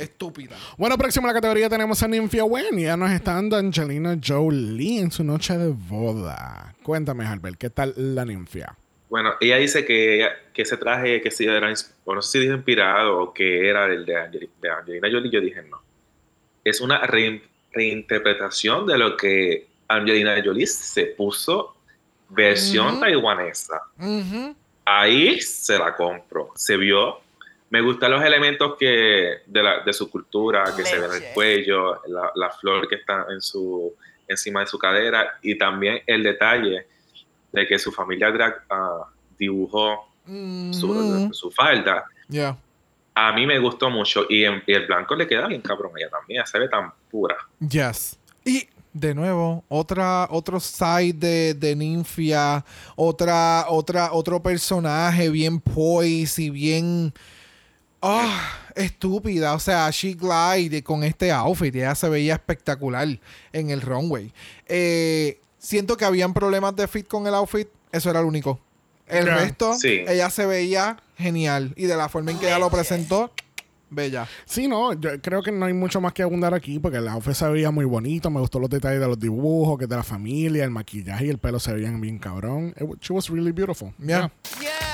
Estúpida. 0.02 0.56
Bueno, 0.76 0.96
próximo 0.98 1.26
a 1.26 1.28
la 1.30 1.34
categoría 1.34 1.68
tenemos 1.68 2.02
a 2.02 2.08
Nymphia 2.08 2.44
Wen. 2.44 2.78
Y 2.78 2.82
ya 2.84 2.96
nos 2.96 3.10
está 3.10 3.34
dando 3.34 3.56
Angelina 3.56 4.18
Jolie 4.24 5.00
en 5.00 5.10
su 5.10 5.22
noche 5.24 5.56
de 5.58 5.68
boda. 5.68 6.74
Cuéntame, 6.82 7.26
Albert, 7.26 7.56
¿qué 7.58 7.70
tal 7.70 7.92
la 7.96 8.24
Nymphia? 8.24 8.76
Bueno, 9.08 9.32
ella 9.40 9.56
dice 9.56 9.84
que, 9.84 10.26
que 10.52 10.62
ese 10.62 10.76
traje 10.76 11.20
que 11.20 11.30
sí 11.30 11.44
era, 11.44 11.72
o 12.04 12.14
no 12.14 12.22
sé 12.22 12.32
si 12.32 12.38
dijo 12.44 12.54
inspirado 12.54 13.18
o 13.20 13.34
que 13.34 13.68
era 13.68 13.86
el 13.86 14.06
de, 14.06 14.14
Angeli- 14.16 14.50
de 14.60 14.70
Angelina 14.70 15.08
Jolie, 15.10 15.30
yo 15.30 15.40
dije 15.40 15.62
no. 15.68 15.80
Es 16.64 16.80
una 16.80 17.00
rein- 17.02 17.42
reinterpretación 17.72 18.86
de 18.86 18.98
lo 18.98 19.16
que 19.16 19.66
Angelina 19.88 20.40
Jolie 20.44 20.66
se 20.66 21.06
puso 21.06 21.74
versión 22.28 23.00
taiwanesa. 23.00 23.80
Ahí 24.84 25.40
se 25.40 25.78
la 25.78 25.94
compro. 25.96 26.52
Se 26.54 26.76
vio. 26.76 27.20
Me 27.70 27.80
gustan 27.80 28.10
los 28.10 28.22
elementos 28.22 28.76
que 28.78 29.38
de, 29.46 29.62
la, 29.62 29.80
de 29.84 29.92
su 29.92 30.10
cultura, 30.10 30.64
que 30.76 30.84
se 30.84 30.98
ve 30.98 31.06
en 31.06 31.12
el 31.22 31.32
cuello, 31.32 32.02
la, 32.08 32.30
la 32.34 32.50
flor 32.50 32.88
que 32.88 32.96
está 32.96 33.26
en 33.32 33.40
su, 33.40 33.94
encima 34.26 34.60
de 34.60 34.66
su 34.66 34.76
cadera 34.78 35.38
y 35.42 35.56
también 35.56 36.00
el 36.06 36.22
detalle 36.22 36.86
de 37.52 37.66
que 37.66 37.78
su 37.78 37.92
familia 37.92 38.30
drag 38.32 38.64
ah, 38.70 39.04
dibujó 39.38 40.08
su, 40.26 40.90
Ujú. 40.90 41.32
su 41.34 41.50
falda. 41.50 42.04
Yeah. 42.28 42.56
A 43.14 43.32
mí 43.32 43.46
me 43.46 43.58
gustó 43.58 43.88
mucho 43.90 44.24
y, 44.28 44.44
en- 44.44 44.62
y 44.66 44.72
el 44.72 44.86
blanco 44.86 45.14
le 45.14 45.26
queda 45.26 45.46
bien 45.46 45.60
cabrón 45.62 45.92
a 45.96 45.98
ella 46.00 46.10
también. 46.10 46.44
Se 46.46 46.58
ve 46.58 46.68
tan 46.68 46.92
pura. 47.10 47.36
Yes. 47.60 48.18
Y 48.44 48.68
de 48.92 49.14
nuevo, 49.14 49.62
otra, 49.68 50.26
otro 50.30 50.58
side 50.58 51.12
de, 51.12 51.54
de 51.54 51.76
Ninfia, 51.76 52.64
otra, 52.96 53.66
otra, 53.68 54.12
otro 54.12 54.40
personaje 54.42 55.28
bien 55.28 55.60
poise 55.60 56.42
y 56.42 56.50
bien 56.50 57.12
ah, 58.02 58.48
estúpida. 58.74 59.54
O 59.54 59.58
sea, 59.58 59.90
she 59.90 60.14
glide 60.14 60.82
con 60.82 61.04
este 61.04 61.30
outfit. 61.32 61.74
Ella 61.74 61.94
se 61.94 62.08
veía 62.08 62.34
espectacular 62.34 63.08
en 63.52 63.70
el 63.70 63.80
runway. 63.80 64.32
Eh, 64.66 65.40
siento 65.58 65.96
que 65.96 66.04
habían 66.04 66.32
problemas 66.34 66.74
de 66.76 66.88
fit 66.88 67.06
con 67.08 67.26
el 67.26 67.34
outfit. 67.34 67.68
Eso 67.92 68.10
era 68.10 68.20
lo 68.22 68.28
único. 68.28 68.58
El 69.06 69.26
Ya. 69.26 69.34
resto, 69.38 69.74
Sí. 69.74 70.04
ella 70.06 70.30
se 70.30 70.46
veía 70.46 70.96
genial. 71.18 71.72
Y 71.76 71.86
de 71.86 71.96
la 71.96 72.08
forma 72.08 72.30
en 72.30 72.38
que 72.38 72.46
ella 72.46 72.60
lo 72.60 72.70
presentó, 72.70 73.32
bella. 73.90 74.28
Sí, 74.44 74.68
no, 74.68 74.92
yo 74.92 75.20
creo 75.20 75.42
que 75.42 75.50
no 75.50 75.66
hay 75.66 75.72
mucho 75.72 76.00
más 76.00 76.12
que 76.12 76.22
abundar 76.22 76.54
aquí 76.54 76.78
porque 76.78 76.98
el 76.98 77.08
outfit 77.08 77.34
se 77.34 77.48
veía 77.48 77.72
muy 77.72 77.84
bonito. 77.86 78.30
Me 78.30 78.38
gustó 78.38 78.60
los 78.60 78.70
detalles 78.70 79.00
de 79.00 79.08
los 79.08 79.18
dibujos, 79.18 79.76
que 79.80 79.88
de 79.88 79.96
la 79.96 80.04
familia, 80.04 80.62
el 80.62 80.70
maquillaje 80.70 81.26
y 81.26 81.30
el 81.30 81.38
pelo 81.38 81.58
se 81.58 81.72
veían 81.72 82.00
bien 82.00 82.20
cabrón. 82.20 82.72
It 82.78 82.86
she 83.00 83.12
was 83.12 83.28
really 83.28 83.50
beautiful. 83.50 83.92
Yeah. 83.98 84.30
Bitch. 84.60 84.89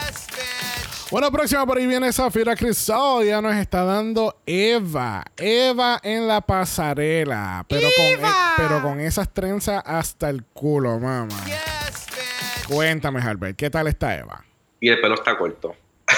Bueno, 1.11 1.31
próxima 1.31 1.65
por 1.65 1.79
ahí 1.79 1.87
viene 1.87 2.13
Zafira 2.13 2.57
Cristal. 2.57 3.25
Ya 3.25 3.41
nos 3.41 3.55
está 3.55 3.85
dando 3.85 4.37
Eva. 4.45 5.25
Eva 5.37 6.01
en 6.03 6.27
la 6.27 6.41
pasarela. 6.41 7.65
Pero, 7.69 7.89
con, 7.97 8.05
e- 8.07 8.19
pero 8.57 8.83
con 8.83 9.01
esas 9.01 9.33
trenzas 9.33 9.83
hasta 9.87 10.29
el 10.29 10.43
culo, 10.45 10.99
mamá. 10.99 11.29
Yes, 11.47 12.07
bitch. 12.11 12.67
Cuéntame, 12.69 13.21
Albert, 13.21 13.57
¿qué 13.57 13.71
tal 13.71 13.87
está 13.87 14.17
Eva? 14.19 14.45
Y 14.81 14.89
el 14.89 15.01
pelo 15.01 15.15
está 15.15 15.37
corto. 15.39 15.77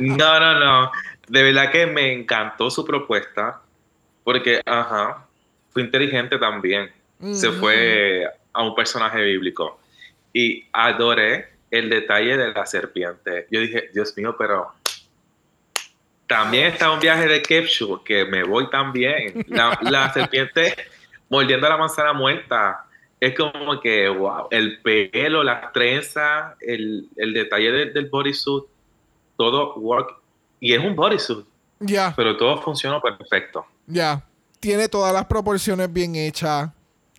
No, 0.00 0.40
no, 0.40 0.58
no. 0.58 0.90
De 1.28 1.42
verdad 1.42 1.70
que 1.70 1.86
me 1.86 2.12
encantó 2.12 2.70
su 2.70 2.84
propuesta. 2.84 3.60
Porque, 4.24 4.60
ajá, 4.66 5.24
fue 5.70 5.82
inteligente 5.82 6.38
también. 6.38 6.90
Se 7.32 7.50
fue 7.52 8.24
a 8.52 8.62
un 8.62 8.74
personaje 8.74 9.22
bíblico. 9.22 9.78
Y 10.32 10.66
adoré 10.72 11.52
el 11.70 11.90
detalle 11.90 12.36
de 12.36 12.52
la 12.52 12.66
serpiente. 12.66 13.46
Yo 13.50 13.60
dije, 13.60 13.90
Dios 13.92 14.14
mío, 14.16 14.34
pero 14.38 14.72
también 16.26 16.66
está 16.66 16.90
un 16.90 17.00
viaje 17.00 17.26
de 17.26 17.42
Kepchu 17.42 18.02
que 18.04 18.24
me 18.26 18.42
voy 18.42 18.68
también. 18.70 19.44
La, 19.48 19.78
la 19.82 20.12
serpiente 20.14 20.74
mordiendo 21.28 21.68
la 21.68 21.76
manzana 21.76 22.12
muerta. 22.12 22.84
Es 23.20 23.34
como 23.36 23.80
que, 23.80 24.08
wow, 24.08 24.46
el 24.50 24.80
pelo, 24.80 25.42
las 25.42 25.72
trenzas, 25.72 26.54
el, 26.60 27.08
el 27.16 27.32
detalle 27.32 27.72
del, 27.72 27.92
del 27.92 28.06
bodysuit, 28.06 28.64
todo 29.36 29.74
work. 29.76 30.14
Y 30.60 30.72
es 30.74 30.78
un 30.84 30.94
bodysuit, 30.94 31.46
Ya. 31.80 32.12
pero 32.16 32.36
todo 32.36 32.60
funcionó 32.62 33.00
perfecto. 33.00 33.66
Ya. 33.86 34.22
Tiene 34.60 34.88
todas 34.88 35.12
las 35.12 35.24
proporciones 35.26 35.92
bien 35.92 36.14
hechas. 36.16 36.70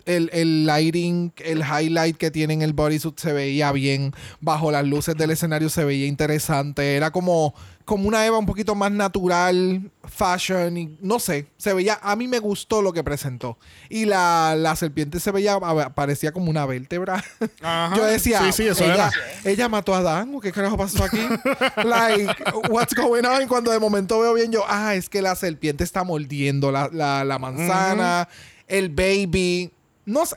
El, 0.10 0.30
el 0.34 0.65
lighting, 0.65 1.31
el 1.38 1.60
highlight 1.60 2.18
que 2.18 2.31
tiene 2.31 2.53
en 2.56 2.61
el 2.61 2.73
bodysuit 2.73 3.19
se 3.19 3.31
veía 3.34 3.72
bien. 3.72 4.14
Bajo 4.41 4.72
las 4.72 4.86
luces 4.86 5.15
del 5.15 5.31
escenario 5.31 5.69
se 5.69 5.84
veía 5.86 6.07
interesante. 6.07 6.95
Era 6.95 7.11
como, 7.11 7.53
como 7.86 8.07
una 8.07 8.26
Eva 8.26 8.38
un 8.40 8.45
poquito 8.48 8.73
más 8.73 8.91
natural, 8.91 9.91
fashion 10.03 10.77
y 10.77 10.98
no 11.02 11.19
sé. 11.19 11.48
Se 11.57 11.73
veía, 11.73 11.99
a 12.02 12.15
mí 12.15 12.27
me 12.27 12.40
gustó 12.40 12.81
lo 12.81 12.91
que 12.91 13.03
presentó. 13.03 13.57
Y 13.90 14.06
la, 14.06 14.56
la 14.57 14.76
serpiente 14.76 15.19
se 15.19 15.31
veía, 15.31 15.60
parecía 15.94 16.31
como 16.31 16.49
una 16.49 16.65
vértebra. 16.65 17.23
Ajá. 17.61 17.95
Yo 17.95 18.03
decía, 18.06 18.41
Sí, 18.45 18.52
sí, 18.52 18.68
eso 18.68 18.84
ella, 18.84 18.94
era. 18.95 19.11
ella 19.45 19.69
mató 19.69 19.94
a 19.94 20.02
Dan, 20.02 20.34
¿o 20.34 20.40
qué 20.40 20.52
carajo 20.52 20.76
pasó 20.77 21.03
aquí? 21.03 21.19
like, 21.86 22.27
what's 22.69 22.95
going 22.95 23.26
on? 23.26 23.44
Y 23.44 23.45
cuando 23.48 23.72
de 23.72 23.80
momento 23.80 24.19
veo 24.19 24.34
bien 24.34 24.52
yo, 24.52 24.64
ah, 24.68 24.95
es 24.95 25.07
que 25.10 25.22
la 25.22 25.36
serpiente 25.36 25.84
está 25.84 26.03
mordiendo 26.03 26.72
la, 26.72 26.90
la- 26.91 27.23
la 27.23 27.38
manzana, 27.40 28.27
el 28.68 28.90
baby. 28.90 29.72
No 30.10 30.26
sé, 30.26 30.36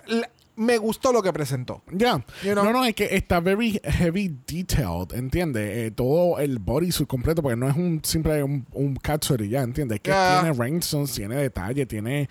me 0.57 0.79
gustó 0.79 1.13
lo 1.13 1.23
que 1.23 1.33
presentó. 1.33 1.83
Ya. 1.91 2.25
You 2.45 2.53
know? 2.53 2.65
No, 2.65 2.73
no, 2.73 2.85
es 2.85 2.95
que 2.95 3.09
está 3.17 3.41
very 3.41 3.81
heavy 3.85 4.37
detailed, 4.47 5.13
¿entiendes? 5.15 5.77
Eh, 5.77 5.91
todo 5.91 6.39
el 6.39 6.59
bodysuit 6.59 7.09
completo, 7.09 7.43
porque 7.43 7.57
no 7.57 7.69
es 7.69 7.77
un 7.77 8.01
simple 8.05 8.43
un, 8.43 8.67
un 8.73 8.99
y 9.41 9.49
ya, 9.49 9.63
¿entiendes? 9.63 9.97
Es 9.97 10.03
que 10.03 10.11
tiene 10.43 10.53
rhinestones, 10.65 11.13
tiene 11.13 11.37
detalle, 11.37 11.87
tiene... 11.87 12.29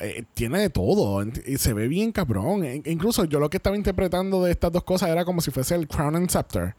eh, 0.00 0.24
tiene 0.34 0.60
de 0.60 0.70
todo 0.70 1.24
y 1.46 1.58
se 1.58 1.74
ve 1.74 1.88
bien 1.88 2.10
cabrón. 2.10 2.64
E- 2.64 2.82
incluso 2.86 3.24
yo 3.26 3.38
lo 3.38 3.50
que 3.50 3.58
estaba 3.58 3.76
interpretando 3.76 4.42
de 4.42 4.50
estas 4.50 4.72
dos 4.72 4.84
cosas 4.84 5.10
era 5.10 5.24
como 5.24 5.40
si 5.40 5.50
fuese 5.50 5.74
el 5.74 5.86
Crown 5.86 6.16
and 6.16 6.30
Scepter. 6.30 6.74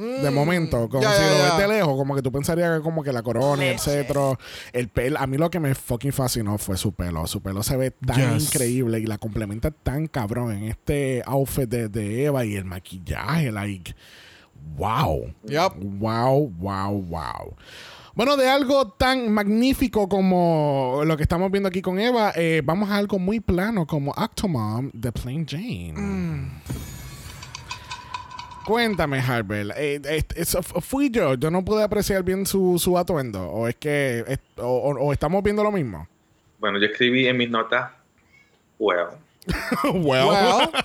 De 0.00 0.30
momento, 0.30 0.88
como 0.88 1.00
Mm. 1.00 1.02
Ya, 1.02 1.12
si 1.14 1.22
ya, 1.22 1.28
lo 1.30 1.36
ya. 1.38 1.44
ves 1.44 1.58
de 1.68 1.74
lejos, 1.74 1.96
como 1.96 2.14
que 2.14 2.22
tú 2.22 2.32
pensarías 2.32 2.76
que 2.78 2.82
como 2.82 3.02
que 3.02 3.12
la 3.12 3.22
corona 3.22 3.64
y 3.64 3.68
el 3.68 3.78
cetro, 3.78 4.38
el 4.72 4.88
pelo. 4.88 5.18
A 5.18 5.26
mí 5.26 5.36
lo 5.36 5.50
que 5.50 5.60
me 5.60 5.74
fucking 5.74 6.12
fascinó 6.12 6.58
fue 6.58 6.76
su 6.76 6.92
pelo. 6.92 7.26
Su 7.26 7.42
pelo 7.42 7.62
se 7.62 7.76
ve 7.76 7.90
tan 7.90 8.34
Yes. 8.38 8.44
increíble 8.54 8.98
y 9.00 9.06
la 9.06 9.18
complementa 9.18 9.70
tan 9.70 10.06
cabrón 10.06 10.52
en 10.52 10.64
este 10.64 11.22
outfit 11.26 11.68
de, 11.68 11.88
de 11.88 12.24
Eva 12.24 12.44
y 12.44 12.56
el 12.56 12.64
maquillaje, 12.64 13.52
like, 13.52 13.94
wow. 14.76 15.32
Yup. 15.44 15.74
Wow, 15.78 16.50
wow, 16.58 17.02
wow. 17.02 17.54
Bueno, 18.14 18.36
de 18.36 18.48
algo 18.48 18.88
tan 18.88 19.32
magnífico 19.32 20.08
como 20.08 21.02
lo 21.06 21.16
que 21.16 21.22
estamos 21.22 21.50
viendo 21.50 21.68
aquí 21.68 21.80
con 21.80 21.98
Eva, 21.98 22.32
eh, 22.34 22.60
vamos 22.64 22.90
a 22.90 22.96
algo 22.96 23.18
muy 23.18 23.40
plano 23.40 23.86
como 23.86 24.10
Octomom 24.12 24.90
de 24.92 25.12
Plain 25.12 25.46
Jane. 25.46 25.94
Cuéntame, 28.70 29.18
Harbel. 29.20 29.72
eh, 29.76 30.00
eh, 30.04 30.22
eso 30.36 30.62
fui 30.62 31.10
yo. 31.10 31.34
Yo 31.34 31.50
no 31.50 31.64
pude 31.64 31.82
apreciar 31.82 32.22
bien 32.22 32.46
su, 32.46 32.78
su 32.78 32.96
atuendo. 32.96 33.42
O 33.50 33.66
es 33.66 33.74
que. 33.74 34.24
es- 34.28 34.38
o, 34.58 34.62
o- 34.68 35.06
o 35.06 35.12
estamos 35.12 35.42
viendo 35.42 35.64
lo 35.64 35.72
mismo. 35.72 36.06
Bueno, 36.60 36.78
yo 36.78 36.86
escribí 36.86 37.26
en 37.26 37.36
mis 37.36 37.50
notas, 37.50 37.90
well. 38.78 39.08
well, 39.84 40.28
Well, 40.28 40.70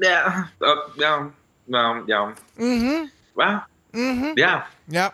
Yeah, 0.00 0.50
uh, 0.60 0.92
yeah, 0.98 1.30
no, 1.66 2.04
yeah. 2.06 2.34
mhm, 2.58 3.10
Well, 3.34 3.62
mhm. 3.92 4.34
yeah, 4.36 4.66
Yeah, 4.88 5.10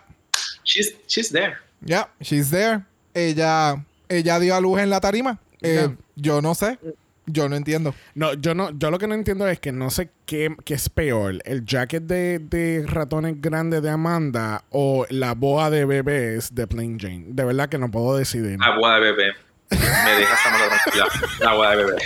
she's, 0.64 0.92
she's 1.06 1.30
there. 1.30 1.58
yeah, 1.84 2.08
she's 2.20 2.50
there. 2.50 2.82
Ella, 3.14 3.82
ella 4.08 4.38
dio 4.40 4.54
a 4.56 4.60
luz 4.60 4.80
en 4.80 4.90
la 4.90 5.00
tarima. 5.00 5.38
Eh. 5.62 5.88
Yo 6.16 6.42
no 6.42 6.54
sé. 6.54 6.78
Yo 7.26 7.48
no 7.48 7.56
entiendo. 7.56 7.94
No, 8.14 8.34
yo 8.34 8.54
no, 8.54 8.76
yo 8.76 8.90
lo 8.90 8.98
que 8.98 9.06
no 9.06 9.14
entiendo 9.14 9.46
es 9.46 9.60
que 9.60 9.70
no 9.70 9.90
sé 9.90 10.10
qué, 10.26 10.54
qué 10.64 10.74
es 10.74 10.88
peor, 10.88 11.38
el 11.44 11.64
jacket 11.64 12.02
de, 12.02 12.40
de 12.40 12.84
ratones 12.86 13.40
grandes 13.40 13.82
de 13.82 13.90
Amanda 13.90 14.64
o 14.70 15.06
la 15.08 15.34
boa 15.34 15.70
de 15.70 15.84
bebés 15.84 16.54
de 16.54 16.66
Plain 16.66 16.98
Jane. 16.98 17.26
De 17.28 17.44
verdad 17.44 17.68
que 17.68 17.78
no 17.78 17.90
puedo 17.90 18.16
decidir. 18.16 18.58
Agua 18.60 18.96
de 18.96 19.00
bebé. 19.00 19.32
Me 19.70 19.78
dejas 20.18 20.40
tranquila. 20.42 21.06
Agua 21.48 21.70
de 21.76 21.84
bebé. 21.84 22.02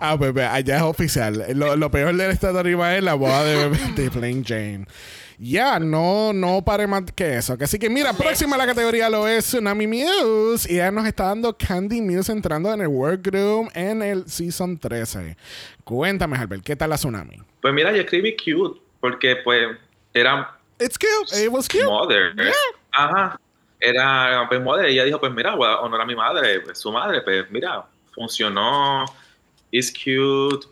Ah, 0.00 0.16
bebé, 0.16 0.44
allá 0.44 0.76
es 0.76 0.82
oficial. 0.82 1.44
Lo, 1.54 1.76
lo 1.76 1.90
peor 1.90 2.16
del 2.16 2.30
estado 2.30 2.58
arriba 2.58 2.96
es 2.96 3.02
la 3.02 3.14
boa 3.14 3.44
de 3.44 3.56
bebé 3.56 3.78
de 3.94 4.10
Plain 4.10 4.44
Jane. 4.44 4.86
Ya, 5.38 5.78
no, 5.78 6.32
no 6.32 6.64
pare 6.64 6.86
más 6.86 7.04
que 7.14 7.36
eso. 7.36 7.56
Así 7.60 7.78
que 7.78 7.90
mira, 7.90 8.12
próxima 8.12 8.56
a 8.56 8.58
la 8.58 8.66
categoría 8.66 9.10
lo 9.10 9.28
es 9.28 9.44
Tsunami 9.44 9.86
Muse. 9.86 10.72
Y 10.72 10.76
ya 10.76 10.90
nos 10.90 11.06
está 11.06 11.24
dando 11.24 11.56
Candy 11.56 12.00
Muse 12.00 12.32
entrando 12.32 12.72
en 12.72 12.80
el 12.80 12.88
Workroom 12.88 13.68
en 13.74 14.02
el 14.02 14.28
Season 14.28 14.78
13. 14.78 15.36
Cuéntame, 15.84 16.38
Albert, 16.38 16.64
¿qué 16.64 16.76
tal 16.76 16.90
la 16.90 16.96
Tsunami? 16.96 17.42
Pues 17.60 17.74
mira, 17.74 17.92
yo 17.92 18.00
escribí 18.00 18.34
cute 18.36 18.80
porque 19.00 19.36
pues 19.44 19.76
era 20.14 20.56
It's 20.78 20.98
cute. 20.98 21.44
It 21.44 21.50
was 21.50 21.68
cute. 21.68 21.84
mother. 21.84 22.34
Ajá. 22.92 23.40
Era 23.80 24.46
pues 24.48 24.60
mother. 24.60 24.86
Ella 24.86 25.04
dijo, 25.04 25.20
pues 25.20 25.32
mira, 25.32 25.54
voy 25.54 25.68
a 25.68 25.80
honorar 25.80 26.04
a 26.04 26.06
mi 26.06 26.16
madre, 26.16 26.60
pues, 26.60 26.78
su 26.78 26.92
madre, 26.92 27.22
pues 27.22 27.50
mira, 27.50 27.84
funcionó. 28.14 29.04
Is 29.70 29.92
cute. 29.92 30.66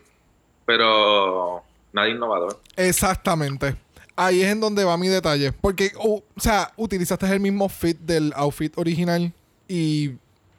Pero 0.66 1.62
nada 1.92 2.08
innovador. 2.08 2.60
Exactamente. 2.76 3.76
Ahí 4.16 4.42
es 4.42 4.48
en 4.48 4.60
donde 4.60 4.84
va 4.84 4.96
mi 4.96 5.08
detalle. 5.08 5.52
Porque, 5.52 5.92
uh, 5.98 6.16
o 6.18 6.40
sea, 6.40 6.72
utilizaste 6.76 7.26
el 7.26 7.40
mismo 7.40 7.68
fit 7.68 7.98
del 7.98 8.32
outfit 8.36 8.72
original 8.76 9.32
y 9.68 10.12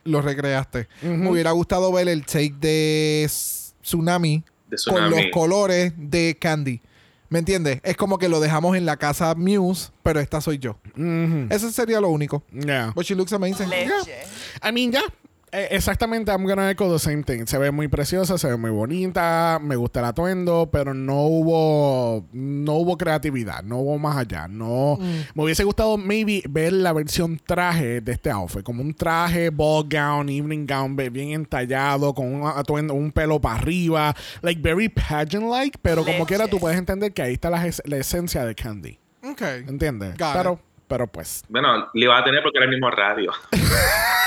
lo 0.04 0.22
recreaste. 0.22 0.88
Me 1.02 1.30
hubiera 1.30 1.52
gustado 1.52 1.92
ver 1.92 2.08
el 2.08 2.26
take 2.26 2.54
de 2.60 3.30
Tsunami, 3.82 4.44
De 4.70 4.78
con 4.90 5.10
los 5.10 5.22
colores 5.32 5.94
de 5.98 6.38
Candy. 6.40 6.82
¿Me 7.30 7.40
entiendes? 7.40 7.80
Es 7.84 7.98
como 7.98 8.18
que 8.18 8.30
lo 8.30 8.40
dejamos 8.40 8.78
en 8.78 8.86
la 8.86 8.98
casa 8.98 9.34
Muse, 9.36 9.90
pero 10.04 10.20
esta 10.20 10.42
soy 10.42 10.60
yo. 10.60 10.78
Eso 11.50 11.72
sería 11.72 12.00
lo 12.00 12.10
único. 12.10 12.44
Yeah. 12.52 12.92
But 12.96 13.06
she 13.06 13.16
looks 13.16 13.34
amazing. 13.34 13.70
Yeah. 13.70 13.90
I 14.64 14.72
mean, 14.72 14.92
ya. 14.92 15.02
Eh, 15.58 15.68
exactamente, 15.72 16.32
I'm 16.32 16.44
gonna 16.46 16.70
echo 16.70 16.92
the 16.92 17.00
same 17.00 17.24
thing. 17.24 17.46
Se 17.46 17.58
ve 17.58 17.72
muy 17.72 17.88
preciosa, 17.88 18.38
se 18.38 18.48
ve 18.50 18.58
muy 18.58 18.72
bonita, 18.72 19.58
me 19.62 19.76
gusta 19.78 20.00
el 20.02 20.06
atuendo, 20.08 20.70
pero 20.72 20.94
no 20.94 21.22
hubo 21.22 22.26
no 22.34 22.74
hubo 22.74 22.98
creatividad, 22.98 23.64
no 23.64 23.78
hubo 23.78 23.98
más 23.98 24.18
allá. 24.18 24.48
No 24.50 24.98
me 25.34 25.44
hubiese 25.44 25.64
gustado 25.64 25.98
maybe 25.98 26.42
ver 26.50 26.74
la 26.74 26.92
versión 26.92 27.40
traje 27.46 28.02
de 28.02 28.12
este 28.12 28.30
outfit, 28.32 28.64
como 28.64 28.82
un 28.82 28.94
traje 28.94 29.50
ball 29.50 29.88
gown, 29.90 30.28
evening 30.30 30.66
gown, 30.68 30.96
bien 30.96 31.30
entallado, 31.32 32.14
con 32.14 32.34
un 32.34 32.48
atuendo, 32.48 32.94
un 32.94 33.12
pelo 33.12 33.40
para 33.40 33.56
arriba, 33.56 34.14
like 34.42 34.62
very 34.62 34.90
pageant 34.90 35.50
like, 35.50 35.78
pero 35.82 36.02
como 36.04 36.14
Leche. 36.18 36.26
quiera 36.28 36.48
tú 36.48 36.60
puedes 36.60 36.78
entender 36.78 37.14
que 37.14 37.22
ahí 37.22 37.34
está 37.34 37.50
la, 37.50 37.66
es- 37.66 37.82
la 37.86 37.98
esencia 37.98 38.44
de 38.44 38.56
Candy, 38.56 39.00
Ok. 39.24 39.42
¿entiendes? 39.68 40.18
Got 40.18 40.34
Pero 40.34 40.54
it. 40.54 40.60
pero 40.88 41.08
pues 41.08 41.44
Bueno, 41.48 41.88
le 41.94 42.06
iba 42.06 42.18
a 42.18 42.24
tener 42.24 42.42
porque 42.44 42.58
era 42.58 42.66
el 42.66 42.72
mismo 42.72 42.90
radio. 42.92 43.32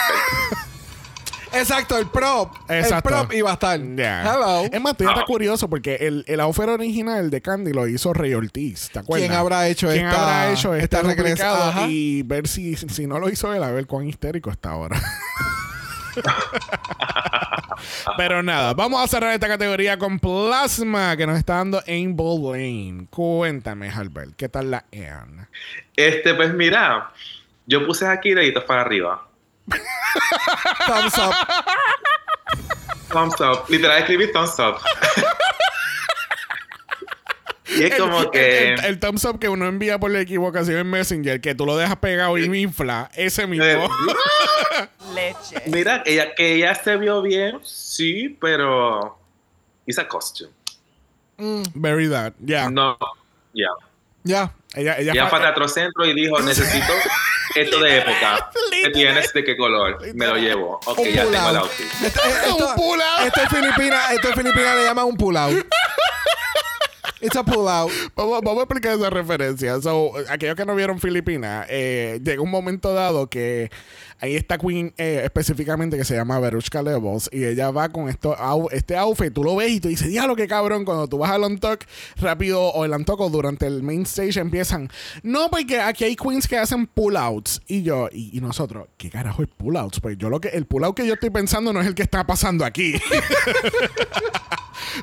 Exacto, 1.52 1.96
el 1.98 2.06
prop. 2.08 2.54
Exacto. 2.68 3.08
El 3.10 3.14
prop 3.14 3.32
iba 3.32 3.50
a 3.50 3.54
estar. 3.54 3.80
Yeah. 3.80 4.22
Hello. 4.34 4.64
Es 4.72 4.80
más, 4.80 4.92
estoy 4.92 5.06
hasta 5.06 5.20
Ah. 5.20 5.24
curioso 5.26 5.68
porque 5.68 5.96
el, 5.96 6.24
el 6.28 6.40
outfit 6.40 6.64
original 6.68 7.30
de 7.30 7.40
Candy 7.40 7.72
lo 7.72 7.86
hizo 7.88 8.12
Rey 8.12 8.34
Ortiz. 8.34 8.90
¿Te 8.92 8.98
acuerdas? 9.00 9.28
¿Quién 9.28 9.38
habrá 9.38 9.68
hecho 9.68 9.88
¿Quién 9.88 10.06
esta- 10.06 10.22
habrá 10.22 10.52
hecho 10.52 10.74
este 10.74 10.96
esta? 11.32 11.68
Ajá. 11.68 11.86
Y 11.88 12.22
ver 12.22 12.46
si, 12.48 12.76
si 12.76 13.06
no 13.06 13.18
lo 13.18 13.28
hizo 13.30 13.52
él, 13.54 13.62
a 13.62 13.70
ver 13.70 13.86
cuán 13.86 14.06
histérico 14.08 14.50
está 14.50 14.70
ahora. 14.70 15.00
Pero 18.16 18.42
nada, 18.42 18.74
vamos 18.74 19.02
a 19.02 19.06
cerrar 19.06 19.32
esta 19.34 19.46
categoría 19.46 19.98
con 19.98 20.18
Plasma 20.18 21.16
que 21.16 21.26
nos 21.26 21.38
está 21.38 21.54
dando 21.56 21.80
Ainball 21.86 22.52
Lane. 22.52 23.06
Cuéntame, 23.10 23.88
Albert, 23.90 24.34
¿qué 24.36 24.48
tal 24.48 24.70
la 24.72 24.84
Anne? 24.92 25.46
Este, 25.94 26.34
pues 26.34 26.52
mira, 26.54 27.12
yo 27.66 27.86
puse 27.86 28.06
aquí 28.06 28.34
deditos 28.34 28.64
para 28.64 28.80
arriba. 28.82 29.27
Thumbs 30.86 31.18
up. 31.18 31.34
Thumbs 33.12 33.40
up. 33.40 33.68
Literal 33.68 33.98
escribí 33.98 34.30
thumbs 34.32 34.58
up. 34.58 34.76
y 37.66 37.82
es 37.84 37.94
como 37.96 38.20
El- 38.20 38.30
que. 38.30 38.68
el, 38.74 38.84
el 38.84 38.98
thumbs 38.98 39.24
up 39.24 39.38
que 39.38 39.48
uno 39.48 39.66
envía 39.66 39.98
por 39.98 40.10
la 40.10 40.20
equivocación 40.20 40.78
en 40.78 40.90
Messenger, 40.90 41.40
que 41.40 41.54
tú 41.54 41.66
lo 41.66 41.76
dejas 41.76 41.96
pegado 41.96 42.36
y 42.38 42.44
infla, 42.62 43.10
ese 43.14 43.46
mismo. 43.46 43.64
Eh, 44.80 44.88
Leche. 45.14 45.62
mira, 45.66 46.02
ella, 46.06 46.34
que 46.34 46.54
ella 46.54 46.74
se 46.74 46.96
vio 46.96 47.20
bien, 47.22 47.60
sí, 47.64 48.36
pero. 48.40 49.18
It's 49.86 49.98
a 49.98 50.06
costume. 50.06 50.52
Very 51.74 52.08
that, 52.08 52.34
yeah. 52.44 52.68
No, 52.70 52.96
ya. 53.52 53.68
Ya. 54.22 54.52
Ella, 54.74 54.98
ella 54.98 55.12
Ella 55.12 55.26
fue 55.28 55.38
a 55.38 55.42
Teatro 55.42 55.66
Centro 55.66 56.04
y 56.06 56.14
dijo: 56.14 56.38
Necesito 56.40 56.92
esto 57.54 57.80
de 57.80 57.98
época. 57.98 58.50
¿Qué 58.70 58.90
tienes? 58.90 59.32
¿De 59.32 59.44
qué 59.44 59.56
color? 59.56 59.98
Me 60.14 60.26
lo 60.26 60.36
llevo. 60.36 60.80
Ok, 60.86 60.98
Un 60.98 61.08
ya 61.08 61.22
pull 61.24 61.32
tengo 61.32 61.48
el 61.50 61.56
out. 61.56 61.64
outfit. 61.64 61.86
Esto, 62.04 62.20
esto- 62.24 62.68
Un 62.68 62.74
pull 62.74 63.00
out. 63.02 63.26
Esto 63.26 63.40
en 63.42 63.48
Filipinas, 63.48 64.06
Filipinas 64.34 64.76
le 64.76 64.84
llaman 64.84 65.04
un 65.06 65.16
pull 65.16 65.36
out. 65.36 65.66
It's 67.20 67.34
a 67.34 67.42
pull 67.42 67.66
out. 67.68 67.90
Vamos, 68.14 68.40
vamos 68.42 68.60
a 68.60 68.62
explicar 68.62 68.92
esa 68.96 69.10
referencia. 69.10 69.80
So, 69.80 70.12
aquellos 70.28 70.54
que 70.54 70.64
no 70.64 70.76
vieron 70.76 71.00
Filipinas, 71.00 71.66
eh, 71.68 72.20
llega 72.22 72.40
un 72.40 72.50
momento 72.50 72.94
dado 72.94 73.28
que 73.28 73.72
ahí 74.20 74.36
está 74.36 74.58
Queen 74.58 74.92
eh, 74.98 75.22
específicamente 75.24 75.96
que 75.96 76.04
se 76.04 76.14
llama 76.14 76.38
Verushka 76.40 76.82
Levels 76.82 77.28
y 77.32 77.44
ella 77.44 77.70
va 77.70 77.88
con 77.88 78.08
esto, 78.08 78.36
au- 78.36 78.68
este 78.72 78.96
outfit. 78.96 79.32
Tú 79.32 79.44
lo 79.44 79.56
ves 79.56 79.70
y 79.70 79.80
tú 79.80 79.88
dices, 79.88 80.08
diablo, 80.08 80.34
qué 80.36 80.46
cabrón. 80.48 80.84
Cuando 80.84 81.06
tú 81.08 81.18
vas 81.18 81.30
al 81.30 81.44
on 81.44 81.58
talk 81.58 81.84
rápido 82.16 82.62
o 82.62 82.84
el 82.84 82.92
on 82.92 83.04
talk 83.04 83.20
o 83.20 83.30
durante 83.30 83.66
el 83.66 83.82
main 83.82 84.02
stage 84.02 84.38
empiezan, 84.40 84.88
no, 85.22 85.48
porque 85.50 85.80
aquí 85.80 86.04
hay 86.04 86.16
queens 86.16 86.46
que 86.48 86.56
hacen 86.58 86.86
pull 86.86 87.16
outs. 87.16 87.60
Y 87.66 87.82
yo, 87.82 88.08
y, 88.12 88.36
y 88.36 88.40
nosotros, 88.40 88.88
¿qué 88.96 89.10
carajo 89.10 89.42
es 89.42 89.48
pull 89.48 89.76
outs? 89.76 90.00
Pues 90.00 90.16
yo 90.18 90.28
lo 90.30 90.40
que, 90.40 90.48
el 90.48 90.66
pull 90.66 90.84
out 90.84 90.96
que 90.96 91.06
yo 91.06 91.14
estoy 91.14 91.30
pensando 91.30 91.72
no 91.72 91.80
es 91.80 91.86
el 91.86 91.94
que 91.94 92.02
está 92.02 92.26
pasando 92.26 92.64
aquí. 92.64 92.94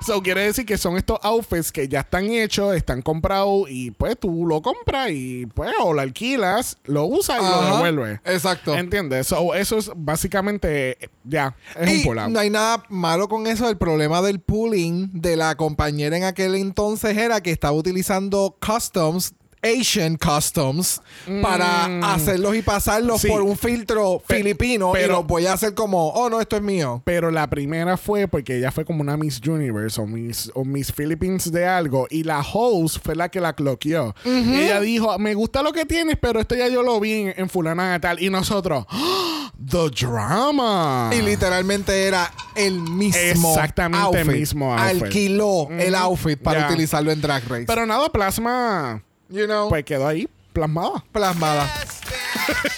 So 0.06 0.22
quiere 0.22 0.42
decir 0.42 0.66
que 0.66 0.78
son 0.78 0.98
estos 0.98 1.20
outfits 1.24 1.72
que 1.72 1.88
ya 1.88 2.02
están 2.02 2.26
hechos, 2.26 2.76
están 2.76 3.02
comprados 3.02 3.70
y 3.70 3.92
pues 3.92 4.18
tú 4.20 4.46
lo 4.46 4.62
compras 4.62 5.10
y 5.12 5.46
pues 5.48 5.72
o 5.82 5.94
lo 5.94 6.02
alquilas, 6.02 6.78
lo 6.86 7.06
usas 7.06 7.42
y 7.42 7.46
lo 7.46 7.76
devuelves. 7.76 8.20
Exacto. 8.26 8.76
¿Entiendes? 8.76 9.05
So, 9.24 9.56
eso 9.56 9.78
es 9.78 9.92
básicamente 9.96 10.98
ya, 11.24 11.56
es 11.80 11.98
un 11.98 12.04
pull-out. 12.04 12.30
no 12.30 12.40
hay 12.40 12.50
nada 12.50 12.84
malo 12.90 13.28
con 13.28 13.48
eso. 13.48 13.70
El 13.70 13.78
problema 13.78 14.22
del 14.22 14.40
pooling 14.40 15.10
de 15.14 15.36
la 15.36 15.56
compañera 15.56 16.18
en 16.18 16.24
aquel 16.24 16.56
entonces 16.56 17.18
era 17.18 17.42
que 17.42 17.52
estaba 17.52 17.74
utilizando 17.74 18.58
customs, 18.66 19.34
Asian 19.66 20.18
customs, 20.18 21.02
para 21.42 21.86
hacerlos 22.14 22.56
y 22.56 22.62
pasarlos 22.62 23.18
Mm. 23.18 23.22
Sí. 23.22 23.28
por 23.28 23.42
un 23.42 23.58
filtro 23.58 24.22
Pe- 24.28 24.38
filipino. 24.38 24.92
y 24.92 25.00
pero- 25.02 25.14
los 25.14 25.28
voy 25.28 25.46
a 25.48 25.54
hacer 25.54 25.74
como, 25.74 26.10
oh 26.10 26.30
no, 26.30 26.40
esto 26.40 26.56
es 26.56 26.62
mío. 26.62 27.02
Pero 27.06 27.32
la 27.32 27.50
primera 27.50 27.98
fue 27.98 28.28
porque 28.28 28.58
ella 28.58 28.72
fue 28.72 28.86
como 28.86 29.02
una 29.02 29.18
Miss 29.18 29.42
Universe 29.46 30.00
o 30.00 30.06
Miss, 30.06 30.52
o 30.54 30.64
Miss 30.66 30.92
Philippines 30.92 31.52
de 31.52 31.66
algo. 31.66 32.08
Y 32.10 32.24
la 32.24 32.42
host 32.42 32.98
fue 33.04 33.16
la 33.16 33.30
que 33.30 33.40
la 33.42 33.54
cloqueó. 33.54 34.16
Ella 34.24 34.80
dijo, 34.80 35.18
me 35.20 35.34
gusta 35.34 35.62
lo 35.64 35.74
que 35.74 35.86
tienes, 35.86 36.18
pero 36.22 36.40
esto 36.40 36.56
ya 36.56 36.68
yo 36.68 36.84
lo 36.84 37.00
vi 37.00 37.14
en, 37.14 37.34
en 37.38 37.50
fulana 37.50 37.94
de 37.94 38.00
tal. 38.00 38.22
Y 38.22 38.30
nosotros. 38.30 38.86
The 39.58 39.90
Drama. 39.90 41.10
Y 41.18 41.22
literalmente 41.22 42.04
era 42.08 42.32
el 42.56 42.80
mismo 42.82 43.50
Exactamente 43.52 44.10
el 44.10 44.18
outfit. 44.28 44.40
mismo 44.40 44.74
outfit. 44.78 45.04
Alquiló 45.04 45.68
el 45.72 45.96
outfit 45.96 46.38
para 46.40 46.68
utilizarlo 46.68 47.12
en 47.12 47.22
Drag 47.22 47.44
Race. 47.48 47.66
Pero 47.66 47.86
nada, 47.86 48.10
Plasma, 48.10 49.02
you 49.30 49.46
know, 49.46 49.70
pues 49.70 49.84
quedó 49.86 50.08
ahí, 50.08 50.28
plasmada. 50.54 51.04
plasmada. 51.12 51.70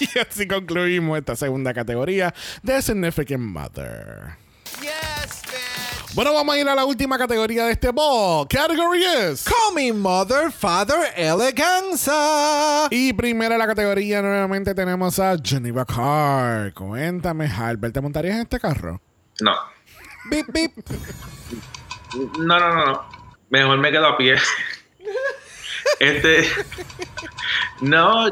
y 0.14 0.18
así 0.18 0.48
concluimos 0.48 1.18
esta 1.18 1.36
segunda 1.36 1.74
categoría 1.74 2.34
de 2.62 2.80
Significant 2.82 3.42
Mother. 3.42 4.36
Yes, 4.80 5.42
bitch. 5.42 6.14
Bueno, 6.14 6.32
vamos 6.32 6.54
a 6.54 6.58
ir 6.58 6.68
a 6.68 6.74
la 6.74 6.84
última 6.84 7.18
categoría 7.18 7.66
de 7.66 7.72
este 7.72 7.90
ball. 7.90 8.46
Category 8.48 9.04
is... 9.04 9.44
Call 9.44 9.74
me 9.74 9.92
mother, 9.92 10.50
father, 10.50 11.12
eleganza. 11.16 12.88
Y 12.90 13.12
primera 13.12 13.54
en 13.54 13.58
la 13.58 13.66
categoría 13.66 14.22
nuevamente 14.22 14.74
tenemos 14.74 15.18
a 15.18 15.36
Geneva 15.42 15.84
Carr. 15.84 16.72
Cuéntame, 16.72 17.46
Albert, 17.46 17.94
¿te 17.94 18.00
montarías 18.00 18.36
en 18.36 18.42
este 18.42 18.58
carro? 18.58 19.00
No. 19.40 19.54
Bip, 20.30 20.46
bip. 20.52 20.72
No, 22.38 22.58
no, 22.58 22.74
no, 22.74 22.86
no. 22.86 23.08
Mejor 23.50 23.78
me 23.78 23.90
quedo 23.92 24.06
a 24.06 24.16
pie. 24.16 24.36
este. 26.00 26.48
No. 27.80 28.28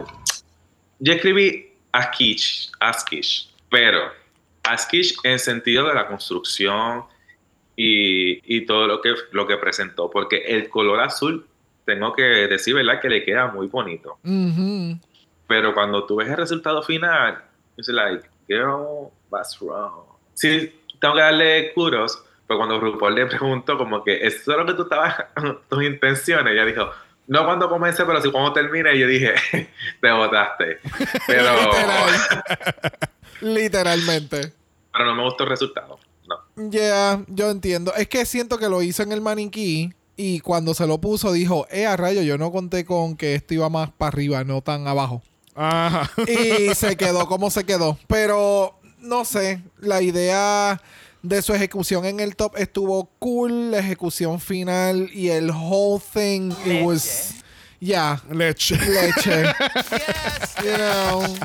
Yo 0.99 1.13
escribí 1.13 1.73
Askish, 1.93 2.71
Askish, 2.81 3.51
pero 3.71 4.13
Askish 4.63 5.15
en 5.25 5.39
sentido 5.39 5.87
de 5.87 5.95
la 5.95 6.07
construcción 6.07 7.05
y, 7.77 8.41
y 8.57 8.65
todo 8.65 8.87
lo 8.87 9.01
que, 9.03 9.15
lo 9.33 9.47
que 9.47 9.57
presentó, 9.59 10.11
porque 10.11 10.39
el 10.47 10.69
color 10.71 11.01
azul, 11.01 11.47
tengo 11.85 12.13
que 12.13 12.23
decir, 12.23 12.75
¿verdad? 12.75 13.01
Que 13.01 13.09
le 13.09 13.25
queda 13.25 13.47
muy 13.49 13.69
bonito. 13.69 14.19
Pero 15.47 15.75
cuando 15.75 16.05
tú 16.05 16.17
ves 16.17 16.29
el 16.29 16.37
resultado 16.37 16.83
final, 16.83 17.45
es 17.77 17.89
like, 17.89 18.29
girl, 18.49 19.11
what's 19.31 19.59
wrong? 19.61 20.05
Sí, 20.35 20.75
tengo 21.01 21.15
que 21.15 21.21
darle 21.21 21.73
kudos, 21.75 22.23
pero 22.47 22.59
cuando 22.59 22.81
RuPaul 22.81 23.15
le 23.15 23.27
preguntó 23.27 23.79
como 23.79 24.03
que, 24.03 24.27
¿eso 24.27 24.53
es 24.53 24.59
lo 24.59 24.67
que 24.67 24.75
tú 24.75 24.83
estabas, 24.83 25.27
tus 25.69 25.83
intenciones? 25.83 26.53
Ella 26.53 26.65
dijo, 26.65 26.91
no 27.29 27.45
cuando 27.45 27.69
comencé, 27.69 28.05
pero 28.05 28.21
sí 28.23 28.31
cuando 28.31 28.53
termine. 28.53 28.95
Y 28.95 29.01
yo 29.01 29.07
dije, 29.07 29.35
te 30.01 30.13
votaste. 30.13 30.79
Pero, 31.27 31.51
Literalmente. 33.41 34.53
pero 34.93 35.07
no 35.07 35.15
me 35.15 35.23
gustó 35.25 35.45
el 35.45 35.51
resultado. 35.51 35.99
No. 36.29 36.71
Ya, 36.71 37.21
yo 37.29 37.51
entiendo. 37.51 37.95
Es 37.95 38.09
que 38.09 38.25
siento 38.27 38.59
que 38.59 38.69
lo 38.69 38.83
hizo 38.83 39.03
en 39.03 39.13
el 39.13 39.21
maniquí 39.21 39.93
y 40.17 40.41
cuando 40.41 40.75
se 40.75 40.87
lo 40.87 40.99
puso 40.99 41.33
dijo, 41.33 41.67
eh, 41.71 41.87
a 41.87 41.97
rayo, 41.97 42.23
yo 42.23 42.39
no 42.39 42.51
conté 42.51 42.85
con 42.85 43.17
que 43.17 43.35
esto 43.35 43.55
iba 43.55 43.69
más 43.69 43.91
para 43.91 44.09
arriba, 44.09 44.45
no 44.45 44.63
tan 44.63 44.89
abajo. 44.89 45.23
Ajá. 45.55 46.11
Y 46.27 46.75
se 46.75 46.97
quedó 46.97 47.27
como 47.27 47.51
se 47.51 47.65
quedó. 47.65 47.99
Pero, 48.07 48.79
no 48.99 49.25
sé, 49.25 49.63
la 49.79 50.03
idea 50.03 50.81
de 51.29 51.43
su 51.43 51.53
ejecución 51.55 52.05
en 52.05 52.21
el 52.21 52.37
top 52.37 52.57
estuvo 52.57 53.11
cool, 53.19 53.73
la 53.73 53.79
ejecución 53.79 54.41
final 54.41 55.11
y 55.13 55.29
el 55.29 55.51
whole 55.51 56.03
thing, 56.13 56.53
it 56.65 56.85
was... 56.85 57.35
Ya, 57.81 58.21
Leche. 58.31 58.77
leche. 58.77 59.45
Yes, 59.91 60.55
you 60.65 60.77
know. 60.77 61.37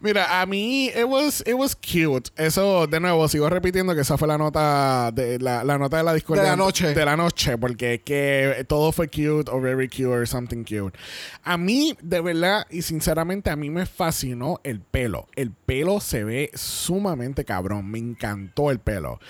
Mira, 0.00 0.40
a 0.40 0.46
mí 0.46 0.88
it 0.88 1.06
was, 1.06 1.42
it 1.46 1.54
was 1.54 1.74
cute. 1.74 2.30
Eso, 2.36 2.86
de 2.86 2.98
nuevo, 2.98 3.28
sigo 3.28 3.48
repitiendo 3.48 3.94
que 3.94 4.00
esa 4.00 4.16
fue 4.16 4.26
la 4.26 4.38
nota 4.38 5.10
de 5.12 5.38
la, 5.38 5.62
la 5.62 5.78
nota 5.78 5.98
de 5.98 6.02
la 6.02 6.14
discordia 6.14 6.42
De 6.42 6.50
la 6.50 6.56
noche. 6.56 6.94
De 6.94 7.04
la 7.04 7.16
noche, 7.16 7.58
porque 7.58 8.00
que 8.02 8.64
todo 8.68 8.92
fue 8.92 9.08
cute 9.08 9.50
o 9.50 9.60
very 9.60 9.88
cute 9.88 10.06
or 10.06 10.26
something 10.26 10.64
cute. 10.64 10.98
A 11.44 11.56
mí, 11.56 11.96
de 12.02 12.20
verdad 12.20 12.66
y 12.70 12.82
sinceramente, 12.82 13.50
a 13.50 13.56
mí 13.56 13.70
me 13.70 13.86
fascinó 13.86 14.60
el 14.64 14.80
pelo. 14.80 15.28
El 15.36 15.52
pelo 15.52 16.00
se 16.00 16.24
ve 16.24 16.50
sumamente 16.54 17.44
cabrón. 17.44 17.90
Me 17.90 17.98
encantó 17.98 18.70
el 18.70 18.78
pelo. 18.80 19.20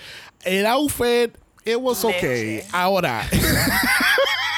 El 0.43 0.65
outfit, 0.65 1.35
it 1.65 1.77
was 1.77 2.03
okay. 2.03 2.57
Leche. 2.57 2.67
Ahora. 2.71 3.27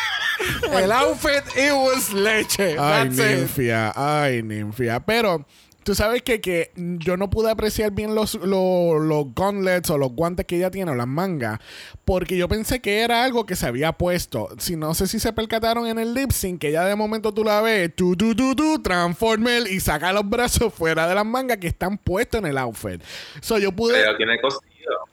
El 0.72 0.92
outfit, 0.92 1.44
it 1.56 1.74
was 1.74 2.14
leche. 2.14 2.78
Ay, 2.78 3.10
That's 3.10 3.20
it. 3.20 3.40
ninfia, 3.40 3.94
ay, 3.96 4.44
ninfia. 4.44 5.00
Pero 5.00 5.46
tú 5.86 5.94
sabes 5.94 6.24
que, 6.24 6.42
que 6.42 6.72
yo 6.76 7.16
no 7.16 7.30
pude 7.30 7.52
apreciar 7.52 7.92
bien 7.92 8.16
los, 8.16 8.34
los, 8.34 9.02
los 9.02 9.36
gauntlets 9.36 9.90
o 9.92 9.98
los 9.98 10.12
guantes 10.12 10.46
que 10.48 10.58
ella 10.58 10.72
tiene 10.72 10.92
o 10.92 10.96
las 10.96 11.08
mangas, 11.08 11.60
porque 12.04 12.38
yo 12.38 12.48
pensé 12.48 12.82
que 12.82 13.02
era 13.02 13.24
algo 13.24 13.46
que 13.46 13.56
se 13.56 13.68
había 13.68 13.94
puesto. 13.94 14.50
Si 14.58 14.76
no 14.76 14.96
sé 14.96 15.08
si 15.08 15.20
se 15.20 15.32
percataron 15.32 15.86
en 15.86 16.00
el 16.00 16.14
lip 16.14 16.32
sync, 16.32 16.60
que 16.60 16.72
ya 16.72 16.86
de 16.86 16.96
momento 16.96 17.32
tú 17.34 17.44
la 17.44 17.62
ves, 17.62 17.96
tú, 17.96 18.16
tú, 18.16 18.36
tú, 18.36 18.56
tú, 18.56 18.82
transformer 18.82 19.68
y 19.72 19.80
saca 19.80 20.12
los 20.12 20.28
brazos 20.28 20.74
fuera 20.74 21.08
de 21.08 21.16
las 21.16 21.26
mangas 21.26 21.58
que 21.58 21.68
están 21.68 22.00
puestos 22.00 22.40
en 22.40 22.48
el 22.48 22.58
outfit. 22.58 23.02
So 23.42 23.60
yo 23.60 23.72
pude. 23.72 23.94
Pero 23.94 24.18
tiene. 24.18 24.40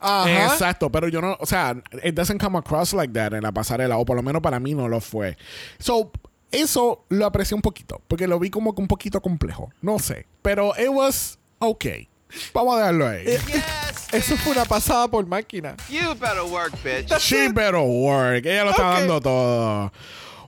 Ajá. 0.01 0.47
Exacto, 0.47 0.91
pero 0.91 1.09
yo 1.09 1.21
no, 1.21 1.37
o 1.41 1.47
sea, 1.47 1.75
it 2.03 2.15
doesn't 2.15 2.41
come 2.41 2.59
across 2.59 2.93
like 2.93 3.13
that 3.13 3.35
en 3.35 3.43
la 3.43 3.53
pasarela, 3.53 3.99
o 3.99 4.05
por 4.05 4.17
lo 4.17 4.23
menos 4.23 4.43
para 4.43 4.61
mí 4.61 4.75
no 4.75 4.89
lo 4.89 5.01
fue. 5.01 5.37
So, 5.79 6.11
eso 6.51 7.05
lo 7.09 7.27
aprecié 7.27 7.55
un 7.55 7.63
poquito, 7.63 8.01
porque 8.09 8.27
lo 8.27 8.39
vi 8.39 8.51
como 8.51 8.75
que 8.75 8.83
un 8.83 8.89
poquito 8.89 9.21
complejo, 9.21 9.71
no 9.81 9.99
sé, 9.99 10.27
pero 10.43 10.73
it 10.79 10.91
was 10.91 11.39
okay. 11.59 12.09
Vamos 12.55 12.77
a 12.77 12.79
dejarlo 12.79 13.09
ahí. 13.09 13.25
Eh, 13.27 13.39
yes, 13.47 14.09
Eso 14.13 14.37
fue 14.37 14.53
una 14.53 14.65
pasada 14.65 15.09
por 15.09 15.27
máquina. 15.27 15.77
You 15.89 16.15
better 16.15 16.43
work, 16.43 16.73
bitch. 16.83 17.17
She 17.19 17.49
better 17.49 17.77
work, 17.77 18.45
ella 18.45 18.65
lo 18.65 18.71
está 18.71 18.85
dando 18.85 19.21
todo. 19.21 19.93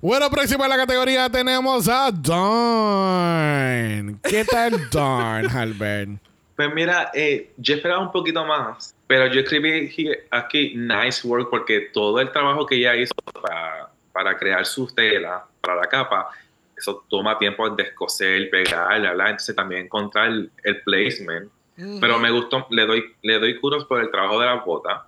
Bueno, 0.01 0.29
próximo 0.29 0.65
en 0.65 0.71
la 0.71 0.77
categoría 0.77 1.31
tenemos 1.31 1.89
a 1.89 2.11
Dawn. 2.13 4.21
¿Qué 4.23 4.45
tal 4.45 4.91
Dawn, 4.91 5.51
Albert? 5.51 6.11
Pues 6.57 6.75
mira, 6.75 7.11
eh, 7.15 7.53
yo 7.57 7.77
esperaba 7.77 8.03
un 8.03 8.13
poquito 8.13 8.45
más, 8.45 8.94
pero 9.07 9.27
yo 9.27 9.41
escribí 9.41 9.93
aquí- 10.31 10.75
nice 10.77 11.27
work 11.27 11.51
porque 11.51 11.91
todo 11.93 12.21
el 12.21 12.31
trabajo 12.33 12.67
que 12.67 12.77
ella 12.77 12.97
hizo 12.97 13.15
para, 13.43 13.89
para 14.13 14.37
crear 14.37 14.65
su 14.65 14.87
tela, 14.95 15.45
para 15.61 15.77
la 15.83 15.87
capa, 15.89 16.31
eso 16.77 17.05
toma 17.09 17.39
tiempo 17.39 17.67
en 17.67 17.77
descoser, 17.77 18.51
pegar, 18.51 19.01
bla, 19.01 19.13
bla. 19.13 19.25
entonces 19.31 19.55
también 19.55 19.83
encontrar 19.87 20.29
el, 20.29 20.51
el 20.63 20.83
placement. 20.83 21.51
Pero 22.01 22.21
me 22.21 22.31
gustó, 22.31 22.67
le 22.71 22.87
doy, 22.87 23.05
le 23.23 23.39
doy 23.41 23.59
kudos 23.59 23.85
por 23.87 24.01
el 24.01 24.09
trabajo 24.11 24.39
de 24.39 24.47
las 24.47 24.65
botas, 24.65 25.03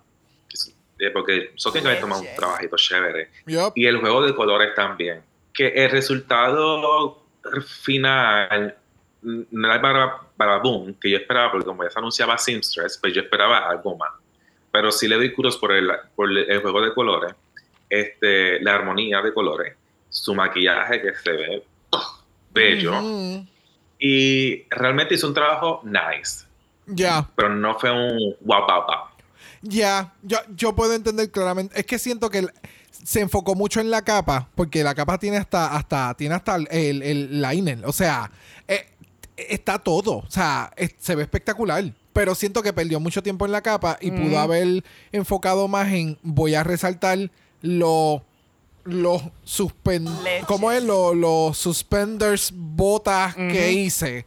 eh, 0.99 1.09
porque 1.11 1.51
eso 1.55 1.71
tiene 1.71 1.85
que 1.85 1.89
haber 1.91 2.01
tomado 2.01 2.21
un 2.21 2.27
trabajito 2.35 2.75
chévere. 2.75 3.29
Yup. 3.45 3.71
Y 3.75 3.85
el 3.85 3.97
juego 3.97 4.21
de 4.25 4.35
colores 4.35 4.75
también. 4.75 5.21
Que 5.53 5.67
el 5.69 5.89
resultado 5.89 7.23
final 7.65 8.75
no 9.21 9.67
era 9.67 9.81
para, 9.81 10.17
para 10.37 10.59
boom, 10.59 10.93
que 11.01 11.09
yo 11.09 11.17
esperaba, 11.17 11.51
porque 11.51 11.65
como 11.65 11.83
ya 11.83 11.89
se 11.89 11.99
anunciaba 11.99 12.37
Simstress, 12.37 12.97
pues 12.99 13.13
yo 13.13 13.21
esperaba 13.21 13.67
algo 13.69 13.97
más. 13.97 14.11
Pero 14.71 14.91
sí 14.91 15.07
le 15.07 15.15
doy 15.15 15.33
kudos 15.33 15.57
por 15.57 15.71
el, 15.71 15.89
por 16.15 16.29
el 16.31 16.61
juego 16.61 16.81
de 16.81 16.93
colores, 16.93 17.33
este, 17.89 18.59
la 18.61 18.75
armonía 18.75 19.21
de 19.21 19.33
colores, 19.33 19.75
su 20.09 20.35
maquillaje 20.35 21.01
que 21.01 21.13
se 21.15 21.31
ve 21.31 21.63
ugh, 21.91 22.23
bello. 22.51 22.99
Ujú. 22.99 23.45
Y 23.99 24.63
realmente 24.69 25.15
hizo 25.15 25.27
un 25.27 25.33
trabajo 25.33 25.81
nice, 25.83 26.45
Ya. 26.85 27.27
pero 27.35 27.49
no 27.49 27.79
fue 27.79 27.91
un 27.91 28.35
guau, 28.41 28.65
guau, 28.65 28.83
guau. 28.85 29.05
Ya, 29.63 30.13
yo, 30.21 30.37
yo 30.55 30.75
puedo 30.75 30.93
entender 30.93 31.31
claramente. 31.31 31.79
Es 31.79 31.85
que 31.85 31.97
siento 31.97 32.29
que 32.29 32.39
el- 32.39 32.51
se 32.91 33.21
enfocó 33.21 33.55
mucho 33.55 33.79
en 33.79 33.89
la 33.89 34.03
capa, 34.03 34.49
porque 34.53 34.83
la 34.83 34.93
capa 34.93 35.17
tiene 35.17 35.37
hasta, 35.37 35.75
hasta, 35.75 36.13
tiene 36.15 36.35
hasta 36.35 36.55
el, 36.57 36.67
el- 36.69 37.01
el 37.01 37.41
liner. 37.41 37.79
O 37.85 37.91
sea, 37.91 38.29
eh, 38.67 38.87
está 39.37 39.79
todo. 39.79 40.17
O 40.17 40.29
sea, 40.29 40.71
es- 40.75 40.95
se 40.99 41.15
ve 41.15 41.23
espectacular. 41.23 41.93
Pero 42.13 42.33
siento 42.35 42.63
que 42.63 42.73
perdió 42.73 42.99
mucho 42.99 43.21
tiempo 43.21 43.45
en 43.45 43.51
la 43.51 43.61
capa 43.61 43.97
y 44.01 44.09
pudo 44.11 44.39
haber 44.39 44.83
enfocado 45.11 45.67
más 45.67 45.91
en 45.93 46.17
voy 46.23 46.55
a 46.55 46.63
resaltar 46.63 47.31
los 47.61 48.21
los 48.83 49.21
suspend. 49.43 50.07
¿cómo 50.47 50.71
es? 50.71 50.81
Los, 50.83 51.15
los 51.15 51.57
suspenders 51.57 52.51
botas 52.55 53.35
que 53.35 53.71
hice 53.73 54.25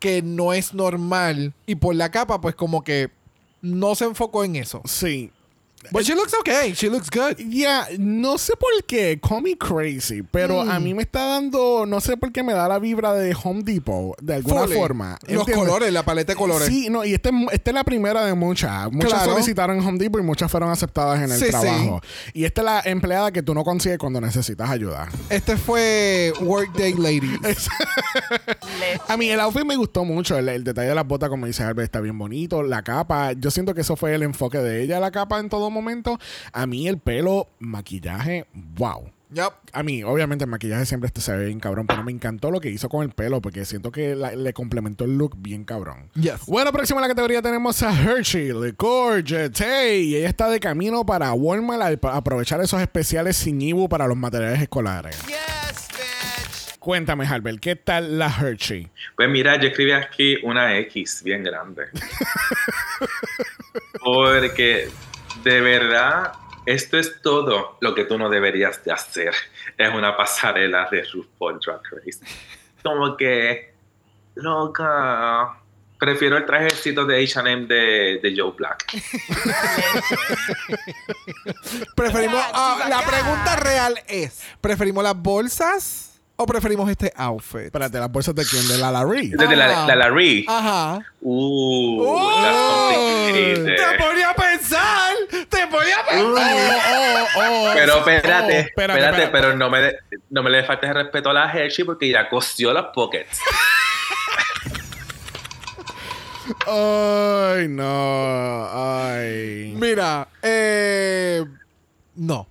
que 0.00 0.20
no 0.22 0.52
es 0.52 0.74
normal 0.74 1.54
y 1.66 1.76
por 1.76 1.94
la 1.94 2.10
capa 2.10 2.40
pues 2.40 2.54
como 2.56 2.82
que 2.82 3.10
no 3.62 3.94
se 3.94 4.04
enfocó 4.06 4.42
en 4.44 4.56
eso. 4.56 4.82
Sí. 4.84 5.30
But 5.92 6.04
she 6.04 6.14
looks 6.14 6.34
okay. 6.40 6.74
She 6.74 6.88
looks 6.88 7.08
good. 7.10 7.36
Ya, 7.48 7.86
no 7.98 8.36
sé 8.38 8.52
por 8.56 8.70
qué, 8.86 9.18
call 9.20 9.42
me 9.42 9.56
crazy, 9.56 10.22
pero 10.22 10.64
Mm. 10.64 10.70
a 10.70 10.78
mí 10.80 10.94
me 10.94 11.02
está 11.02 11.24
dando, 11.24 11.84
no 11.86 12.00
sé 12.00 12.16
por 12.16 12.30
qué 12.32 12.42
me 12.42 12.52
da 12.52 12.68
la 12.68 12.78
vibra 12.78 13.14
de 13.14 13.34
Home 13.42 13.62
Depot, 13.62 14.14
de 14.20 14.34
alguna 14.34 14.62
Fully. 14.62 14.74
forma. 14.76 15.18
Los 15.22 15.40
¿entiendes? 15.40 15.56
colores, 15.56 15.92
la 15.92 16.02
paleta 16.04 16.32
de 16.32 16.36
colores. 16.36 16.68
Sí, 16.68 16.88
no, 16.90 17.04
y 17.04 17.14
este, 17.14 17.30
esta 17.52 17.70
es 17.70 17.74
la 17.74 17.82
primera 17.84 18.24
de 18.26 18.34
muchas. 18.34 18.92
Muchas 18.92 19.10
Claro. 19.14 19.32
solicitaron 19.32 19.80
Home 19.80 19.98
Depot 19.98 20.20
y 20.20 20.24
muchas 20.24 20.50
fueron 20.50 20.70
aceptadas 20.70 21.18
en 21.22 21.32
el 21.32 21.38
Sí, 21.38 21.46
sí. 21.46 21.50
trabajo. 21.50 22.00
Y 22.34 22.44
esta 22.44 22.60
es 22.60 22.64
la 22.66 22.80
empleada 22.84 23.32
que 23.32 23.42
tú 23.42 23.54
no 23.54 23.64
consigues 23.64 23.98
cuando 23.98 24.20
necesitas 24.20 24.68
ayuda. 24.70 25.08
Este 25.30 25.56
fue 25.56 26.32
Workday 26.40 26.92
Lady. 26.94 27.38
A 29.08 29.16
mí 29.16 29.28
el 29.30 29.40
outfit 29.40 29.64
me 29.64 29.76
gustó 29.76 30.04
mucho. 30.04 30.36
El, 30.38 30.48
el 30.48 30.64
detalle 30.64 30.88
de 30.90 30.94
las 30.94 31.06
botas, 31.06 31.28
como 31.28 31.46
dice 31.46 31.62
Albert, 31.62 31.84
está 31.86 32.00
bien 32.00 32.18
bonito. 32.18 32.62
La 32.62 32.82
capa, 32.82 33.32
yo 33.32 33.50
siento 33.50 33.74
que 33.74 33.80
eso 33.80 33.96
fue 33.96 34.14
el 34.14 34.22
enfoque 34.22 34.58
de 34.58 34.82
ella, 34.82 35.00
la 35.00 35.10
capa 35.10 35.38
en 35.40 35.48
todo 35.48 35.69
momento. 35.70 36.18
A 36.52 36.66
mí 36.66 36.88
el 36.88 36.98
pelo, 36.98 37.48
maquillaje, 37.58 38.46
wow. 38.54 39.10
Yup. 39.32 39.52
A 39.72 39.84
mí, 39.84 40.02
obviamente, 40.02 40.42
el 40.44 40.50
maquillaje 40.50 40.84
siempre 40.86 41.06
este 41.06 41.20
se 41.20 41.32
ve 41.36 41.46
bien 41.46 41.60
cabrón, 41.60 41.86
pero 41.86 42.02
me 42.02 42.10
encantó 42.10 42.50
lo 42.50 42.60
que 42.60 42.68
hizo 42.68 42.88
con 42.88 43.04
el 43.04 43.10
pelo, 43.10 43.40
porque 43.40 43.64
siento 43.64 43.92
que 43.92 44.16
la- 44.16 44.32
le 44.34 44.52
complementó 44.52 45.04
el 45.04 45.16
look 45.16 45.36
bien 45.38 45.62
cabrón. 45.64 46.10
Yes. 46.14 46.46
Bueno, 46.48 46.72
próximo 46.72 46.98
en 46.98 47.02
la 47.02 47.08
categoría 47.08 47.40
tenemos 47.40 47.80
a 47.84 47.92
Hershey 47.92 48.52
Licor 48.52 49.22
Jetey. 49.24 50.02
Y 50.08 50.16
ella 50.16 50.28
está 50.28 50.48
de 50.50 50.58
camino 50.58 51.06
para 51.06 51.32
Walmart 51.32 52.04
a 52.04 52.08
a 52.10 52.16
aprovechar 52.16 52.60
esos 52.60 52.80
especiales 52.82 53.36
sin 53.36 53.62
Ibu 53.62 53.88
para 53.88 54.08
los 54.08 54.16
materiales 54.16 54.60
escolares. 54.62 55.16
Yes, 55.28 55.88
bitch. 55.92 56.78
Cuéntame, 56.80 57.24
Albert, 57.24 57.60
¿qué 57.60 57.76
tal 57.76 58.18
la 58.18 58.26
Hershey? 58.26 58.90
Pues 59.14 59.28
mira, 59.28 59.60
yo 59.60 59.68
escribí 59.68 59.92
aquí 59.92 60.38
una 60.42 60.76
X 60.78 61.22
bien 61.22 61.44
grande. 61.44 61.84
Porque 64.02 64.88
de 65.42 65.60
verdad, 65.60 66.32
esto 66.66 66.98
es 66.98 67.20
todo 67.22 67.78
lo 67.80 67.94
que 67.94 68.04
tú 68.04 68.18
no 68.18 68.28
deberías 68.28 68.82
de 68.84 68.92
hacer. 68.92 69.34
Es 69.76 69.94
una 69.94 70.16
pasarela 70.16 70.88
de 70.90 71.04
RuPaul 71.04 71.58
Drag 71.58 71.82
Race. 71.90 72.20
Como 72.82 73.16
que, 73.16 73.74
loca, 74.34 75.58
prefiero 75.98 76.36
el 76.36 76.46
trajecito 76.46 77.04
de 77.04 77.24
H&M 77.24 77.66
de, 77.66 78.20
de 78.22 78.34
Joe 78.36 78.52
Black. 78.56 78.84
Preferimos. 81.96 82.42
ah, 82.52 82.86
la 82.88 83.02
pregunta 83.02 83.56
real 83.56 84.00
es: 84.06 84.42
¿preferimos 84.60 85.04
las 85.04 85.16
bolsas 85.16 86.09
o 86.42 86.46
preferimos 86.46 86.88
este 86.90 87.12
outfit? 87.16 87.66
Espérate, 87.66 87.98
¿las 87.98 88.10
bolsas 88.10 88.34
de 88.34 88.44
quién? 88.44 88.66
¿De 88.68 88.78
la 88.78 88.90
Larry? 88.90 89.28
Desde 89.28 89.56
la, 89.56 89.86
la 89.86 89.96
Larry. 89.96 90.44
Ajá. 90.48 90.98
Uh, 91.20 92.04
¡Oh! 92.06 93.28
Te 93.32 93.76
ponía 93.98 94.30
a 94.30 94.34
pensar. 94.34 95.14
Te 95.48 95.66
ponía 95.66 95.98
a 96.00 96.06
pensar. 96.06 97.26
Oh, 97.36 97.40
oh, 97.40 97.70
Pero 97.74 97.98
espérate, 97.98 97.98
Oh, 97.98 97.98
espérate, 98.08 98.58
espérate, 98.60 98.98
espérate. 99.00 99.28
pero 99.28 99.56
no 99.56 99.68
me, 99.70 99.80
de- 99.80 99.98
no 100.30 100.42
me 100.42 100.50
le 100.50 100.64
faltes 100.64 100.88
el 100.88 100.94
respeto 100.96 101.30
a 101.30 101.32
la 101.34 101.52
Hershey 101.52 101.84
porque 101.84 102.08
ya 102.10 102.28
cosió 102.28 102.72
los 102.72 102.86
pockets. 102.94 103.38
Ay, 106.66 107.68
no. 107.68 108.68
Ay. 108.72 109.72
Mira, 109.76 110.26
eh. 110.42 111.44
No. 112.16 112.48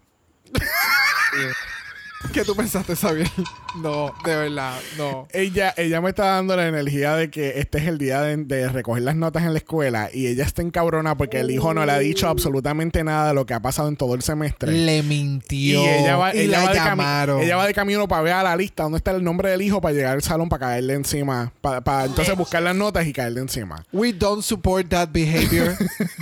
¿Qué 2.34 2.44
tú 2.44 2.56
pensaste, 2.56 2.95
Xavier? 2.95 3.30
No, 3.76 4.14
de 4.26 4.36
verdad, 4.36 4.74
no. 4.98 5.28
Ella, 5.32 5.74
ella 5.78 6.02
me 6.02 6.10
está 6.10 6.26
dando 6.26 6.56
la 6.56 6.68
energía 6.68 7.16
de 7.16 7.30
que 7.30 7.60
este 7.60 7.78
es 7.78 7.88
el 7.88 7.98
día 7.98 8.22
de, 8.22 8.36
de 8.38 8.68
recoger 8.70 9.04
las 9.04 9.16
notas 9.16 9.44
en 9.44 9.54
la 9.54 9.60
escuela 9.60 10.10
y 10.14 10.28
ella 10.28 10.44
está 10.44 10.62
encabrona 10.62 11.16
porque 11.16 11.40
el 11.40 11.52
hijo 11.52 11.74
no 11.74 11.86
le 11.86 11.91
ha 11.91 12.00
dicho 12.00 12.28
absolutamente 12.28 13.04
nada 13.04 13.28
de 13.30 13.34
lo 13.36 13.46
que 13.46 13.54
ha 13.54 13.60
pasado 13.60 13.88
en 13.88 13.96
todo 13.96 14.16
el 14.16 14.22
semestre. 14.24 14.72
Le 14.72 15.04
mintió. 15.04 15.84
Y 15.84 15.88
ella 15.88 16.18
va, 16.18 16.36
y 16.36 16.40
ella 16.40 16.60
la 16.60 16.66
va 16.66 16.70
de 16.72 16.76
llamaron. 16.80 17.41
ella 17.41 17.58
va 17.58 17.68
de 17.68 17.74
camino 17.74 18.08
para 18.08 18.22
ver 18.24 18.34
a 18.34 18.44
la 18.44 18.56
lista 18.56 18.84
dónde 18.84 18.98
está 18.98 19.12
el 19.12 19.24
nombre 19.24 19.52
del 19.52 19.62
hijo 19.62 19.80
para 19.82 19.94
llegar 19.94 20.14
al 20.16 20.24
salón 20.24 20.50
para 20.50 20.68
caerle 20.68 20.94
encima. 20.96 21.52
Para, 21.62 21.82
para 21.82 22.06
entonces 22.06 22.36
buscar 22.36 22.64
las 22.64 22.76
notas 22.76 23.06
y 23.06 23.14
caerle 23.14 23.41
encima. 23.41 23.86
We 23.91 24.14
don't 24.14 24.41
support 24.44 24.88
that 24.90 25.10
behavior, 25.12 25.76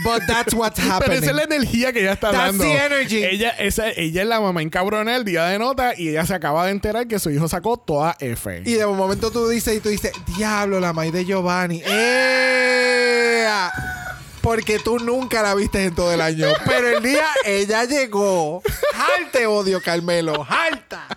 but 0.03 0.22
that's 0.28 0.53
what's 0.53 0.80
Pero 0.82 0.94
happening. 0.95 1.18
esa 1.19 1.30
es 1.32 1.36
la 1.36 1.44
energía 1.44 1.94
que 1.94 2.02
ella 2.02 2.14
está 2.14 2.32
That's 2.32 2.57
dando. 2.57 2.64
the 2.64 2.86
energy. 2.86 3.24
Ella, 3.24 3.49
esa, 3.52 3.90
ella 3.90 4.22
es 4.24 4.28
la 4.28 4.41
mamá 4.41 4.61
encabrona 4.61 5.15
el 5.15 5.24
día 5.24 5.45
de 5.45 5.60
nota 5.60 5.94
y 5.98 6.10
ella 6.10 6.26
se 6.26 6.34
acaba 6.34 6.65
de 6.65 6.72
enterar 6.72 7.07
que 7.07 7.19
su 7.19 7.30
hijo 7.30 7.36
sacó 7.47 7.77
toda 7.77 8.15
F. 8.19 8.64
Y 8.65 8.73
de 8.73 8.85
momento 8.85 9.31
tú 9.31 9.47
dices 9.49 9.76
y 9.76 9.80
tú 9.80 9.89
dices, 9.89 10.11
diablo, 10.38 10.80
la 10.80 10.93
maíz 10.93 11.14
de 11.14 11.26
Giovanni. 11.26 11.81
¡Ea! 11.85 13.72
Porque 14.41 14.80
tú 14.80 14.99
nunca 14.99 15.41
la 15.43 15.53
viste 15.55 15.84
en 15.84 15.93
todo 15.93 16.14
el 16.14 16.22
año. 16.22 16.47
Pero 16.65 16.97
el 16.97 17.03
día 17.03 17.26
ella 17.45 17.84
llegó. 17.84 18.61
¡Jalte 18.93 19.45
odio, 19.45 19.81
Carmelo! 19.81 20.43
¡Jalta! 20.43 21.07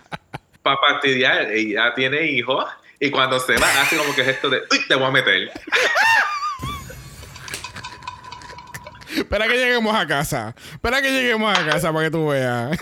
Para 0.61 0.77
fastidiar, 0.77 1.51
ella 1.51 1.93
tiene 1.95 2.25
hijos 2.25 2.65
y 2.99 3.09
cuando 3.09 3.39
se 3.39 3.57
va 3.57 3.67
hace 3.81 3.97
como 3.97 4.13
que 4.13 4.21
es 4.21 4.27
esto 4.27 4.49
de, 4.49 4.59
uy, 4.71 4.87
te 4.87 4.95
voy 4.95 5.05
a 5.05 5.11
meter. 5.11 5.51
Espera 9.15 9.47
que 9.47 9.57
lleguemos 9.57 9.95
a 9.95 10.05
casa. 10.07 10.55
Espera 10.71 11.01
que 11.01 11.11
lleguemos 11.11 11.57
a 11.57 11.65
casa 11.65 11.91
para 11.91 12.05
que 12.05 12.11
tú 12.11 12.27
veas. 12.27 12.77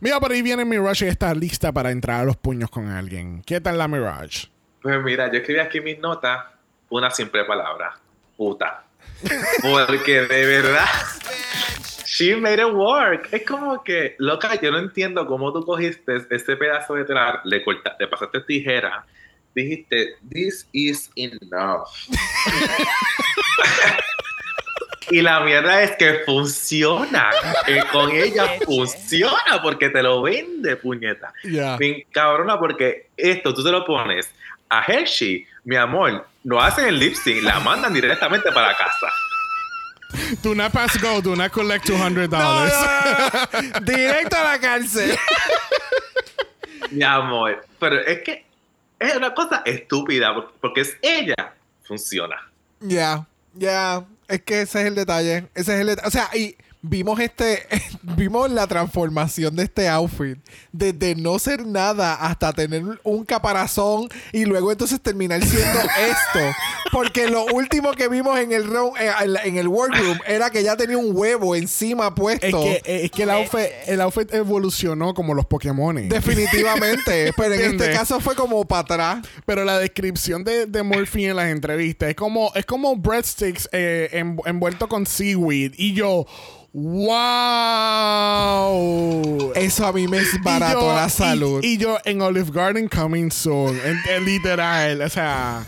Mira, 0.00 0.20
por 0.20 0.32
ahí 0.32 0.42
viene 0.42 0.64
Mirage 0.64 1.06
y 1.06 1.08
está 1.08 1.34
lista 1.34 1.72
para 1.72 1.90
entrar 1.90 2.20
a 2.20 2.24
los 2.24 2.36
puños 2.36 2.70
con 2.70 2.88
alguien. 2.88 3.42
¿Qué 3.42 3.60
tal 3.60 3.78
la 3.78 3.88
Mirage? 3.88 4.48
Pues 4.82 5.02
mira, 5.02 5.30
yo 5.30 5.38
escribí 5.38 5.60
aquí 5.60 5.80
mis 5.80 5.98
notas 5.98 6.44
una 6.90 7.10
simple 7.10 7.44
palabra, 7.44 7.96
puta. 8.36 8.84
Porque 9.62 10.22
de 10.22 10.46
verdad, 10.46 10.86
she 12.04 12.36
made 12.36 12.60
it 12.60 12.72
work. 12.72 13.28
Es 13.32 13.44
como 13.44 13.82
que, 13.82 14.14
loca, 14.18 14.60
yo 14.60 14.70
no 14.70 14.78
entiendo 14.78 15.26
cómo 15.26 15.52
tú 15.52 15.64
cogiste 15.64 16.26
ese 16.30 16.56
pedazo 16.56 16.94
de 16.94 17.04
tela, 17.04 17.40
le, 17.44 17.64
corta, 17.64 17.96
le 17.98 18.06
pasaste 18.06 18.40
tijera, 18.40 19.06
dijiste, 19.54 20.16
this 20.30 20.68
is 20.72 21.10
enough. 21.16 21.88
y 25.10 25.20
la 25.22 25.40
mierda 25.40 25.82
es 25.82 25.92
que 25.96 26.20
funciona. 26.26 27.30
Eh, 27.66 27.82
con 27.92 28.10
ella 28.14 28.46
funciona 28.64 29.60
porque 29.62 29.90
te 29.90 30.02
lo 30.02 30.22
vende, 30.22 30.76
puñeta. 30.76 31.32
Ya. 31.44 31.76
Bien 31.76 32.02
cabrona, 32.12 32.58
porque 32.58 33.08
esto 33.16 33.52
tú 33.54 33.62
te 33.64 33.70
lo 33.70 33.84
pones 33.84 34.30
a 34.68 34.82
Hershey, 34.82 35.46
mi 35.64 35.76
amor, 35.76 36.26
no 36.42 36.60
hacen 36.60 36.86
el 36.86 36.98
lip 36.98 37.14
sync, 37.14 37.42
la 37.42 37.60
mandan 37.60 37.92
directamente 37.94 38.50
para 38.52 38.76
casa. 38.76 39.08
Do 40.42 40.54
not 40.54 40.72
pass 40.72 41.00
go. 41.00 41.20
Do 41.20 41.34
not 41.34 41.50
collect 41.50 41.86
$200. 41.88 42.28
No, 42.30 42.38
no, 42.38 42.66
no, 42.66 43.70
no. 43.72 43.80
Directo 43.84 44.36
a 44.36 44.44
la 44.44 44.60
cárcel. 44.60 45.16
Mi 46.90 47.02
amor. 47.02 47.64
Pero 47.80 48.00
es 48.00 48.20
que 48.22 48.44
es 48.98 49.16
una 49.16 49.34
cosa 49.34 49.62
estúpida, 49.64 50.32
porque- 50.34 50.52
porque 50.60 50.80
es 50.82 50.96
ella, 51.02 51.54
funciona. 51.82 52.36
Ya, 52.80 53.26
ya. 53.54 54.04
Es 54.28 54.42
que 54.42 54.62
ese 54.62 54.80
es 54.82 54.86
el 54.86 54.94
detalle. 54.94 55.48
Ese 55.54 55.74
es 55.74 55.80
el 55.80 55.86
detalle. 55.88 56.08
O 56.08 56.10
sea, 56.10 56.30
y 56.34 56.56
vimos 56.84 57.18
este. 57.18 57.66
vimos 58.02 58.50
la 58.50 58.66
transformación 58.66 59.56
de 59.56 59.64
este 59.64 59.88
outfit. 59.88 60.38
Desde 60.70 61.14
no 61.14 61.38
ser 61.38 61.66
nada 61.66 62.14
hasta 62.14 62.52
tener 62.52 62.82
un 63.02 63.24
caparazón 63.24 64.08
y 64.32 64.44
luego 64.44 64.70
entonces 64.70 65.00
terminar 65.00 65.42
siendo 65.42 65.80
esto. 65.80 66.56
Porque 66.92 67.28
lo 67.28 67.46
último 67.46 67.92
que 67.92 68.08
vimos 68.08 68.38
en 68.38 68.52
el 68.52 68.64
room, 68.66 68.94
eh, 69.00 69.10
en, 69.44 69.56
el 69.56 69.68
workroom 69.68 70.18
era 70.26 70.50
que 70.50 70.62
ya 70.62 70.76
tenía 70.76 70.98
un 70.98 71.16
huevo 71.16 71.56
encima 71.56 72.14
puesto. 72.14 72.46
Es 72.46 72.54
que, 72.54 72.72
eh, 72.84 73.04
es 73.04 73.10
que 73.10 73.22
el, 73.24 73.30
outfit, 73.30 73.66
el 73.86 74.00
outfit 74.00 74.32
evolucionó 74.32 75.14
como 75.14 75.34
los 75.34 75.46
Pokémon. 75.46 76.08
Definitivamente. 76.08 77.32
Pero 77.36 77.54
en 77.54 77.72
este 77.72 77.92
caso 77.92 78.20
fue 78.20 78.34
como 78.34 78.64
para 78.66 78.82
atrás. 78.82 79.26
Pero 79.46 79.64
la 79.64 79.78
descripción 79.78 80.44
de, 80.44 80.66
de 80.66 80.82
Murphy 80.82 81.26
en 81.26 81.36
las 81.36 81.48
entrevistas 81.50 82.10
es 82.10 82.14
como, 82.14 82.52
es 82.54 82.66
como 82.66 82.96
breadsticks 82.96 83.68
eh, 83.72 84.10
en- 84.12 84.38
envuelto 84.44 84.88
con 84.88 85.06
seaweed. 85.06 85.72
Y 85.76 85.94
yo, 85.94 86.26
wow. 87.74 89.52
Eso 89.54 89.86
a 89.86 89.92
mí 89.92 90.08
me 90.08 90.16
Y 90.18 90.20
desbarató 90.24 90.80
yo- 90.80 90.94
la 90.94 91.08
salud. 91.08 91.62
Y, 91.62 91.78
yo 91.78 91.98
en 92.04 92.20
Olive 92.20 92.50
Garden 92.52 92.88
coming 92.88 93.30
soon. 93.30 93.80
En, 93.84 94.00
en 94.08 94.24
literal. 94.24 95.00
O 95.02 95.08
sea. 95.08 95.64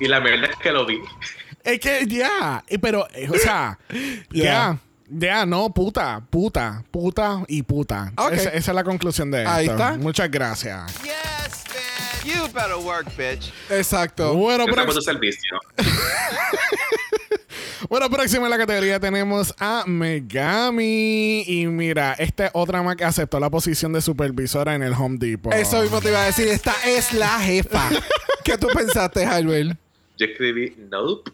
Y 0.00 0.08
la 0.08 0.20
verdad 0.20 0.50
es 0.50 0.56
que 0.56 0.72
lo 0.72 0.86
vi. 0.86 0.98
Es 1.62 1.78
que 1.78 2.06
ya. 2.06 2.64
Pero, 2.80 3.06
eh, 3.14 3.28
o 3.30 3.38
sea. 3.38 3.78
Ya. 4.30 4.78
Ya. 5.10 5.46
No, 5.46 5.72
puta, 5.72 6.22
puta, 6.30 6.82
puta 6.90 7.44
y 7.46 7.62
puta. 7.62 8.12
Ok. 8.16 8.32
Esa, 8.32 8.48
esa 8.50 8.70
es 8.70 8.74
la 8.74 8.84
conclusión 8.84 9.30
de 9.30 9.42
esto. 9.42 9.52
Ahí 9.52 9.66
está. 9.66 9.92
Muchas 9.98 10.30
gracias. 10.30 10.92
Yes, 11.02 11.64
bitch. 12.24 12.34
You 12.34 12.46
better 12.52 12.76
work, 12.82 13.14
bitch. 13.16 13.52
Exacto. 13.70 14.34
Bueno, 14.34 14.64
tu 14.66 15.00
servicio. 15.02 15.58
bueno, 17.88 18.08
próxima 18.10 18.44
en 18.44 18.50
la 18.50 18.58
categoría 18.58 19.00
tenemos 19.00 19.54
a 19.58 19.84
Megami. 19.86 21.44
Y 21.46 21.66
mira, 21.66 22.14
esta 22.14 22.46
es 22.46 22.50
otra 22.54 22.82
más 22.82 22.96
que 22.96 23.04
aceptó 23.04 23.38
la 23.40 23.50
posición 23.50 23.92
de 23.92 24.00
supervisora 24.00 24.74
en 24.74 24.82
el 24.82 24.92
Home 24.92 25.18
Depot. 25.18 25.52
Eso 25.52 25.82
mismo 25.82 26.00
te 26.00 26.08
iba 26.08 26.22
a 26.22 26.26
decir. 26.26 26.48
Esta 26.48 26.74
es 26.86 27.12
la 27.12 27.38
jefa. 27.40 27.88
¿Qué 28.44 28.58
tú 28.58 28.68
pensaste, 28.68 29.24
Albert? 29.24 29.76
Yo 30.18 30.26
escribí 30.26 30.76
nope. 30.90 31.30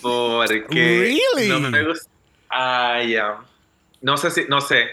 Porque 0.00 0.64
Really? 0.70 1.48
no 1.48 1.60
me 1.60 1.86
gusta. 1.86 2.10
Ay, 2.48 3.12
ya. 3.12 3.38
No 4.00 4.16
sé 4.16 4.30
si, 4.30 4.44
no 4.48 4.60
sé. 4.60 4.86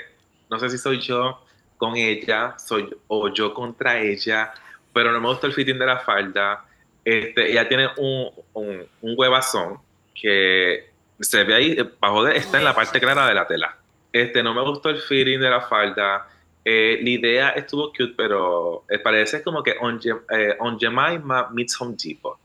No 0.50 0.60
sé 0.60 0.70
si 0.70 0.78
soy 0.78 1.00
yo 1.00 1.44
con 1.78 1.96
ella, 1.96 2.56
soy 2.60 2.90
o 3.08 3.34
yo 3.34 3.54
contra 3.54 4.00
ella, 4.00 4.54
pero 4.94 5.12
no 5.12 5.20
me 5.20 5.28
gusta 5.30 5.48
el 5.48 5.54
fitting 5.54 5.80
de 5.80 5.86
la 5.86 6.00
falda. 6.00 6.66
Este, 7.04 7.52
ella 7.52 7.68
tiene 7.68 7.88
un, 7.98 8.30
un, 8.54 8.86
un 9.02 9.16
huevazón 9.18 9.80
que 10.14 10.92
se 11.20 11.44
ve 11.44 11.54
ahí, 11.54 11.72
eh, 11.72 11.90
bajo 12.00 12.24
de, 12.24 12.38
está 12.38 12.58
en 12.58 12.64
la 12.64 12.76
parte 12.76 13.00
clara 13.00 13.28
de 13.28 13.34
la 13.34 13.48
tela. 13.48 13.78
Este, 14.12 14.44
no 14.44 14.54
me 14.54 14.62
gustó 14.62 14.90
el 14.90 14.98
fitting 14.98 15.40
de 15.40 15.50
la 15.50 15.62
falda. 15.62 16.28
Eh, 16.64 17.00
la 17.02 17.10
idea 17.10 17.50
estuvo 17.52 17.90
cute, 17.90 18.14
pero 18.16 18.84
eh, 18.90 19.00
parece 19.00 19.42
como 19.42 19.64
que 19.64 19.76
on, 19.80 20.00
eh, 20.30 20.56
on 20.60 20.80
Jemima 20.80 21.50
meets 21.52 21.80
Home 21.80 21.96
Depot. 22.02 22.38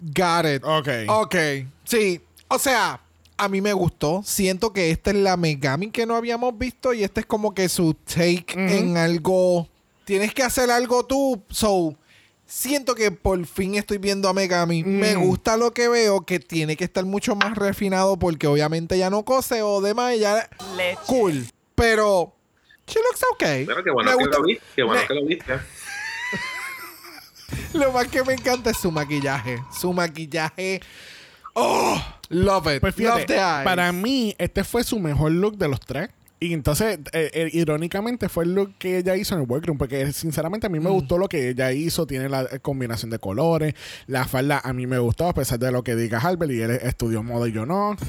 Got 0.00 0.46
it. 0.46 0.62
Ok. 0.64 0.88
Ok. 1.08 1.36
Sí. 1.84 2.20
O 2.48 2.58
sea, 2.58 3.00
a 3.36 3.48
mí 3.48 3.60
me 3.60 3.72
gustó. 3.72 4.22
Siento 4.24 4.72
que 4.72 4.90
esta 4.90 5.10
es 5.10 5.16
la 5.16 5.36
Megami 5.36 5.90
que 5.90 6.06
no 6.06 6.16
habíamos 6.16 6.56
visto 6.56 6.92
y 6.92 7.02
este 7.02 7.20
es 7.20 7.26
como 7.26 7.54
que 7.54 7.68
su 7.68 7.94
take 7.94 8.54
en 8.54 8.96
algo. 8.96 9.66
Tienes 10.04 10.34
que 10.34 10.42
hacer 10.42 10.70
algo 10.70 11.06
tú. 11.06 11.42
So, 11.48 11.96
siento 12.46 12.94
que 12.94 13.10
por 13.10 13.44
fin 13.46 13.74
estoy 13.74 13.98
viendo 13.98 14.28
a 14.28 14.34
Megami. 14.34 14.84
Me 14.84 15.14
gusta 15.14 15.56
lo 15.56 15.72
que 15.72 15.88
veo, 15.88 16.24
que 16.26 16.40
tiene 16.40 16.76
que 16.76 16.84
estar 16.84 17.04
mucho 17.04 17.34
más 17.36 17.56
refinado 17.56 18.18
porque 18.18 18.46
obviamente 18.46 18.98
ya 18.98 19.10
no 19.10 19.24
cose 19.24 19.62
o 19.62 19.80
demás. 19.80 20.18
Ya, 20.18 20.48
Leche. 20.76 20.98
cool. 21.06 21.46
Pero, 21.74 22.34
she 22.86 22.98
looks 23.00 23.22
okay. 23.34 23.64
Pero 23.66 23.82
qué 23.82 23.90
bueno 23.90 24.10
Me 24.12 24.16
que 24.18 24.24
gusta- 24.24 24.38
lo 24.38 24.44
viste, 24.44 24.64
qué 24.76 24.82
bueno 24.82 25.00
me- 25.02 25.06
que 25.08 25.14
lo 25.14 25.24
viste. 25.26 25.54
Lo 27.72 27.92
más 27.92 28.08
que 28.08 28.22
me 28.24 28.34
encanta 28.34 28.70
es 28.70 28.78
su 28.78 28.90
maquillaje. 28.90 29.62
Su 29.78 29.92
maquillaje. 29.92 30.80
Oh, 31.54 32.00
love 32.28 32.66
it. 32.74 32.80
Pues 32.80 32.98
love 32.98 33.26
the 33.26 33.36
eyes. 33.36 33.64
para 33.64 33.92
mí, 33.92 34.34
este 34.38 34.64
fue 34.64 34.82
su 34.82 34.98
mejor 34.98 35.32
look 35.32 35.56
de 35.56 35.68
los 35.68 35.80
tres. 35.80 36.08
Y 36.40 36.52
entonces, 36.52 36.98
eh, 37.12 37.30
eh, 37.32 37.48
irónicamente, 37.52 38.28
fue 38.28 38.44
look 38.44 38.74
que 38.78 38.98
ella 38.98 39.16
hizo 39.16 39.34
en 39.34 39.42
el 39.42 39.46
workroom. 39.48 39.78
Porque 39.78 40.12
sinceramente 40.12 40.66
a 40.66 40.70
mí 40.70 40.78
me 40.80 40.90
Mm. 40.90 40.92
gustó 40.92 41.16
lo 41.18 41.28
que 41.28 41.48
ella 41.50 41.72
hizo. 41.72 42.06
Tiene 42.06 42.28
la 42.28 42.42
eh, 42.42 42.58
combinación 42.60 43.10
de 43.10 43.18
colores. 43.18 43.74
La 44.06 44.26
falda 44.26 44.60
a 44.62 44.72
mí 44.72 44.86
me 44.86 44.98
gustó, 44.98 45.28
a 45.28 45.34
pesar 45.34 45.58
de 45.58 45.72
lo 45.72 45.82
que 45.82 45.96
diga 45.96 46.18
Albert. 46.18 46.52
Y 46.52 46.60
él 46.60 46.70
estudió 46.72 47.22
moda 47.22 47.48
y 47.48 47.52
yo 47.52 47.64
no. 47.66 47.96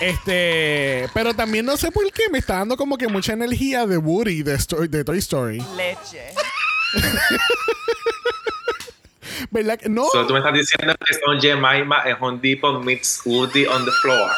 Este, 0.00 1.10
pero 1.12 1.34
también 1.34 1.66
no 1.66 1.76
sé 1.76 1.92
por 1.92 2.10
qué 2.10 2.22
me 2.32 2.38
está 2.38 2.54
dando 2.54 2.74
como 2.78 2.96
que 2.96 3.06
mucha 3.06 3.34
energía 3.34 3.86
de 3.86 3.98
Woody 3.98 4.42
de, 4.42 4.54
Sto- 4.58 4.88
de 4.88 5.04
Toy 5.04 5.18
Story. 5.18 5.62
Leche. 5.76 6.32
¿Verdad? 9.50 9.78
No, 9.88 10.06
So, 10.10 10.26
tú 10.26 10.32
me 10.32 10.38
estás 10.40 10.54
diciendo 10.54 10.94
que 11.04 11.14
son 11.14 11.40
Jemima 11.40 12.02
en 12.06 12.16
Home 12.20 12.38
Depot 12.42 12.82
meets 12.82 13.20
Woody 13.26 13.66
on 13.66 13.84
the 13.84 13.90
floor. 14.02 14.30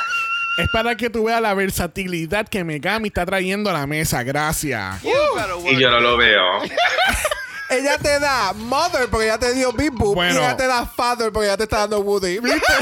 Es 0.59 0.69
para 0.73 0.97
que 0.97 1.11
tú 1.11 1.24
veas 1.24 1.41
la 1.41 1.55
versatilidad 1.55 2.49
que 2.49 2.65
Megami 2.65 3.09
está 3.09 3.24
trayendo 3.24 3.70
a 3.70 3.73
la 3.73 3.87
mesa. 3.87 4.23
Gracias. 4.23 5.03
Y 5.03 5.79
yo 5.79 5.91
no 5.91 6.01
lo 6.01 6.16
veo. 6.16 6.62
ella 7.70 7.99
te 7.99 8.19
da 8.20 8.53
mother 8.53 9.09
porque 9.09 9.27
ella 9.27 9.39
te 9.39 9.55
dio 9.55 9.73
big 9.73 9.93
Bueno. 9.93 10.35
y 10.35 10.37
ella 10.37 10.57
te 10.57 10.66
da 10.66 10.85
father 10.87 11.33
porque 11.33 11.49
ella 11.49 11.57
te 11.57 11.65
está 11.65 11.79
dando 11.79 12.01
Woody. 12.01 12.39
¿Viste? 12.39 12.61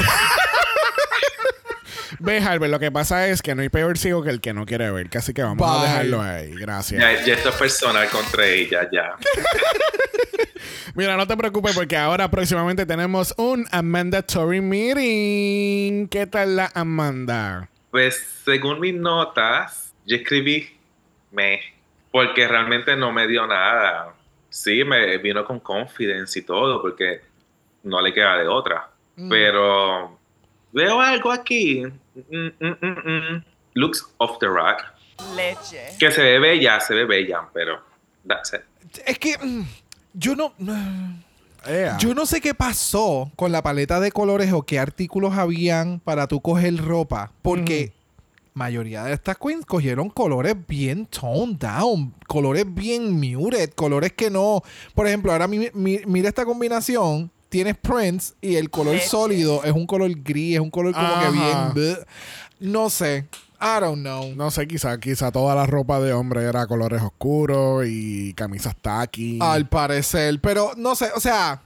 Ve, 2.23 2.37
Albert, 2.37 2.71
lo 2.71 2.79
que 2.79 2.91
pasa 2.91 3.27
es 3.29 3.41
que 3.41 3.55
no 3.55 3.63
hay 3.63 3.69
peor 3.69 3.97
ciego 3.97 4.21
que 4.21 4.29
el 4.29 4.41
que 4.41 4.53
no 4.53 4.67
quiere 4.67 4.91
ver. 4.91 5.09
Así 5.15 5.33
que 5.33 5.41
vamos 5.41 5.67
a 5.67 5.83
dejarlo 5.83 6.21
ahí. 6.21 6.53
Gracias. 6.53 7.01
Ya, 7.01 7.25
ya 7.25 7.33
esto 7.33 7.49
es 7.49 7.55
personal 7.55 8.07
contra 8.09 8.45
ella, 8.45 8.87
ya. 8.91 9.15
Mira, 10.93 11.17
no 11.17 11.25
te 11.25 11.35
preocupes 11.35 11.73
porque 11.73 11.97
ahora 11.97 12.29
próximamente 12.29 12.85
tenemos 12.85 13.33
un 13.37 13.65
Amandatory 13.71 14.61
Meeting. 14.61 16.07
¿Qué 16.09 16.27
tal 16.27 16.57
la 16.57 16.71
Amanda? 16.75 17.67
Pues 17.89 18.23
según 18.45 18.79
mis 18.79 18.93
notas, 18.93 19.91
yo 20.05 20.17
escribí 20.17 20.77
me, 21.31 21.59
porque 22.11 22.47
realmente 22.47 22.95
no 22.95 23.11
me 23.11 23.27
dio 23.27 23.47
nada. 23.47 24.13
Sí, 24.49 24.83
me 24.83 25.17
vino 25.17 25.43
con 25.43 25.59
confidence 25.59 26.37
y 26.37 26.43
todo, 26.43 26.83
porque 26.83 27.21
no 27.81 27.99
le 27.99 28.13
queda 28.13 28.37
de 28.37 28.47
otra. 28.47 28.89
Pero 29.27 30.19
veo 30.73 30.99
algo 31.01 31.31
aquí. 31.31 31.83
Mm, 31.85 32.47
mm, 32.59 32.77
mm, 32.81 33.09
mm. 33.35 33.43
Looks 33.73 34.05
off 34.17 34.37
the 34.39 34.47
rack. 34.47 34.83
Leche. 35.35 35.95
Que 35.99 36.11
se 36.11 36.21
ve 36.21 36.39
bella, 36.39 36.79
se 36.79 36.93
ve 36.93 37.05
bella, 37.05 37.47
pero 37.53 37.79
that's 38.27 38.53
it. 38.53 38.61
Es 39.05 39.17
que 39.19 39.37
mm, 39.37 39.63
yo 40.13 40.35
no, 40.35 40.53
yo 41.99 42.13
no 42.15 42.25
sé 42.25 42.41
qué 42.41 42.53
pasó 42.55 43.31
con 43.35 43.51
la 43.51 43.61
paleta 43.61 43.99
de 43.99 44.11
colores 44.11 44.51
o 44.51 44.63
qué 44.63 44.79
artículos 44.79 45.37
habían 45.37 45.99
para 45.99 46.27
tú 46.27 46.41
coger 46.41 46.75
ropa, 46.77 47.31
porque 47.43 47.93
mayoría 48.53 49.03
de 49.03 49.13
estas 49.13 49.37
queens 49.37 49.65
cogieron 49.65 50.09
colores 50.09 50.55
bien 50.67 51.05
toned 51.05 51.57
down, 51.57 52.13
colores 52.27 52.65
bien 52.67 53.11
muted, 53.13 53.69
colores 53.73 54.11
que 54.13 54.29
no, 54.31 54.61
por 54.95 55.07
ejemplo, 55.07 55.31
ahora 55.31 55.47
mi- 55.47 55.69
mi- 55.73 56.01
mira 56.05 56.27
esta 56.29 56.43
combinación, 56.45 57.31
tienes 57.51 57.75
prints 57.77 58.33
y 58.41 58.55
el 58.55 58.69
color 58.71 58.95
Leche. 58.95 59.07
sólido 59.09 59.63
es 59.63 59.73
un 59.73 59.85
color 59.85 60.09
gris, 60.23 60.55
es 60.55 60.61
un 60.61 60.71
color 60.71 60.93
como 60.93 61.05
Ajá. 61.05 61.25
que 61.27 61.31
bien, 61.33 61.57
bleh. 61.73 61.97
no 62.61 62.89
sé, 62.89 63.25
I 63.59 63.79
don't 63.81 63.99
know. 63.99 64.33
No 64.35 64.49
sé, 64.49 64.67
quizá, 64.67 64.97
quizá 64.99 65.31
toda 65.31 65.53
la 65.53 65.67
ropa 65.67 65.99
de 65.99 66.13
hombre 66.13 66.43
era 66.43 66.65
colores 66.65 67.01
oscuros 67.01 67.85
y 67.87 68.33
camisas 68.33 68.75
tacky. 68.81 69.37
Al 69.41 69.67
parecer, 69.69 70.39
pero 70.41 70.71
no 70.77 70.95
sé, 70.95 71.09
o 71.15 71.19
sea, 71.19 71.61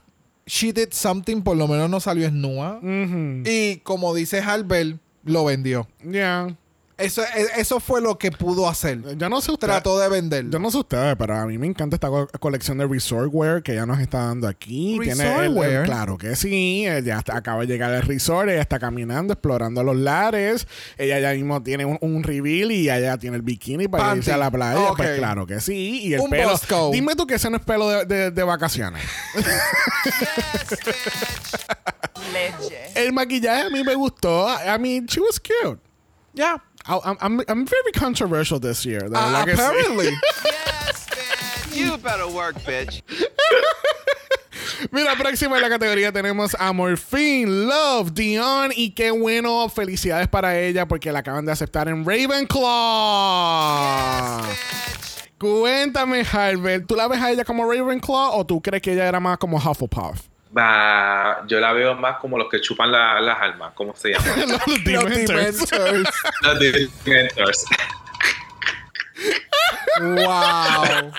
she 0.48 0.74
did 0.74 0.90
something, 0.92 1.42
por 1.42 1.56
lo 1.56 1.68
menos 1.68 1.90
no 1.90 2.00
salió 2.00 2.26
esnúa. 2.28 2.80
Ujú. 2.80 3.44
Y 3.46 3.78
como 3.84 4.14
dice 4.14 4.40
Albert, 4.42 4.98
lo 5.24 5.46
vendió. 5.46 5.88
Ya. 6.04 6.48
Eso, 6.98 7.22
e- 7.24 7.60
eso 7.60 7.82
fue 7.82 8.00
lo 8.00 8.18
que 8.18 8.32
pudo 8.32 8.70
hacer. 8.70 9.18
Yo 9.18 9.28
no 9.28 9.42
sé 9.42 9.52
usted. 9.52 9.68
Trató 9.68 10.00
de 10.00 10.08
vender. 10.08 10.50
Yo 10.50 10.60
no 10.60 10.72
sé 10.72 10.78
ustedes, 10.78 11.16
pero 11.18 11.36
a 11.36 11.46
mí 11.46 11.58
me 11.58 11.68
encanta 11.68 11.98
esta 11.98 12.08
co- 12.08 12.30
colección 12.40 12.78
de 12.78 12.88
resort 12.88 13.30
wear 13.34 13.62
que 13.62 13.74
ella 13.74 13.86
nos 13.86 14.00
está 14.00 14.20
dando 14.28 14.48
aquí. 14.48 14.98
Tiene 15.04 15.36
el- 15.40 15.44
el- 15.48 15.54
wear. 15.58 15.84
claro 15.84 16.18
que 16.18 16.38
sí. 16.38 16.86
Ella 16.88 17.18
está- 17.18 17.36
acaba 17.36 17.62
de 17.62 17.68
llegar 17.68 17.92
al 17.94 18.02
resort, 18.04 18.48
ella 18.50 18.62
está 18.62 18.80
caminando, 18.80 19.34
explorando 19.34 19.84
los 19.84 19.98
lares. 19.98 20.68
Ella 20.98 21.20
ya 21.20 21.34
mismo 21.34 21.62
tiene 21.62 21.84
un, 21.84 21.98
un 22.00 22.24
reveal 22.24 22.72
y 22.72 22.90
ella 22.90 23.18
tiene 23.18 23.36
el 23.36 23.42
bikini 23.42 23.90
para 23.90 24.06
Panty. 24.06 24.20
irse 24.20 24.32
a 24.32 24.38
la 24.38 24.50
playa. 24.50 24.94
Pues 24.96 25.18
claro 25.18 25.46
que 25.46 25.60
sí. 25.60 26.02
Y 26.04 26.14
el 26.14 26.22
Un 26.22 26.30
pelo. 26.30 26.52
Bosco. 26.52 26.92
Dime 26.94 27.14
tú 27.16 27.28
que 27.28 27.36
ese 27.36 27.50
no 27.50 27.58
es 27.58 27.64
pelo 27.66 27.90
de, 27.90 28.06
de- 28.06 28.32
de 28.32 28.44
vacaciones. 28.44 29.04
Leche. 32.32 32.92
el 32.96 33.12
maquillaje 33.14 33.64
a 33.64 33.70
mí 33.70 33.84
me 33.84 33.96
gustó. 33.96 34.48
I 34.50 34.80
mean, 34.80 35.06
she 35.08 35.20
was 35.20 35.40
cute. 35.40 35.80
Ya. 36.34 36.62
I- 36.88 37.16
I'm, 37.20 37.66
very 37.66 37.92
controversial 37.94 38.60
this 38.60 38.86
year. 38.86 39.02
Sí. 39.02 39.54
apparently. 39.54 40.10
Yes, 40.46 41.08
bitch. 41.10 41.76
You 41.76 41.98
better 41.98 42.28
work, 42.28 42.56
bitch. 42.64 43.02
Mira, 44.92 45.16
próxima 45.16 45.56
en 45.56 45.62
la 45.64 45.70
categoría 45.70 46.12
tenemos 46.12 46.56
a 46.60 46.72
Morphine, 46.74 47.66
Love, 47.68 48.14
Dion 48.14 48.72
y 48.76 48.92
qué 48.92 49.12
bueno, 49.12 49.68
felicidades 49.70 50.28
para 50.28 50.60
ella 50.60 50.88
porque 50.88 51.12
la 51.12 51.20
acaban 51.20 51.46
de 51.46 51.52
aceptar 51.52 51.88
en 51.88 52.06
Ravenclaw. 52.06 54.44
Cuéntame, 55.38 56.26
Albert, 56.32 56.88
¿tú 56.88 56.96
la 56.96 57.08
ves 57.08 57.22
a 57.22 57.32
ella 57.32 57.46
como 57.46 57.72
Ravenclaw 57.72 58.38
o 58.38 58.46
tú 58.46 58.62
crees 58.62 58.82
que 58.82 58.94
ella 58.94 59.08
era 59.08 59.20
más 59.20 59.38
como 59.38 59.58
Hufflepuff? 59.58 60.22
Va, 60.58 61.44
yo 61.48 61.60
la 61.60 61.74
veo 61.74 61.96
más 61.96 62.18
como 62.18 62.38
los 62.38 62.48
que 62.50 62.62
chupan 62.62 62.92
la- 62.92 63.20
las 63.20 63.42
almas, 63.42 63.74
¿cómo 63.74 63.94
se 63.96 64.12
llama? 64.14 64.26
Los 64.48 64.84
Dementors. 64.86 65.72
Los 66.42 66.60
Dementors. 66.60 67.66
wow. 70.00 71.12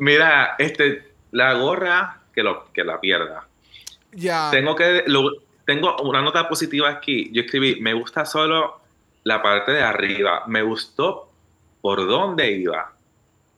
Mira, 0.00 0.56
este, 0.58 1.12
la 1.32 1.54
gorra 1.54 2.20
que, 2.34 2.42
lo, 2.42 2.72
que 2.72 2.84
la 2.84 3.00
pierda. 3.00 3.46
Ya. 4.12 4.50
Tengo 4.50 4.74
que, 4.74 5.04
lo- 5.06 5.30
tengo 5.66 5.96
una 6.02 6.22
nota 6.22 6.48
positiva 6.48 6.88
aquí. 6.88 7.30
Yo 7.32 7.42
escribí, 7.42 7.80
me 7.80 7.92
gusta 7.94 8.24
solo 8.24 8.80
la 9.24 9.42
parte 9.42 9.72
de 9.72 9.82
arriba. 9.82 10.44
Me 10.46 10.62
gustó 10.62 11.30
por 11.80 12.06
dónde 12.06 12.50
iba. 12.50 12.93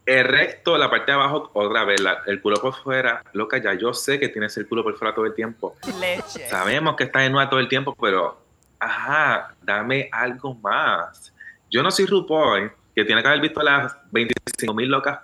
El 0.06 0.24
resto, 0.24 0.78
la 0.78 0.88
parte 0.88 1.10
de 1.10 1.16
abajo, 1.16 1.50
otra 1.52 1.84
vez, 1.84 2.00
la- 2.00 2.22
el 2.26 2.40
culo 2.40 2.56
por 2.60 2.74
fuera. 2.74 3.22
Loca, 3.32 3.58
ya 3.58 3.74
yo 3.74 3.92
sé 3.92 4.20
que 4.20 4.28
tienes 4.28 4.56
el 4.56 4.68
culo 4.68 4.84
por 4.84 4.96
fuera 4.96 5.12
todo 5.14 5.26
el 5.26 5.34
tiempo. 5.34 5.76
Leche. 6.00 6.48
Sabemos 6.48 6.94
que 6.96 7.04
estás 7.04 7.22
en 7.24 7.32
nueva 7.32 7.50
todo 7.50 7.58
el 7.58 7.66
tiempo, 7.68 7.94
pero, 8.00 8.40
ajá, 8.78 9.54
dame 9.62 10.08
algo 10.12 10.54
más. 10.54 11.32
Yo 11.68 11.82
no 11.82 11.90
soy 11.90 12.06
RuPaul, 12.06 12.70
que 12.94 13.04
tiene 13.04 13.20
que 13.20 13.26
haber 13.28 13.40
visto 13.40 13.60
las 13.62 13.96
25 14.12 14.72
mil 14.74 14.88
locas 14.88 15.18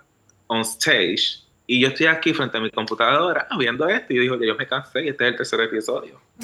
on 0.47 0.59
stage, 0.61 1.39
y 1.65 1.79
yo 1.79 1.87
estoy 1.87 2.07
aquí 2.07 2.33
frente 2.33 2.57
a 2.57 2.61
mi 2.61 2.69
computadora 2.69 3.47
viendo 3.57 3.87
esto, 3.87 4.11
y 4.13 4.19
digo, 4.19 4.35
yo 4.43 4.53
me 4.55 4.67
cansé, 4.67 5.05
y 5.05 5.07
este 5.09 5.23
es 5.23 5.31
el 5.31 5.37
tercer 5.37 5.61
episodio. 5.61 6.19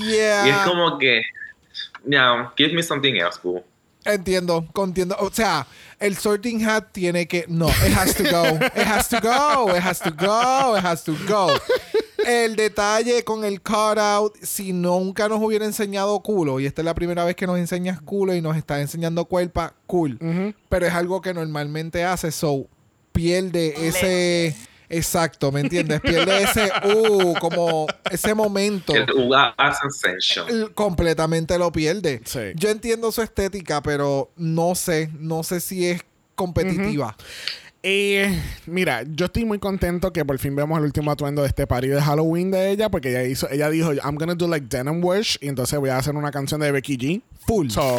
Yeah. 0.00 0.46
Y 0.46 0.50
es 0.50 0.56
como 0.66 0.98
que, 0.98 1.22
no, 2.04 2.52
give 2.56 2.74
me 2.74 2.82
something 2.82 3.14
else, 3.14 3.40
boo. 3.42 3.64
Entiendo, 4.04 4.66
entiendo. 4.76 5.16
O 5.20 5.30
sea, 5.30 5.66
el 5.98 6.16
sorting 6.16 6.64
hat 6.64 6.86
tiene 6.92 7.26
que. 7.28 7.44
No, 7.48 7.68
it 7.68 7.94
has 7.96 8.14
to 8.14 8.24
go. 8.24 8.56
It 8.56 8.86
has 8.86 9.08
to 9.08 9.20
go. 9.20 9.74
It 9.76 9.82
has 9.82 10.00
to 10.00 10.10
go. 10.10 10.76
It 10.76 10.84
has 10.84 11.04
to 11.04 11.14
go. 11.28 11.48
El 12.26 12.54
detalle 12.56 13.24
con 13.24 13.44
el 13.44 13.60
cutout, 13.62 14.36
si 14.42 14.72
nunca 14.72 15.28
nos 15.28 15.40
hubiera 15.40 15.64
enseñado 15.64 16.20
culo, 16.20 16.60
y 16.60 16.66
esta 16.66 16.82
es 16.82 16.84
la 16.86 16.94
primera 16.94 17.24
vez 17.24 17.34
que 17.34 17.46
nos 17.46 17.58
enseñas 17.58 18.00
culo 18.00 18.34
y 18.34 18.40
nos 18.40 18.56
estás 18.56 18.80
enseñando 18.80 19.24
cuerpa, 19.24 19.74
cool. 19.86 20.18
Pero 20.68 20.86
es 20.86 20.94
algo 20.94 21.20
que 21.20 21.34
normalmente 21.34 22.04
hace, 22.04 22.30
so 22.30 22.68
pierde 23.12 23.88
ese. 23.88 24.56
Exacto, 24.92 25.50
¿me 25.50 25.60
entiendes? 25.60 26.00
Pierde 26.00 26.42
ese. 26.42 26.70
Uh, 26.84 27.34
como 27.40 27.86
ese 28.10 28.34
momento 28.34 28.94
El 28.94 29.06
Sensation. 29.74 30.70
completamente 30.74 31.58
lo 31.58 31.72
pierde. 31.72 32.20
Sí. 32.24 32.40
Yo 32.54 32.68
entiendo 32.68 33.10
su 33.10 33.22
estética, 33.22 33.82
pero 33.82 34.30
no 34.36 34.74
sé, 34.74 35.10
no 35.18 35.42
sé 35.42 35.60
si 35.60 35.86
es 35.86 36.02
competitiva. 36.34 37.16
Eh, 37.84 38.40
mira, 38.66 39.02
yo 39.02 39.26
estoy 39.26 39.44
muy 39.44 39.58
contento 39.58 40.12
que 40.12 40.24
por 40.24 40.38
fin 40.38 40.54
vemos 40.54 40.78
el 40.78 40.84
último 40.84 41.10
atuendo 41.10 41.42
de 41.42 41.48
este 41.48 41.66
party 41.66 41.88
de 41.88 42.00
Halloween 42.00 42.50
de 42.52 42.70
ella, 42.70 42.90
porque 42.90 43.10
ella 43.10 43.24
hizo, 43.24 43.50
ella 43.50 43.68
dijo, 43.70 43.92
I'm 43.92 44.14
gonna 44.16 44.36
do 44.36 44.46
like 44.46 44.66
denim 44.68 45.02
wish, 45.04 45.36
y 45.40 45.48
entonces 45.48 45.78
voy 45.80 45.90
a 45.90 45.96
hacer 45.96 46.14
una 46.14 46.30
canción 46.30 46.60
de 46.60 46.70
Becky 46.70 46.96
G. 46.96 47.22
Full. 47.46 47.70
So, 47.70 47.98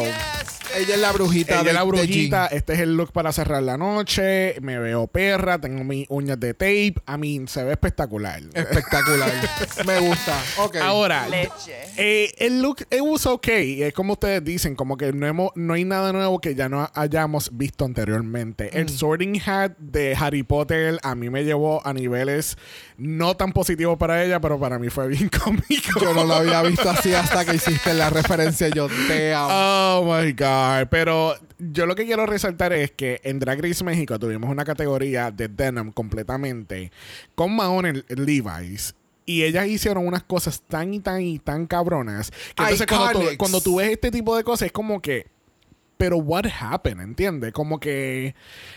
Ella 0.76 0.94
es 0.94 1.00
la 1.00 1.12
brujita 1.12 1.54
ella 1.54 1.62
de 1.62 1.68
es 1.70 1.74
la 1.74 1.82
brujita, 1.82 2.46
este 2.46 2.74
es 2.74 2.80
el 2.80 2.96
look 2.96 3.12
para 3.12 3.32
cerrar 3.32 3.62
la 3.62 3.76
noche, 3.76 4.56
me 4.60 4.78
veo 4.78 5.06
perra, 5.06 5.60
tengo 5.60 5.84
mis 5.84 6.06
uñas 6.08 6.38
de 6.40 6.54
tape, 6.54 6.94
I 7.08 7.18
mean, 7.18 7.48
se 7.48 7.62
ve 7.64 7.72
espectacular. 7.72 8.40
Espectacular. 8.52 9.30
Me 9.86 10.00
gusta. 10.00 10.40
Ok. 10.58 10.76
Ahora, 10.76 11.28
Leche. 11.28 11.74
eh, 11.96 12.32
el 12.38 12.62
look, 12.62 12.86
it 12.90 13.00
was 13.00 13.26
okay. 13.26 13.82
Es 13.82 13.92
como 13.92 14.14
ustedes 14.14 14.42
dicen, 14.44 14.74
como 14.74 14.96
que 14.96 15.12
no, 15.12 15.26
hemos, 15.26 15.50
no 15.54 15.74
hay 15.74 15.84
nada 15.84 16.12
nuevo 16.12 16.40
que 16.40 16.54
ya 16.54 16.68
no 16.68 16.90
hayamos 16.94 17.50
visto 17.56 17.84
anteriormente. 17.84 18.70
Mm. 18.72 18.76
El 18.76 18.88
Sorting 18.88 19.40
Hat 19.46 19.72
de 19.78 20.16
Harry 20.18 20.42
Potter 20.42 20.98
a 21.02 21.14
mí 21.14 21.30
me 21.30 21.44
llevó 21.44 21.86
a 21.86 21.92
niveles 21.92 22.56
no 22.96 23.36
tan 23.36 23.52
positivos 23.52 23.98
para 23.98 24.24
ella, 24.24 24.40
pero 24.40 24.58
para 24.58 24.78
mí 24.78 24.88
fue 24.88 25.08
bien 25.08 25.28
cómico. 25.44 26.00
Yo 26.00 26.14
no 26.14 26.24
lo 26.24 26.34
había 26.34 26.62
visto 26.62 26.88
así 26.88 27.12
hasta 27.12 27.44
que 27.44 27.56
hiciste 27.56 27.94
la 27.94 28.10
referencia. 28.10 28.68
Yo 28.68 28.88
te 29.08 29.34
amo. 29.34 29.48
Oh 29.50 30.04
my 30.04 30.32
God. 30.32 30.63
Pero 30.90 31.34
yo 31.58 31.86
lo 31.86 31.94
que 31.94 32.04
quiero 32.04 32.26
resaltar 32.26 32.72
es 32.72 32.90
que 32.90 33.20
en 33.24 33.38
Drag 33.38 33.60
Race 33.60 33.84
México 33.84 34.18
tuvimos 34.18 34.50
una 34.50 34.64
categoría 34.64 35.30
de 35.30 35.48
denim 35.48 35.92
completamente 35.92 36.92
con 37.34 37.54
Mahon 37.54 37.86
en 37.86 38.04
Levi's. 38.08 38.94
Y 39.26 39.44
ellas 39.44 39.66
hicieron 39.66 40.06
unas 40.06 40.22
cosas 40.22 40.62
tan 40.68 40.92
y 40.92 41.00
tan 41.00 41.22
y 41.22 41.38
tan 41.38 41.66
cabronas. 41.66 42.30
Que 42.54 42.62
entonces 42.62 42.86
cuando 42.86 43.20
tú, 43.20 43.26
cuando 43.38 43.60
tú 43.60 43.76
ves 43.76 43.90
este 43.90 44.10
tipo 44.10 44.36
de 44.36 44.44
cosas 44.44 44.66
es 44.66 44.72
como 44.72 45.00
que. 45.00 45.26
Pero 45.96 46.18
what 46.18 46.44
happened, 46.60 47.00
¿entiendes? 47.00 47.52
Como 47.52 47.80
que. 47.80 48.34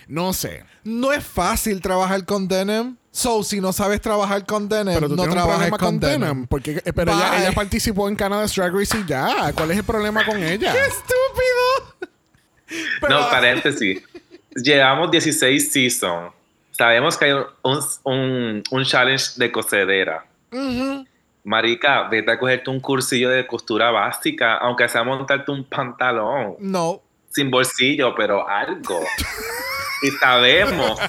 No 0.07 0.33
sé. 0.33 0.63
No 0.83 1.11
es 1.11 1.23
fácil 1.23 1.81
trabajar 1.81 2.25
con 2.25 2.47
denim. 2.47 2.95
So, 3.17 3.41
si 3.41 3.59
no 3.59 3.73
sabes 3.73 3.99
trabajar 3.99 4.45
con 4.45 4.69
denim, 4.69 4.93
Pero 4.93 5.09
tú 5.09 5.15
no 5.15 5.23
problema 5.23 5.75
con, 5.79 5.99
con. 5.99 6.45
Porque, 6.45 6.83
eh, 6.85 6.93
pero 6.93 7.11
ella, 7.13 7.39
ella 7.41 7.51
participó 7.51 8.07
en 8.09 8.15
Canada's 8.15 8.53
Drag 8.55 8.71
Race 8.71 8.95
y 8.95 9.05
ya. 9.07 9.51
¿Cuál 9.55 9.71
es 9.71 9.77
el 9.77 9.83
problema 9.83 10.23
con 10.23 10.37
ella? 10.37 10.71
¡Qué 10.71 10.79
estúpido! 10.85 12.11
Pero- 13.01 13.19
No, 13.21 13.27
paréntesis. 13.31 14.03
Llevamos 14.55 15.09
16 15.09 15.71
seasons. 15.71 16.31
Sabemos 16.73 17.17
que 17.17 17.25
hay 17.25 17.31
un, 17.31 17.79
un, 18.03 18.63
un 18.69 18.85
challenge 18.85 19.31
de 19.37 19.51
cosedera. 19.51 20.23
Marica, 21.43 22.03
vete 22.09 22.31
a 22.31 22.37
cogerte 22.37 22.69
un 22.69 22.79
cursillo 22.79 23.31
de 23.31 23.47
costura 23.47 23.89
básica, 23.89 24.57
aunque 24.57 24.87
sea 24.87 25.03
montarte 25.03 25.49
un 25.51 25.63
pantalón 25.63 26.55
No. 26.59 27.01
sin 27.31 27.49
bolsillo, 27.49 28.13
pero 28.13 28.47
algo. 28.47 28.99
y 30.01 30.11
sabemos, 30.11 30.99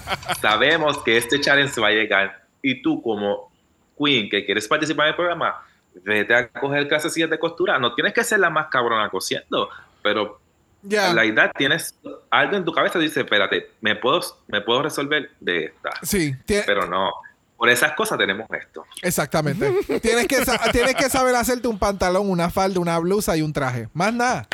sabemos 0.41 0.99
que 1.03 1.17
este 1.17 1.41
challenge 1.41 1.81
va 1.81 1.89
a 1.89 1.93
llegar. 1.93 2.45
Y 2.63 2.83
tú, 2.83 3.01
como 3.03 3.51
queen 3.99 4.29
que 4.29 4.45
quieres 4.45 4.67
participar 4.69 5.07
en 5.07 5.11
el 5.11 5.17
programa, 5.17 5.63
vete 6.05 6.35
a 6.35 6.49
coger 6.49 6.89
clases 6.89 7.15
de 7.15 7.39
costura. 7.39 7.79
No 7.79 7.95
tienes 7.95 8.13
que 8.13 8.25
ser 8.25 8.41
la 8.41 8.51
más 8.51 8.69
cabrona 8.69 9.09
cosiendo, 9.11 9.69
pero 10.03 10.41
Ya. 10.83 11.13
la 11.13 11.25
idea 11.25 11.51
tienes 11.53 11.95
algo 12.31 12.57
en 12.57 12.65
tu 12.65 12.73
cabeza 12.73 12.99
dice, 12.99 13.21
espérate, 13.21 13.71
me 13.81 13.97
puedo, 13.97 14.21
me 14.47 14.61
puedo 14.61 14.83
resolver 14.83 15.31
de 15.41 15.67
esta. 15.67 15.91
Sí, 16.03 16.35
Pero 16.47 16.87
no, 16.87 17.11
por 17.57 17.69
esas 17.69 17.93
cosas 17.93 18.17
tenemos 18.19 18.47
esto. 18.51 18.85
exactamente. 19.03 19.73
tienes, 20.01 20.27
que 20.29 20.45
tienes 20.73 20.95
que 20.95 21.09
saber 21.11 21.35
hacerte 21.35 21.67
un 21.69 21.79
pantalón, 21.79 22.31
una 22.31 22.51
falda, 22.51 22.79
una 22.81 22.99
blusa 22.99 23.37
y 23.37 23.43
un 23.43 23.53
traje. 23.53 23.89
Más 23.93 24.13
nada. 24.15 24.47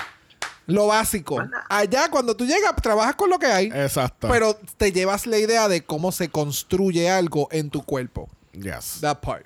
Lo 0.66 0.86
básico. 0.86 1.42
Allá, 1.68 2.08
cuando 2.10 2.36
tú 2.36 2.46
llegas, 2.46 2.74
trabajas 2.82 3.16
con 3.16 3.30
lo 3.30 3.38
que 3.38 3.46
hay. 3.46 3.66
Exacto. 3.66 4.28
Pero 4.30 4.56
te 4.76 4.92
llevas 4.92 5.26
la 5.26 5.38
idea 5.38 5.68
de 5.68 5.84
cómo 5.84 6.12
se 6.12 6.28
construye 6.28 7.10
algo 7.10 7.48
en 7.50 7.70
tu 7.70 7.82
cuerpo. 7.82 8.28
Yes. 8.52 8.98
That 9.00 9.20
part. 9.20 9.44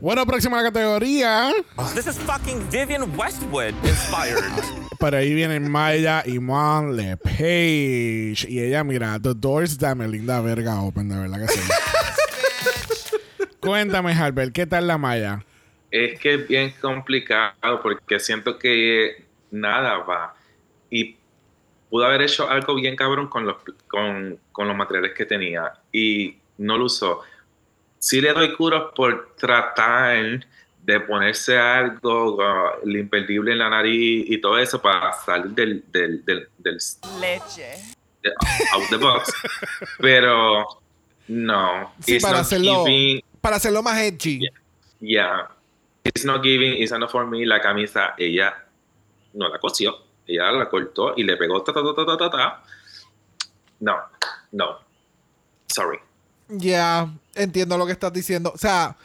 Bueno, 0.00 0.26
próxima 0.26 0.60
categoría. 0.62 1.52
This 1.94 2.08
is 2.08 2.18
fucking 2.18 2.68
Vivian 2.70 3.16
Westwood 3.16 3.74
inspired. 3.84 4.42
Por 4.98 5.14
ahí 5.14 5.32
vienen 5.32 5.70
Maya 5.70 6.24
y 6.26 6.40
Mon 6.40 6.96
LePage. 6.96 8.44
Y 8.48 8.60
ella, 8.60 8.82
mira, 8.82 9.18
The 9.20 9.34
Doors 9.34 9.78
dame 9.78 10.08
linda 10.08 10.40
verga 10.40 10.82
open, 10.82 11.08
de 11.08 11.16
verdad 11.16 11.46
que 11.46 11.48
sí. 11.48 11.60
Cuéntame, 13.60 14.12
Albert, 14.12 14.52
¿qué 14.52 14.66
tal 14.66 14.86
la 14.86 14.98
Maya? 14.98 15.44
Es 15.90 16.18
que 16.18 16.34
es 16.34 16.48
bien 16.48 16.72
complicado 16.80 17.80
porque 17.82 18.18
siento 18.18 18.58
que 18.58 19.24
nada 19.50 19.98
va. 19.98 20.34
Pudo 21.90 22.04
haber 22.06 22.22
hecho 22.22 22.48
algo 22.48 22.74
bien 22.76 22.94
cabrón 22.96 23.26
con 23.28 23.44
los, 23.46 23.56
con, 23.88 24.38
con 24.52 24.68
los 24.68 24.76
materiales 24.76 25.12
que 25.12 25.26
tenía 25.26 25.72
y 25.92 26.36
no 26.58 26.78
lo 26.78 26.84
usó. 26.84 27.22
Sí 27.98 28.20
le 28.20 28.32
doy 28.32 28.54
curos 28.54 28.92
por 28.94 29.34
tratar 29.36 30.46
de 30.82 31.00
ponerse 31.00 31.58
algo 31.58 32.36
uh, 32.36 32.86
el 32.88 32.96
imperdible 32.96 33.52
en 33.52 33.58
la 33.58 33.68
nariz 33.68 34.24
y 34.30 34.40
todo 34.40 34.56
eso 34.58 34.80
para 34.80 35.12
salir 35.12 35.50
del, 35.50 35.84
del, 35.92 36.24
del, 36.24 36.48
del 36.58 36.78
leche, 37.20 37.76
de- 38.22 38.30
out 38.72 38.88
the 38.88 38.96
box. 38.96 39.32
Pero 39.98 40.66
no. 41.28 41.92
Sí, 42.00 42.14
It's 42.14 42.22
para 42.22 42.38
not 42.38 42.46
hacerlo, 42.46 42.84
giving- 42.86 43.24
para 43.40 43.56
hacerlo 43.56 43.82
más 43.82 43.98
edgy. 44.00 44.48
Yeah. 45.00 45.48
It's 46.04 46.24
not 46.24 46.42
giving, 46.42 46.80
it's 46.82 46.92
not 46.92 47.10
for 47.10 47.26
me. 47.26 47.44
La 47.44 47.60
camisa, 47.60 48.14
ella 48.16 48.64
no 49.34 49.48
la 49.48 49.58
cosió. 49.58 49.98
Ella 50.32 50.52
la 50.52 50.68
cortó 50.68 51.14
y 51.16 51.24
le 51.24 51.36
pegó 51.36 51.62
ta 51.62 51.72
ta 51.72 51.80
ta 51.82 51.94
ta 51.94 52.04
ta 52.06 52.16
ta. 52.18 52.30
ta. 52.30 52.62
No, 53.80 53.94
no. 54.52 54.66
Sorry. 55.66 55.98
Ya, 56.48 57.12
entiendo 57.34 57.76
lo 57.78 57.86
que 57.86 57.92
estás 57.92 58.12
diciendo. 58.12 58.52
O 58.54 58.58
sea, 58.58 58.96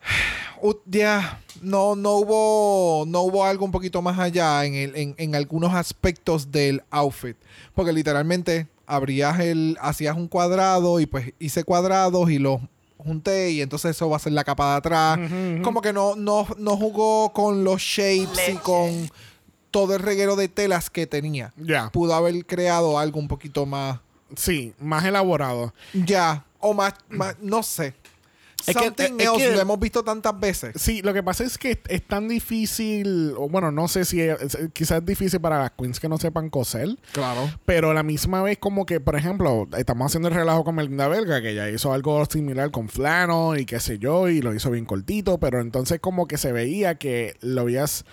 ya, 0.86 1.40
no, 1.62 1.94
no 1.96 2.12
hubo, 2.16 3.04
no 3.06 3.20
hubo 3.22 3.44
algo 3.44 3.64
un 3.64 3.72
poquito 3.72 4.02
más 4.02 4.18
allá 4.18 4.64
en, 4.64 4.74
el- 4.74 4.96
en, 4.96 5.14
en 5.18 5.34
algunos 5.34 5.74
aspectos 5.74 6.50
del 6.50 6.82
outfit. 6.90 7.36
Porque 7.74 7.92
literalmente 7.92 8.66
abrías 8.86 9.38
el, 9.40 9.76
hacías 9.80 10.16
un 10.16 10.28
cuadrado 10.28 11.00
y 11.00 11.06
pues 11.06 11.32
hice 11.38 11.64
cuadrados 11.64 12.30
y 12.30 12.38
los 12.38 12.60
junté 12.98 13.50
y 13.50 13.60
entonces 13.60 13.90
eso 13.96 14.08
va 14.08 14.16
a 14.16 14.20
ser 14.20 14.32
la 14.32 14.44
capa 14.44 14.72
de 14.72 14.76
atrás. 14.78 15.18
Como 15.62 15.82
que 15.82 15.92
no, 15.92 16.16
no, 16.16 16.46
no 16.58 16.76
jugó 16.76 17.32
con 17.32 17.62
los 17.64 17.80
shapes 17.82 18.48
y 18.48 18.56
con 18.56 19.10
todo 19.74 19.96
el 19.96 20.00
reguero 20.02 20.36
de 20.36 20.46
telas 20.46 20.88
que 20.88 21.08
tenía. 21.08 21.52
Ya. 21.56 21.90
Pudo 21.90 22.14
haber 22.14 22.46
creado 22.46 22.96
algo 22.96 23.18
un 23.18 23.26
poquito 23.26 23.66
más 23.66 23.98
Sí, 24.36 24.72
más 24.78 25.04
elaborado. 25.04 25.74
ya, 25.92 26.44
o 26.60 26.72
más, 26.74 26.94
más 27.08 27.34
no 27.42 27.64
sé. 27.64 27.92
Es 28.66 28.74
que- 28.76 28.86
es 28.86 29.10
else 29.10 29.36
que- 29.36 29.50
lo 29.50 29.60
hemos 29.60 29.78
visto 29.78 30.02
tantas 30.04 30.38
veces. 30.40 30.72
Sí, 30.80 31.02
lo 31.02 31.12
que 31.12 31.22
pasa 31.22 31.44
es 31.44 31.58
que 31.58 31.72
es, 31.72 31.78
es 31.88 32.06
tan 32.06 32.28
difícil, 32.28 33.34
o 33.36 33.48
bueno, 33.48 33.70
no 33.70 33.88
sé 33.88 34.04
si 34.06 34.20
es- 34.22 34.56
quizás 34.72 34.98
es 35.00 35.04
difícil 35.04 35.38
para 35.40 35.58
las 35.58 35.72
queens 35.72 36.00
que 36.00 36.08
no 36.08 36.16
sepan 36.16 36.48
coser, 36.48 36.96
Claro. 37.12 37.50
pero 37.66 37.90
a 37.90 37.94
la 37.94 38.02
misma 38.02 38.42
vez 38.42 38.56
como 38.58 38.86
que, 38.86 39.00
por 39.00 39.16
ejemplo, 39.16 39.68
estamos 39.76 40.06
haciendo 40.06 40.28
el 40.28 40.34
relajo 40.34 40.64
con 40.64 40.76
Melinda 40.76 41.08
Belga, 41.08 41.42
que 41.42 41.50
ella 41.50 41.68
hizo 41.68 41.92
algo 41.92 42.24
similar 42.24 42.70
con 42.70 42.88
Flano 42.88 43.56
y 43.56 43.66
qué 43.66 43.80
sé 43.80 43.98
yo, 43.98 44.28
y 44.28 44.40
lo 44.40 44.54
hizo 44.54 44.70
bien 44.70 44.86
cortito, 44.86 45.36
pero 45.38 45.60
entonces 45.60 46.00
como 46.00 46.26
que 46.26 46.38
se 46.38 46.52
veía 46.52 46.94
que 46.94 47.36
lo 47.42 47.62
habías... 47.62 48.04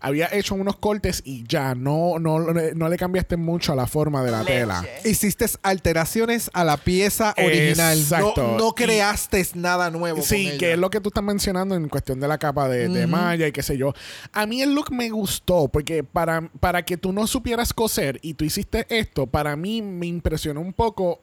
Había 0.00 0.28
hecho 0.32 0.54
unos 0.54 0.76
cortes 0.76 1.22
y 1.24 1.44
ya 1.46 1.74
no, 1.74 2.18
no, 2.18 2.38
no 2.40 2.88
le 2.88 2.96
cambiaste 2.96 3.36
mucho 3.36 3.72
a 3.72 3.76
la 3.76 3.86
forma 3.86 4.22
de 4.22 4.30
la 4.30 4.40
leche, 4.42 4.52
tela. 4.60 4.84
Hiciste 5.04 5.46
alteraciones 5.62 6.50
a 6.52 6.64
la 6.64 6.76
pieza 6.76 7.34
original. 7.38 7.98
Exacto. 7.98 8.34
No, 8.52 8.58
no 8.58 8.68
Y- 8.68 8.72
creaste 8.74 9.46
nada 9.54 9.90
nuevo. 9.90 10.22
Sí, 10.22 10.44
con 10.44 10.52
ella. 10.52 10.58
que 10.58 10.72
es 10.72 10.78
lo 10.78 10.90
que 10.90 11.00
tú 11.00 11.08
estás 11.10 11.24
mencionando 11.24 11.74
en 11.74 11.88
cuestión 11.88 12.20
de 12.20 12.28
la 12.28 12.38
capa 12.38 12.68
de, 12.68 12.88
de 12.88 13.06
malla 13.06 13.46
y 13.46 13.52
qué 13.52 13.62
sé 13.62 13.76
yo. 13.76 13.92
A 14.32 14.46
mí 14.46 14.62
el 14.62 14.74
look 14.74 14.90
me 14.92 15.10
gustó 15.10 15.68
porque 15.68 16.02
para, 16.04 16.48
para 16.60 16.84
que 16.84 16.96
tú 16.96 17.12
no 17.12 17.26
supieras 17.26 17.72
coser 17.72 18.18
y 18.22 18.34
tú 18.34 18.44
hiciste 18.44 18.86
esto, 18.88 19.26
para 19.26 19.56
mí 19.56 19.82
me 19.82 20.06
impresionó 20.06 20.60
un 20.60 20.72
poco 20.72 21.20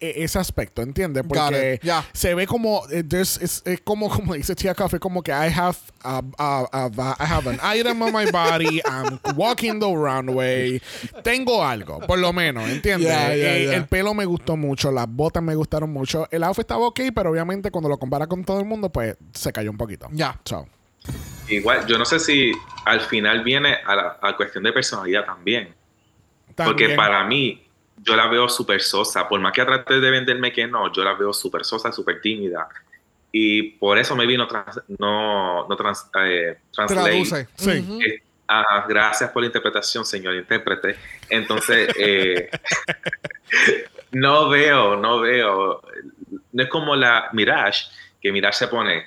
ese 0.00 0.38
aspecto, 0.38 0.82
¿entiendes? 0.82 1.22
Porque 1.26 1.80
se 2.12 2.34
ve 2.34 2.46
como 2.46 2.82
eh, 2.90 3.04
es, 3.12 3.62
como 3.84 4.08
como 4.08 4.34
dice 4.34 4.54
Tia 4.54 4.74
Coffee, 4.74 4.98
como 4.98 5.22
que 5.22 5.30
I 5.30 5.52
have 5.54 5.76
a, 6.02 6.22
a- 6.38 6.68
a- 6.72 7.16
I 7.20 7.24
have 7.24 7.48
an 7.50 7.60
item 7.76 8.00
on 8.02 8.12
my 8.12 8.30
body, 8.30 8.80
I'm 8.84 9.18
walking 9.36 9.78
the 9.78 9.86
runway, 9.94 10.80
tengo 11.22 11.64
algo, 11.64 12.00
por 12.00 12.18
lo 12.18 12.32
menos, 12.32 12.68
¿entiendes? 12.68 13.10
Eh. 13.12 13.74
El 13.74 13.86
pelo 13.86 14.14
me 14.14 14.24
gustó 14.24 14.56
mucho, 14.56 14.90
las 14.90 15.06
botas 15.08 15.42
me 15.42 15.54
gustaron 15.54 15.90
mucho, 15.92 16.26
el 16.30 16.42
outfit 16.44 16.62
estaba 16.62 16.86
ok, 16.86 17.00
pero 17.14 17.30
obviamente 17.30 17.70
cuando 17.70 17.88
lo 17.88 17.98
compara 17.98 18.26
con 18.26 18.44
todo 18.44 18.60
el 18.60 18.66
mundo, 18.66 18.90
pues 18.90 19.16
se 19.32 19.52
cayó 19.52 19.70
un 19.70 19.76
poquito. 19.76 20.08
Ya. 20.12 20.40
So, 20.44 20.66
Igual, 21.48 21.86
yo 21.86 21.98
no 21.98 22.04
sé 22.04 22.20
si 22.20 22.52
al 22.84 23.00
final 23.00 23.42
viene 23.42 23.74
a 23.84 23.96
la 23.96 24.18
a 24.22 24.36
cuestión 24.36 24.62
de 24.64 24.72
personalidad 24.72 25.24
también. 25.24 25.74
Porque 26.54 26.90
para 26.90 27.24
mí, 27.24 27.62
yo 28.02 28.16
la 28.16 28.26
veo 28.28 28.48
súper 28.48 28.80
sosa. 28.80 29.28
Por 29.28 29.40
más 29.40 29.52
que 29.52 29.64
trate 29.64 30.00
de 30.00 30.10
venderme 30.10 30.52
que 30.52 30.66
no, 30.66 30.92
yo 30.92 31.04
la 31.04 31.14
veo 31.14 31.32
súper 31.32 31.64
sosa, 31.64 31.92
súper 31.92 32.20
tímida. 32.20 32.68
Y 33.32 33.62
por 33.72 33.98
eso 33.98 34.16
me 34.16 34.26
vino 34.26 34.46
trans- 34.48 34.82
no, 34.98 35.66
no 35.68 35.76
trans, 35.76 36.06
eh. 36.24 36.58
Traduce. 36.74 37.46
Sí. 37.54 37.70
Eh, 38.04 38.22
ah, 38.48 38.84
gracias 38.88 39.30
por 39.30 39.42
la 39.42 39.46
interpretación, 39.46 40.04
señor 40.04 40.34
intérprete. 40.34 40.96
Entonces, 41.28 41.88
eh, 41.96 42.50
no 44.12 44.48
veo, 44.48 44.96
no 44.96 45.20
veo. 45.20 45.80
No 46.52 46.62
es 46.62 46.68
como 46.68 46.96
la 46.96 47.28
Mirage, 47.32 47.84
que 48.20 48.32
Mirage 48.32 48.58
se 48.58 48.68
pone 48.68 49.06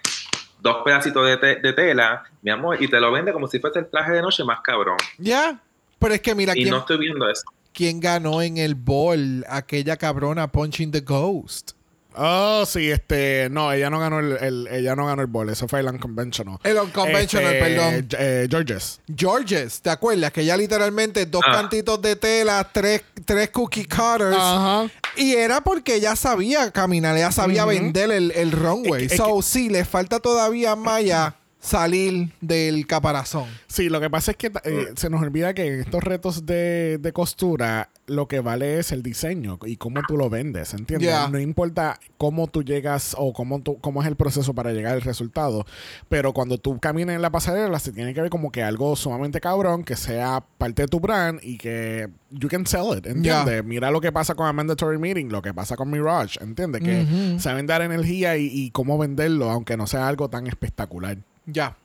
dos 0.60 0.78
pedacitos 0.86 1.26
de, 1.28 1.38
te- 1.38 1.56
de 1.57 1.74
tela, 1.74 2.24
mi 2.41 2.52
amor, 2.52 2.82
y 2.82 2.88
te 2.88 2.99
lo 2.99 3.11
vende 3.11 3.34
como 3.34 3.48
si 3.48 3.60
fuese 3.60 3.80
el 3.80 3.90
traje 3.90 4.14
de 4.14 4.22
noche 4.22 4.44
más 4.45 4.61
cabrón. 4.61 4.98
Ya. 5.18 5.60
Pero 5.99 6.14
es 6.14 6.22
que 6.22 6.34
mira, 6.34 6.53
Y 6.56 6.61
¿quién, 6.64 6.70
no 6.70 6.78
estoy 6.80 6.98
viendo 6.98 7.30
eso. 7.30 7.44
Quién 7.74 8.00
ganó 8.00 8.41
en 8.41 8.58
el 8.58 8.76
ball? 8.76 9.45
Aquella 9.50 9.98
cabrona 9.98 10.52
Punching 10.52 10.91
the 10.91 11.02
Ghost. 11.02 11.72
Oh, 12.16 12.64
sí, 12.68 12.91
este, 12.91 13.48
no, 13.50 13.72
ella 13.74 13.90
no 13.90 13.98
ganó 14.00 14.20
el, 14.20 14.34
el- 14.34 14.68
ella 14.68 14.95
no 14.95 15.08
ganó 15.08 15.24
el 15.24 15.28
bol, 15.28 15.50
eso 15.50 15.68
fue 15.68 15.80
el 15.80 15.88
unconventional. 15.88 16.60
El 16.64 16.78
unconventional, 16.78 17.56
Este, 17.56 17.60
perdón. 17.76 18.08
eh, 18.20 18.48
Georges. 18.48 19.00
Georges, 19.18 19.82
¿te 19.82 19.90
acuerdas? 19.90 20.32
Que 20.32 20.45
ya 20.45 20.56
literalmente 20.56 21.26
dos 21.26 21.41
Ah. 21.44 21.54
cantitos 21.54 22.00
de 22.04 22.16
tela, 22.16 22.70
tres, 22.72 23.02
tres 23.26 23.50
cookie 23.50 23.86
cutters. 23.86 24.38
Ajá. 24.38 24.91
Y 25.18 25.34
era 25.34 25.62
porque 25.62 25.95
ella 25.95 26.16
sabía 26.16 26.70
caminar, 26.70 27.18
ella 27.18 27.32
sabía 27.32 27.66
vender 27.66 28.12
el, 28.12 28.30
el 28.32 28.52
runway. 28.52 29.06
Es 29.06 29.08
que- 29.10 29.16
es 29.16 29.18
so, 29.20 29.41
sí, 29.41 29.70
le 29.70 29.84
falta 29.84 30.20
todavía 30.20 30.76
Maya 30.76 31.36
salir 31.64 32.30
del 32.41 32.85
caparazón. 32.85 33.48
Sí, 33.68 33.88
lo 33.88 34.02
que 34.02 34.10
pasa 34.10 34.31
es 34.31 34.38
que 34.38 34.52
eh, 34.65 34.88
se 34.95 35.10
nos 35.10 35.22
olvida 35.22 35.53
que 35.53 35.65
en 35.65 35.80
estos 35.80 36.03
retos 36.03 36.45
de, 36.45 36.98
de 36.98 37.14
costura 37.14 37.90
lo 38.06 38.27
que 38.27 38.41
vale 38.41 38.80
es 38.80 38.91
el 38.91 39.02
diseño 39.02 39.57
y 39.65 39.77
cómo 39.77 40.02
tú 40.06 40.18
lo 40.18 40.30
vendes, 40.30 40.73
¿entiendes? 40.73 41.15
No 41.31 41.40
importa 41.40 41.99
cómo 42.18 42.48
tú 42.48 42.64
llegas 42.64 43.15
o 43.18 43.31
cómo, 43.31 43.61
tú, 43.61 43.80
cómo 43.80 44.02
es 44.02 44.10
el 44.10 44.18
proceso 44.18 44.53
para 44.53 44.73
llegar 44.73 44.91
al 44.94 45.02
resultado, 45.02 45.65
pero 46.10 46.34
cuando 46.34 46.57
tú 46.57 46.77
caminas 46.80 47.15
en 47.15 47.22
la 47.22 47.31
pasarela 47.31 47.80
se 47.80 47.94
tiene 47.94 48.14
que 48.14 48.19
ver 48.19 48.30
como 48.30 48.52
que 48.52 48.61
algo 48.61 48.98
sumamente 48.98 49.40
cabrón, 49.40 49.85
que 49.85 49.95
sea 49.95 50.44
parte 50.57 50.81
de 50.81 50.88
tu 50.90 50.99
brand 50.99 51.40
y 51.41 51.57
que 51.57 52.10
you 52.30 52.49
can 52.49 52.68
sell 52.68 52.98
it, 52.98 53.06
¿entiendes? 53.06 53.64
Mira 53.64 53.90
lo 53.90 54.02
que 54.02 54.11
pasa 54.11 54.35
con 54.35 54.48
a 54.48 54.53
Mandatory 54.53 54.98
Meeting, 54.98 55.30
lo 55.30 55.41
que 55.41 55.53
pasa 55.53 55.77
con 55.77 55.90
Mirage, 55.90 56.44
¿entiendes? 56.44 56.81
Que 56.81 57.40
saben 57.40 57.68
dar 57.68 57.81
energía 57.81 58.35
y, 58.35 58.48
y 58.48 58.72
cómo 58.72 58.98
venderlo, 58.98 59.49
aunque 59.49 59.77
no 59.77 59.88
sea 59.88 60.10
algo 60.10 60.30
tan 60.30 60.45
espectacular. 60.48 61.19
Ya. 61.45 61.76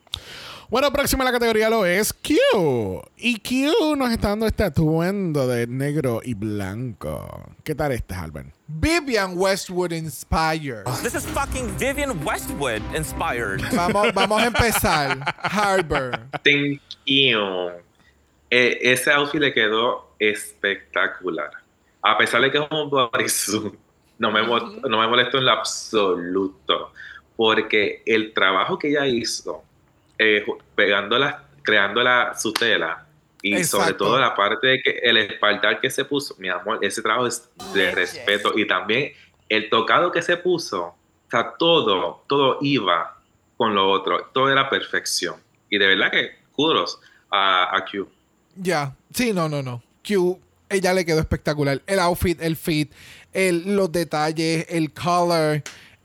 Bueno, 0.71 0.93
próxima 0.93 1.23
a 1.23 1.27
la 1.27 1.33
categoría 1.33 1.71
lo 1.71 1.87
es 1.87 2.13
Q. 2.13 3.03
Y 3.17 3.41
Q 3.41 3.97
nos 3.97 4.11
está 4.11 4.29
dando 4.29 4.47
este 4.47 4.65
atuendo 4.65 5.47
de 5.49 5.67
negro 5.67 6.21
y 6.23 6.35
blanco. 6.35 7.55
¿Qué 7.65 7.75
tal 7.75 7.93
este, 7.93 8.15
Albert? 8.15 8.49
Vivian 8.67 9.33
Westwood 9.35 9.93
Inspired. 9.93 10.85
This 11.03 11.15
is 11.15 11.27
fucking 11.27 11.75
Vivian 11.79 12.23
Westwood 12.23 12.83
inspired. 12.95 13.63
Vamos, 13.75 14.13
vamos 14.13 14.43
a 14.43 14.47
empezar. 14.47 15.19
Harbor. 15.39 16.21
Thank 16.45 16.83
you. 17.07 17.71
Eh, 18.51 18.79
ese 18.83 19.11
outfit 19.11 19.41
le 19.41 19.55
quedó 19.55 20.11
espectacular. 20.19 21.51
A 22.03 22.19
pesar 22.19 22.43
de 22.43 22.51
que 22.51 22.59
es 22.59 22.65
un 22.71 22.91
bodysuit, 22.91 23.73
no 24.19 24.31
me, 24.31 24.43
no 24.43 25.01
me 25.01 25.07
molestó 25.09 25.39
en 25.39 25.47
lo 25.47 25.53
absoluto. 25.53 26.93
Porque 27.39 28.03
el 28.05 28.33
trabajo 28.35 28.81
que 28.81 28.89
ella 28.89 29.07
hizo, 29.07 29.63
eh, 30.19 30.43
ju- 30.45 30.59
pegándola, 30.75 31.45
creando 31.63 32.03
la, 32.03 32.35
su 32.37 32.53
tela, 32.53 33.07
y 33.43 33.53
sobre 33.63 33.95
todo 33.95 34.19
la 34.19 34.35
parte 34.35 34.67
de 34.67 34.83
que 34.83 34.91
el 35.05 35.17
espaldar 35.19 35.81
que 35.81 35.89
se 35.89 36.05
puso, 36.05 36.35
mi 36.39 36.49
amor, 36.49 36.81
ese 36.83 37.01
trabajo 37.01 37.29
es 37.29 37.49
de 37.73 37.93
respeto. 37.93 38.59
Y 38.59 38.67
también 38.67 39.13
el 39.49 39.71
tocado 39.71 40.11
que 40.11 40.21
se 40.21 40.37
puso, 40.37 40.87
o 40.87 41.31
sea, 41.31 41.55
todo, 41.57 42.25
todo 42.27 42.59
iba 42.61 43.17
con 43.57 43.73
lo 43.77 43.89
otro, 43.89 44.29
todo 44.35 44.51
era 44.51 44.69
perfección. 44.69 45.37
Y 45.71 45.79
de 45.79 45.87
verdad 45.87 46.11
que 46.11 46.33
kudos 46.51 46.99
a, 47.31 47.77
a 47.77 47.85
Q. 47.85 48.09
Ya. 48.57 48.93
Sí, 49.15 49.33
no, 49.33 49.49
no, 49.49 49.63
no. 49.63 49.81
Q, 50.05 50.41
ella 50.69 50.93
le 50.93 51.05
quedó 51.05 51.21
espectacular. 51.21 51.81
El 51.87 52.01
outfit, 52.01 52.43
el 52.43 52.57
fit, 52.57 52.93
el, 53.33 53.77
los 53.77 53.93
detalles, 53.93 54.67
el 54.69 54.93
color. 54.93 55.63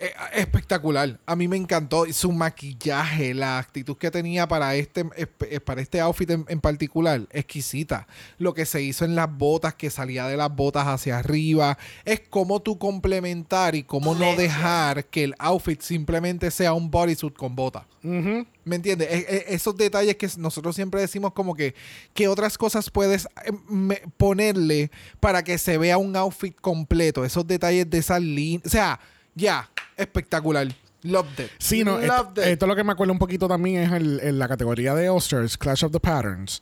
Eh, 0.07 0.13
espectacular. 0.35 1.19
A 1.25 1.35
mí 1.35 1.47
me 1.47 1.57
encantó 1.57 2.05
su 2.11 2.31
maquillaje, 2.31 3.33
la 3.33 3.57
actitud 3.59 3.97
que 3.97 4.11
tenía 4.11 4.47
para 4.47 4.75
este, 4.75 5.05
eh, 5.15 5.59
para 5.59 5.81
este 5.81 5.99
outfit 5.99 6.29
en, 6.29 6.45
en 6.47 6.59
particular, 6.61 7.27
exquisita. 7.31 8.07
Lo 8.37 8.53
que 8.53 8.65
se 8.65 8.81
hizo 8.81 9.05
en 9.05 9.15
las 9.15 9.31
botas, 9.35 9.73
que 9.75 9.89
salía 9.89 10.27
de 10.27 10.37
las 10.37 10.53
botas 10.55 10.87
hacia 10.87 11.19
arriba, 11.19 11.77
es 12.05 12.21
cómo 12.29 12.61
tú 12.61 12.77
complementar 12.77 13.75
y 13.75 13.83
cómo 13.83 14.15
no 14.15 14.35
dejar 14.35 15.05
que 15.05 15.23
el 15.23 15.35
outfit 15.39 15.81
simplemente 15.81 16.51
sea 16.51 16.73
un 16.73 16.89
bodysuit 16.91 17.35
con 17.35 17.55
botas. 17.55 17.83
¿Me 18.01 18.75
entiendes? 18.75 19.07
E- 19.09 19.25
e- 19.29 19.45
esos 19.55 19.77
detalles 19.77 20.17
que 20.17 20.29
nosotros 20.37 20.75
siempre 20.75 20.99
decimos 20.99 21.31
como 21.33 21.55
que, 21.55 21.73
¿qué 22.13 22.27
otras 22.27 22.57
cosas 22.57 22.89
puedes 22.89 23.27
eh, 23.45 24.01
ponerle 24.17 24.91
para 25.21 25.43
que 25.43 25.57
se 25.57 25.77
vea 25.77 25.97
un 25.97 26.15
outfit 26.15 26.55
completo? 26.59 27.23
Esos 27.23 27.47
detalles 27.47 27.89
de 27.89 27.97
esa 27.99 28.19
línea. 28.19 28.61
O 28.65 28.69
sea, 28.69 28.99
ya, 29.35 29.69
espectacular. 29.97 30.67
Loved 31.03 31.39
it. 31.39 31.51
Sí, 31.57 31.83
no, 31.83 31.99
esto, 31.99 32.31
it. 32.37 32.43
esto 32.43 32.65
lo 32.67 32.75
que 32.75 32.83
me 32.83 32.93
acuerdo 32.93 33.11
un 33.13 33.19
poquito 33.19 33.47
también 33.47 33.83
es 33.83 33.91
el- 33.91 34.19
en 34.23 34.39
la 34.39 34.47
categoría 34.47 34.95
de 34.95 35.09
Osters, 35.09 35.57
Clash 35.57 35.83
of 35.83 35.91
the 35.91 35.99
Patterns. 35.99 36.61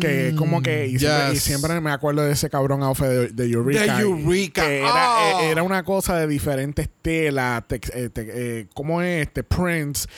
Que 0.00 0.34
como 0.34 0.62
que 0.62 0.86
y 0.86 0.98
siempre, 0.98 1.28
y 1.28 1.32
yes. 1.34 1.42
siempre 1.42 1.78
me 1.82 1.90
acuerdo 1.90 2.22
de 2.22 2.32
ese 2.32 2.48
cabrón 2.48 2.82
outfit 2.82 3.04
de, 3.06 3.28
de 3.28 3.50
Eureka. 3.50 3.96
De 3.98 4.00
Eureka. 4.02 4.62
Que 4.62 4.78
era, 4.78 5.42
eh, 5.42 5.50
era 5.50 5.62
una 5.62 5.82
cosa 5.82 6.16
de 6.16 6.26
diferentes 6.26 6.88
telas, 7.02 7.64
tex- 7.68 7.90
eh, 7.94 8.08
te- 8.08 8.60
eh, 8.60 8.66
¿cómo 8.72 9.02
es 9.02 9.26
este? 9.26 9.42
Prints. 9.42 10.08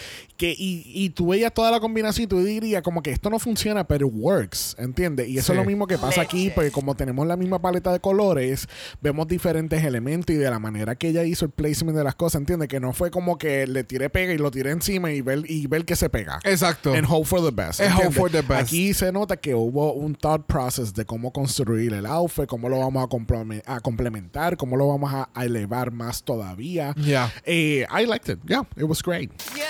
Que, 0.40 0.52
y, 0.56 0.82
y 0.86 1.10
tú 1.10 1.28
veías 1.28 1.52
toda 1.52 1.70
la 1.70 1.80
combinación 1.80 2.24
y 2.24 2.26
tú 2.26 2.42
dirías 2.42 2.80
como 2.82 3.02
que 3.02 3.10
esto 3.10 3.28
no 3.28 3.38
funciona, 3.38 3.86
pero 3.86 4.06
works, 4.06 4.74
¿entiendes? 4.78 5.28
Y 5.28 5.36
eso 5.36 5.48
Sí. 5.48 5.52
es 5.52 5.58
lo 5.58 5.64
mismo 5.66 5.86
que 5.86 5.98
pasa 5.98 6.22
aquí, 6.22 6.50
porque 6.54 6.70
como 6.70 6.94
tenemos 6.94 7.26
la 7.26 7.36
misma 7.36 7.60
paleta 7.60 7.92
de 7.92 8.00
colores, 8.00 8.66
vemos 9.02 9.28
diferentes 9.28 9.84
elementos 9.84 10.34
y 10.34 10.38
de 10.38 10.48
la 10.48 10.58
manera 10.58 10.94
que 10.94 11.08
ella 11.08 11.24
hizo 11.24 11.44
el 11.44 11.50
placement 11.50 11.94
de 11.98 12.04
las 12.04 12.14
cosas, 12.14 12.40
¿entiendes? 12.40 12.68
Que 12.68 12.80
no 12.80 12.94
fue 12.94 13.10
como 13.10 13.36
que 13.36 13.66
le 13.66 13.84
tiré 13.84 14.08
pega 14.08 14.32
y 14.32 14.38
lo 14.38 14.50
tiré 14.50 14.70
encima 14.70 15.12
y 15.12 15.20
ver, 15.20 15.42
y 15.46 15.66
ver 15.66 15.84
que 15.84 15.94
se 15.94 16.08
pega. 16.08 16.38
Exacto. 16.44 16.94
And 16.94 17.06
hope 17.06 17.26
for 17.26 17.42
the 17.42 17.50
best. 17.50 17.80
And 17.82 17.92
hope 17.92 18.12
for 18.12 18.30
the 18.30 18.40
best. 18.40 18.62
Aquí 18.62 18.94
se 18.94 19.12
nota 19.12 19.36
que 19.36 19.54
hubo 19.54 19.92
un 19.92 20.14
thought 20.14 20.46
process 20.46 20.94
de 20.94 21.04
cómo 21.04 21.32
construir 21.34 21.92
el 21.92 22.06
outfit, 22.06 22.46
cómo 22.46 22.70
lo 22.70 22.78
vamos 22.78 23.02
a, 23.02 23.74
a 23.74 23.80
complementar, 23.80 24.56
cómo 24.56 24.76
lo 24.78 24.88
vamos 24.88 25.12
a, 25.12 25.28
elevar 25.44 25.90
más 25.92 26.22
todavía. 26.22 26.94
Yeah. 26.94 27.30
Eh, 27.44 27.84
I 27.90 28.06
liked 28.06 28.30
it. 28.32 28.38
Yeah, 28.48 28.62
it 28.76 28.84
was 28.84 29.02
great. 29.02 29.30
Bitch. 29.54 29.69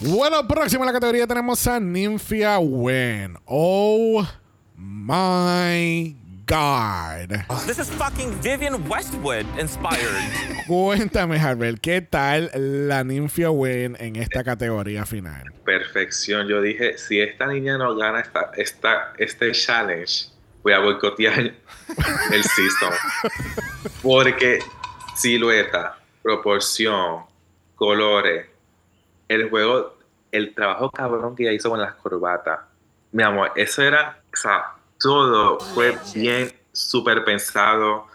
Bueno, 0.00 0.46
próximo 0.46 0.82
en 0.82 0.86
la 0.86 0.92
categoría 0.92 1.26
tenemos 1.26 1.66
a 1.66 1.78
Nymphia 1.78 2.58
Wen. 2.58 3.36
Oh 3.46 4.26
my 4.76 6.16
God. 6.46 7.28
This 7.66 7.78
is 7.78 7.90
fucking 7.90 8.32
Vivian 8.42 8.88
Westwood 8.88 9.46
inspired. 9.58 10.10
Cuéntame, 10.66 11.38
Harvard, 11.38 11.78
¿qué 11.80 12.00
tal 12.02 12.50
la 12.54 13.04
Nymphia 13.04 13.50
Wen 13.50 13.96
en 14.00 14.16
esta 14.16 14.42
categoría 14.42 15.06
final? 15.06 15.52
Perfección. 15.64 16.48
Yo 16.48 16.60
dije, 16.60 16.98
si 16.98 17.20
esta 17.20 17.46
niña 17.46 17.78
no 17.78 17.94
gana 17.96 18.20
esta, 18.20 18.50
esta, 18.56 19.12
este 19.16 19.52
challenge, 19.52 20.26
voy 20.62 20.72
a 20.72 20.80
boicotear 20.80 21.54
el 22.32 22.44
season. 22.44 22.92
Porque 24.02 24.58
silueta, 25.14 25.98
proporción, 26.22 27.22
colores, 27.76 28.46
el 29.34 29.50
juego, 29.50 29.98
el 30.30 30.54
trabajo 30.54 30.90
cabrón 30.90 31.36
que 31.36 31.44
ella 31.44 31.52
hizo 31.52 31.70
con 31.70 31.80
las 31.80 31.94
corbatas. 31.94 32.60
Mi 33.12 33.22
amor, 33.22 33.52
eso 33.56 33.82
era, 33.82 34.20
o 34.32 34.36
sea, 34.36 34.74
todo 34.98 35.60
fue 35.60 35.96
bien, 36.14 36.52
súper 36.72 37.24
pensado. 37.24 38.06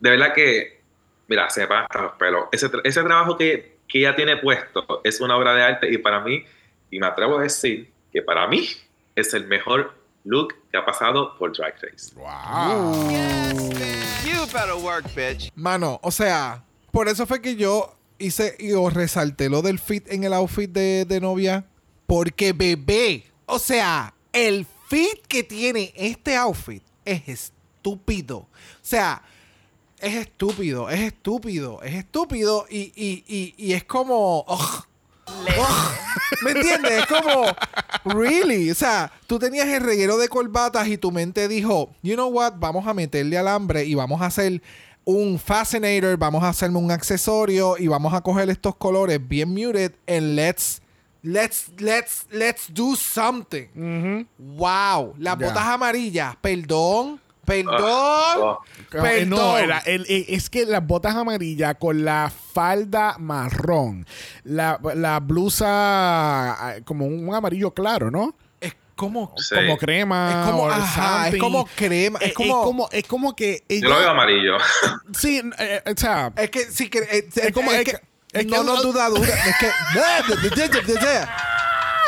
De 0.00 0.10
verdad 0.10 0.32
que, 0.32 0.82
mira, 1.28 1.50
se 1.50 1.66
me 1.66 1.74
hasta 1.74 2.02
los 2.02 2.12
pelos. 2.12 2.44
Ese, 2.52 2.70
ese 2.84 3.02
trabajo 3.02 3.36
que, 3.36 3.78
que 3.88 3.98
ella 4.00 4.16
tiene 4.16 4.36
puesto 4.36 5.00
es 5.04 5.20
una 5.20 5.36
obra 5.36 5.54
de 5.54 5.62
arte 5.62 5.92
y 5.92 5.98
para 5.98 6.20
mí, 6.20 6.44
y 6.90 6.98
me 6.98 7.06
atrevo 7.06 7.38
a 7.38 7.42
decir 7.42 7.92
que 8.12 8.22
para 8.22 8.46
mí 8.46 8.68
es 9.14 9.34
el 9.34 9.46
mejor 9.46 9.92
look 10.24 10.54
que 10.70 10.76
ha 10.76 10.84
pasado 10.84 11.36
por 11.36 11.56
Drag 11.56 11.74
Race. 11.82 12.12
Wow. 12.14 13.10
Yes. 13.10 14.24
You 14.24 14.46
better 14.52 14.74
work, 14.74 15.04
bitch. 15.14 15.50
Mano, 15.54 15.98
o 16.02 16.10
sea, 16.10 16.64
por 16.90 17.08
eso 17.08 17.26
fue 17.26 17.40
que 17.40 17.56
yo 17.56 17.95
hice 18.18 18.56
y 18.58 18.72
os 18.72 18.92
resalté 18.92 19.48
lo 19.48 19.62
del 19.62 19.78
fit 19.78 20.10
en 20.10 20.24
el 20.24 20.32
outfit 20.32 20.70
de, 20.70 21.04
de 21.04 21.20
novia. 21.20 21.66
Porque 22.06 22.52
bebé, 22.52 23.24
o 23.46 23.58
sea, 23.58 24.14
el 24.32 24.66
fit 24.88 25.26
que 25.26 25.42
tiene 25.42 25.92
este 25.96 26.36
outfit 26.36 26.82
es 27.04 27.28
estúpido. 27.28 28.38
O 28.38 28.48
sea, 28.82 29.22
es 29.98 30.14
estúpido, 30.14 30.88
es 30.90 31.00
estúpido, 31.00 31.82
es 31.82 31.94
estúpido 31.94 32.66
y, 32.70 32.92
y, 32.94 33.24
y, 33.26 33.54
y 33.56 33.72
es 33.72 33.84
como... 33.84 34.44
¿Me 36.42 36.52
entiendes? 36.52 36.92
Es 37.00 37.06
como, 37.06 37.46
really. 38.04 38.70
O 38.70 38.74
sea, 38.74 39.12
tú 39.26 39.38
tenías 39.38 39.66
el 39.66 39.82
reguero 39.82 40.18
de 40.18 40.28
corbatas 40.28 40.86
y 40.86 40.98
tu 40.98 41.10
mente 41.10 41.48
dijo, 41.48 41.90
you 42.02 42.14
know 42.14 42.28
what, 42.28 42.54
vamos 42.58 42.86
a 42.86 42.94
meterle 42.94 43.36
alambre 43.36 43.84
y 43.84 43.94
vamos 43.94 44.22
a 44.22 44.26
hacer 44.26 44.62
un 45.08 45.38
fascinator, 45.38 46.16
vamos 46.18 46.42
a 46.42 46.48
hacerme 46.48 46.78
un 46.78 46.90
accesorio 46.90 47.78
y 47.78 47.86
vamos 47.86 48.12
a 48.12 48.20
coger 48.20 48.50
estos 48.50 48.74
colores 48.74 49.20
bien 49.26 49.48
muted 49.54 49.92
and 50.08 50.34
let's, 50.34 50.82
let's, 51.22 51.70
let's, 51.78 52.26
let's 52.32 52.66
do 52.74 52.96
something. 52.96 54.26
Wow. 54.36 55.14
Las 55.18 55.38
botas 55.38 55.64
amarillas, 55.64 56.34
perdón, 56.40 57.20
perdón, 57.44 57.76
Oh, 57.78 58.58
Eh, 59.04 59.24
No, 59.24 59.36
perdón. 59.36 59.58
era- 59.62 59.78
el- 59.86 60.06
eh, 60.08 60.26
es 60.30 60.50
que 60.50 60.66
las 60.66 60.84
botas 60.84 61.14
amarillas 61.14 61.76
con 61.78 62.04
la 62.04 62.32
falda 62.52 63.16
marrón, 63.20 64.04
la, 64.42 64.80
la 64.96 65.20
blusa 65.20 65.66
ah, 65.68 66.74
como 66.84 67.06
un 67.06 67.32
amarillo 67.32 67.72
claro, 67.72 68.10
¿no? 68.10 68.34
Es 68.96 68.98
como... 68.98 69.34
Sí. 69.36 69.54
Como 69.54 69.76
crema. 69.76 70.30
Es 70.30 70.50
como, 70.50 70.70
ajá, 70.70 71.28
es 71.28 71.36
como 71.38 71.66
crema, 71.76 72.18
es 72.22 72.30
Eh, 72.30 72.32
como- 72.34 72.88
es 72.90 73.04
como 73.06 73.36
que 73.36 73.62
yo 73.68 73.90
lo 73.90 73.98
veo 73.98 74.08
amarillo. 74.08 74.56
Sí, 75.14 75.42
eh, 75.58 75.82
eh, 75.84 75.92
o 75.94 76.00
sea, 76.00 76.32
Es 76.34 76.48
que 76.48 76.60
sí 76.72 76.88
que 76.88 77.00
eh, 77.00 77.28
es, 77.34 77.52
como- 77.52 77.72
es 77.72 77.80
es 77.80 77.84
que, 77.84 77.90
que- 77.92 78.00
es 78.38 78.46
que- 78.46 78.50
no 78.50 78.62
no 78.64 78.80
duda 78.80 79.10
duda 79.10 79.28
es 79.28 79.56
que 79.58 79.68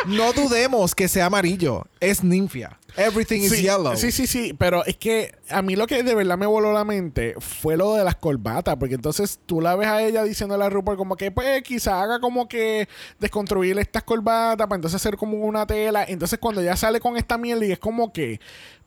no 0.06 0.32
dudemos 0.32 0.94
que 0.94 1.08
sea 1.08 1.26
amarillo 1.26 1.84
es 2.00 2.24
ninfia 2.24 2.78
everything 2.98 3.40
is 3.40 3.50
sí, 3.50 3.62
yellow. 3.62 3.96
sí, 3.96 4.12
sí, 4.12 4.26
sí, 4.26 4.54
pero 4.58 4.84
es 4.84 4.96
que 4.96 5.34
a 5.48 5.62
mí 5.62 5.76
lo 5.76 5.86
que 5.86 6.02
de 6.02 6.14
verdad 6.14 6.36
me 6.36 6.46
voló 6.46 6.72
la 6.72 6.84
mente 6.84 7.34
fue 7.38 7.76
lo 7.76 7.94
de 7.94 8.04
las 8.04 8.16
corbatas, 8.16 8.76
porque 8.76 8.94
entonces 8.94 9.40
tú 9.46 9.60
la 9.60 9.76
ves 9.76 9.88
a 9.88 10.02
ella 10.02 10.24
diciéndole 10.24 10.64
a 10.64 10.68
Rupert 10.70 10.98
como 10.98 11.16
que 11.16 11.30
pues 11.30 11.62
quizá 11.62 12.02
haga 12.02 12.20
como 12.20 12.48
que 12.48 12.88
desconstruir 13.18 13.78
estas 13.78 14.02
corbatas 14.02 14.66
para 14.66 14.76
entonces 14.76 14.96
hacer 14.96 15.16
como 15.16 15.38
una 15.38 15.66
tela, 15.66 16.04
entonces 16.06 16.38
cuando 16.38 16.62
ya 16.62 16.76
sale 16.76 17.00
con 17.00 17.16
esta 17.16 17.38
mierda 17.38 17.64
y 17.64 17.72
es 17.72 17.78
como 17.78 18.12
que 18.12 18.40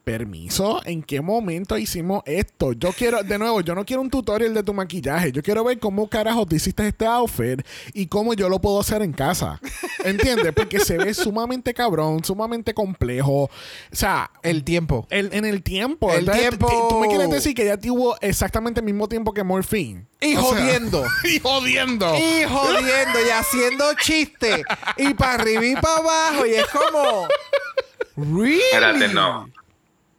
Permiso, 0.03 0.81
¿en 0.85 1.03
qué 1.03 1.21
momento 1.21 1.77
hicimos 1.77 2.23
esto? 2.25 2.73
Yo 2.73 2.91
quiero, 2.91 3.21
de 3.21 3.37
nuevo, 3.37 3.61
yo 3.61 3.75
no 3.75 3.85
quiero 3.85 4.01
un 4.01 4.09
tutorial 4.09 4.53
de 4.53 4.63
tu 4.63 4.73
maquillaje. 4.73 5.31
Yo 5.31 5.43
quiero 5.43 5.63
ver 5.63 5.77
cómo 5.79 6.09
carajo 6.09 6.45
te 6.45 6.55
hiciste 6.55 6.87
este 6.87 7.05
outfit 7.05 7.61
y 7.93 8.07
cómo 8.07 8.33
yo 8.33 8.49
lo 8.49 8.59
puedo 8.59 8.79
hacer 8.79 9.03
en 9.03 9.13
casa. 9.13 9.59
¿Entiendes? 10.03 10.53
Porque 10.55 10.79
se 10.79 10.97
ve 10.97 11.13
sumamente 11.13 11.73
cabrón, 11.75 12.23
sumamente 12.23 12.73
complejo. 12.73 13.43
O 13.43 13.49
sea, 13.91 14.31
El 14.41 14.63
tiempo. 14.63 15.05
el- 15.11 15.29
en 15.33 15.45
el 15.45 15.61
tiempo. 15.61 16.11
El 16.11 16.29
tiempo. 16.29 16.87
Tú 16.89 16.99
me 16.99 17.07
quieres 17.07 17.29
decir 17.29 17.53
que 17.53 17.65
ya 17.65 17.77
tuvo 17.77 18.15
exactamente 18.21 18.79
el 18.79 18.85
mismo 18.87 19.07
tiempo 19.07 19.33
que 19.33 19.43
Morphine. 19.43 20.07
Y 20.19 20.35
O 20.35 20.41
sea, 20.41 20.61
jodiendo. 20.63 21.05
y 21.23 21.39
jodiendo. 21.39 22.15
Y 22.17 22.43
jodiendo 22.45 23.19
y 23.25 23.29
haciendo 23.29 23.85
chistes. 24.03 24.63
Y 24.97 25.13
para 25.13 25.35
arriba 25.35 25.65
y 25.65 25.75
para 25.75 25.97
abajo. 25.97 26.45
Y 26.47 26.55
es 26.55 26.65
como. 26.67 27.27
¿Really? 28.17 28.59
Espérate, 28.71 29.07
no. 29.09 29.49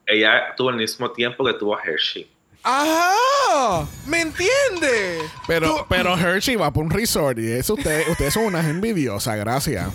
Ella 0.07 0.55
tuvo 0.57 0.71
el 0.71 0.77
mismo 0.77 1.11
tiempo 1.11 1.45
que 1.45 1.55
tuvo 1.55 1.79
Hershey. 1.79 2.29
Ajá. 2.65 3.87
¿Me 4.07 4.21
entiendes? 4.21 5.23
Pero, 5.47 5.69
Tú- 5.79 5.87
pero 5.89 6.17
Hershey 6.17 6.57
va 6.57 6.73
por 6.73 6.85
un 6.85 6.91
resort 6.91 7.39
y 7.39 7.51
eso 7.51 7.75
ustedes, 7.75 8.09
ustedes 8.09 8.35
son 8.35 8.45
unas 8.45 8.67
envidiosas, 8.67 9.37
gracias. 9.37 9.89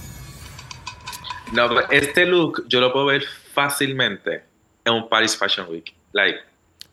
No, 1.54 1.68
pero 1.70 1.90
este 1.92 2.26
look 2.26 2.66
yo 2.68 2.82
lo 2.82 2.92
puedo 2.92 3.06
ver 3.08 3.24
fácilmente 3.54 4.44
en 4.86 4.94
un 4.94 5.08
Paris 5.10 5.36
Fashion 5.38 5.68
Week. 5.70 5.94
Like, 6.12 6.40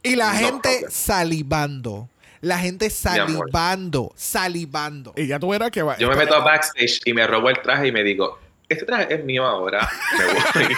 Y 0.03 0.17
la 0.17 0.33
No 0.33 0.39
gente 0.39 0.69
problem. 0.71 0.91
salivando. 0.91 2.09
La 2.41 2.59
gente 2.59 2.91
salivando. 2.91 4.13
Salivando. 4.17 5.13
Y 5.17 5.27
ya 5.27 5.39
tú 5.39 5.49
verás 5.49 5.71
que 5.71 5.83
va. 5.83 5.97
yo 5.97 6.09
me 6.09 6.15
meto 6.17 6.35
a 6.35 6.41
backstage 6.41 7.01
y 7.05 7.13
me 7.15 7.27
robo 7.27 7.49
el 7.51 7.61
traje 7.63 7.89
y 7.89 7.93
me 7.93 8.03
digo, 8.05 8.39
este 8.69 8.85
traje 8.87 9.15
es 9.15 9.25
mío 9.25 9.45
ahora. 9.47 9.89
Me 10.57 10.65
voy. 10.67 10.75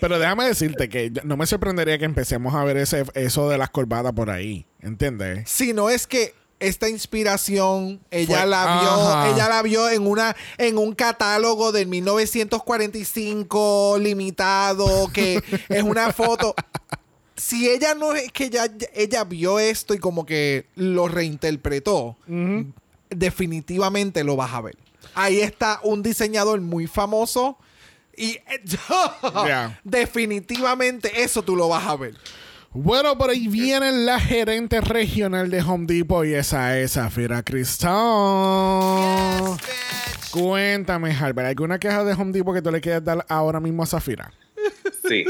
Pero 0.00 0.18
déjame 0.18 0.44
decirte 0.46 0.88
que 0.88 1.12
no 1.24 1.36
me 1.36 1.46
sorprendería 1.46 1.98
que 1.98 2.04
empecemos 2.04 2.54
a 2.54 2.64
ver 2.64 2.76
ese, 2.78 3.04
eso 3.14 3.48
de 3.48 3.58
las 3.58 3.70
corbatas 3.70 4.12
por 4.12 4.30
ahí. 4.30 4.66
¿Entiendes? 4.80 5.48
Si 5.50 5.72
no 5.72 5.90
es 5.90 6.06
que 6.06 6.34
esta 6.58 6.88
inspiración 6.88 8.00
ella 8.10 8.38
Fue- 8.40 8.46
la 8.46 8.80
vio, 8.80 8.90
Ajá. 8.90 9.28
ella 9.30 9.48
la 9.50 9.62
vio 9.62 9.90
en 9.90 10.06
una 10.06 10.34
en 10.56 10.78
un 10.78 10.94
catálogo 10.94 11.70
del 11.72 11.86
1945 11.88 13.98
limitado 14.00 15.08
que 15.12 15.42
es 15.68 15.82
una 15.82 16.12
foto. 16.12 16.54
Si 17.36 17.68
ella 17.68 17.94
no 17.94 18.14
es 18.14 18.32
que 18.32 18.48
ya 18.48 18.68
ella 18.94 19.24
vio 19.24 19.58
esto 19.58 19.92
y 19.92 19.98
como 19.98 20.24
que 20.24 20.66
lo 20.76 21.08
reinterpretó, 21.08 22.16
definitivamente 23.10 24.24
lo 24.24 24.36
vas 24.36 24.54
a 24.54 24.62
ver. 24.62 24.76
Ahí 25.16 25.40
está 25.40 25.80
un 25.82 26.02
diseñador 26.02 26.60
muy 26.60 26.86
famoso 26.86 27.58
y 28.16 28.38
Ya. 29.46 29.80
definitivamente 29.82 31.22
eso 31.22 31.42
tú 31.42 31.56
lo 31.56 31.68
vas 31.68 31.86
a 31.86 31.96
ver. 31.96 32.14
Bueno, 32.72 33.16
por 33.16 33.30
ahí 33.30 33.48
viene 33.48 33.90
la 33.90 34.20
gerente 34.20 34.82
regional 34.82 35.50
de 35.50 35.62
Home 35.62 35.86
Depot 35.86 36.26
y 36.26 36.34
esa 36.34 36.78
es 36.78 36.92
Zafira 36.92 37.42
Cristal. 37.42 37.94
Cuéntame, 40.30 41.16
Albert, 41.16 41.48
¿alguna 41.48 41.78
queja 41.78 42.04
de 42.04 42.12
Home 42.12 42.32
Depot 42.32 42.54
que 42.54 42.60
tú 42.60 42.70
le 42.70 42.80
quieras 42.82 43.02
dar 43.02 43.24
ahora 43.28 43.60
mismo 43.60 43.82
a 43.82 43.86
Zafira? 43.86 44.30
Sí. 45.08 45.24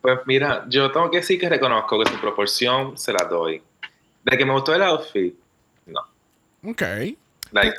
Pues 0.00 0.18
mira, 0.26 0.64
yo 0.68 0.90
tengo 0.90 1.10
que 1.10 1.18
decir 1.18 1.38
que 1.38 1.48
reconozco 1.48 2.02
que 2.02 2.10
su 2.10 2.18
proporción 2.20 2.98
se 2.98 3.12
la 3.12 3.24
doy. 3.24 3.62
De 4.24 4.36
que 4.36 4.44
me 4.44 4.52
gustó 4.52 4.74
el 4.74 4.82
outfit, 4.82 5.34
no. 5.86 6.00
Ok. 6.68 6.82
Like, 7.52 7.74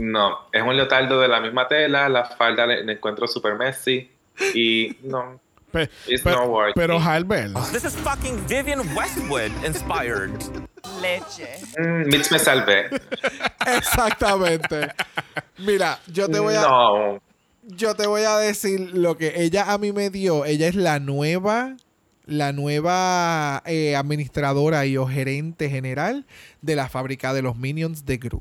no. 0.00 0.38
Es 0.52 0.62
un 0.62 0.76
leotardo 0.76 1.20
de 1.20 1.28
la 1.28 1.40
misma 1.40 1.68
tela, 1.68 2.08
la 2.08 2.24
falda 2.24 2.66
la 2.66 2.76
la 2.82 2.92
encuentro 2.92 3.26
super 3.28 3.54
messy 3.56 4.10
y 4.54 4.96
no. 5.02 5.40
Pe- 5.70 5.88
It's 6.08 6.22
pe- 6.22 6.32
pero, 6.74 6.98
Albert, 6.98 7.52
This 7.72 7.84
is 7.84 7.94
fucking 7.96 8.44
Vivian 8.48 8.80
Westwood 8.96 9.52
inspired. 9.64 10.32
leche, 11.00 11.60
Mm, 11.78 12.06
Mitch 12.06 12.30
me 12.32 12.38
salvé. 12.40 12.88
Exactamente. 13.66 14.88
Mira, 15.58 15.98
yo 16.08 16.28
te 16.28 16.40
voy 16.40 16.54
a 16.56 16.62
No. 16.62 17.20
yo 17.62 17.94
te 17.94 18.06
voy 18.08 18.22
a 18.22 18.36
decir 18.38 18.90
lo 18.94 19.16
que 19.16 19.42
ella 19.42 19.70
a 19.72 19.78
mí 19.78 19.92
me 19.92 20.10
dio. 20.10 20.44
Ella 20.44 20.66
es 20.68 20.74
la 20.74 20.98
nueva, 20.98 21.76
la 22.30 22.52
nueva 22.52 23.62
eh, 23.66 23.96
administradora 23.96 24.86
y 24.86 24.96
o 24.96 25.06
gerente 25.06 25.68
general 25.68 26.26
de 26.62 26.76
la 26.76 26.88
fábrica 26.88 27.34
de 27.34 27.42
los 27.42 27.56
Minions 27.56 28.06
de 28.06 28.16
Gru. 28.18 28.40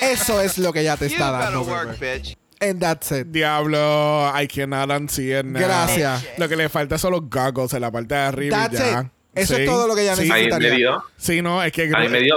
Eso 0.00 0.40
es 0.40 0.58
lo 0.58 0.72
que 0.72 0.80
ella 0.80 0.96
te 0.96 1.06
You 1.08 1.12
está 1.12 1.30
dando. 1.30 1.62
work, 1.62 1.98
bitch. 1.98 2.36
And 2.60 2.80
that's 2.80 3.10
it. 3.12 3.26
diablo, 3.28 4.32
I 4.34 4.46
cannot 4.46 4.90
unsee 4.90 5.38
it 5.38 5.44
now. 5.44 5.60
Gracias. 5.60 6.24
Lo 6.38 6.48
que 6.48 6.56
le 6.56 6.68
falta 6.68 6.96
son 6.98 7.12
los 7.12 7.22
goggles 7.28 7.72
en 7.74 7.80
la 7.82 7.90
parte 7.90 8.14
de 8.14 8.20
arriba 8.20 8.56
y 8.56 8.60
That's 8.60 8.78
ya. 8.78 9.00
it. 9.02 9.08
Eso 9.34 9.56
Sí, 9.56 9.62
es 9.62 9.68
todo 9.68 9.88
lo 9.88 9.94
que 9.96 10.02
ella 10.02 10.14
sí. 10.16 10.22
Ahí 10.30 10.44
me 10.44 10.50
necesitaría. 10.50 10.76
dio, 10.76 11.04
Sí, 11.16 11.42
no, 11.42 11.62
es 11.62 11.72
que... 11.72 11.90
ahí 11.94 12.08
me 12.08 12.20
dio 12.20 12.36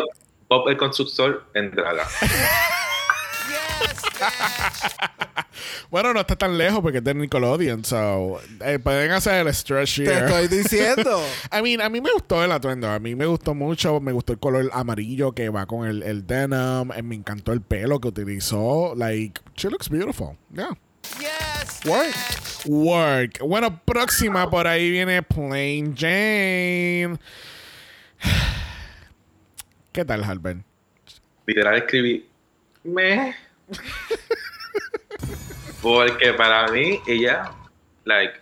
Bob 0.50 0.68
el 0.70 0.78
constructor 0.78 1.46
en 1.54 1.72
draga. 1.72 2.08
Bueno, 5.90 6.14
no 6.14 6.20
está 6.20 6.36
tan 6.36 6.58
lejos 6.58 6.82
porque 6.82 7.00
es 7.00 7.04
de 7.04 7.14
Nickelodeon, 7.14 7.84
so... 7.84 8.40
eh, 8.64 8.78
pueden 8.78 9.12
hacer 9.12 9.48
el 9.48 9.54
stretch 9.54 9.98
Te 10.04 10.18
estoy 10.18 10.48
diciendo. 10.48 11.22
I 11.52 11.62
mean, 11.62 11.82
a 11.82 11.90
mí 11.90 12.02
me 12.02 12.12
gustó 12.12 12.44
el 12.44 12.52
atuendo. 12.52 12.90
A 12.90 13.00
mí 13.00 13.16
me 13.16 13.26
gustó 13.26 13.56
mucho. 13.56 14.00
Me 14.00 14.12
gustó 14.12 14.34
el 14.34 14.40
color 14.40 14.70
amarillo 14.74 15.32
que 15.32 15.50
va 15.50 15.66
con 15.66 15.88
el, 15.88 16.04
el 16.04 16.28
denim. 16.28 16.92
Eh, 16.92 17.02
Me 17.02 17.16
encantó 17.16 17.54
el 17.54 17.62
pelo 17.62 18.00
que 18.00 18.10
utilizó. 18.10 18.94
Like, 18.96 19.42
she 19.56 19.70
looks 19.70 19.90
beautiful. 19.90 20.38
Yeah. 20.54 20.78
Work. 21.86 22.16
Work. 22.66 23.40
Bueno, 23.40 23.82
próxima 23.84 24.50
por 24.50 24.68
ahí 24.68 24.92
viene 24.92 25.24
Plain 25.24 25.96
Jane. 25.96 27.18
¿Qué 29.92 30.06
tal, 30.06 30.24
Albert? 30.24 30.62
Literal 31.46 31.78
escribí, 31.78 32.28
me. 32.84 33.47
Porque 35.82 36.34
para 36.34 36.68
mí, 36.70 37.00
ella, 37.08 37.52
like, 38.06 38.34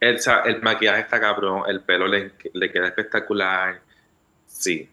el, 0.00 0.18
el 0.46 0.62
maquillaje 0.62 1.02
está 1.02 1.20
cabrón, 1.20 1.62
el 1.68 1.80
pelo 1.80 2.06
le, 2.06 2.32
le 2.52 2.70
queda 2.72 2.88
espectacular. 2.88 3.80
Sí. 4.46 4.88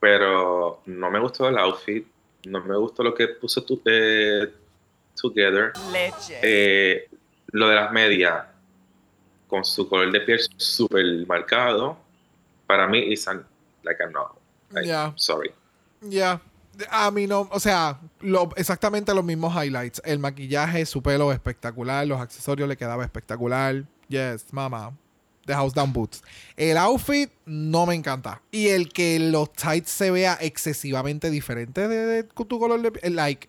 Pero 0.00 0.82
no 0.86 1.10
me 1.10 1.18
gustó 1.20 1.48
el 1.48 1.58
outfit. 1.58 2.06
No 2.44 2.60
me 2.62 2.76
gustó 2.76 3.02
lo 3.04 3.14
que 3.14 3.28
puso 3.28 3.62
tu, 3.64 3.80
eh, 3.84 4.52
Together. 5.20 5.72
leche, 5.92 6.38
Eh, 6.42 7.08
lo 7.52 7.68
de 7.68 7.74
las 7.76 7.92
medias, 7.92 8.46
con 9.46 9.64
su 9.64 9.88
color 9.88 10.10
de 10.10 10.20
piel 10.22 10.40
súper 10.56 11.04
marcado, 11.26 11.96
para 12.66 12.86
mí 12.88 13.12
an- 13.28 13.46
like 13.82 14.02
a 14.02 14.06
no. 14.06 14.36
Like, 14.70 14.86
Yeah. 14.88 15.12
Sorry. 15.16 15.52
Ya. 16.00 16.40
A 16.90 17.10
mí 17.10 17.26
no, 17.26 17.48
o 17.50 17.60
sea, 17.60 18.00
exactamente 18.56 19.14
los 19.14 19.24
mismos 19.24 19.54
highlights. 19.54 20.00
El 20.04 20.18
maquillaje, 20.18 20.86
su 20.86 21.02
pelo 21.02 21.32
espectacular, 21.32 22.06
los 22.06 22.20
accesorios 22.20 22.68
le 22.68 22.76
quedaba 22.76 23.04
espectacular. 23.04 23.84
Yes, 24.08 24.46
mama. 24.52 24.92
The 25.46 25.54
House 25.54 25.74
Down 25.74 25.92
Boots. 25.92 26.22
El 26.56 26.76
outfit 26.76 27.30
no 27.44 27.86
me 27.86 27.94
encanta. 27.94 28.42
Y 28.50 28.68
el 28.68 28.88
que 28.92 29.18
los 29.18 29.52
tights 29.52 29.90
se 29.90 30.10
vea 30.10 30.38
excesivamente 30.40 31.30
diferente 31.30 31.88
de, 31.88 32.22
tu 32.22 32.58
color 32.58 32.80
de 32.80 32.92
piel, 32.92 33.16
like, 33.16 33.48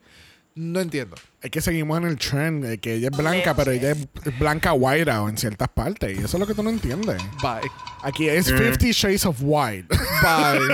no 0.56 0.80
entiendo. 0.80 1.16
Es 1.44 1.52
que 1.52 1.60
seguimos 1.60 1.98
en 1.98 2.06
el 2.06 2.18
trend 2.18 2.64
de 2.64 2.78
que 2.78 2.94
ella 2.94 3.10
es 3.12 3.18
blanca, 3.18 3.50
Leche. 3.50 3.54
pero 3.54 3.72
ella 3.72 3.92
es 3.92 4.40
blanca 4.40 4.72
white 4.72 5.12
out 5.12 5.30
en 5.30 5.38
ciertas 5.38 5.68
partes. 5.68 6.18
Y 6.18 6.24
eso 6.24 6.38
es 6.38 6.40
lo 6.40 6.48
que 6.48 6.54
tú 6.54 6.64
no 6.64 6.70
entiendes. 6.70 7.22
Bye. 7.42 7.70
Aquí 8.02 8.30
es 8.30 8.46
50 8.46 8.86
Shades 8.92 9.26
of 9.26 9.40
White. 9.42 9.90
Bye. 10.22 10.74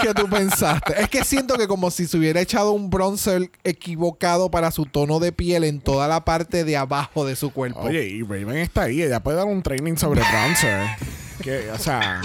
¿Qué 0.02 0.14
tú 0.14 0.28
pensaste? 0.30 1.02
Es 1.02 1.08
que 1.08 1.24
siento 1.24 1.56
que 1.56 1.66
como 1.66 1.90
si 1.90 2.06
se 2.06 2.16
hubiera 2.16 2.40
echado 2.40 2.70
un 2.70 2.88
bronzer 2.88 3.50
equivocado 3.64 4.48
para 4.48 4.70
su 4.70 4.86
tono 4.86 5.18
de 5.18 5.32
piel 5.32 5.64
en 5.64 5.80
toda 5.80 6.06
la 6.06 6.24
parte 6.24 6.62
de 6.62 6.76
abajo 6.76 7.26
de 7.26 7.34
su 7.34 7.52
cuerpo. 7.52 7.80
Oye, 7.80 8.04
y 8.06 8.22
Raven 8.22 8.58
está 8.58 8.82
ahí. 8.82 9.02
Ella 9.02 9.18
puede 9.24 9.38
dar 9.38 9.46
un 9.46 9.64
training 9.64 9.96
sobre 9.96 10.20
bronzer. 10.20 10.86
que, 11.42 11.68
o 11.72 11.78
sea... 11.78 12.20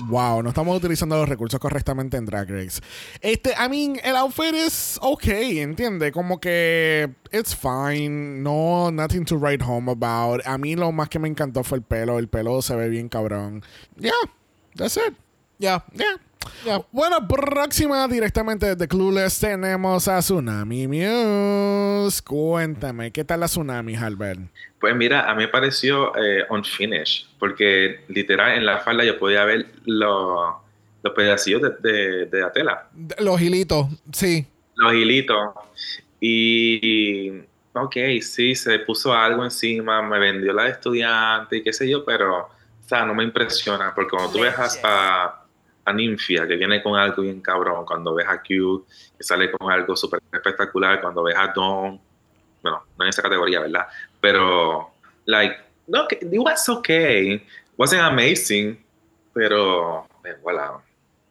Wow, 0.00 0.42
no 0.42 0.48
estamos 0.48 0.76
utilizando 0.76 1.16
los 1.16 1.28
recursos 1.28 1.60
correctamente 1.60 2.16
en 2.16 2.24
Drag 2.24 2.50
Race. 2.50 2.80
Este, 3.20 3.50
I 3.52 3.68
mean, 3.68 4.00
el 4.02 4.16
outfit 4.16 4.54
es 4.54 4.98
ok, 5.00 5.26
¿entiendes? 5.26 6.12
Como 6.12 6.40
que 6.40 7.10
it's 7.30 7.54
fine, 7.54 8.42
no, 8.42 8.90
nothing 8.90 9.24
to 9.24 9.36
write 9.36 9.62
home 9.64 9.90
about. 9.90 10.40
A 10.46 10.58
mí 10.58 10.74
lo 10.76 10.92
más 10.92 11.08
que 11.08 11.18
me 11.18 11.28
encantó 11.28 11.62
fue 11.62 11.78
el 11.78 11.84
pelo, 11.84 12.18
el 12.18 12.28
pelo 12.28 12.62
se 12.62 12.74
ve 12.74 12.88
bien 12.88 13.08
cabrón. 13.08 13.62
Yeah, 13.96 14.12
that's 14.76 14.96
it. 14.96 15.14
Ya. 15.58 15.84
Yeah. 15.92 16.20
Bueno, 16.92 17.26
próxima 17.26 18.06
directamente 18.06 18.66
desde 18.66 18.86
Clueless 18.86 19.40
tenemos 19.40 20.06
a 20.08 20.20
Tsunami 20.20 20.86
Muse. 20.86 22.22
Cuéntame, 22.22 23.10
¿qué 23.10 23.24
tal 23.24 23.40
la 23.40 23.46
Tsunami, 23.46 23.96
Albert? 23.96 24.40
Pues 24.80 24.94
mira, 24.94 25.30
a 25.30 25.34
mí 25.34 25.42
me 25.42 25.48
pareció 25.48 26.16
eh, 26.16 26.44
unfinished, 26.50 27.26
porque 27.38 28.04
literal 28.08 28.56
en 28.56 28.66
la 28.66 28.78
falda 28.78 29.04
yo 29.04 29.18
podía 29.18 29.44
ver 29.44 29.66
los, 29.84 30.54
los 31.02 31.12
pedacillos 31.14 31.62
de, 31.62 31.70
de, 31.90 32.26
de 32.26 32.40
la 32.40 32.52
tela, 32.52 32.88
Los 33.18 33.40
hilitos, 33.40 33.86
sí. 34.12 34.46
los 34.76 34.94
hilitos. 34.94 35.50
Y 36.20 37.30
ok, 37.74 37.96
sí, 38.20 38.54
se 38.54 38.78
puso 38.80 39.12
algo 39.14 39.44
encima, 39.44 40.02
me 40.02 40.18
vendió 40.18 40.52
la 40.52 40.64
de 40.64 40.70
estudiante 40.70 41.56
y 41.56 41.62
qué 41.62 41.72
sé 41.72 41.88
yo, 41.88 42.04
pero, 42.04 42.38
o 42.38 42.48
sea, 42.88 43.04
no 43.04 43.14
me 43.14 43.24
impresiona, 43.24 43.92
porque 43.94 44.10
cuando 44.10 44.32
tú 44.32 44.40
ves 44.40 44.54
a, 44.84 45.41
a 45.84 45.92
Nymphia, 45.92 46.46
que 46.46 46.56
viene 46.56 46.82
con 46.82 46.98
algo 46.98 47.22
bien 47.22 47.40
cabrón, 47.40 47.84
cuando 47.84 48.14
ves 48.14 48.26
a 48.28 48.42
Q, 48.42 48.86
que 49.16 49.24
sale 49.24 49.50
con 49.50 49.70
algo 49.70 49.96
súper 49.96 50.20
espectacular, 50.32 51.00
cuando 51.00 51.22
ves 51.22 51.36
a 51.36 51.52
Dawn, 51.54 52.00
bueno, 52.62 52.84
no 52.96 53.04
en 53.04 53.08
esa 53.08 53.22
categoría, 53.22 53.60
¿verdad? 53.60 53.86
Pero, 54.20 54.90
like, 55.26 55.56
no, 55.88 56.06
it 56.10 56.38
was 56.38 56.68
okay, 56.68 57.44
wasn't 57.76 58.02
amazing, 58.02 58.78
pero, 59.34 60.06
eh, 60.24 60.36
voilà, 60.42 60.80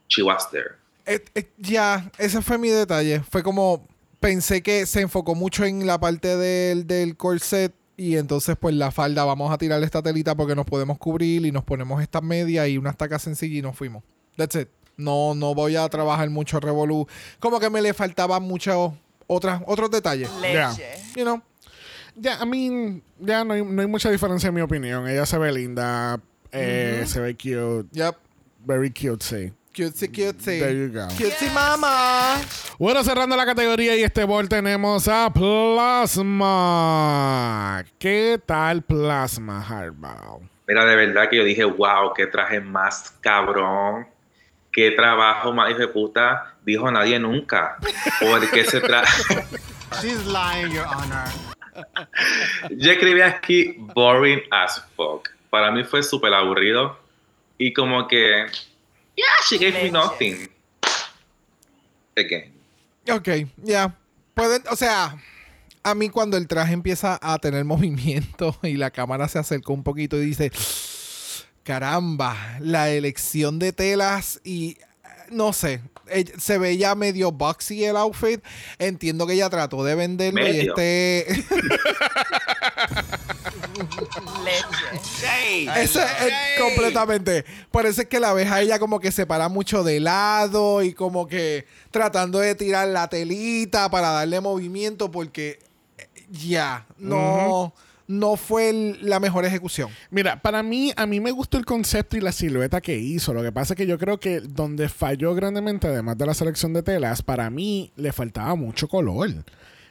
she 0.07 0.21
was 0.21 0.49
there. 0.51 0.75
Eh, 1.05 1.23
eh, 1.35 1.49
ya, 1.57 2.11
ese 2.17 2.41
fue 2.41 2.57
mi 2.57 2.69
detalle. 2.69 3.21
Fue 3.21 3.41
como 3.43 3.87
pensé 4.19 4.61
que 4.61 4.85
se 4.85 5.01
enfocó 5.01 5.33
mucho 5.35 5.65
en 5.65 5.87
la 5.87 5.99
parte 5.99 6.37
del, 6.37 6.85
del 6.85 7.17
corset 7.17 7.73
y 7.97 8.17
entonces 8.17 8.55
pues 8.59 8.75
la 8.75 8.91
falda 8.91 9.23
vamos 9.25 9.51
a 9.51 9.57
tirar 9.57 9.81
esta 9.83 10.01
telita 10.01 10.35
porque 10.35 10.55
nos 10.55 10.65
podemos 10.65 10.97
cubrir 10.97 11.45
y 11.45 11.51
nos 11.51 11.63
ponemos 11.63 12.01
estas 12.01 12.23
medias 12.23 12.67
y 12.67 12.77
unas 12.77 12.97
tacas 12.97 13.21
sencillas 13.23 13.59
y 13.59 13.61
nos 13.61 13.75
fuimos. 13.75 14.03
That's 14.41 14.55
it. 14.55 14.69
No, 14.97 15.35
no 15.35 15.53
voy 15.53 15.75
a 15.75 15.87
trabajar 15.87 16.27
mucho 16.31 16.59
revolú. 16.59 17.07
Como 17.39 17.59
que 17.59 17.69
me 17.69 17.79
le 17.79 17.93
faltaban 17.93 18.41
muchos 18.41 18.91
otras, 19.27 19.61
otros 19.67 19.91
detalles. 19.91 20.29
Leche. 20.41 20.95
You 21.15 21.23
know? 21.23 21.41
Ya, 22.15 22.41
a 22.41 22.45
mí, 22.45 23.01
ya 23.19 23.43
no 23.45 23.53
hay, 23.53 23.63
no 23.63 23.81
hay 23.81 23.87
mucha 23.87 24.09
diferencia 24.09 24.47
en 24.47 24.55
mi 24.55 24.61
opinión. 24.61 25.07
Ella 25.07 25.25
se 25.27 25.37
ve 25.37 25.51
linda, 25.51 26.19
eh, 26.51 27.03
se 27.05 27.19
ve 27.19 27.35
cute, 27.35 27.87
Yep. 27.91 28.15
very 28.65 28.89
cute, 28.91 29.23
sí. 29.23 29.53
Cutesy, 29.75 30.07
cutesy. 30.09 30.59
There 30.59 30.73
you 30.75 30.91
go. 30.91 31.07
Cutesy 31.07 31.49
mama. 31.53 32.41
Bueno, 32.79 33.03
cerrando 33.03 33.37
la 33.37 33.45
categoría 33.45 33.95
y 33.95 34.03
este 34.03 34.23
bol 34.25 34.49
tenemos 34.49 35.07
a 35.07 35.31
Plasma. 36.51 37.85
¿Qué 37.97 38.41
tal 38.45 38.81
Plasma, 38.81 39.61
Hardball? 39.61 40.49
Mira, 40.67 40.85
de 40.85 40.95
verdad 40.95 41.29
que 41.29 41.37
yo 41.37 41.43
dije, 41.43 41.63
wow, 41.63 42.13
qué 42.15 42.27
traje 42.27 42.59
más 42.59 43.11
cabrón, 43.21 44.07
qué 44.71 44.91
trabajo 44.91 45.53
más 45.53 45.77
de 45.77 45.87
puta, 45.87 46.55
dijo 46.63 46.89
nadie 46.91 47.19
nunca. 47.19 47.77
Porque 48.19 48.63
se 48.65 48.81
traje. 48.81 49.23
She's 50.01 50.25
lying, 50.25 50.71
Your 50.71 50.85
Honor. 50.87 51.27
Yo 52.71 52.91
escribí 52.91 53.21
aquí 53.21 53.75
boring 53.93 54.41
as 54.51 54.81
fuck. 54.95 55.29
Para 55.49 55.71
mí 55.71 55.83
fue 55.83 56.01
súper 56.03 56.33
aburrido. 56.33 56.97
Y 57.57 57.73
como 57.73 58.07
que, 58.07 58.45
yeah, 59.15 59.27
she 59.47 59.57
gave 59.57 59.83
me 59.83 59.91
nothing. 59.91 60.49
Again. 62.17 62.53
Ok, 63.09 63.29
ya. 63.57 63.95
Pueden, 64.33 64.63
o 64.69 64.75
sea, 64.75 65.17
a 65.83 65.95
mí 65.95 66.09
cuando 66.09 66.37
el 66.37 66.47
traje 66.47 66.73
empieza 66.73 67.19
a 67.21 67.37
tener 67.39 67.65
movimiento 67.65 68.57
y 68.63 68.77
la 68.77 68.91
cámara 68.91 69.27
se 69.27 69.39
acerca 69.39 69.73
un 69.73 69.83
poquito 69.83 70.17
y 70.17 70.25
dice, 70.25 70.51
caramba, 71.63 72.35
la 72.59 72.89
elección 72.89 73.59
de 73.59 73.71
telas 73.73 74.39
y 74.43 74.71
eh, 74.71 74.77
no 75.31 75.53
sé, 75.53 75.81
ella- 76.09 76.33
se 76.39 76.57
veía 76.57 76.95
medio 76.95 77.31
boxy 77.31 77.83
el 77.85 77.97
outfit. 77.97 78.41
Entiendo 78.79 79.25
que 79.27 79.33
ella 79.33 79.49
trató 79.49 79.83
de 79.83 79.95
venderlo 79.95 80.45
y 80.47 80.59
este... 80.61 81.25
Leche. 84.43 85.81
Ese 85.81 86.01
es 86.01 86.59
completamente. 86.61 87.45
Parece 87.71 88.07
que 88.07 88.19
la 88.19 88.33
ves 88.33 88.51
a 88.51 88.61
ella 88.61 88.79
como 88.79 88.99
que 88.99 89.11
se 89.11 89.25
para 89.25 89.49
mucho 89.49 89.83
de 89.83 89.99
lado 89.99 90.81
y 90.83 90.93
como 90.93 91.27
que 91.27 91.65
tratando 91.91 92.39
de 92.39 92.55
tirar 92.55 92.87
la 92.87 93.07
telita 93.07 93.89
para 93.89 94.09
darle 94.11 94.41
movimiento 94.41 95.11
porque 95.11 95.59
eh, 95.97 96.07
ya, 96.29 96.85
no, 96.97 97.73
no 98.11 98.35
fue 98.35 98.69
el- 98.69 98.97
la 99.09 99.19
mejor 99.19 99.45
ejecución. 99.45 99.89
Mira, 100.09 100.41
para 100.41 100.61
mí, 100.63 100.91
a 100.95 101.05
mí 101.05 101.19
me 101.19 101.31
gustó 101.31 101.57
el 101.57 101.65
concepto 101.65 102.17
y 102.17 102.21
la 102.21 102.31
silueta 102.31 102.81
que 102.81 102.97
hizo. 102.97 103.33
Lo 103.33 103.41
que 103.41 103.51
pasa 103.51 103.73
es 103.73 103.77
que 103.77 103.87
yo 103.87 103.97
creo 103.97 104.19
que 104.19 104.41
donde 104.41 104.89
falló 104.89 105.33
grandemente, 105.33 105.87
además 105.87 106.17
de 106.17 106.25
la 106.25 106.33
selección 106.33 106.73
de 106.73 106.83
telas, 106.83 107.21
para 107.21 107.49
mí 107.49 107.91
le 107.95 108.11
faltaba 108.11 108.55
mucho 108.55 108.87
color. 108.87 109.29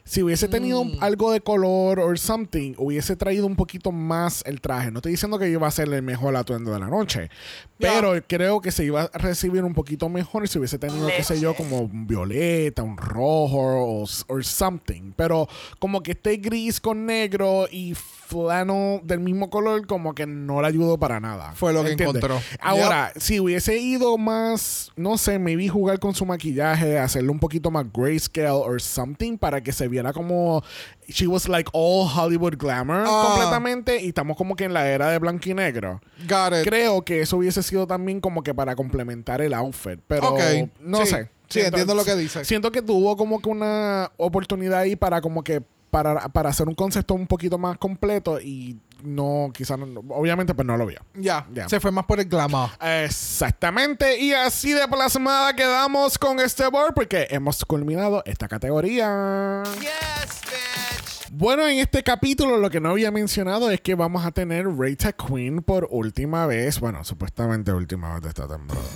Si 0.05 0.23
hubiese 0.23 0.49
tenido 0.49 0.85
algo 1.01 1.33
de 1.33 1.41
color 1.41 2.01
o 2.01 2.17
something, 2.17 2.75
hubiese 2.79 3.17
traído 3.17 3.47
un 3.47 3.57
poquito 3.57 3.93
más 3.93 4.43
el 4.47 4.61
traje. 4.61 4.91
No 4.91 4.99
estoy 4.99 5.13
diciendo 5.13 5.39
que 5.39 5.49
iba 5.49 5.67
a 5.67 5.71
ser 5.71 5.93
el 5.93 6.03
mejor 6.03 6.37
atuendo 6.37 6.73
de 6.73 6.81
la 6.81 6.89
noche, 6.89 7.31
pero 7.79 8.15
creo 8.27 8.61
que 8.61 8.73
se 8.73 8.85
iba 8.85 9.03
a 9.03 9.19
recibir 9.19 9.65
un 9.65 9.75
poquito 9.75 10.09
mejor 10.09 10.49
si 10.49 10.59
hubiese 10.59 10.79
tenido, 10.79 11.07
qué 11.09 11.23
sé 11.23 11.41
yo, 11.41 11.51
Leche. 11.51 11.63
como 11.63 11.81
un 11.81 12.07
violeta, 12.07 12.83
un 12.83 12.97
rojo 12.97 13.59
o 13.59 14.07
or 14.29 14.45
something. 14.45 15.13
Pero 15.17 15.49
como 15.79 16.03
que 16.03 16.13
esté 16.13 16.37
gris 16.37 16.81
con 16.81 17.07
negro 17.07 17.67
y 17.71 17.95
flano 18.31 19.01
del 19.03 19.21
mismo 19.21 19.51
color, 19.51 19.87
como 19.87 20.15
que 20.15 20.27
no 20.27 20.63
le 20.63 20.69
ayudó 20.69 20.99
para 20.99 21.19
nada. 21.21 21.53
Fue 21.55 21.73
lo 21.73 21.83
que 21.83 21.91
¿Entiendes? 21.91 22.23
encontró. 22.23 22.41
Ahora, 22.61 23.13
si 23.17 23.41
hubiese 23.41 23.79
ido 23.79 24.17
más, 24.19 24.93
no 24.97 25.19
sé, 25.19 25.39
me 25.39 25.57
vi 25.57 25.67
jugar 25.69 25.99
con 25.99 26.15
su 26.15 26.25
maquillaje, 26.25 26.99
hacerlo 26.99 27.33
un 27.33 27.41
poquito 27.41 27.71
más 27.71 27.87
grayscale 27.93 28.49
or 28.51 28.81
something 28.81 29.37
para 29.37 29.61
que 29.63 29.73
se 29.73 29.89
viera 29.89 30.13
como 30.13 30.63
she 31.09 31.27
was 31.27 31.49
like 31.49 31.69
all 31.73 32.07
Hollywood 32.09 32.57
glamour 32.57 33.05
Ah. 33.07 33.25
completamente 33.29 34.01
y 34.03 34.09
estamos 34.09 34.37
como 34.37 34.55
que 34.55 34.65
en 34.65 34.73
la 34.73 34.89
era 34.89 35.11
de 35.11 35.19
blanco 35.19 35.49
y 35.51 35.55
negro. 35.55 36.01
Got 36.29 36.61
it. 36.61 36.65
Creo 36.65 37.03
que 37.03 37.21
eso 37.23 37.37
hubiese 37.39 37.63
sido 37.65 37.87
también 37.87 38.21
como 38.21 38.43
que 38.45 38.55
para 38.55 38.77
complementar 38.77 39.41
el 39.41 39.53
outfit, 39.55 39.99
pero 40.07 40.37
no 40.81 40.99
sí. 41.05 41.07
sé. 41.07 41.31
Sí, 41.49 41.61
entiendo 41.63 41.97
lo 41.97 42.05
que 42.05 42.15
dices. 42.15 42.47
Siento 42.47 42.71
que 42.71 42.81
tuvo 42.81 43.17
como 43.17 43.41
que 43.43 43.49
una 43.49 44.13
oportunidad 44.19 44.79
ahí 44.81 44.95
para 44.95 45.21
como 45.21 45.43
que 45.43 45.63
para, 45.91 46.29
para 46.29 46.51
hacer 46.51 46.69
un 46.69 46.75
concepto 46.75 47.15
un 47.15 47.27
poquito 47.27 47.59
más 47.59 47.77
completo 47.79 48.41
y 48.41 48.79
no, 49.03 49.51
quizás, 49.55 49.79
no- 49.79 50.01
obviamente 50.11 50.55
pues 50.55 50.67
no 50.67 50.77
lo 50.77 50.87
vio. 50.87 51.01
Ya, 51.15 51.47
Ya. 51.53 51.69
se 51.69 51.81
fue 51.81 51.91
más 51.91 52.05
por 52.05 52.21
el 52.21 52.27
glamour. 52.27 52.71
Exactamente, 52.81 54.19
y 54.21 54.33
así 54.33 54.73
de 54.73 54.87
plasmada 54.89 55.55
quedamos 55.55 56.19
con 56.19 56.39
este 56.41 56.67
board 56.69 56.95
porque 56.95 57.27
hemos 57.31 57.65
culminado 57.65 58.23
esta 58.27 58.47
categoría. 58.49 59.63
Yes, 59.81 60.41
bitch. 60.43 61.31
Bueno, 61.33 61.67
en 61.69 61.79
este 61.79 62.03
capítulo 62.03 62.57
lo 62.57 62.71
que 62.71 62.81
no 62.81 62.91
había 62.91 63.11
mencionado 63.11 63.71
es 63.71 63.81
que 63.81 63.95
vamos 63.95 64.25
a 64.27 64.33
tener 64.33 64.67
Rate 64.67 65.09
a 65.09 65.13
Queen 65.13 65.63
por 65.63 65.87
última 65.91 66.47
vez. 66.47 66.81
Bueno, 66.81 67.05
supuestamente 67.05 67.73
última 67.73 68.15
vez 68.15 68.23
de 68.23 68.29
esta 68.31 68.49
temporada. 68.49 68.87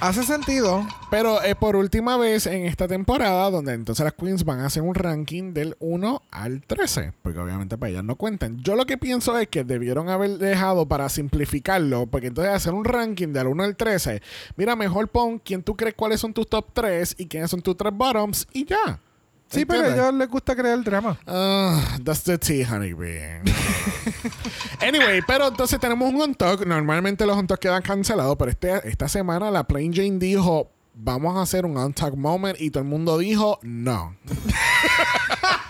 Hace 0.00 0.22
sentido. 0.22 0.86
Pero 1.10 1.42
es 1.42 1.56
por 1.56 1.74
última 1.74 2.16
vez 2.16 2.46
en 2.46 2.66
esta 2.66 2.86
temporada 2.86 3.50
donde 3.50 3.72
entonces 3.72 4.04
las 4.04 4.14
queens 4.14 4.44
van 4.44 4.60
a 4.60 4.66
hacer 4.66 4.84
un 4.84 4.94
ranking 4.94 5.52
del 5.52 5.76
1 5.80 6.22
al 6.30 6.62
13, 6.62 7.14
porque 7.20 7.40
obviamente 7.40 7.76
para 7.76 7.90
ellas 7.90 8.04
no 8.04 8.14
cuentan. 8.14 8.62
Yo 8.62 8.76
lo 8.76 8.86
que 8.86 8.96
pienso 8.96 9.36
es 9.38 9.48
que 9.48 9.64
debieron 9.64 10.08
haber 10.08 10.38
dejado 10.38 10.86
para 10.86 11.08
simplificarlo, 11.08 12.06
porque 12.06 12.28
entonces 12.28 12.54
hacer 12.54 12.74
un 12.74 12.84
ranking 12.84 13.32
del 13.32 13.48
1 13.48 13.64
al 13.64 13.76
13, 13.76 14.22
mira, 14.56 14.76
mejor 14.76 15.08
pon 15.08 15.40
quién 15.40 15.64
tú 15.64 15.76
crees 15.76 15.96
cuáles 15.96 16.20
son 16.20 16.32
tus 16.32 16.48
top 16.48 16.66
3 16.72 17.16
y 17.18 17.26
quiénes 17.26 17.50
son 17.50 17.60
tus 17.60 17.76
3 17.76 17.92
bottoms 17.92 18.46
y 18.52 18.66
ya. 18.66 19.00
Sí, 19.50 19.64
pero 19.64 19.84
a 19.84 19.94
ellos 19.94 20.14
les 20.14 20.28
gusta 20.28 20.54
crear 20.54 20.82
drama. 20.82 21.18
Ah, 21.26 21.98
that's 22.04 22.22
the 22.24 22.36
tea, 22.38 22.64
honeybee. 22.64 23.40
anyway, 24.80 25.20
pero 25.26 25.48
entonces 25.48 25.80
tenemos 25.80 26.12
un 26.12 26.20
on 26.20 26.34
talk. 26.34 26.66
Normalmente 26.66 27.24
los 27.24 27.36
on 27.36 27.46
talk 27.46 27.58
quedan 27.58 27.82
cancelados, 27.82 28.36
pero 28.36 28.50
este, 28.50 28.86
esta 28.88 29.08
semana 29.08 29.50
la 29.50 29.64
Plain 29.64 29.92
Jane 29.94 30.18
dijo, 30.18 30.70
vamos 30.94 31.36
a 31.36 31.42
hacer 31.42 31.64
un 31.64 31.76
on 31.78 31.94
talk 31.94 32.14
moment 32.14 32.60
y 32.60 32.70
todo 32.70 32.82
el 32.82 32.88
mundo 32.88 33.16
dijo, 33.16 33.58
no. 33.62 34.14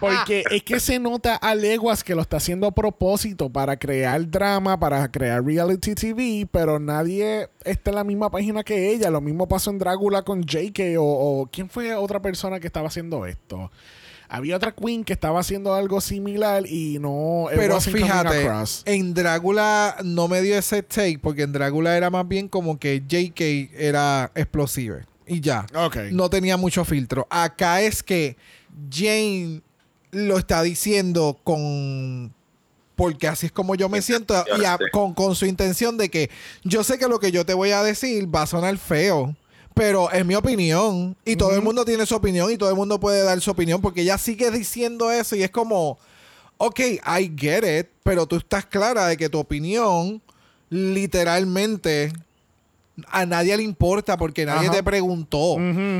Porque 0.00 0.44
es 0.50 0.62
que 0.62 0.80
se 0.80 0.98
nota 0.98 1.36
a 1.36 1.54
leguas 1.54 2.02
que 2.04 2.14
lo 2.14 2.22
está 2.22 2.38
haciendo 2.38 2.66
a 2.66 2.72
propósito 2.72 3.50
para 3.50 3.76
crear 3.76 4.28
drama, 4.30 4.78
para 4.78 5.10
crear 5.10 5.44
reality 5.44 5.94
TV, 5.94 6.48
pero 6.50 6.78
nadie 6.78 7.48
está 7.64 7.90
en 7.90 7.96
la 7.96 8.04
misma 8.04 8.30
página 8.30 8.64
que 8.64 8.90
ella. 8.90 9.10
Lo 9.10 9.20
mismo 9.20 9.48
pasó 9.48 9.70
en 9.70 9.78
Drácula 9.78 10.22
con 10.22 10.42
JK 10.42 10.98
o, 10.98 11.04
o 11.42 11.46
¿quién 11.46 11.68
fue 11.68 11.94
otra 11.94 12.20
persona 12.20 12.60
que 12.60 12.66
estaba 12.66 12.88
haciendo 12.88 13.26
esto? 13.26 13.70
Había 14.28 14.56
otra 14.56 14.72
queen 14.72 15.04
que 15.04 15.12
estaba 15.12 15.40
haciendo 15.40 15.74
algo 15.74 16.00
similar 16.00 16.66
y 16.66 16.98
no. 16.98 17.48
Pero 17.54 17.78
fíjate, 17.82 18.48
en 18.86 19.12
Drácula 19.12 19.96
no 20.04 20.26
me 20.26 20.40
dio 20.40 20.56
ese 20.56 20.82
take 20.82 21.18
porque 21.18 21.42
en 21.42 21.52
Drácula 21.52 21.98
era 21.98 22.08
más 22.08 22.26
bien 22.26 22.48
como 22.48 22.78
que 22.78 23.02
JK 23.06 23.74
era 23.78 24.32
explosiva 24.34 25.00
y 25.26 25.40
ya. 25.40 25.66
Ok. 25.74 25.96
No 26.12 26.30
tenía 26.30 26.56
mucho 26.56 26.84
filtro. 26.86 27.26
Acá 27.28 27.82
es 27.82 28.02
que 28.02 28.38
Jane 28.90 29.60
lo 30.10 30.38
está 30.38 30.62
diciendo 30.62 31.38
con 31.44 32.32
porque 32.96 33.26
así 33.26 33.46
es 33.46 33.52
como 33.52 33.74
yo 33.74 33.88
me 33.88 34.02
siento 34.02 34.34
y 34.60 34.64
a- 34.64 34.76
Sí. 34.76 34.84
con, 34.92 35.14
con 35.14 35.34
su 35.34 35.46
intención 35.46 35.96
de 35.96 36.08
que 36.10 36.30
yo 36.62 36.84
sé 36.84 36.98
que 36.98 37.08
lo 37.08 37.18
que 37.18 37.32
yo 37.32 37.44
te 37.46 37.54
voy 37.54 37.70
a 37.70 37.82
decir 37.82 38.32
va 38.32 38.42
a 38.42 38.46
sonar 38.46 38.76
feo, 38.76 39.34
pero 39.74 40.10
es 40.12 40.24
mi 40.26 40.34
opinión 40.34 41.16
y 41.24 41.36
todo 41.36 41.52
el 41.54 41.62
mundo 41.62 41.84
tiene 41.86 42.04
su 42.04 42.14
opinión 42.14 42.52
y 42.52 42.58
todo 42.58 42.68
el 42.68 42.76
mundo 42.76 43.00
puede 43.00 43.22
dar 43.24 43.40
su 43.40 43.50
opinión 43.50 43.80
porque 43.80 44.02
ella 44.02 44.18
sigue 44.18 44.50
diciendo 44.50 45.10
eso 45.10 45.34
y 45.34 45.42
es 45.42 45.50
como, 45.50 45.98
ok, 46.58 46.80
I 47.18 47.32
get 47.36 47.64
it, 47.80 47.88
pero 48.02 48.26
tú 48.26 48.36
estás 48.36 48.66
clara 48.66 49.06
de 49.06 49.16
que 49.16 49.30
tu 49.30 49.38
opinión 49.38 50.20
literalmente 50.68 52.12
a 53.08 53.26
nadie 53.26 53.56
le 53.56 53.62
importa 53.62 54.16
porque 54.16 54.44
nadie 54.44 54.68
Ajá. 54.68 54.78
te 54.78 54.82
preguntó. 54.82 55.56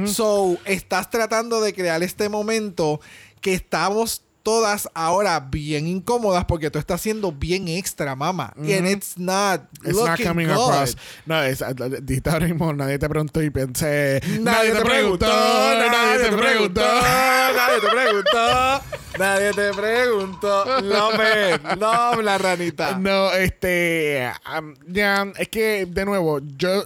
So, 0.06 0.58
estás 0.64 1.10
tratando 1.10 1.60
de 1.60 1.72
crear 1.72 2.02
este 2.02 2.28
momento 2.28 3.00
que 3.40 3.54
estamos 3.54 4.22
todas 4.42 4.88
ahora 4.94 5.38
bien 5.40 5.86
incómodas 5.86 6.44
porque 6.44 6.70
tú 6.70 6.78
estás 6.78 7.00
siendo 7.00 7.32
bien 7.32 7.68
extra, 7.68 8.14
mamá. 8.16 8.52
Y 8.62 8.72
and 8.74 8.88
it's 8.88 9.16
not 9.18 9.62
It's 9.84 9.96
not 9.96 10.20
coming 10.22 10.48
good. 10.48 10.56
across. 10.56 10.96
No, 11.26 11.42
es, 11.42 11.62
dijiste 12.02 12.30
ahora 12.30 12.46
mismo, 12.46 12.72
nadie 12.72 12.98
te 12.98 13.08
preguntó 13.08 13.42
y 13.42 13.50
pensé. 13.50 14.20
Nadie 14.40 14.72
te 14.72 14.80
preguntó, 14.82 15.26
nadie 15.26 16.24
te 16.30 16.36
preguntó, 16.36 16.80
nadie 16.80 17.80
te 17.80 17.88
preguntó, 17.88 18.82
nadie 19.18 19.52
te 19.52 19.72
preguntó. 19.72 20.80
López, 20.82 21.60
no, 21.78 22.22
la 22.22 22.38
ranita. 22.38 22.98
No, 22.98 23.32
este. 23.32 24.30
am, 24.44 24.74
ya, 24.88 25.26
es 25.38 25.48
que, 25.48 25.86
de 25.86 26.04
nuevo, 26.04 26.40
yo, 26.56 26.84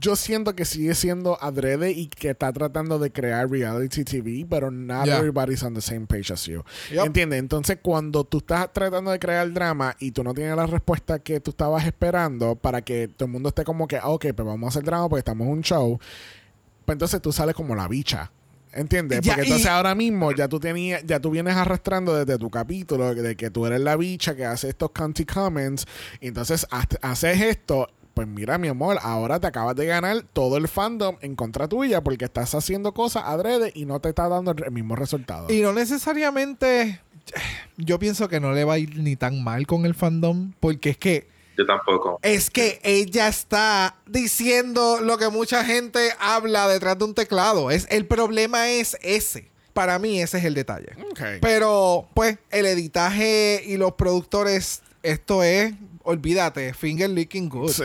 yo 0.00 0.16
siento 0.16 0.54
que 0.54 0.64
sigue 0.64 0.94
siendo 0.94 1.38
adrede 1.42 1.90
y 1.92 2.08
que 2.08 2.30
está 2.30 2.52
tratando 2.52 2.98
de 2.98 3.10
crear 3.10 3.48
reality 3.50 4.04
TV, 4.04 4.46
pero 4.48 4.70
not 4.70 5.06
Yeah. 5.06 5.16
everybody's 5.18 5.62
on 5.62 5.74
the 5.74 5.80
same 5.80 6.06
page 6.06 6.30
as 6.32 6.44
you. 6.46 6.62
Yup. 6.98 7.06
¿Entiendes? 7.06 7.38
Entonces, 7.38 7.78
cuando 7.82 8.24
tú 8.24 8.38
estás 8.38 8.72
tratando 8.72 9.10
de 9.10 9.18
crear 9.18 9.52
drama 9.52 9.96
y 9.98 10.10
tú 10.12 10.22
no 10.24 10.34
tienes 10.34 10.54
la 10.56 10.66
respuesta 10.66 11.18
que 11.18 11.40
tú 11.40 11.50
estabas 11.50 11.86
esperando 11.86 12.54
para 12.56 12.82
que 12.82 13.08
todo 13.08 13.26
el 13.26 13.32
mundo 13.32 13.48
esté 13.50 13.64
como 13.64 13.86
que, 13.88 13.96
ah, 13.96 14.08
ok, 14.08 14.26
pues 14.34 14.46
vamos 14.46 14.66
a 14.66 14.68
hacer 14.68 14.84
drama 14.84 15.08
porque 15.08 15.20
estamos 15.20 15.46
en 15.46 15.52
un 15.52 15.62
show, 15.62 15.98
pues 16.84 16.94
entonces 16.94 17.20
tú 17.22 17.32
sales 17.32 17.54
como 17.54 17.74
la 17.74 17.88
bicha. 17.88 18.30
¿Entiendes? 18.70 19.22
Ya, 19.22 19.32
Porque 19.32 19.46
entonces 19.48 19.66
y- 19.66 19.70
ahora 19.70 19.94
mismo 19.94 20.30
ya 20.32 20.46
tú 20.46 20.60
tenías, 20.60 21.02
ya 21.06 21.18
tú 21.18 21.30
vienes 21.30 21.56
arrastrando 21.56 22.14
desde 22.14 22.38
tu 22.38 22.50
capítulo 22.50 23.14
de 23.14 23.34
que 23.34 23.50
tú 23.50 23.64
eres 23.64 23.80
la 23.80 23.96
bicha 23.96 24.36
que 24.36 24.44
hace 24.44 24.68
estos 24.68 24.90
county 24.90 25.24
comments. 25.24 25.86
Y 26.20 26.28
entonces 26.28 26.66
ha- 26.70 26.86
haces 27.02 27.40
esto. 27.40 27.88
Pues 28.18 28.26
mira, 28.26 28.58
mi 28.58 28.66
amor, 28.66 28.98
ahora 29.02 29.38
te 29.38 29.46
acabas 29.46 29.76
de 29.76 29.86
ganar 29.86 30.24
todo 30.32 30.56
el 30.56 30.66
fandom 30.66 31.18
en 31.20 31.36
contra 31.36 31.68
tuya 31.68 32.00
porque 32.00 32.24
estás 32.24 32.52
haciendo 32.52 32.92
cosas 32.92 33.22
adrede 33.24 33.70
y 33.76 33.84
no 33.84 34.00
te 34.00 34.08
está 34.08 34.28
dando 34.28 34.50
el 34.50 34.72
mismo 34.72 34.96
resultado. 34.96 35.46
Y 35.48 35.60
no 35.60 35.72
necesariamente. 35.72 37.00
Yo 37.76 38.00
pienso 38.00 38.28
que 38.28 38.40
no 38.40 38.50
le 38.50 38.64
va 38.64 38.72
a 38.72 38.78
ir 38.78 38.98
ni 38.98 39.14
tan 39.14 39.44
mal 39.44 39.68
con 39.68 39.86
el 39.86 39.94
fandom. 39.94 40.52
Porque 40.58 40.90
es 40.90 40.96
que. 40.96 41.28
Yo 41.56 41.64
tampoco. 41.64 42.18
Es 42.22 42.50
que 42.50 42.80
ella 42.82 43.28
está 43.28 43.94
diciendo 44.08 44.98
lo 45.00 45.16
que 45.16 45.28
mucha 45.28 45.64
gente 45.64 46.10
habla 46.18 46.66
detrás 46.66 46.98
de 46.98 47.04
un 47.04 47.14
teclado. 47.14 47.70
Es, 47.70 47.86
el 47.88 48.04
problema 48.04 48.68
es 48.68 48.96
ese. 49.00 49.48
Para 49.74 50.00
mí, 50.00 50.20
ese 50.20 50.38
es 50.38 50.44
el 50.44 50.54
detalle. 50.54 50.88
Ok. 51.08 51.20
Pero, 51.40 52.08
pues, 52.14 52.36
el 52.50 52.66
editaje 52.66 53.62
y 53.64 53.76
los 53.76 53.92
productores, 53.92 54.82
esto 55.04 55.44
es, 55.44 55.72
olvídate, 56.08 56.72
finger 56.72 57.10
licking 57.10 57.48
good. 57.48 57.70
Sí. 57.70 57.82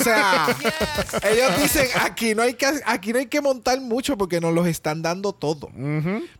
O 0.00 0.04
sea, 0.04 0.48
ellos 1.22 1.62
dicen, 1.62 1.86
aquí 2.00 2.34
no 2.34 2.42
hay 2.42 2.54
que 2.54 2.66
aquí 2.84 3.12
no 3.12 3.20
hay 3.20 3.26
que 3.26 3.40
montar 3.40 3.80
mucho 3.80 4.18
porque 4.18 4.40
nos 4.40 4.52
los 4.52 4.66
están 4.66 5.02
dando 5.02 5.32
todo. 5.32 5.70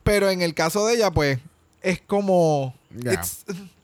Pero 0.02 0.28
en 0.30 0.42
el 0.42 0.54
caso 0.54 0.86
de 0.86 0.96
ella, 0.96 1.10
pues, 1.12 1.38
es 1.82 2.00
como 2.00 2.74
I 2.92 3.16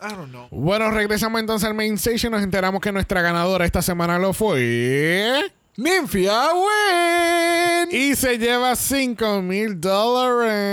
don't 0.00 0.30
know. 0.30 0.48
Bueno, 0.50 0.90
regresamos 0.90 1.40
entonces 1.40 1.68
al 1.68 1.74
main 1.74 1.94
station. 1.94 2.32
Nos 2.32 2.42
enteramos 2.42 2.80
que 2.80 2.90
nuestra 2.90 3.22
ganadora 3.22 3.64
esta 3.64 3.80
semana 3.80 4.18
lo 4.18 4.32
fue. 4.32 5.52
Ninfia 5.76 6.48
Win. 6.52 7.88
Y 7.92 8.16
se 8.16 8.38
lleva 8.38 8.74
5 8.74 9.42
mil 9.42 9.80
dólares. 9.80 10.66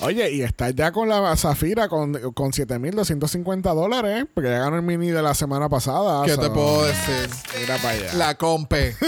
Oye, 0.00 0.30
y 0.30 0.42
está 0.42 0.70
ya 0.70 0.92
con 0.92 1.08
la 1.08 1.36
Zafira 1.36 1.88
con, 1.88 2.12
con 2.32 2.52
7 2.52 2.78
mil 2.78 2.94
250 2.94 3.70
dólares. 3.74 4.26
Porque 4.32 4.48
ya 4.50 4.58
ganó 4.60 4.76
el 4.76 4.82
mini 4.82 5.08
de 5.08 5.20
la 5.22 5.34
semana 5.34 5.68
pasada. 5.68 6.24
¿Qué 6.24 6.34
so- 6.34 6.40
te 6.40 6.50
puedo 6.50 6.84
decir? 6.84 7.28
Mira 7.60 7.76
para 7.78 7.90
allá. 7.90 8.12
La 8.14 8.34
compe. 8.36 8.96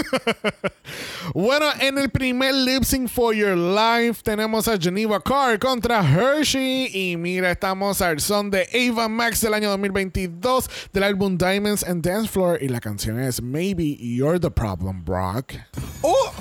Bueno, 1.33 1.67
en 1.79 1.97
el 1.97 2.09
primer 2.09 2.53
lip 2.53 2.83
sync 2.83 3.07
for 3.07 3.33
your 3.33 3.55
life 3.55 4.21
tenemos 4.23 4.67
a 4.67 4.77
Geneva 4.77 5.21
Carr 5.21 5.57
contra 5.59 6.01
Hershey. 6.03 6.89
Y 6.93 7.15
mira, 7.15 7.51
estamos 7.51 8.01
al 8.01 8.19
son 8.19 8.49
de 8.51 8.67
Ava 8.73 9.07
Max 9.07 9.39
del 9.39 9.53
año 9.53 9.69
2022 9.69 10.69
del 10.91 11.03
álbum 11.03 11.37
Diamonds 11.37 11.83
and 11.83 12.03
Dance 12.05 12.27
Floor. 12.27 12.57
Y 12.61 12.67
la 12.67 12.81
canción 12.81 13.19
es 13.19 13.41
Maybe 13.41 13.95
You're 13.97 14.39
the 14.39 14.51
Problem, 14.51 15.05
Brock. 15.05 15.53
oh, 16.01 16.33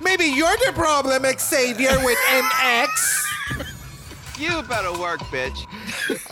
maybe 0.00 0.24
you're 0.34 0.56
the 0.66 0.72
problem, 0.72 1.22
Xavier, 1.38 1.98
with 2.04 2.18
an 2.32 2.44
X. 2.84 3.24
You 4.42 4.60
better 4.68 4.90
work, 4.98 5.20
bitch. 5.30 5.68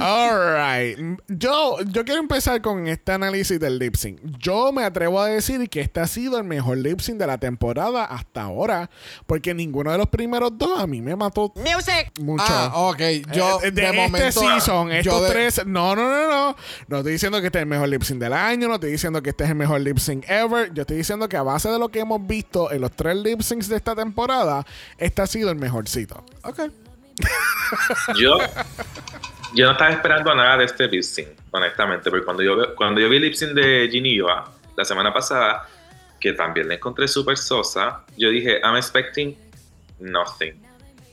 Alright. 0.01 0.99
Yo, 1.29 1.77
yo 1.87 2.05
quiero 2.05 2.21
empezar 2.21 2.61
con 2.61 2.89
este 2.89 3.13
análisis 3.13 3.61
del 3.61 3.79
lip 3.79 3.95
sync. 3.95 4.19
Yo 4.39 4.73
me 4.73 4.83
atrevo 4.83 5.21
a 5.21 5.29
decir 5.29 5.69
que 5.71 5.81
este 5.81 6.01
ha 6.01 6.09
sido 6.09 6.37
el 6.39 6.43
mejor 6.45 6.79
lip 6.79 6.99
sync 7.01 7.19
de 7.19 7.27
la 7.29 7.39
temporada 7.39 8.05
hasta 8.05 8.43
ahora. 8.43 8.91
Porque 9.27 9.55
ninguno 9.55 9.93
de 9.93 9.99
los 9.99 10.09
primeros 10.09 10.51
dos 10.59 10.81
a 10.81 10.89
mí 10.89 11.01
me 11.01 11.15
mató 11.15 11.53
mucho. 12.21 12.45
Ah, 12.49 12.73
ok. 12.75 12.99
Yo, 13.33 13.61
Eh, 13.63 13.71
de, 13.71 13.71
de, 13.71 13.87
este 13.87 13.97
momento, 13.97 14.41
season, 14.41 14.91
estos 14.91 15.23
de- 15.23 15.29
tres. 15.29 15.67
No, 15.67 15.95
no, 15.95 16.09
no, 16.11 16.29
no. 16.29 16.57
No 16.89 16.97
estoy 16.99 17.13
diciendo 17.13 17.41
que 17.41 17.47
este 17.47 17.59
es 17.59 17.63
el 17.63 17.69
mejor 17.69 17.89
lip 17.89 18.03
sync 18.03 18.19
del 18.19 18.33
año. 18.33 18.67
No 18.67 18.75
estoy 18.75 18.91
diciendo 18.91 19.23
que 19.23 19.31
este 19.31 19.45
es 19.45 19.51
el 19.51 19.57
mejor 19.57 19.81
lip 19.83 19.99
sync 19.99 20.25
ever. 20.29 20.73
Yo 20.75 20.81
estoy 20.83 20.97
diciendo 20.97 21.29
que 21.29 21.37
a 21.37 21.43
base 21.43 21.69
de 21.69 21.79
lo 21.79 21.89
que 21.91 22.01
hemos 22.01 22.27
visto 22.27 22.73
en 22.73 22.81
los 22.81 22.91
tres 22.91 23.17
lip 23.17 23.41
syncs 23.43 23.69
de 23.69 23.77
esta 23.77 23.95
temporada, 23.95 24.67
este 24.99 25.23
ha 25.23 25.27
sido 25.29 25.51
el 25.51 25.57
mejorcito. 25.57 26.25
Ok. 26.43 26.61
Yo, 28.17 28.39
yo 29.55 29.67
no 29.67 29.73
estaba 29.73 29.91
esperando 29.91 30.35
nada 30.35 30.59
de 30.59 30.65
este 30.65 30.89
lip 30.89 31.03
sync, 31.03 31.29
honestamente, 31.51 32.11
porque 32.11 32.25
cuando 32.25 32.43
yo, 32.43 32.75
cuando 32.75 33.01
yo 33.01 33.09
vi 33.09 33.17
el 33.17 33.23
lip 33.23 33.35
sync 33.35 33.51
de 33.53 33.89
Geneva 33.91 34.51
la 34.77 34.85
semana 34.85 35.13
pasada, 35.13 35.69
que 36.19 36.33
también 36.33 36.69
la 36.69 36.75
encontré 36.75 37.09
súper 37.09 37.37
sosa, 37.39 38.05
yo 38.17 38.31
dije, 38.31 38.61
I'm 38.63 38.77
expecting 38.77 39.37
nothing. 39.99 40.61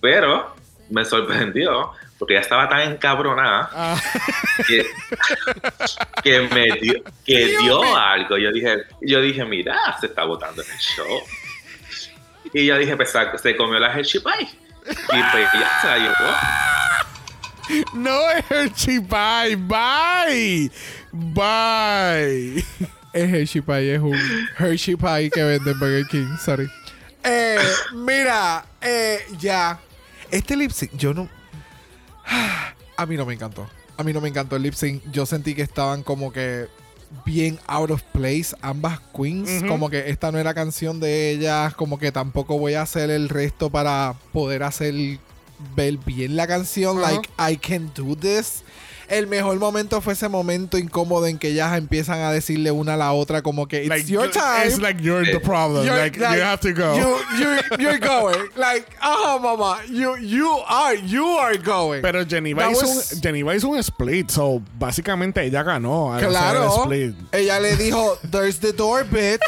Pero 0.01 0.55
me 0.89 1.03
sorprendió, 1.05 1.91
porque 2.17 2.35
ya 2.35 2.39
estaba 2.39 2.67
tan 2.69 2.81
encabronada 2.93 3.69
Ah, 3.73 4.01
que, 4.67 4.85
que 6.23 6.41
me 6.41 6.65
dio, 6.79 7.03
que 7.25 7.57
dio 7.59 7.95
algo. 7.95 8.37
Yo 8.37 8.51
dije, 8.51 8.83
yo 9.01 9.21
dije, 9.21 9.45
mira, 9.45 9.97
se 9.99 10.07
está 10.07 10.23
botando 10.23 10.61
en 10.61 10.71
el 10.71 10.77
show. 10.77 11.19
Y 12.53 12.65
yo 12.65 12.77
dije, 12.77 12.95
pues 12.95 13.13
se 13.41 13.55
comió 13.55 13.79
la 13.79 13.93
Hershey 13.93 14.21
Pie. 14.21 14.49
Y 14.89 15.21
pues 15.31 15.47
ya 15.53 15.81
se 15.81 15.87
la 15.87 15.97
llevó. 15.97 16.15
no 17.93 18.29
es 18.31 18.45
Hershey 18.49 18.99
Pie. 18.99 19.55
Bye. 19.55 20.71
Bye. 21.11 22.65
El 23.13 23.35
Hershey 23.35 23.61
Pie 23.61 23.95
es 23.95 24.01
un 24.01 24.17
Hershey 24.57 24.95
Pie 24.95 25.29
que 25.31 25.43
vende 25.43 25.71
en 25.71 25.79
Burger 25.79 26.05
King. 26.07 26.37
Sorry. 26.39 26.69
Eh, 27.23 27.57
mira, 27.93 28.65
eh, 28.81 29.25
ya. 29.39 29.79
Este 30.31 30.55
lip 30.55 30.71
sync, 30.71 30.91
yo 30.95 31.13
no. 31.13 31.29
A 32.97 33.05
mí 33.05 33.17
no 33.17 33.25
me 33.25 33.33
encantó. 33.33 33.69
A 33.97 34.03
mí 34.03 34.13
no 34.13 34.21
me 34.21 34.29
encantó 34.29 34.55
el 34.55 34.63
lip 34.63 34.73
sync. 34.73 35.03
Yo 35.11 35.25
sentí 35.25 35.55
que 35.55 35.61
estaban 35.61 36.03
como 36.03 36.31
que 36.31 36.67
bien 37.25 37.59
out 37.67 37.91
of 37.91 38.01
place 38.13 38.55
ambas 38.61 38.99
queens. 39.15 39.63
Como 39.67 39.89
que 39.89 40.09
esta 40.09 40.31
no 40.31 40.39
era 40.39 40.53
canción 40.53 40.99
de 40.99 41.31
ellas. 41.31 41.73
Como 41.75 41.99
que 41.99 42.11
tampoco 42.11 42.57
voy 42.57 42.73
a 42.73 42.81
hacer 42.81 43.09
el 43.09 43.29
resto 43.29 43.69
para 43.69 44.15
poder 44.33 44.63
hacer 44.63 45.19
ver 45.75 45.97
bien 45.97 46.35
la 46.35 46.47
canción. 46.47 47.01
Like, 47.01 47.29
I 47.37 47.57
can 47.57 47.91
do 47.95 48.15
this. 48.15 48.63
El 49.07 49.27
mejor 49.27 49.57
momento 49.57 50.01
fue 50.01 50.13
ese 50.13 50.27
momento 50.27 50.77
incómodo 50.77 51.27
en 51.27 51.37
que 51.37 51.49
ellas 51.49 51.77
empiezan 51.77 52.19
a 52.19 52.31
decirle 52.31 52.71
una 52.71 52.95
a 52.95 52.97
la 52.97 53.13
otra 53.13 53.41
como 53.41 53.67
que 53.67 53.83
it's 53.83 53.89
Like, 53.89 54.07
your 54.07 54.29
time. 54.29 54.65
It's 54.65 54.79
like 54.79 55.01
you're 55.01 55.25
the 55.25 55.39
problem. 55.39 55.85
You're- 55.85 55.97
like, 55.97 56.17
you 56.19 56.43
have 56.43 56.59
to 56.59 56.73
go. 56.73 56.97
You, 56.97 57.17
you, 57.39 57.77
you're 57.79 57.99
going. 57.99 58.49
Like, 58.55 58.85
oh, 59.01 59.39
mama, 59.41 59.79
you, 59.87 60.17
you 60.17 60.49
are, 60.67 60.95
you 60.95 61.25
are 61.25 61.57
going. 61.57 62.01
Pero 62.01 62.25
Geneva 62.25 62.69
hizo, 62.69 62.85
was- 62.85 63.13
un, 63.13 63.21
Geneva 63.21 63.55
hizo 63.55 63.69
un 63.69 63.77
split, 63.81 64.29
so 64.29 64.61
básicamente 64.77 65.41
ella 65.43 65.63
ganó. 65.63 66.13
al 66.13 66.17
hacer 66.17 66.27
el 66.27 66.33
claro. 66.33 66.83
split. 66.83 67.15
Ella 67.31 67.59
le 67.59 67.75
dijo, 67.77 68.17
there's 68.29 68.59
the 68.59 68.73
door, 68.73 69.05
bitch. 69.05 69.41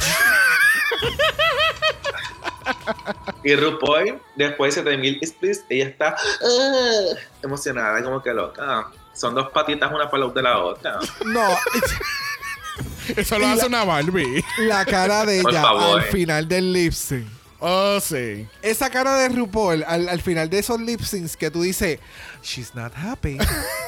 Y 3.44 3.56
RuPaul, 3.56 4.22
después 4.36 4.76
de 4.76 4.82
7000 4.82 5.20
splits, 5.26 5.66
ella 5.70 5.86
está 5.86 6.16
ah, 6.16 7.16
emocionada, 7.42 8.04
como 8.04 8.22
que 8.22 8.34
loca. 8.34 8.88
Son 9.20 9.36
dos 9.36 9.50
patitas 9.50 9.92
una 9.92 10.10
para 10.10 10.26
la 10.26 10.32
de 10.34 10.42
la 10.42 10.60
otra. 10.60 11.00
No, 11.26 11.48
Eso 13.18 13.38
lo 13.40 13.48
hace 13.48 13.62
la- 13.64 13.68
una 13.68 13.84
Barbie. 13.84 14.44
la 14.60 14.86
cara 14.86 15.26
de 15.26 15.40
ella 15.40 15.62
favor. 15.62 16.00
al 16.00 16.06
final 16.06 16.48
del 16.48 16.72
lip 16.72 16.94
sync. 16.94 17.28
Oh, 17.60 18.00
sí. 18.00 18.48
Esa 18.62 18.90
cara 18.90 19.16
de 19.18 19.28
RuPaul 19.30 19.84
al, 19.86 20.08
al 20.08 20.22
final 20.22 20.50
de 20.50 20.60
esos 20.60 20.80
lip 20.80 21.02
syncs 21.02 21.36
que 21.36 21.52
tú 21.52 21.64
dices, 21.64 22.00
she's 22.42 22.74
not 22.74 22.94
happy. 22.96 23.38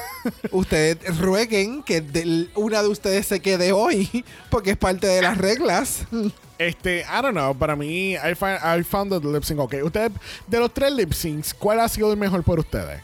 ustedes 0.50 1.18
rueguen 1.18 1.82
que 1.82 2.00
del- 2.02 2.50
una 2.54 2.82
de 2.82 2.88
ustedes 2.88 3.26
se 3.26 3.40
quede 3.40 3.72
hoy 3.72 4.24
porque 4.50 4.72
es 4.72 4.76
parte 4.76 5.06
de 5.06 5.22
las 5.22 5.38
reglas. 5.38 6.02
Este, 6.58 7.00
I 7.00 7.22
don't 7.22 7.30
know, 7.32 7.56
para 7.56 7.74
mí, 7.74 8.12
I, 8.14 8.34
find, 8.34 8.58
I 8.62 8.82
found 8.84 9.10
the 9.18 9.26
lip 9.26 9.44
sync 9.44 9.60
okay. 9.60 9.80
Ustedes, 9.82 10.10
de 10.46 10.58
los 10.58 10.74
tres 10.74 10.92
lip 10.92 11.12
syncs, 11.14 11.54
¿cuál 11.54 11.80
ha 11.80 11.88
sido 11.88 12.10
el 12.12 12.18
mejor 12.18 12.42
por 12.44 12.58
ustedes? 12.60 13.00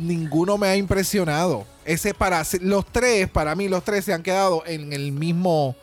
Ninguno 0.00 0.58
me 0.58 0.68
ha 0.68 0.76
impresionado. 0.76 1.66
Ese 1.84 2.14
para 2.14 2.42
los 2.60 2.86
tres, 2.86 3.28
para 3.28 3.54
mí 3.54 3.68
los 3.68 3.84
tres 3.84 4.04
se 4.04 4.12
han 4.12 4.22
quedado 4.22 4.62
en 4.66 4.92
el 4.92 5.12
mismo 5.12 5.76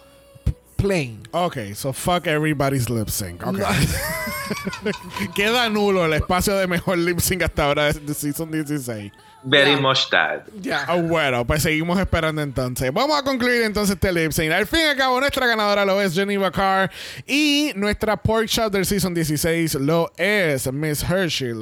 plane. 0.76 1.19
Ok, 1.31 1.57
so 1.73 1.91
fuck 1.91 2.27
everybody's 2.27 2.89
lip 2.89 3.10
sync. 3.10 3.45
Okay. 3.45 3.64
Queda 5.35 5.69
nulo 5.69 6.06
el 6.06 6.14
espacio 6.14 6.56
de 6.56 6.68
mejor 6.68 6.98
lip 6.98 7.19
sync 7.19 7.44
hasta 7.44 7.65
ahora 7.65 7.94
de, 7.94 7.99
de 7.99 8.14
Season 8.14 8.49
16. 8.49 9.11
Very 9.43 9.80
much 9.80 10.09
that. 10.09 10.47
Ya. 10.59 10.85
Ah, 10.88 10.95
bueno, 10.95 11.45
pues 11.45 11.61
seguimos 11.64 11.99
esperando 11.99 12.41
entonces. 12.41 12.91
Vamos 12.91 13.18
a 13.18 13.23
concluir 13.23 13.61
entonces 13.61 13.95
este 13.95 14.11
lip 14.11 14.31
sync. 14.31 14.51
Al 14.51 14.65
fin 14.65 14.80
y 14.81 14.84
al 14.84 14.97
cabo, 14.97 15.19
nuestra 15.19 15.45
ganadora 15.45 15.85
lo 15.85 16.01
es 16.01 16.14
Geneva 16.14 16.51
Carr. 16.51 16.91
Y 17.26 17.72
nuestra 17.76 18.18
pork 18.18 18.47
shot 18.47 18.73
del 18.73 18.85
season 18.85 19.14
16 19.14 19.76
lo 19.76 20.11
es 20.18 20.72
Miss 20.73 21.03
Hershey 21.03 21.53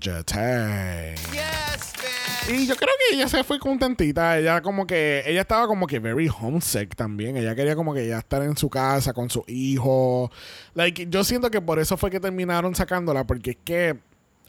Jatay. 0.00 1.14
Yes, 1.32 1.92
bitch. 1.96 2.26
Y 2.48 2.66
yo 2.66 2.76
creo 2.76 2.94
que 2.98 3.16
ella 3.16 3.28
se 3.28 3.44
fue 3.44 3.58
contentita. 3.58 4.38
Ella 4.38 4.62
como 4.62 4.86
que, 4.86 5.22
ella 5.26 5.42
estaba 5.42 5.66
como 5.66 5.86
que 5.86 5.98
very 5.98 6.28
homesick 6.28 6.96
también. 6.96 7.36
Ella 7.36 7.54
quería 7.54 7.76
como 7.76 7.92
que 7.92 8.06
ya 8.08 8.18
estar 8.18 8.42
en 8.42 8.56
su 8.56 8.70
casa 8.70 9.12
con 9.12 9.28
su 9.28 9.44
hijo. 9.48 10.30
Like, 10.74 11.08
yo 11.08 11.24
siento 11.24 11.50
que 11.50 11.60
por 11.60 11.78
eso 11.78 11.96
fue 11.96 12.10
que 12.10 12.20
terminaron 12.20 12.74
sacándola, 12.74 13.26
porque 13.26 13.50
es 13.50 13.56
que 13.64 13.96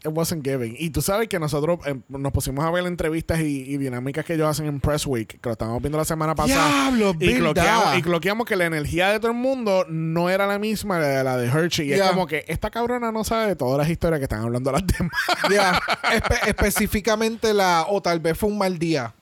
it 0.04 0.10
wasn't 0.12 0.44
giving. 0.44 0.76
Y 0.78 0.90
tú 0.90 1.02
sabes 1.02 1.28
que 1.28 1.38
nosotros 1.38 1.78
eh, 1.86 1.94
nos 2.08 2.32
pusimos 2.32 2.64
a 2.64 2.70
ver 2.70 2.86
entrevistas 2.86 3.40
y, 3.40 3.62
y 3.62 3.76
dinámicas 3.78 4.24
que 4.24 4.34
ellos 4.34 4.48
hacen 4.48 4.66
en 4.66 4.80
Press 4.80 5.06
Week, 5.06 5.28
que 5.40 5.48
lo 5.48 5.52
estábamos 5.52 5.80
viendo 5.82 5.98
la 5.98 6.04
semana 6.04 6.34
pasada. 6.34 6.68
Diablo, 6.90 7.14
y, 7.20 7.34
cloqueamos, 7.36 7.98
y 7.98 8.02
cloqueamos 8.02 8.46
que 8.46 8.56
la 8.56 8.66
energía 8.66 9.08
de 9.10 9.18
todo 9.18 9.30
el 9.32 9.36
mundo 9.36 9.84
no 9.88 10.30
era 10.30 10.46
la 10.46 10.58
misma 10.58 10.98
de 11.00 11.22
la 11.24 11.36
de 11.36 11.46
Hershey. 11.48 11.88
Y 11.88 11.92
es 11.94 12.02
como 12.02 12.26
que 12.26 12.44
esta 12.48 12.70
cabrona 12.70 13.10
no 13.12 13.24
sabe 13.24 13.48
de 13.48 13.56
todas 13.56 13.78
las 13.78 13.88
historias 13.90 14.18
que 14.20 14.24
están 14.24 14.40
hablando 14.42 14.70
las 14.72 14.84
demás. 14.98 15.12
Ya, 15.50 15.80
espe- 16.12 16.48
específicamente 16.48 17.52
la, 17.54 17.86
o 17.88 18.00
tal 18.00 18.20
vez 18.20 18.38
fue 18.38 18.48
un 18.48 18.58
mal 18.58 18.78
día, 18.78 19.14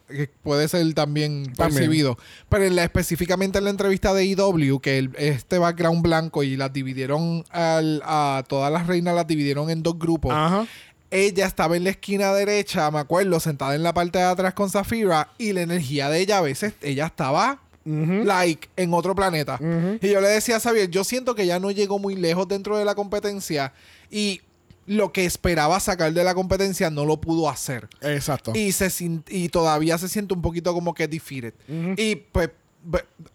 puede 0.42 0.68
ser 0.68 0.92
también 0.94 1.52
También. 1.54 1.74
percibido, 1.74 2.18
pero 2.48 2.64
en 2.64 2.76
la, 2.76 2.84
específicamente 2.84 3.58
en 3.58 3.64
la 3.64 3.70
entrevista 3.70 4.14
de 4.14 4.24
IW, 4.24 4.78
que 4.80 4.98
el- 4.98 5.10
este 5.18 5.58
background 5.58 6.02
blanco 6.02 6.42
y 6.42 6.56
las 6.56 6.72
dividieron 6.72 7.44
al- 7.50 8.02
a 8.04 8.44
todas 8.48 8.72
las 8.72 8.86
reinas 8.86 9.14
las 9.14 9.26
dividieron 9.26 9.68
en 9.70 9.82
dos 9.82 9.98
grupos. 9.98 10.32
Ajá. 10.34 10.66
Ella 11.10 11.46
estaba 11.46 11.76
en 11.76 11.84
la 11.84 11.90
esquina 11.90 12.32
derecha, 12.34 12.90
me 12.90 12.98
acuerdo, 12.98 13.38
sentada 13.40 13.74
en 13.74 13.82
la 13.82 13.94
parte 13.94 14.18
de 14.18 14.24
atrás 14.24 14.54
con 14.54 14.70
Zafira 14.70 15.28
y 15.38 15.52
la 15.52 15.62
energía 15.62 16.08
de 16.10 16.20
ella 16.20 16.38
a 16.38 16.42
veces, 16.42 16.74
ella 16.82 17.06
estaba 17.06 17.60
like 17.84 18.68
en 18.76 18.92
otro 18.92 19.14
planeta. 19.14 19.58
Y 20.00 20.08
yo 20.08 20.20
le 20.20 20.26
decía 20.28 20.56
a 20.56 20.60
Xavier, 20.60 20.90
yo 20.90 21.04
siento 21.04 21.36
que 21.36 21.46
ya 21.46 21.60
no 21.60 21.70
llegó 21.70 22.00
muy 22.00 22.16
lejos 22.16 22.48
dentro 22.48 22.76
de 22.76 22.84
la 22.84 22.96
competencia 22.96 23.72
y 24.10 24.40
lo 24.86 25.12
que 25.12 25.24
esperaba 25.24 25.78
sacar 25.80 26.12
de 26.12 26.24
la 26.24 26.34
competencia 26.34 26.90
no 26.90 27.04
lo 27.04 27.20
pudo 27.20 27.48
hacer. 27.48 27.88
Exacto. 28.00 28.52
Y, 28.54 28.72
se 28.72 28.90
y 29.28 29.48
todavía 29.48 29.98
se 29.98 30.08
siente 30.08 30.34
un 30.34 30.42
poquito 30.42 30.72
como 30.72 30.94
que 30.94 31.08
defeated. 31.08 31.54
Y 31.96 32.16
pues, 32.16 32.50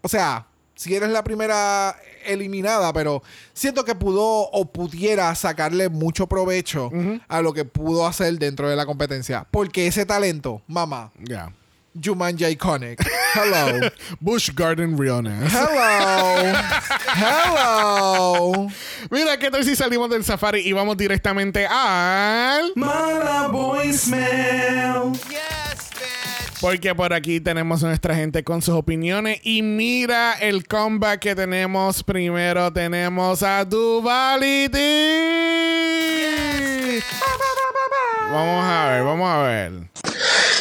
o 0.00 0.08
sea, 0.08 0.46
si 0.74 0.94
eres 0.94 1.10
la 1.10 1.22
primera 1.22 1.96
eliminada, 2.24 2.92
pero 2.92 3.22
siento 3.52 3.84
que 3.84 3.94
pudo 3.94 4.22
o 4.50 4.64
pudiera 4.64 5.34
sacarle 5.34 5.88
mucho 5.88 6.26
provecho 6.26 6.90
a 7.28 7.42
lo 7.42 7.52
que 7.52 7.64
pudo 7.64 8.06
hacer 8.06 8.38
dentro 8.38 8.68
de 8.68 8.76
la 8.76 8.86
competencia. 8.86 9.46
Porque 9.50 9.86
ese 9.86 10.06
talento, 10.06 10.62
mamá, 10.66 11.12
Ya. 11.22 11.52
Jumanji 11.94 12.44
Iconic. 12.56 13.00
Hello. 13.34 13.88
Bush 14.20 14.50
Garden 14.54 14.96
Realness. 14.96 15.52
Hello. 15.52 16.52
Hello. 17.14 18.68
Mira, 19.10 19.36
¿qué 19.38 19.50
tal 19.50 19.64
si 19.64 19.76
salimos 19.76 20.10
del 20.10 20.24
safari 20.24 20.60
y 20.60 20.72
vamos 20.72 20.96
directamente 20.96 21.66
al... 21.66 22.72
Mala 22.76 23.48
voicemail. 23.48 25.12
Bitch. 25.28 25.61
Porque 26.62 26.94
por 26.94 27.12
aquí 27.12 27.40
tenemos 27.40 27.82
a 27.82 27.88
nuestra 27.88 28.14
gente 28.14 28.44
con 28.44 28.62
sus 28.62 28.76
opiniones. 28.76 29.40
Y 29.42 29.62
mira 29.62 30.34
el 30.34 30.64
comeback 30.68 31.18
que 31.18 31.34
tenemos. 31.34 32.04
Primero 32.04 32.72
tenemos 32.72 33.42
a 33.42 33.64
Duvality. 33.64 34.78
Vamos 38.30 38.64
a 38.64 38.88
ver, 38.90 39.02
vamos 39.04 39.28
a 39.28 39.42
ver. 39.42 39.72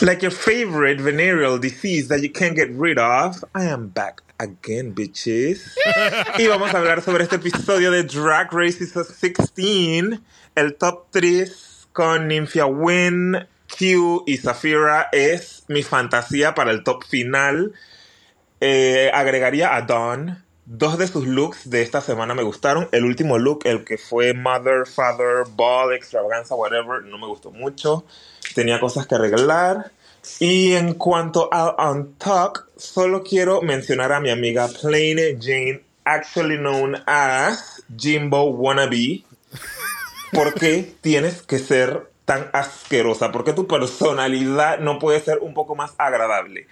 Like 0.01 0.23
your 0.23 0.31
favorite 0.31 0.99
venereal 0.99 1.59
disease 1.59 2.07
that 2.07 2.23
you 2.23 2.31
can't 2.31 2.55
get 2.55 2.69
rid 2.75 2.97
of, 2.97 3.43
I 3.53 3.65
am 3.65 3.89
back 3.89 4.23
again, 4.39 4.95
bitches. 4.95 5.75
y 6.39 6.47
vamos 6.47 6.73
a 6.73 6.79
hablar 6.79 7.03
sobre 7.03 7.25
este 7.25 7.35
episodio 7.35 7.91
de 7.91 8.01
Drag 8.01 8.51
Race 8.51 8.79
Season 8.79 9.05
16, 9.05 10.19
el 10.55 10.75
top 10.77 11.11
3 11.11 11.87
con 11.93 12.27
Nymphia 12.27 12.65
Wynn, 12.65 13.47
Q 13.81 14.25
y 14.27 14.37
Zafira 14.37 15.09
es 15.11 15.63
mi 15.67 15.81
fantasía 15.81 16.53
para 16.53 16.69
el 16.69 16.83
top 16.83 17.03
final. 17.03 17.73
Eh, 18.59 19.09
agregaría 19.11 19.75
a 19.75 19.81
Dawn. 19.81 20.45
Dos 20.67 20.99
de 20.99 21.07
sus 21.07 21.25
looks 21.25 21.67
de 21.67 21.81
esta 21.81 21.99
semana 21.99 22.35
me 22.35 22.43
gustaron. 22.43 22.87
El 22.91 23.05
último 23.05 23.39
look, 23.39 23.61
el 23.63 23.83
que 23.83 23.97
fue 23.97 24.35
Mother, 24.35 24.85
Father, 24.85 25.45
Ball, 25.55 25.95
Extravaganza, 25.95 26.53
whatever, 26.53 27.01
no 27.01 27.17
me 27.17 27.25
gustó 27.25 27.49
mucho. 27.49 28.05
Tenía 28.53 28.79
cosas 28.79 29.07
que 29.07 29.15
arreglar. 29.15 29.91
Y 30.39 30.73
en 30.73 30.93
cuanto 30.93 31.51
al 31.51 31.73
On 31.79 32.13
Talk, 32.19 32.67
solo 32.77 33.23
quiero 33.23 33.63
mencionar 33.63 34.13
a 34.13 34.19
mi 34.19 34.29
amiga 34.29 34.67
Plain 34.67 35.41
Jane, 35.41 35.81
actually 36.05 36.57
known 36.57 37.01
as 37.07 37.81
Jimbo 37.97 38.43
Wannabe. 38.43 39.23
¿Por 40.31 40.53
qué 40.53 40.93
tienes 41.01 41.41
que 41.41 41.57
ser 41.57 42.10
tan 42.31 42.49
asquerosa? 42.53 43.29
¿Por 43.29 43.43
qué 43.43 43.51
tu 43.51 43.67
personalidad 43.67 44.79
no 44.79 44.99
puede 44.99 45.19
ser 45.19 45.39
un 45.39 45.53
poco 45.53 45.75
más 45.75 45.93
agradable? 45.97 46.65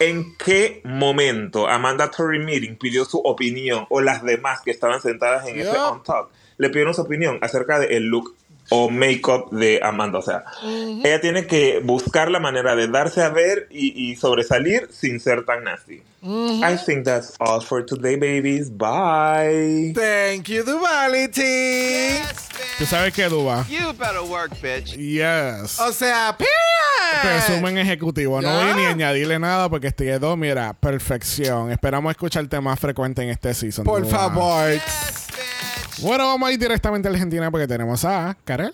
¿En 0.00 0.36
qué 0.36 0.80
momento 0.82 1.68
Amanda 1.68 2.10
Tory 2.10 2.40
Meeting 2.40 2.76
pidió 2.76 3.04
su 3.04 3.18
opinión 3.18 3.86
o 3.90 4.00
las 4.00 4.24
demás 4.24 4.60
que 4.62 4.72
estaban 4.72 5.00
sentadas 5.00 5.46
en 5.46 5.60
ese 5.60 5.78
on 5.78 6.02
talk 6.02 6.30
le 6.56 6.68
pidieron 6.68 6.94
su 6.94 7.02
opinión 7.02 7.38
acerca 7.42 7.78
del 7.78 8.06
look 8.06 8.34
o 8.70 8.88
make-up 8.90 9.50
de 9.50 9.80
Amanda? 9.82 10.18
O 10.18 10.22
sea, 10.22 10.44
ella 10.62 11.20
tiene 11.20 11.46
que 11.46 11.80
buscar 11.82 12.30
la 12.30 12.40
manera 12.40 12.74
de 12.74 12.88
darse 12.88 13.22
a 13.22 13.28
ver 13.28 13.68
y, 13.70 14.10
y 14.10 14.16
sobresalir 14.16 14.88
sin 14.90 15.20
ser 15.20 15.44
tan 15.44 15.64
nasty. 15.64 16.02
I 16.26 16.78
think 16.86 17.04
that's 17.04 17.34
all 17.38 17.60
for 17.60 17.84
today, 17.84 18.16
babies. 18.16 18.70
Bye. 18.70 19.92
Thank 19.94 20.48
you, 20.48 20.64
Duality. 20.64 21.42
Yes. 21.42 22.48
Tú 22.78 22.86
sabes 22.86 23.12
que 23.12 23.28
Duba. 23.28 23.66
You 23.68 23.92
better 23.92 24.22
work, 24.22 24.52
bitch. 24.62 24.96
Yes. 24.96 25.78
O 25.78 25.92
sea, 25.92 26.34
period. 26.38 26.54
Resumen 27.22 27.76
ejecutivo. 27.76 28.40
No 28.40 28.48
voy 28.48 28.74
ni 28.74 28.84
a 28.86 28.88
añadirle 28.90 29.38
nada 29.38 29.68
porque 29.68 29.88
estoy 29.88 30.06
de 30.06 30.18
dos. 30.18 30.38
Mira, 30.38 30.72
perfección. 30.72 31.70
Esperamos 31.70 32.10
escucharte 32.10 32.58
más 32.60 32.80
frecuente 32.80 33.22
en 33.22 33.28
este 33.28 33.52
season. 33.52 33.84
Por 33.84 34.02
Duba. 34.02 34.18
favor. 34.30 34.72
Yes. 34.72 35.23
Bueno, 36.04 36.26
vamos 36.26 36.50
a 36.50 36.52
ir 36.52 36.58
directamente 36.58 37.08
a 37.08 37.12
Argentina 37.12 37.50
porque 37.50 37.66
tenemos 37.66 38.04
a 38.04 38.36
Karel. 38.44 38.72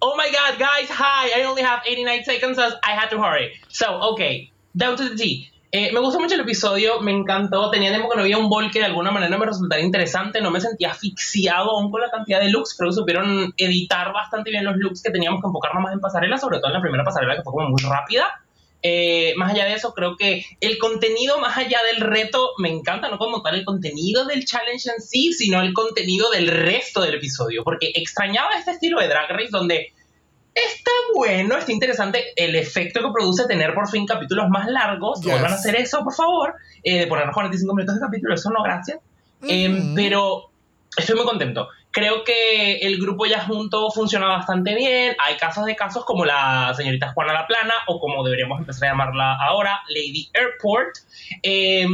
Oh 0.00 0.14
my 0.14 0.30
god, 0.30 0.58
guys, 0.58 0.90
hi! 0.90 1.30
I 1.34 1.46
only 1.46 1.62
have 1.62 1.80
89 1.86 2.24
seconds 2.24 2.58
as 2.58 2.74
I 2.84 2.92
had 2.92 3.08
to 3.08 3.16
hurry. 3.16 3.52
So, 3.68 3.86
okay, 4.12 4.52
down 4.74 4.94
to 4.96 5.08
the 5.08 5.16
T. 5.16 5.50
Eh, 5.72 5.90
me 5.94 6.00
gustó 6.00 6.20
mucho 6.20 6.34
el 6.34 6.42
episodio, 6.42 7.00
me 7.00 7.12
encantó. 7.12 7.70
Tenía 7.70 7.88
tiempo 7.88 8.10
que 8.10 8.16
no 8.16 8.22
había 8.22 8.36
un 8.36 8.50
bol 8.50 8.70
que 8.70 8.80
de 8.80 8.84
alguna 8.84 9.10
manera 9.10 9.38
me 9.38 9.46
resultara 9.46 9.80
interesante. 9.80 10.42
No 10.42 10.50
me 10.50 10.60
sentía 10.60 10.90
asfixiado 10.90 11.70
aún 11.70 11.90
con 11.90 12.02
la 12.02 12.10
cantidad 12.10 12.40
de 12.40 12.50
looks. 12.50 12.76
Creo 12.76 12.90
que 12.90 12.96
supieron 12.96 13.54
editar 13.56 14.12
bastante 14.12 14.50
bien 14.50 14.64
los 14.64 14.76
looks 14.76 15.02
que 15.02 15.10
teníamos 15.10 15.40
que 15.40 15.46
enfocarnos 15.46 15.82
más 15.82 15.94
en 15.94 16.00
pasarela, 16.00 16.36
sobre 16.36 16.58
todo 16.58 16.68
en 16.68 16.74
la 16.74 16.82
primera 16.82 17.04
pasarela 17.04 17.36
que 17.36 17.42
fue 17.42 17.54
como 17.54 17.70
muy 17.70 17.82
rápida. 17.82 18.26
Eh, 18.82 19.34
más 19.36 19.52
allá 19.52 19.64
de 19.64 19.74
eso, 19.74 19.92
creo 19.94 20.16
que 20.16 20.44
el 20.60 20.78
contenido, 20.78 21.40
más 21.40 21.56
allá 21.56 21.80
del 21.90 22.00
reto, 22.00 22.52
me 22.58 22.68
encanta, 22.68 23.08
no 23.08 23.18
como 23.18 23.42
tal 23.42 23.56
el 23.56 23.64
contenido 23.64 24.24
del 24.26 24.44
challenge 24.44 24.90
en 24.90 25.02
sí, 25.02 25.32
sino 25.32 25.60
el 25.60 25.72
contenido 25.72 26.30
del 26.30 26.48
resto 26.48 27.00
del 27.00 27.14
episodio, 27.14 27.64
porque 27.64 27.92
extrañaba 27.94 28.56
este 28.56 28.72
estilo 28.72 29.00
de 29.00 29.08
Drag 29.08 29.28
Race 29.30 29.48
donde 29.50 29.92
está 30.54 30.90
bueno, 31.14 31.56
está 31.58 31.72
interesante 31.72 32.32
el 32.36 32.54
efecto 32.56 33.00
que 33.00 33.12
produce 33.12 33.46
tener 33.46 33.74
por 33.74 33.88
fin 33.88 34.06
capítulos 34.06 34.48
más 34.48 34.68
largos. 34.68 35.20
Yes. 35.20 35.32
Vuelvan 35.32 35.52
a 35.52 35.56
hacer 35.56 35.76
eso, 35.76 36.02
por 36.02 36.14
favor, 36.14 36.54
eh, 36.82 37.00
de 37.00 37.06
ponernos 37.06 37.34
45 37.34 37.74
minutos 37.74 37.96
de 37.96 38.00
capítulo, 38.00 38.34
eso 38.34 38.50
no, 38.50 38.62
gracias. 38.62 38.98
Eh, 39.48 39.92
pero 39.94 40.50
estoy 40.96 41.16
muy 41.16 41.24
contento. 41.26 41.68
Creo 41.96 42.24
que 42.24 42.74
el 42.80 43.00
grupo 43.00 43.24
ya 43.24 43.40
junto 43.46 43.90
funciona 43.90 44.26
bastante 44.28 44.74
bien. 44.74 45.16
Hay 45.18 45.38
casos 45.38 45.64
de 45.64 45.74
casos 45.74 46.04
como 46.04 46.26
la 46.26 46.74
señorita 46.76 47.14
Juana 47.14 47.32
La 47.32 47.46
Plana 47.46 47.72
o 47.86 47.98
como 47.98 48.22
deberíamos 48.22 48.60
empezar 48.60 48.88
a 48.88 48.92
llamarla 48.92 49.34
ahora, 49.40 49.80
Lady 49.88 50.28
Airport. 50.34 50.94
Eh, 51.42 51.86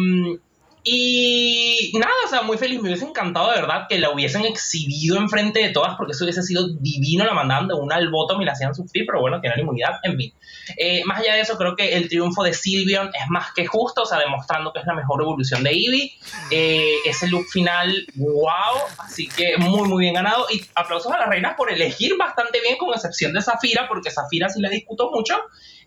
y 0.85 1.93
nada, 1.95 2.13
o 2.27 2.29
sea, 2.29 2.43
muy 2.43 2.59
feliz. 2.59 2.81
Me 2.81 2.89
hubiese 2.89 3.05
encantado 3.05 3.51
de 3.51 3.61
verdad 3.61 3.87
que 3.89 3.99
la 3.99 4.11
hubiesen 4.11 4.45
exhibido 4.45 5.17
enfrente 5.17 5.61
de 5.61 5.71
todas 5.71 5.95
porque 5.97 6.13
eso 6.13 6.25
hubiese 6.25 6.43
sido 6.43 6.69
divino. 6.69 7.25
La 7.25 7.35
mandaban 7.35 7.69
de 7.69 7.75
una 7.75 7.97
al 7.97 8.11
bottom 8.11 8.43
y 8.43 8.45
la 8.45 8.53
hacían 8.53 8.75
sufrir, 8.75 9.05
pero 9.07 9.21
bueno, 9.21 9.41
tienen 9.41 9.61
inmunidad, 9.61 10.01
en 10.03 10.17
fin. 10.17 10.35
Eh, 10.77 11.03
más 11.05 11.21
allá 11.21 11.35
de 11.35 11.41
eso, 11.41 11.57
creo 11.57 11.77
que 11.77 11.95
el 11.95 12.09
triunfo 12.09 12.43
de 12.43 12.53
Sylvian 12.53 13.09
es 13.09 13.29
más 13.29 13.53
que 13.53 13.67
justo, 13.67 14.03
o 14.03 14.07
sea, 14.07 14.19
demostrando 14.19 14.73
que 14.73 14.81
es 14.81 14.87
la 14.87 14.95
mejor 14.95 15.23
evolución 15.23 15.63
de 15.63 15.71
Eevee. 15.71 16.13
Eh, 16.51 16.97
ese 17.05 17.29
look 17.29 17.47
final, 17.47 17.95
wow, 18.17 18.83
así 18.99 19.29
que 19.29 19.57
muy, 19.59 19.89
muy 19.89 20.03
bien 20.03 20.15
ganado. 20.15 20.47
Y 20.51 20.65
aplausos 20.75 21.13
a 21.13 21.19
las 21.19 21.29
reinas 21.29 21.55
por 21.57 21.73
elegir 21.73 22.17
bastante 22.17 22.61
bien, 22.61 22.77
con 22.77 22.93
excepción 22.93 23.33
de 23.33 23.41
Zafira, 23.41 23.87
porque 23.87 24.11
Zafira 24.11 24.49
sí 24.49 24.61
la 24.61 24.69
discuto 24.69 25.11
mucho. 25.13 25.37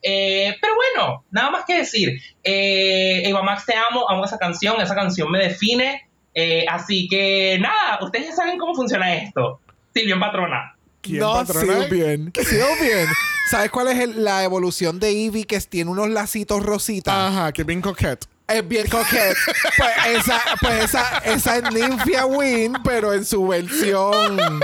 Eh, 0.01 0.55
pero 0.61 0.73
bueno, 0.75 1.25
nada 1.31 1.51
más 1.51 1.65
que 1.65 1.77
decir. 1.77 2.19
Eh, 2.43 3.21
Eva 3.25 3.41
Max, 3.43 3.65
te 3.65 3.73
amo, 3.75 4.09
amo 4.09 4.25
esa 4.25 4.37
canción, 4.37 4.79
esa 4.81 4.95
canción 4.95 5.31
me 5.31 5.39
define. 5.39 6.07
Eh, 6.33 6.65
así 6.69 7.07
que 7.07 7.57
nada, 7.59 7.99
ustedes 8.01 8.27
ya 8.27 8.35
saben 8.35 8.57
cómo 8.57 8.75
funciona 8.75 9.15
esto. 9.15 9.59
Silvia 9.93 10.19
Patrona. 10.19 10.75
¿Quién, 11.01 11.19
no, 11.19 11.33
patrona? 11.33 11.83
Sylvian. 11.83 12.33
Sylvian. 12.35 13.07
¿Sabes 13.49 13.69
cuál 13.69 13.89
es 13.89 13.99
el- 13.99 14.23
la 14.23 14.43
evolución 14.43 14.99
de 14.99 15.09
Eevee 15.09 15.45
que 15.45 15.59
tiene 15.61 15.91
unos 15.91 16.09
lacitos 16.09 16.63
rositas? 16.63 17.13
Ajá, 17.15 17.51
que 17.53 17.63
bien 17.63 17.79
coquette. 17.81 18.25
Es 18.47 18.67
bien 18.67 18.87
coquette. 18.87 19.35
pues 19.77 19.91
esa, 20.19 20.41
pues 20.61 20.83
esa, 20.85 21.17
esa 21.25 21.57
es 21.57 21.63
Nymphia 21.73 22.25
Win, 22.27 22.73
pero 22.83 23.13
en 23.13 23.25
su 23.25 23.47
versión. 23.47 24.59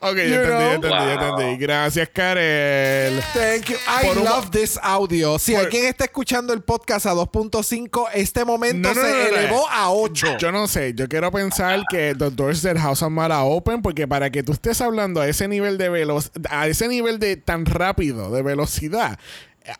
Ok, 0.00 0.16
ya 0.16 0.22
entendí, 0.22 0.46
know? 0.46 0.58
ya 0.58 0.74
entendí, 0.74 0.96
ya 0.96 1.16
Wow. 1.16 1.38
entendí. 1.40 1.56
Gracias, 1.58 2.08
Karel. 2.12 3.22
Thank 3.32 3.66
you. 3.66 3.76
I 3.76 4.06
Por 4.06 4.18
un 4.18 4.24
mo- 4.24 4.30
love 4.30 4.50
this 4.50 4.78
audio. 4.82 5.38
Si 5.38 5.52
Por- 5.52 5.64
alguien 5.64 5.86
está 5.86 6.04
escuchando 6.04 6.52
el 6.52 6.62
podcast 6.62 7.06
a 7.06 7.14
2.5, 7.14 8.08
este 8.12 8.44
momento 8.44 8.88
No, 8.92 8.94
no, 8.94 9.00
se 9.00 9.08
no, 9.12 9.16
no, 9.16 9.30
no. 9.30 9.36
elevó 9.36 9.68
a 9.70 9.90
8. 9.92 10.36
Yo 10.38 10.50
no 10.52 10.66
sé, 10.66 10.92
yo 10.94 11.08
quiero 11.08 11.30
pensar 11.30 11.82
que 11.88 12.14
the 12.18 12.30
doors 12.30 12.62
del 12.62 12.78
house 12.78 13.02
are 13.02 13.10
mala 13.10 13.44
open 13.44 13.80
porque 13.80 14.06
para 14.08 14.30
que 14.30 14.42
tú 14.42 14.52
estés 14.52 14.80
hablando 14.80 15.20
a 15.20 15.28
ese 15.28 15.46
nivel 15.48 15.78
de 15.78 15.88
velocidad, 15.88 16.32
a 16.50 16.66
ese 16.66 16.88
nivel 16.88 17.18
de 17.20 17.36
tan 17.36 17.64
rápido 17.64 18.30
de 18.32 18.42
velocidad, 18.42 19.18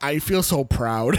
I 0.03 0.21
feel 0.21 0.43
so 0.43 0.65
proud. 0.65 1.17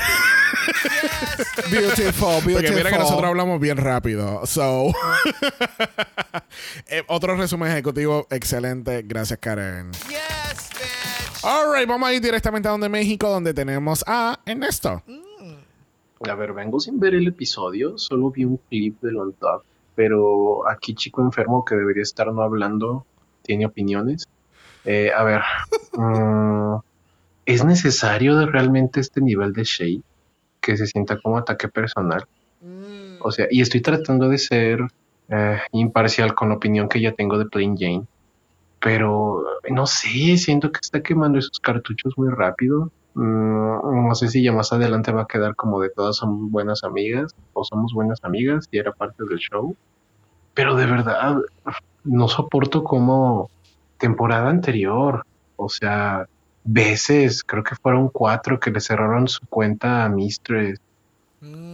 Beautiful, 1.71 2.41
beautiful. 2.45 2.53
Porque 2.53 2.71
mira 2.71 2.91
que 2.91 2.97
nosotros 2.99 3.25
hablamos 3.25 3.59
bien 3.59 3.77
rápido. 3.77 4.45
So, 4.45 4.93
Eh, 6.87 7.03
otro 7.07 7.35
resumen 7.35 7.71
ejecutivo 7.71 8.27
excelente. 8.29 9.03
Gracias, 9.03 9.39
Karen. 9.39 9.91
Alright, 11.43 11.87
vamos 11.87 12.09
a 12.09 12.13
ir 12.13 12.21
directamente 12.21 12.67
a 12.67 12.71
donde 12.71 12.89
México, 12.89 13.29
donde 13.29 13.53
tenemos 13.53 14.03
a 14.07 14.39
Ernesto. 14.45 15.01
A 16.27 16.35
ver, 16.35 16.53
vengo 16.53 16.79
sin 16.79 16.99
ver 16.99 17.15
el 17.15 17.27
episodio, 17.27 17.97
solo 17.97 18.29
vi 18.29 18.43
un 18.43 18.57
clip 18.69 18.99
del 19.01 19.17
On 19.17 19.33
Top, 19.33 19.63
pero 19.95 20.67
aquí 20.69 20.93
chico 20.93 21.21
enfermo 21.21 21.63
que 21.63 21.75
debería 21.75 22.03
estar 22.03 22.27
no 22.33 22.41
hablando 22.41 23.05
tiene 23.41 23.65
opiniones. 23.65 24.27
Eh, 24.83 25.11
a 25.15 25.23
ver, 25.23 25.41
mm, 25.93 26.75
¿es 27.49 27.65
necesario 27.65 28.45
realmente 28.45 28.99
este 28.99 29.21
nivel 29.21 29.53
de 29.53 29.63
shade 29.63 30.03
que 30.61 30.77
se 30.77 30.85
sienta 30.85 31.19
como 31.19 31.39
ataque 31.39 31.67
personal? 31.67 32.23
O 33.21 33.31
sea, 33.31 33.47
y 33.49 33.61
estoy 33.61 33.81
tratando 33.81 34.29
de 34.29 34.37
ser 34.37 34.81
eh, 35.29 35.59
imparcial 35.71 36.35
con 36.35 36.49
la 36.49 36.55
opinión 36.55 36.87
que 36.87 37.01
ya 37.01 37.11
tengo 37.13 37.39
de 37.39 37.47
Plain 37.47 37.75
Jane, 37.75 38.05
pero 38.79 39.43
no 39.67 39.87
sé, 39.87 40.37
siento 40.37 40.71
que 40.71 40.79
está 40.79 41.01
quemando 41.01 41.39
esos 41.39 41.59
cartuchos 41.59 42.13
muy 42.17 42.29
rápido. 42.29 42.91
Mm, 43.15 44.05
no 44.07 44.13
sé 44.13 44.27
si 44.27 44.43
ya 44.43 44.51
más 44.51 44.71
adelante 44.71 45.11
va 45.11 45.23
a 45.23 45.27
quedar 45.27 45.55
como 45.55 45.81
de 45.81 45.89
todas 45.89 46.17
son 46.17 46.51
buenas 46.51 46.83
amigas 46.83 47.33
o 47.53 47.63
somos 47.63 47.93
buenas 47.93 48.23
amigas 48.23 48.67
y 48.69 48.77
era 48.77 48.91
parte 48.91 49.23
del 49.27 49.39
show. 49.39 49.75
Pero 50.53 50.75
de 50.75 50.85
verdad, 50.85 51.37
no 52.03 52.27
soporto 52.27 52.83
como 52.83 53.49
temporada 53.97 54.49
anterior, 54.49 55.25
o 55.55 55.67
sea, 55.67 56.27
veces, 56.63 57.43
creo 57.43 57.63
que 57.63 57.75
fueron 57.81 58.09
cuatro 58.11 58.59
que 58.59 58.71
le 58.71 58.79
cerraron 58.81 59.27
su 59.27 59.39
cuenta 59.49 60.05
a 60.05 60.09
Mistress. 60.09 60.77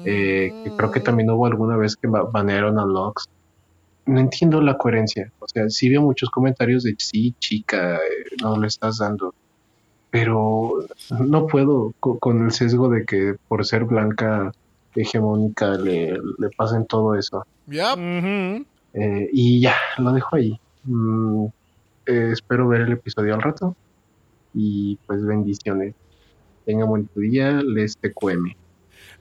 Eh, 0.03 0.51
que 0.63 0.71
creo 0.75 0.91
que 0.91 0.99
también 1.01 1.29
hubo 1.31 1.47
alguna 1.47 1.77
vez 1.77 1.95
que 1.99 2.07
ba- 2.07 2.25
banearon 2.31 2.77
a 2.79 2.85
Lux. 2.85 3.25
No 4.05 4.19
entiendo 4.19 4.61
la 4.61 4.77
coherencia. 4.77 5.29
O 5.39 5.45
sea, 5.47 5.69
sí 5.69 5.89
veo 5.89 6.01
muchos 6.01 6.29
comentarios 6.29 6.83
de 6.83 6.95
sí, 6.99 7.35
chica, 7.39 7.95
eh, 7.97 7.99
no 8.41 8.57
le 8.59 8.67
estás 8.67 8.97
dando. 8.99 9.33
Pero 10.11 10.85
no 11.09 11.47
puedo 11.47 11.91
co- 11.99 12.19
con 12.19 12.45
el 12.45 12.51
sesgo 12.51 12.89
de 12.89 13.03
que 13.05 13.35
por 13.47 13.65
ser 13.65 13.85
blanca 13.85 14.51
hegemónica 14.95 15.71
le, 15.71 16.11
le 16.13 16.49
pasen 16.55 16.85
todo 16.85 17.15
eso. 17.15 17.43
Yep. 17.67 17.97
Eh, 18.93 19.29
y 19.33 19.59
ya, 19.61 19.75
lo 19.97 20.13
dejo 20.13 20.35
ahí. 20.35 20.57
Mm, 20.83 21.45
eh, 22.05 22.29
espero 22.31 22.67
ver 22.67 22.81
el 22.81 22.93
episodio 22.93 23.33
al 23.33 23.41
rato. 23.41 23.75
Y 24.55 24.97
pues 25.05 25.23
bendiciones. 25.25 25.93
Tengan 26.65 26.87
buen 26.87 27.09
día, 27.15 27.51
les 27.63 27.95
TQM. 27.97 28.55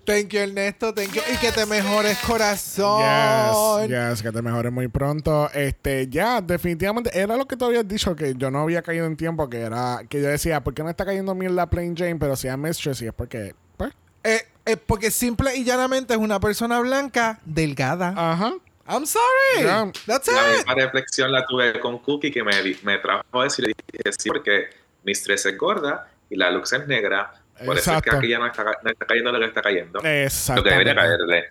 Thank 0.06 0.28
you, 0.28 0.38
Ernesto. 0.40 0.92
Thank 0.94 1.12
you. 1.12 1.22
Y 1.32 1.36
que 1.38 1.50
te 1.50 1.64
mejores, 1.66 2.18
Yes, 2.18 2.26
corazón. 2.26 3.88
yes, 3.88 4.22
que 4.22 4.30
te 4.32 4.42
mejores 4.42 4.70
muy 4.70 4.88
pronto. 4.88 5.50
Este, 5.52 6.08
ya, 6.08 6.40
definitivamente, 6.42 7.10
era 7.18 7.36
lo 7.36 7.46
que 7.46 7.56
tú 7.56 7.64
habías 7.64 7.88
dicho, 7.88 8.14
que 8.14 8.34
yo 8.36 8.50
no 8.50 8.60
había 8.60 8.82
caído 8.82 9.06
en 9.06 9.16
tiempo, 9.16 9.48
que 9.48 9.60
era, 9.60 10.00
que 10.08 10.20
yo 10.20 10.28
decía, 10.28 10.62
¿por 10.62 10.74
qué 10.74 10.82
no 10.82 10.90
está 10.90 11.04
cayendo 11.06 11.34
mierda 11.34 11.68
Plain 11.70 11.96
Jane? 11.96 12.16
Pero 12.16 12.36
si 12.36 12.48
a 12.48 12.56
Mistress, 12.56 13.00
y 13.02 13.06
es 13.06 13.14
porque, 13.14 13.54
pues, 13.78 13.92
Eh, 14.24 14.42
eh, 14.66 14.76
porque 14.76 15.10
simple 15.10 15.56
y 15.56 15.64
llanamente 15.64 16.12
es 16.14 16.20
una 16.20 16.38
persona 16.38 16.80
blanca 16.80 17.40
delgada. 17.44 18.14
ajá. 18.16 18.52
I'm 18.86 19.06
sorry. 19.06 19.62
Yeah. 19.62 19.90
That's 20.06 20.30
La 20.30 20.50
it. 20.52 20.56
misma 20.58 20.74
reflexión 20.74 21.32
la 21.32 21.46
tuve 21.46 21.80
con 21.80 21.98
Cookie 22.00 22.30
que 22.30 22.44
me, 22.44 22.52
me 22.82 22.98
trajo 22.98 23.24
a 23.40 23.44
decir, 23.44 23.74
sí, 24.18 24.28
porque 24.28 24.64
Mistress 25.04 25.46
es 25.46 25.56
gorda 25.58 26.08
y 26.30 26.36
la 26.36 26.50
Lux 26.50 26.72
es 26.72 26.86
negra. 26.86 27.32
Por 27.64 27.76
eso 27.78 27.92
es 27.92 27.96
Exacto. 27.98 28.10
que 28.10 28.16
aquí 28.16 28.28
ya 28.28 28.38
no 28.40 28.46
está, 28.46 28.64
ca- 28.64 28.78
no 28.82 28.90
está 28.90 29.06
cayendo 29.06 29.30
lo 29.30 29.38
que 29.38 29.46
está 29.46 29.62
cayendo. 29.62 29.92
Lo 29.98 30.02
que 30.02 30.24
Exactamente. 30.24 30.70
debería 30.70 30.94
caerle. 30.96 31.44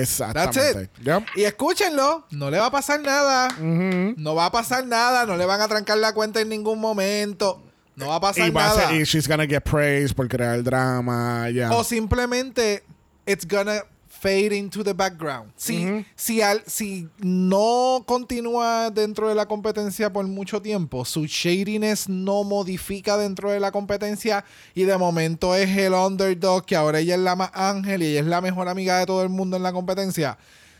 Exactamente. 0.00 0.60
That's 0.60 0.82
it. 0.82 0.90
Yep. 1.04 1.22
Y 1.36 1.44
escúchenlo, 1.44 2.26
no 2.30 2.50
le 2.50 2.58
va 2.58 2.66
a 2.66 2.70
pasar 2.70 3.00
nada. 3.00 3.48
No 3.58 4.34
va 4.34 4.46
a 4.46 4.52
pasar 4.52 4.86
nada, 4.86 5.26
no 5.26 5.36
le 5.36 5.44
van 5.44 5.60
a 5.60 5.68
trancar 5.68 5.98
la 5.98 6.14
cuenta 6.14 6.40
en 6.40 6.48
ningún 6.48 6.80
momento. 6.80 7.62
No 7.96 8.08
va 8.08 8.16
a 8.16 8.20
pasar 8.20 8.48
Y 8.48 8.50
va 8.50 8.64
a 8.64 8.68
nada. 8.68 8.88
ser, 8.88 9.00
y 9.00 9.04
she's 9.04 9.28
gonna 9.28 9.46
get 9.46 9.62
praised 9.62 10.16
por 10.16 10.26
crear 10.26 10.54
el 10.54 10.64
drama, 10.64 11.50
ya. 11.50 11.70
O 11.72 11.84
simplemente 11.84 12.82
it's 13.26 13.46
gonna 13.46 13.82
fade 14.22 14.54
into 14.56 14.84
the 14.84 14.92
background. 14.94 15.50
Si, 15.56 16.04
si, 16.14 16.40
al- 16.42 16.62
si 16.64 17.08
no 17.18 18.04
continúa 18.06 18.88
dentro 18.90 19.28
de 19.28 19.34
la 19.34 19.46
competencia 19.46 20.12
por 20.12 20.24
mucho 20.28 20.62
tiempo, 20.62 21.04
su 21.04 21.26
shadiness 21.26 22.08
no 22.08 22.44
modifica 22.44 23.16
dentro 23.16 23.50
de 23.50 23.58
la 23.58 23.72
competencia 23.72 24.44
y 24.74 24.84
de 24.84 24.96
momento 24.96 25.56
es 25.56 25.76
el 25.76 25.92
underdog, 25.92 26.64
que 26.64 26.76
ahora 26.76 27.00
ella 27.00 27.16
es 27.16 27.20
la 27.20 27.34
más 27.34 27.50
ángel 27.52 28.04
y 28.04 28.06
ella 28.06 28.20
es 28.20 28.26
la 28.26 28.40
mejor 28.40 28.68
amiga 28.68 28.98
de 29.00 29.06
todo 29.06 29.24
el 29.24 29.28
mundo 29.28 29.56
en 29.56 29.64
la 29.64 29.72
competencia, 29.72 30.38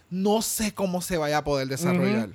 no 0.09 0.41
sé 0.41 0.73
cómo 0.73 1.03
se 1.03 1.17
vaya 1.17 1.39
a 1.39 1.45
poder 1.45 1.67
desarrollar. 1.67 2.29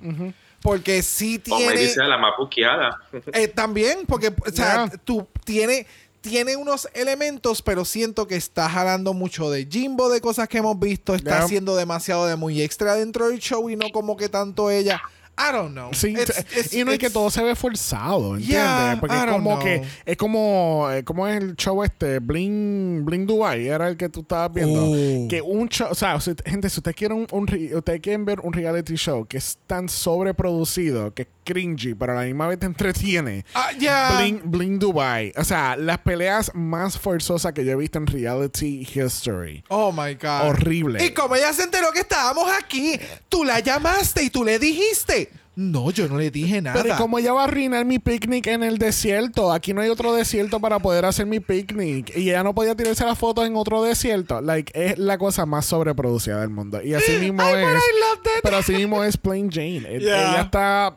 Porque 0.60 1.02
sí 1.04 1.40
Como 1.48 1.60
me 1.60 1.66
tiene... 1.68 1.80
dice 1.82 2.02
la 2.02 2.18
más 2.18 2.32
buqueada. 2.36 2.98
Eh, 3.32 3.46
también, 3.48 4.00
porque, 4.06 4.28
o 4.28 4.50
sea, 4.52 4.86
Yeah. 4.88 4.90
tú 5.04 5.26
tiene, 5.44 5.86
tiene 6.20 6.56
unos 6.56 6.88
elementos, 6.94 7.62
pero 7.62 7.84
siento 7.84 8.26
que 8.26 8.36
está 8.36 8.68
jalando 8.68 9.14
mucho 9.14 9.50
de 9.50 9.66
Jimbo, 9.70 10.08
de 10.10 10.20
cosas 10.20 10.48
que 10.48 10.58
hemos 10.58 10.78
visto. 10.78 11.14
Está 11.14 11.30
Yeah. 11.30 11.44
haciendo 11.44 11.76
demasiado 11.76 12.26
de 12.26 12.36
muy 12.36 12.60
extra 12.62 12.94
dentro 12.94 13.28
del 13.28 13.38
show 13.38 13.68
y 13.70 13.76
no 13.76 13.90
como 13.92 14.16
que 14.16 14.28
tanto 14.28 14.70
ella. 14.70 15.00
I 15.38 15.52
don't 15.52 15.70
know. 15.72 15.90
Sí, 15.92 16.08
It's- 16.16 16.44
it's- 16.56 16.74
y 16.74 16.84
no 16.84 16.90
es 16.92 16.98
que 16.98 17.10
todo 17.10 17.30
se 17.30 17.42
ve 17.42 17.54
forzado, 17.54 18.36
¿entiendes? 18.36 18.48
Yeah, 18.48 18.96
Porque 19.00 19.14
I 19.14 19.18
es 19.20 19.24
como 19.26 19.50
know. 19.54 19.62
que 19.64 19.82
es 20.04 20.16
como 20.16 20.88
eh, 20.90 21.04
como 21.04 21.26
es 21.28 21.36
el 21.36 21.54
show 21.56 21.82
este 21.84 22.18
Bling 22.18 23.04
Bling 23.04 23.26
Dubai 23.26 23.68
era 23.68 23.88
el 23.88 23.96
que 23.96 24.08
tú 24.08 24.20
estabas 24.20 24.52
viendo 24.52 24.84
Oh. 24.90 25.28
que 25.28 25.40
un 25.42 25.68
show, 25.68 25.88
o 25.90 25.94
sea, 25.94 26.18
gente, 26.20 26.68
si 26.68 26.78
ustedes 26.80 26.96
quieren 26.96 27.18
un, 27.18 27.26
un 27.30 27.74
ustedes 27.76 28.00
quieren 28.00 28.24
ver 28.24 28.40
un 28.40 28.52
reality 28.52 28.96
show 28.96 29.24
que 29.26 29.36
es 29.38 29.58
tan 29.66 29.88
sobreproducido, 29.88 31.12
que 31.14 31.22
es 31.22 31.28
cringy, 31.44 31.94
pero 31.94 32.12
a 32.12 32.16
la 32.16 32.22
misma 32.26 32.46
vez 32.46 32.58
te 32.58 32.66
entretiene. 32.66 33.44
Ah, 33.54 33.70
yeah. 33.78 34.18
Bling, 34.18 34.42
Bling 34.44 34.78
Dubai. 34.78 35.32
O 35.36 35.44
sea, 35.44 35.76
las 35.76 35.98
peleas 35.98 36.50
más 36.54 36.98
forzosas 36.98 37.52
que 37.54 37.64
yo 37.64 37.72
he 37.72 37.76
visto 37.76 37.96
en 37.98 38.06
reality 38.06 38.86
history. 38.94 39.64
Oh 39.68 39.90
my 39.90 40.14
God. 40.14 40.50
Horrible. 40.50 41.02
Y 41.04 41.10
como 41.14 41.36
ella 41.36 41.52
se 41.54 41.62
enteró 41.62 41.90
que 41.92 42.00
estábamos 42.00 42.50
aquí, 42.52 42.98
tú 43.30 43.44
la 43.44 43.60
llamaste 43.60 44.22
y 44.24 44.30
tú 44.30 44.44
le 44.44 44.58
dijiste. 44.58 45.27
No, 45.60 45.90
yo 45.90 46.06
no 46.06 46.16
le 46.18 46.30
dije 46.30 46.62
nada. 46.62 46.80
Pero 46.80 46.94
¿y 46.94 46.96
cómo 46.96 47.18
ella 47.18 47.32
va 47.32 47.40
a 47.40 47.44
arruinar 47.44 47.84
mi 47.84 47.98
picnic 47.98 48.46
en 48.46 48.62
el 48.62 48.78
desierto? 48.78 49.52
Aquí 49.52 49.74
no 49.74 49.80
hay 49.80 49.88
otro 49.88 50.14
desierto 50.14 50.60
para 50.60 50.78
poder 50.78 51.04
hacer 51.04 51.26
mi 51.26 51.40
picnic. 51.40 52.16
Y 52.16 52.30
ella 52.30 52.44
no 52.44 52.54
podía 52.54 52.76
tirarse 52.76 53.04
las 53.04 53.18
fotos 53.18 53.44
en 53.44 53.56
otro 53.56 53.82
desierto. 53.82 54.40
Like, 54.40 54.70
es 54.72 54.98
la 54.98 55.18
cosa 55.18 55.46
más 55.46 55.66
sobreproducida 55.66 56.40
del 56.42 56.50
mundo. 56.50 56.80
Y 56.80 56.94
así 56.94 57.10
mismo 57.20 57.42
es. 57.42 57.56
I 57.56 57.64
loved 57.66 58.26
it. 58.36 58.42
Pero 58.44 58.56
así 58.56 58.72
mismo 58.72 59.02
es 59.02 59.16
Plain 59.16 59.50
Jane. 59.50 59.82
Eh, 59.84 59.98
Yeah. 60.00 60.30
Ella 60.30 60.40
está. 60.42 60.96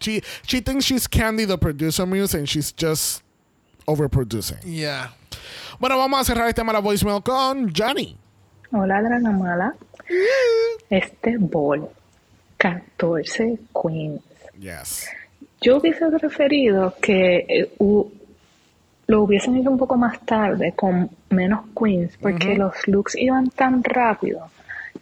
She, 0.00 0.20
she 0.44 0.60
thinks 0.60 0.84
she's 0.86 1.06
Candy, 1.08 1.46
the 1.46 1.56
producer 1.56 2.04
muse, 2.04 2.34
and 2.36 2.48
she's 2.48 2.74
just 2.76 3.22
overproducing. 3.86 4.58
Yeah. 4.64 5.14
Bueno, 5.78 5.96
vamos 5.98 6.20
a 6.20 6.24
cerrar 6.24 6.48
este 6.48 6.64
mala 6.64 6.80
voicemail 6.80 7.22
con 7.22 7.72
Johnny. 7.72 8.16
Hola, 8.72 9.00
Dragamala. 9.00 9.76
Este 10.90 11.36
bol, 11.38 11.88
14 12.64 13.58
queens. 13.74 14.22
Yes. 14.58 15.10
Yo 15.60 15.76
hubiese 15.76 16.06
preferido 16.10 16.94
que 17.00 17.44
eh, 17.46 17.70
lo 17.78 19.22
hubiesen 19.22 19.56
hecho 19.56 19.70
un 19.70 19.76
poco 19.76 19.96
más 19.96 20.18
tarde, 20.24 20.72
con 20.74 21.10
menos 21.28 21.66
queens, 21.78 22.16
porque 22.16 22.54
los 22.54 22.72
looks 22.86 23.16
iban 23.16 23.50
tan 23.50 23.84
rápido 23.84 24.48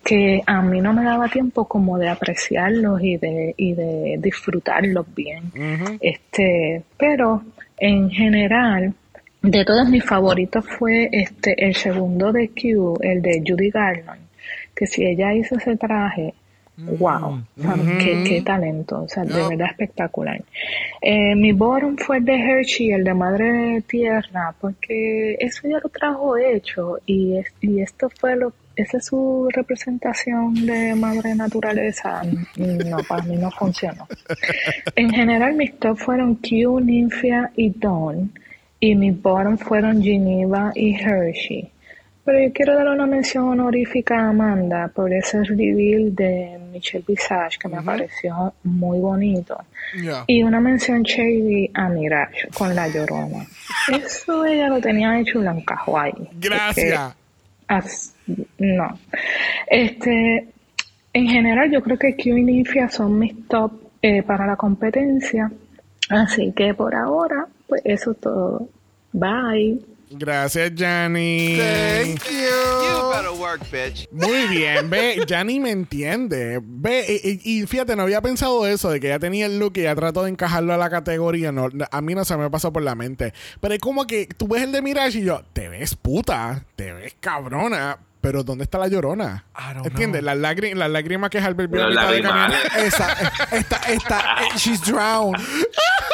que 0.05 0.43
a 0.45 0.61
mí 0.63 0.81
no 0.81 0.93
me 0.93 1.05
daba 1.05 1.29
tiempo 1.29 1.69
como 1.69 1.99
de 1.99 2.09
apreciarlos 2.09 3.01
y 3.01 3.17
de, 3.17 3.55
y 3.57 3.75
de 3.75 4.17
disfrutarlos 4.19 5.07
bien. 5.15 5.53
Este, 6.01 6.83
pero 6.97 7.45
en 7.79 8.11
general, 8.11 8.93
de 9.41 9.65
todos 9.65 9.89
mis 9.89 10.05
favoritos 10.05 10.65
fue 10.79 11.09
este 11.13 11.55
el 11.65 11.77
segundo 11.77 12.33
de 12.33 12.49
Q, 12.49 12.99
el 13.01 13.23
de 13.23 13.41
Judy 13.47 13.71
Garland, 13.71 14.27
que 14.75 14.89
si 14.89 15.05
ella 15.05 15.33
hizo 15.33 15.55
ese 15.57 15.77
traje 15.77 16.35
wow, 16.77 17.43
qué, 17.99 18.25
qué 18.27 18.43
talento, 18.43 19.03
o 19.03 19.09
sea, 19.09 19.25
de 19.25 19.35
verdad 19.49 19.69
espectacular. 19.71 20.43
Eh, 21.01 21.35
mi 21.35 21.53
bottom 21.53 21.97
fue 21.97 22.19
el 22.19 22.25
de 22.25 22.35
Hershey, 22.41 22.91
el 22.93 23.05
de 23.05 23.15
Madre 23.15 23.83
Tierra, 23.87 24.55
porque 24.61 25.37
eso 25.39 25.69
ya 25.69 25.79
lo 25.83 25.89
trajo 25.91 26.37
hecho 26.37 26.99
y, 27.07 27.37
es- 27.37 27.53
y 27.61 27.81
esto 27.81 28.09
fue 28.19 28.37
lo, 28.37 28.53
esa 28.75 28.97
es 28.97 29.05
su 29.07 29.49
representación 29.53 30.55
de 30.67 30.95
Madre 30.95 31.35
Naturaleza. 31.35 32.23
No, 32.57 32.97
para 33.09 33.23
mí 33.25 33.37
no 33.37 33.51
funcionó. 33.51 34.07
En 34.97 35.11
general, 35.11 35.55
mis 35.55 35.79
top 35.79 35.99
fueron 35.99 36.37
Q, 36.37 36.81
Ninfia 36.81 37.51
y 37.57 37.71
Dawn. 37.71 38.33
Y 38.81 38.95
mis 38.97 39.21
bottom 39.23 39.59
fueron 39.59 40.03
Geneva 40.03 40.73
y 40.75 40.95
Hershey. 40.95 41.71
Pero 42.25 42.39
yo 42.41 42.53
quiero 42.53 42.77
dar 42.77 42.89
una 42.89 43.07
mención 43.07 43.49
honorífica 43.49 44.17
a 44.21 44.29
Amanda 44.29 44.89
por 44.95 45.13
ese 45.13 45.43
reveal 45.43 46.15
de 46.15 46.57
Michelle 46.73 47.05
Visage 47.07 47.59
que 47.59 47.69
me 47.69 47.83
pareció 47.83 48.55
muy 48.63 49.01
bonito. 49.01 49.59
Y 50.29 50.43
una 50.45 50.61
mención 50.61 51.03
shady 51.03 51.71
a 51.75 51.89
Mirage 51.89 52.49
con 52.57 52.75
la 52.77 52.87
llorona. 52.87 53.45
Eso 53.93 54.45
ella 54.45 54.69
lo 54.69 54.81
tenía 54.81 55.19
hecho 55.19 55.43
encajó 55.43 55.99
ahí. 55.99 56.13
Gracias. 56.39 57.15
As- 57.67 58.15
no. 58.59 58.99
Este, 59.67 60.47
en 61.13 61.27
general, 61.27 61.71
yo 61.73 61.83
creo 61.83 61.99
que 61.99 62.15
Q 62.15 62.37
y 62.37 62.43
Ninfia 62.43 62.89
son 62.89 63.19
mis 63.19 63.49
top 63.49 63.73
eh, 64.01 64.23
para 64.23 64.47
la 64.47 64.57
competencia. 64.57 65.51
Así 66.09 66.53
que 66.53 66.73
por 66.75 66.95
ahora, 66.95 67.47
pues 67.67 67.83
eso 67.85 68.13
es 68.13 68.21
todo. 68.21 68.69
Bye. 69.13 69.81
Gracias, 70.13 70.73
Jani. 70.77 71.57
Thank 71.59 72.25
You 72.31 73.11
better 73.11 73.31
work, 73.39 73.61
bitch. 73.71 74.09
Muy 74.11 74.47
bien, 74.49 74.89
ve, 74.91 75.25
Jani 75.29 75.59
me 75.61 75.71
entiende. 75.71 76.61
Ve, 76.63 77.05
y, 77.23 77.41
y- 77.43 77.63
y 77.63 77.67
fíjate, 77.67 77.97
no 77.97 78.03
había 78.03 78.21
pensado 78.21 78.67
eso, 78.67 78.91
de 78.91 79.01
que 79.01 79.09
ya 79.09 79.19
tenía 79.19 79.47
el 79.47 79.59
look 79.59 79.73
y 79.77 79.83
ya 79.83 79.95
trató 79.95 80.25
de 80.25 80.31
encajarlo 80.31 80.73
a 80.73 80.77
la 80.77 80.91
categoría. 80.91 81.53
No, 81.53 81.69
a 81.91 82.01
mí 82.01 82.15
no 82.15 82.25
se 82.25 82.37
me 82.37 82.51
pasó 82.51 82.73
por 82.73 82.83
la 82.83 82.95
mente. 82.95 83.33
Pero 83.61 83.75
es 83.75 83.81
como 83.81 84.07
que 84.07 84.27
tú 84.27 84.49
ves 84.49 84.63
el 84.63 84.73
de 84.73 84.83
Mirage 84.83 85.19
y 85.19 85.25
yo, 85.25 85.43
te 85.53 85.69
ves 85.69 85.95
puta, 85.95 86.65
te 86.77 86.93
ves 86.93 87.15
cabrona. 87.21 87.99
Pero 88.21 88.45
¿dónde 88.45 88.63
está 88.63 88.79
la 88.79 88.87
llorona? 88.87 89.47
¿Entiendes? 89.85 90.23
Las, 90.23 90.37
lágrimas, 90.37 90.79
las 90.79 90.91
lágrimas 90.91 91.29
que 91.29 91.39
Albert 91.41 91.73
vio 91.73 91.83
a 91.83 91.87
Los 91.89 91.95
mitad 91.97 92.13
de 92.13 92.23
camino. 92.23 92.55
Esa, 92.79 93.13
esta, 93.51 93.77
esta, 93.89 94.21
eh, 94.45 94.49
she's 94.57 94.81
drowned. 94.83 95.41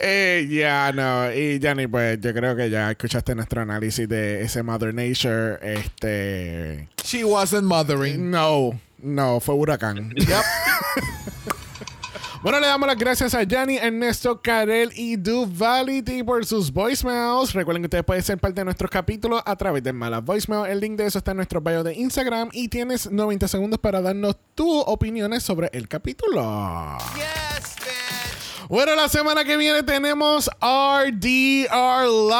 Eh, 0.00 0.46
ya, 0.50 0.92
no. 0.92 1.32
Y 1.32 1.60
Jani, 1.60 1.86
pues 1.86 2.20
yo 2.20 2.32
creo 2.32 2.54
que 2.54 2.70
ya 2.70 2.90
escuchaste 2.90 3.34
nuestro 3.34 3.62
análisis 3.62 4.08
de 4.08 4.42
ese 4.42 4.62
Mother 4.62 4.94
Nature. 4.94 5.58
Este. 5.62 6.88
She 7.04 7.24
wasn't 7.24 7.64
mothering. 7.64 8.30
No, 8.30 8.78
no, 9.02 9.40
fue 9.40 9.54
huracán. 9.54 10.14
Bueno, 12.40 12.60
le 12.60 12.68
damos 12.68 12.86
las 12.86 12.96
gracias 12.96 13.34
a 13.34 13.42
Yanni, 13.42 13.78
Ernesto, 13.78 14.40
Karel 14.40 14.92
y 14.94 15.16
Duvality 15.16 16.22
por 16.22 16.46
sus 16.46 16.72
voicemails. 16.72 17.52
Recuerden 17.52 17.82
que 17.82 17.86
ustedes 17.86 18.04
pueden 18.04 18.22
ser 18.22 18.38
parte 18.38 18.60
de 18.60 18.64
nuestros 18.64 18.92
capítulos 18.92 19.42
a 19.44 19.56
través 19.56 19.82
de 19.82 19.92
Malas 19.92 20.24
Voicemail. 20.24 20.70
El 20.70 20.78
link 20.78 20.96
de 20.96 21.06
eso 21.06 21.18
está 21.18 21.32
en 21.32 21.38
nuestro 21.38 21.60
bio 21.60 21.82
de 21.82 21.94
Instagram 21.94 22.50
y 22.52 22.68
tienes 22.68 23.10
90 23.10 23.48
segundos 23.48 23.80
para 23.80 24.00
darnos 24.00 24.36
tus 24.54 24.84
opiniones 24.86 25.42
sobre 25.42 25.68
el 25.72 25.88
capítulo. 25.88 26.96
Bueno, 28.68 28.94
la 28.94 29.08
semana 29.08 29.44
que 29.44 29.56
viene 29.56 29.82
tenemos 29.82 30.50
RDR 30.60 32.06
Live. 32.06 32.38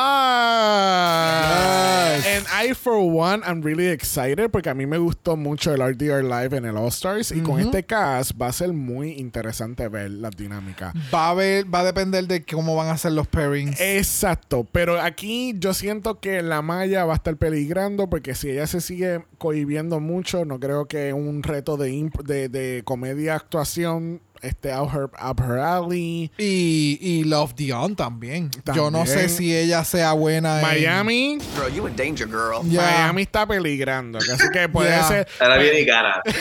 And 2.37 2.47
I, 2.53 2.75
for 2.75 2.99
one, 2.99 3.43
I'm 3.47 3.63
really 3.63 3.87
excited 3.87 4.51
porque 4.51 4.69
a 4.69 4.75
mí 4.75 4.85
me 4.85 4.99
gustó 4.99 5.39
mucho 5.39 5.73
el 5.73 5.81
RDR 5.81 6.23
Live 6.23 6.55
en 6.55 6.67
el 6.67 6.77
All 6.77 6.89
Stars. 6.89 7.33
Y 7.33 7.41
con 7.41 7.59
este 7.61 7.83
cast 7.85 8.33
va 8.39 8.49
a 8.49 8.53
ser 8.53 8.75
muy 8.75 9.13
interesante 9.13 9.89
ver 9.89 10.11
la 10.11 10.29
dinámica. 10.29 10.93
Va 11.15 11.31
a, 11.31 11.35
ver, 11.35 11.65
va 11.73 11.81
a 11.81 11.85
depender 11.85 12.27
de 12.27 12.45
cómo 12.45 12.77
van 12.77 12.89
a 12.89 12.99
ser 12.99 13.13
los 13.13 13.27
pairings. 13.27 13.81
Exacto, 13.81 14.67
pero 14.71 15.01
aquí 15.01 15.55
yo 15.57 15.73
siento 15.73 16.21
que 16.21 16.43
la 16.43 16.61
Maya 16.61 17.07
va 17.07 17.15
a 17.15 17.17
estar 17.17 17.39
peligrando 17.39 18.11
porque 18.11 18.35
si 18.35 18.51
ella 18.51 18.67
se 18.67 18.83
sigue 18.83 19.25
cohibiendo 19.39 19.99
mucho, 19.99 20.45
no 20.45 20.61
creo 20.61 20.85
que 20.85 21.15
un 21.15 21.43
reto 21.43 21.79
de, 21.79 22.11
de, 22.25 22.51
de 22.51 22.83
comedia 22.85 23.35
actuación 23.35 24.21
esté 24.43 24.73
up 24.75 24.91
her, 24.93 25.05
up 25.21 25.41
her 25.41 25.59
alley. 25.59 26.31
Y, 26.39 26.99
y 27.01 27.25
Love 27.25 27.55
Dion 27.55 27.97
también. 27.97 28.51
Yo 28.75 28.91
no 28.91 29.07
sé 29.07 29.29
si 29.29 29.55
ella 29.57 29.85
sea 29.85 30.13
buena 30.13 30.57
en- 30.61 30.67
Miami. 30.67 31.39
Girl, 31.57 31.73
you 31.75 31.87
a 31.87 31.91
danger 31.91 32.27
girl. 32.29 32.63
Miami 32.65 33.23
está 33.23 33.47
peligrando, 33.47 34.19
así 34.19 34.49
que 34.53 34.69
puede 34.69 34.91
Ya. 34.91 35.05
ser. 35.09 35.29
Ahora 35.41 35.59
viene 35.59 35.81
y 35.81 35.85
gana. 35.85 36.23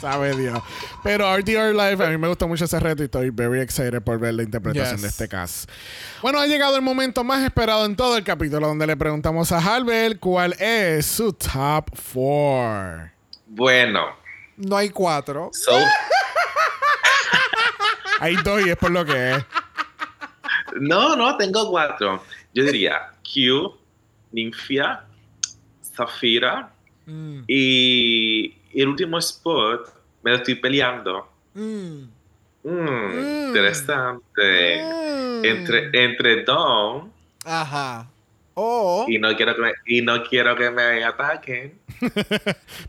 Sabe 0.00 0.34
Dios. 0.36 0.58
Pero 1.04 1.32
RDR 1.36 1.72
Live, 1.72 2.04
a 2.04 2.08
mí 2.08 2.16
me 2.18 2.26
gusta 2.28 2.46
mucho 2.46 2.64
ese 2.64 2.78
reto 2.80 3.02
y 3.02 3.06
estoy 3.06 3.30
very 3.30 3.60
excited 3.60 4.02
por 4.02 4.18
ver 4.18 4.34
la 4.34 4.42
interpretación 4.42 4.96
Yes. 4.96 5.02
de 5.02 5.08
este 5.08 5.28
cast. 5.28 5.70
Bueno, 6.22 6.40
ha 6.40 6.46
llegado 6.46 6.74
el 6.76 6.82
momento 6.82 7.22
más 7.22 7.44
esperado 7.44 7.84
en 7.86 7.94
todo 7.94 8.16
el 8.16 8.24
capítulo 8.24 8.66
donde 8.66 8.86
le 8.86 8.96
preguntamos 8.96 9.52
a 9.52 9.58
Halbert 9.58 10.18
cuál 10.18 10.54
es 10.58 11.06
su 11.06 11.32
top 11.32 11.90
4. 12.12 13.10
Bueno, 13.46 14.00
No 14.56 14.76
hay 14.76 14.90
cuatro. 14.90 15.50
so, 15.52 15.72
Hay 18.20 18.36
dos 18.36 18.64
y 18.64 18.70
es 18.70 18.76
por 18.76 18.90
lo 18.90 19.04
que 19.04 19.32
es. 19.32 19.44
no, 20.80 21.16
no, 21.16 21.36
tengo 21.36 21.68
cuatro. 21.70 22.22
Yo 22.54 22.64
diría 22.64 23.12
Q, 23.22 23.76
Ninfia, 24.32 25.04
Zafira 25.94 26.70
Mm. 27.04 27.42
y 27.48 28.54
el 28.74 28.86
último 28.88 29.18
spot 29.18 29.92
me 30.22 30.30
lo 30.30 30.36
estoy 30.36 30.54
peleando. 30.54 31.28
Mm. 31.54 32.04
Mm, 32.62 33.46
Interesante. 33.48 34.80
Mm. 34.84 35.44
Entre, 35.44 36.04
entre 36.04 36.44
Dawn 36.44 37.12
Ajá. 37.44 38.06
O. 38.54 39.06
y 39.08 39.18
no 39.18 39.34
quiero 39.36 39.54
que 39.54 39.62
me, 39.62 39.72
y 39.86 40.02
no 40.02 40.22
quiero 40.24 40.54
que 40.56 40.70
me 40.70 41.04
ataquen. 41.04 41.78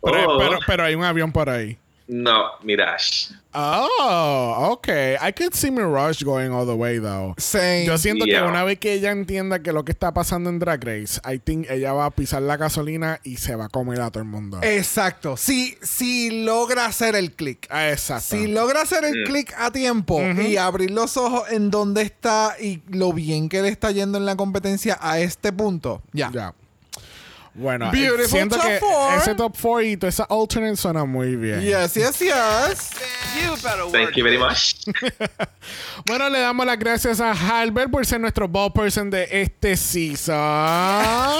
Pero, 0.01 0.35
o- 0.35 0.39
pero, 0.39 0.59
pero 0.65 0.83
hay 0.83 0.95
un 0.95 1.03
avión 1.03 1.31
por 1.31 1.49
ahí. 1.49 1.77
No, 2.07 2.43
Mirage. 2.63 3.31
Oh, 3.55 4.69
okay. 4.73 5.15
I 5.21 5.31
could 5.31 5.53
see 5.53 5.69
Mirage 5.71 6.23
going 6.23 6.51
all 6.51 6.65
the 6.65 6.75
way 6.75 6.97
though. 6.99 7.33
Same. 7.37 7.85
Yo 7.85 7.97
siento 7.97 8.25
Yeah. 8.25 8.41
que 8.41 8.47
una 8.49 8.63
vez 8.63 8.79
que 8.79 8.93
ella 8.93 9.11
entienda 9.11 9.59
que 9.61 9.71
lo 9.71 9.83
que 9.85 9.91
está 9.91 10.13
pasando 10.13 10.49
en 10.49 10.59
Drag 10.59 10.83
Race, 10.83 11.19
I 11.23 11.37
think 11.39 11.69
ella 11.69 11.93
va 11.93 12.05
a 12.05 12.11
pisar 12.11 12.41
la 12.41 12.57
gasolina 12.57 13.19
y 13.23 13.37
se 13.37 13.55
va 13.55 13.65
a 13.65 13.69
comer 13.69 14.01
a 14.01 14.09
todo 14.11 14.23
el 14.23 14.29
mundo. 14.29 14.59
Exacto. 14.63 15.37
Si, 15.37 15.77
si 15.81 16.43
logra 16.43 16.85
hacer 16.85 17.15
el 17.15 17.31
click. 17.33 17.67
Ah, 17.69 17.89
Exacto. 17.91 18.35
Si 18.35 18.47
logra 18.47 18.81
hacer 18.81 19.05
el 19.05 19.21
Mm. 19.23 19.25
click 19.25 19.53
a 19.57 19.71
tiempo 19.71 20.19
y 20.21 20.57
abrir 20.57 20.91
los 20.91 21.15
ojos 21.17 21.43
en 21.51 21.69
dónde 21.69 22.01
está 22.01 22.55
y 22.59 22.81
lo 22.89 23.13
bien 23.13 23.49
que 23.49 23.61
le 23.61 23.69
está 23.69 23.91
yendo 23.91 24.17
en 24.17 24.25
la 24.25 24.35
competencia 24.35 24.97
a 25.01 25.19
este 25.19 25.51
punto, 25.53 26.01
ya. 26.11 26.31
Ya. 26.33 26.53
Bueno, 27.55 27.91
Beautiful 27.91 28.27
siento 28.27 28.55
top 28.55 28.65
que 28.65 28.79
four. 28.79 29.13
ese 29.19 29.35
top 29.35 29.55
4 29.61 29.81
y 29.83 29.97
toda 29.97 30.09
esa 30.09 30.23
alternate 30.29 30.75
suena 30.75 31.05
muy 31.05 31.35
bien. 31.35 31.61
Yes, 31.61 31.93
yes, 31.93 32.19
yes. 32.19 32.89
You 33.45 33.51
better 33.55 33.83
work. 33.83 33.91
Thank 33.91 34.15
you 34.15 34.23
very 34.23 34.37
much. 34.39 34.75
Bueno, 36.05 36.29
le 36.29 36.39
damos 36.39 36.65
las 36.65 36.77
gracias 36.77 37.21
a 37.21 37.31
Halbert 37.31 37.89
por 37.89 38.05
ser 38.05 38.19
nuestro 38.19 38.47
ball 38.49 38.73
person 38.73 39.09
de 39.09 39.27
este 39.31 39.77
season. 39.77 40.35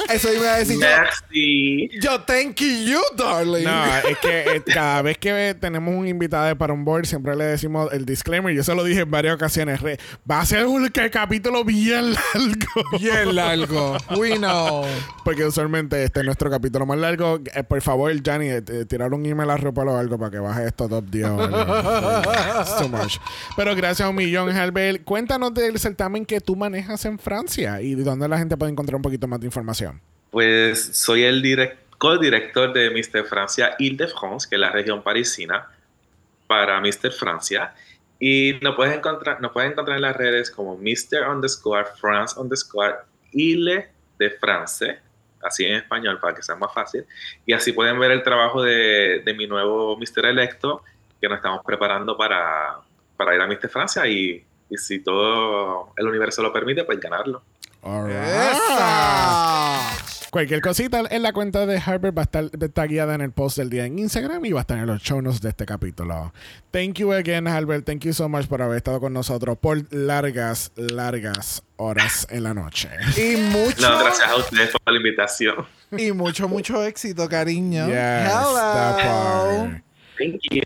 Eso 0.10 0.34
iba 0.34 0.54
a 0.54 0.58
decir 0.60 0.76
yo. 0.80 0.88
Merci. 0.88 1.90
Yo, 2.02 2.22
thank 2.22 2.56
you, 2.62 3.00
darling. 3.18 3.64
No, 3.66 3.86
es 4.10 4.18
que 4.20 4.64
cada 4.74 5.02
vez 5.02 5.18
que 5.18 5.56
tenemos 5.60 5.94
un 5.94 6.08
invitado 6.08 6.56
para 6.58 6.72
un 6.74 6.86
board, 6.86 7.06
siempre 7.06 7.36
le 7.36 7.46
decimos 7.46 7.90
el 7.92 8.06
disclaimer. 8.06 8.54
Yo 8.54 8.64
se 8.64 8.74
lo 8.74 8.84
dije 8.84 9.02
en 9.02 9.12
varias 9.12 9.36
ocasiones. 9.36 9.82
re, 9.82 10.00
va 10.30 10.40
a 10.42 10.46
ser 10.46 10.66
un 10.66 10.88
ca- 10.90 11.10
capítulo 11.12 11.64
bien 11.66 12.14
largo. 12.14 13.00
Bien 13.00 13.36
largo. 13.36 13.98
We 14.18 14.38
know. 14.38 14.86
Porque 15.26 15.44
usualmente 15.46 16.03
este 16.04 16.20
es 16.20 16.26
nuestro 16.26 16.50
capítulo 16.50 16.86
más 16.86 16.98
largo. 16.98 17.40
Eh, 17.54 17.64
por 17.64 17.82
favor, 17.82 18.12
Johnny, 18.26 18.48
eh, 18.50 18.64
eh, 18.68 18.86
tirar 18.86 19.14
un 19.14 19.26
email 19.26 19.50
a 19.50 19.58
ropa 19.58 19.84
o 19.84 19.98
algo 19.98 20.18
para 20.18 20.32
que 20.32 20.40
baje 20.40 20.66
esto 20.68 20.88
top 20.88 21.06
10. 21.06 21.26
o 21.30 21.42
algo. 21.42 21.58
It's 22.62 22.78
too 22.78 22.88
much. 22.90 23.18
Pero 23.56 23.76
gracias 23.76 24.02
a 24.06 24.10
un 24.10 24.16
millón, 24.16 24.50
Albert. 24.50 25.04
Cuéntanos 25.04 25.54
del 25.54 25.80
certamen 25.80 26.26
que 26.26 26.40
tú 26.42 26.56
manejas 26.56 27.04
en 27.06 27.18
Francia 27.20 27.82
y 27.82 27.96
de 27.96 28.04
dónde 28.04 28.28
la 28.28 28.38
gente 28.38 28.56
puede 28.58 28.72
encontrar 28.72 28.96
un 28.98 29.02
poquito 29.02 29.28
más 29.28 29.40
de 29.40 29.46
información. 29.48 30.02
Pues 30.32 30.80
soy 30.98 31.24
el 31.24 31.42
direct- 31.44 31.78
co-director 31.98 32.74
de 32.74 32.90
Mr. 32.90 33.24
Francia 33.26 33.76
Ile-de-France, 33.80 34.48
que 34.50 34.56
es 34.56 34.60
la 34.60 34.72
región 34.72 35.02
parisina, 35.04 35.68
para 36.48 36.82
Mr. 36.82 37.12
Francia. 37.12 37.74
Y 38.20 38.60
nos 38.62 38.76
puedes 38.76 38.96
encontrar, 38.96 39.42
nos 39.42 39.52
pueden 39.52 39.72
encontrar 39.72 39.98
en 39.98 40.02
las 40.02 40.16
redes 40.16 40.50
como 40.52 40.78
Mr. 40.78 41.28
underscore 41.30 41.86
France 42.00 42.40
underscore 42.40 42.96
Ile 43.32 43.90
de 44.20 44.30
France, 44.32 45.00
así 45.44 45.66
en 45.66 45.76
español 45.76 46.20
para 46.20 46.36
que 46.36 46.44
sea 46.44 46.56
más 46.56 46.74
fácil. 46.74 47.06
Y 47.46 47.54
así 47.54 47.72
pueden 47.74 48.00
ver 48.00 48.12
el 48.12 48.24
trabajo 48.24 48.62
de, 48.62 49.22
de 49.24 49.34
mi 49.34 49.48
nuevo 49.48 49.98
Mr. 49.98 50.26
Electo, 50.26 50.84
que 51.20 51.28
nos 51.28 51.38
estamos 51.38 51.62
preparando 51.66 52.18
para, 52.18 52.78
para 53.18 53.36
ir 53.36 53.42
a 53.42 53.48
Mr. 53.48 53.70
Francia 53.70 54.08
y, 54.08 54.46
y 54.70 54.78
si 54.78 55.00
todo 55.00 55.94
el 55.98 56.08
universo 56.08 56.42
lo 56.42 56.52
permite, 56.52 56.84
pues 56.84 57.00
ganarlo. 57.00 57.44
All 57.82 58.08
right. 58.08 58.24
Cualquier 60.34 60.62
cosita 60.62 61.04
en 61.12 61.22
la 61.22 61.32
cuenta 61.32 61.68
de 61.68 61.78
Harper 61.78 62.18
va 62.18 62.24
a 62.24 62.26
estar 62.26 62.50
tagueada 62.74 63.14
en 63.14 63.22
el 63.22 63.32
post 63.32 63.56
del 63.60 63.70
día 63.70 63.86
en 63.86 64.00
Instagram 64.00 64.44
y 64.46 64.52
va 64.52 64.62
a 64.62 64.64
estar 64.64 64.80
en 64.80 64.88
los 64.88 65.00
show 65.00 65.22
notes 65.22 65.42
de 65.42 65.50
este 65.50 65.64
capítulo. 65.68 66.34
Thank 66.72 66.96
you 66.96 67.14
again, 67.14 67.48
Albert. 67.48 67.86
Thank 67.86 68.00
you 68.06 68.14
so 68.14 68.28
much 68.28 68.48
por 68.48 68.60
haber 68.64 68.78
estado 68.78 69.00
con 69.00 69.14
nosotros 69.14 69.60
por 69.60 69.94
largas, 69.94 70.72
largas 70.76 71.62
horas 71.76 72.26
en 72.32 72.42
la 72.42 72.56
noche. 72.56 72.90
Y 73.16 73.36
mucho, 73.36 73.88
No, 73.88 74.00
gracias 74.00 74.28
a 74.28 74.36
ustedes 74.38 74.72
por 74.72 74.92
la 74.92 74.98
invitación. 74.98 75.68
y 75.96 76.12
mucho, 76.14 76.50
mucho 76.50 76.84
éxito, 76.84 77.30
cariño. 77.30 77.86
Yes, 77.86 78.32
Hello. 78.32 79.82
Thank 80.18 80.40
you. 80.50 80.64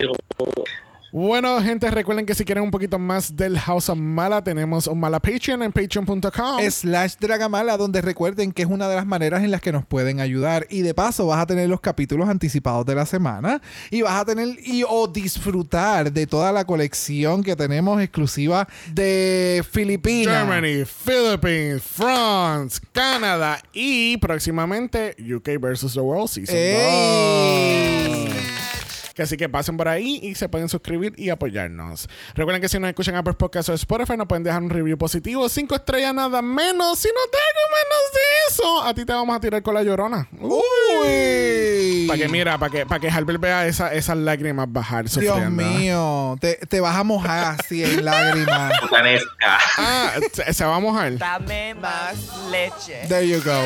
Bueno, 1.11 1.61
gente, 1.61 1.89
recuerden 1.89 2.25
que 2.25 2.35
si 2.35 2.43
quieren 2.43 2.63
un 2.63 2.71
poquito 2.71 2.99
más 2.99 3.35
del 3.35 3.57
House 3.59 3.89
of 3.89 3.97
Mala, 3.97 4.43
tenemos 4.43 4.87
un 4.87 4.99
Mala 4.99 5.19
Patreon 5.19 5.63
en 5.63 5.71
patreon.com. 5.71 6.59
Slash 6.69 7.15
Dragamala, 7.19 7.77
donde 7.77 8.01
recuerden 8.01 8.51
que 8.51 8.63
es 8.63 8.67
una 8.67 8.89
de 8.89 8.95
las 8.95 9.05
maneras 9.05 9.43
en 9.43 9.51
las 9.51 9.61
que 9.61 9.71
nos 9.71 9.85
pueden 9.85 10.19
ayudar. 10.19 10.67
Y 10.69 10.81
de 10.81 10.93
paso 10.93 11.27
vas 11.27 11.39
a 11.39 11.45
tener 11.47 11.69
los 11.69 11.79
capítulos 11.79 12.27
anticipados 12.27 12.85
de 12.85 12.95
la 12.95 13.05
semana. 13.05 13.61
Y 13.89 14.01
vas 14.01 14.19
a 14.19 14.25
tener 14.25 14.57
y 14.65 14.83
o 14.87 15.07
disfrutar 15.07 16.11
de 16.11 16.27
toda 16.27 16.51
la 16.51 16.65
colección 16.65 17.43
que 17.43 17.55
tenemos 17.55 18.01
exclusiva 18.01 18.67
de 18.91 19.63
Filipinas. 19.71 20.45
Germany, 20.45 20.85
Philippines, 20.85 21.81
France, 21.81 22.81
Canadá 22.91 23.61
y 23.73 24.17
próximamente 24.17 25.15
UK 25.19 25.59
versus 25.59 25.93
the 25.93 26.01
World 26.01 26.27
Season 26.27 26.55
¡Ey! 26.55 28.27
2. 28.27 28.66
Que 29.17 29.23
así 29.23 29.35
que 29.35 29.49
pasen 29.49 29.75
por 29.77 29.87
ahí 29.87 30.19
y 30.21 30.35
se 30.35 30.47
pueden 30.47 30.69
suscribir 30.69 31.11
y 31.17 31.29
apoyarnos. 31.31 32.07
Recuerden 32.35 32.61
que 32.61 32.69
si 32.69 32.77
nos 32.77 32.87
escuchan 32.87 33.15
Apple 33.15 33.33
Podcasts 33.33 33.67
o 33.69 33.73
Spotify, 33.73 34.15
nos 34.15 34.27
pueden 34.27 34.43
dejar 34.43 34.61
un 34.61 34.69
review 34.69 34.95
positivo. 34.95 35.49
Cinco 35.49 35.73
estrellas 35.73 36.13
nada 36.13 36.43
menos. 36.43 36.99
Si 36.99 37.07
no 37.07 37.21
tengo 37.31 37.63
menos 37.73 38.13
de 38.13 38.19
eso, 38.53 38.83
a 38.83 38.93
ti 38.93 39.05
te 39.05 39.13
vamos 39.13 39.35
a 39.35 39.39
tirar 39.39 39.63
con 39.63 39.73
la 39.73 39.81
llorona. 39.81 40.29
Uy. 40.39 42.05
Para 42.07 42.19
que 42.19 42.29
mira, 42.29 42.59
para 42.59 42.71
que, 42.71 42.85
para 42.85 42.99
que 42.99 43.09
Albert 43.09 43.41
vea 43.41 43.65
esa- 43.65 43.91
esas 43.91 44.17
lágrimas 44.17 44.67
bajar 44.71 45.05
Dios 45.09 45.49
mío, 45.49 46.35
te, 46.39 46.55
te 46.67 46.79
vas 46.79 46.95
a 46.95 47.03
mojar 47.03 47.57
así 47.59 47.83
en 47.83 48.05
lágrimas. 48.05 48.71
Ah, 49.79 50.11
se, 50.31 50.53
se 50.53 50.63
va 50.65 50.75
a 50.75 50.79
mojar. 50.79 51.17
Dame 51.17 51.73
más 51.75 52.15
leche. 52.51 53.01
There 53.07 53.27
you 53.27 53.41
go. 53.43 53.63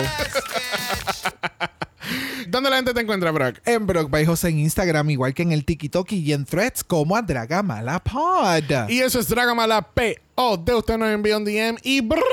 ¿Dónde 2.48 2.70
la 2.70 2.76
gente 2.78 2.94
te 2.94 3.02
encuentra, 3.02 3.32
Brock? 3.32 3.60
En 3.66 3.88
Brock 3.88 4.10
by 4.10 4.26
José 4.26 4.50
en 4.50 4.60
Instagram, 4.60 5.10
igual 5.10 5.34
que 5.34 5.44
en 5.44 5.52
el 5.52 5.64
TikTok 5.64 6.12
y 6.12 6.34
en 6.34 6.46
Threads 6.46 6.84
como 6.84 7.16
a 7.16 7.22
Dragamala 7.22 8.04
Pod. 8.04 8.90
Y 8.90 9.00
eso 9.00 9.20
es 9.20 9.28
Dragamala 9.30 9.82
P. 9.82 10.20
O 10.36 10.58
de 10.58 10.74
usted 10.74 10.98
nos 10.98 11.10
envía 11.10 11.38
un 11.38 11.46
DM 11.46 11.78
y 11.84 12.02
Brock, 12.02 12.24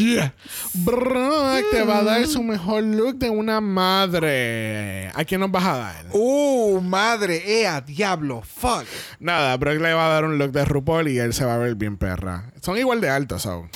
Yeah. 0.00 0.34
Brock 0.74 1.64
te 1.70 1.82
va 1.82 1.98
a 1.98 2.02
dar 2.02 2.26
su 2.26 2.42
mejor 2.42 2.82
look 2.82 3.16
de 3.16 3.30
una 3.30 3.60
madre. 3.60 5.08
¿A 5.14 5.24
quién 5.24 5.40
nos 5.40 5.50
vas 5.50 5.64
a 5.64 5.76
dar? 5.78 6.06
Uh, 6.12 6.80
madre, 6.80 7.60
ea, 7.60 7.80
diablo, 7.80 8.42
fuck. 8.42 8.84
Nada, 9.20 9.56
Brock 9.56 9.80
le 9.80 9.92
va 9.94 10.06
a 10.06 10.12
dar 10.12 10.24
un 10.24 10.36
look 10.36 10.50
de 10.52 10.64
RuPaul 10.64 11.08
y 11.08 11.18
él 11.18 11.32
se 11.32 11.44
va 11.44 11.54
a 11.54 11.58
ver 11.58 11.74
bien 11.74 11.96
perra. 11.96 12.52
Son 12.60 12.76
igual 12.76 13.00
de 13.00 13.08
altos, 13.08 13.42
so. 13.42 13.68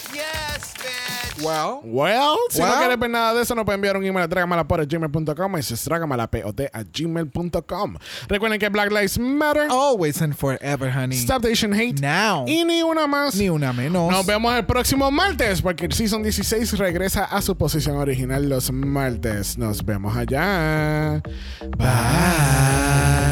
Well, 1.40 1.80
Well, 1.84 2.36
si 2.50 2.60
no 2.60 2.76
quieres 2.78 2.98
ver 2.98 3.10
nada 3.10 3.34
de 3.34 3.42
eso, 3.42 3.54
nos 3.54 3.64
pueden 3.64 3.78
enviar 3.78 3.96
un 3.96 4.04
email 4.04 4.24
a 4.24 4.28
dragamalapod.gmail.com. 4.28 5.56
Eso 5.56 5.74
es 5.74 5.84
dragamalapod 5.84 6.60
a 6.72 6.82
gmail.com. 6.82 7.96
Recuerden 8.28 8.58
que 8.58 8.68
Black 8.68 8.90
Lives 8.92 9.18
Matter. 9.18 9.68
always 9.70 10.20
and 10.20 10.34
forever, 10.34 10.90
honey. 10.90 11.16
Stop 11.16 11.42
the 11.42 11.50
Asian 11.52 11.72
Hate. 11.72 12.00
Now. 12.00 12.44
Y 12.46 12.64
ni 12.64 12.82
una 12.82 13.06
más. 13.06 13.34
Ni 13.34 13.48
una 13.48 13.72
menos. 13.72 14.10
Nos 14.10 14.26
vemos 14.26 14.54
el 14.54 14.66
próximo 14.66 15.10
martes 15.10 15.62
porque 15.62 15.86
el 15.86 15.92
Season 15.92 16.22
16 16.22 16.78
regresa 16.78 17.24
a 17.24 17.40
su 17.40 17.56
posición 17.56 17.96
original 17.96 18.48
los 18.48 18.70
martes. 18.70 19.56
Nos 19.56 19.84
vemos 19.84 20.16
allá. 20.16 21.22
Bye. 21.78 23.31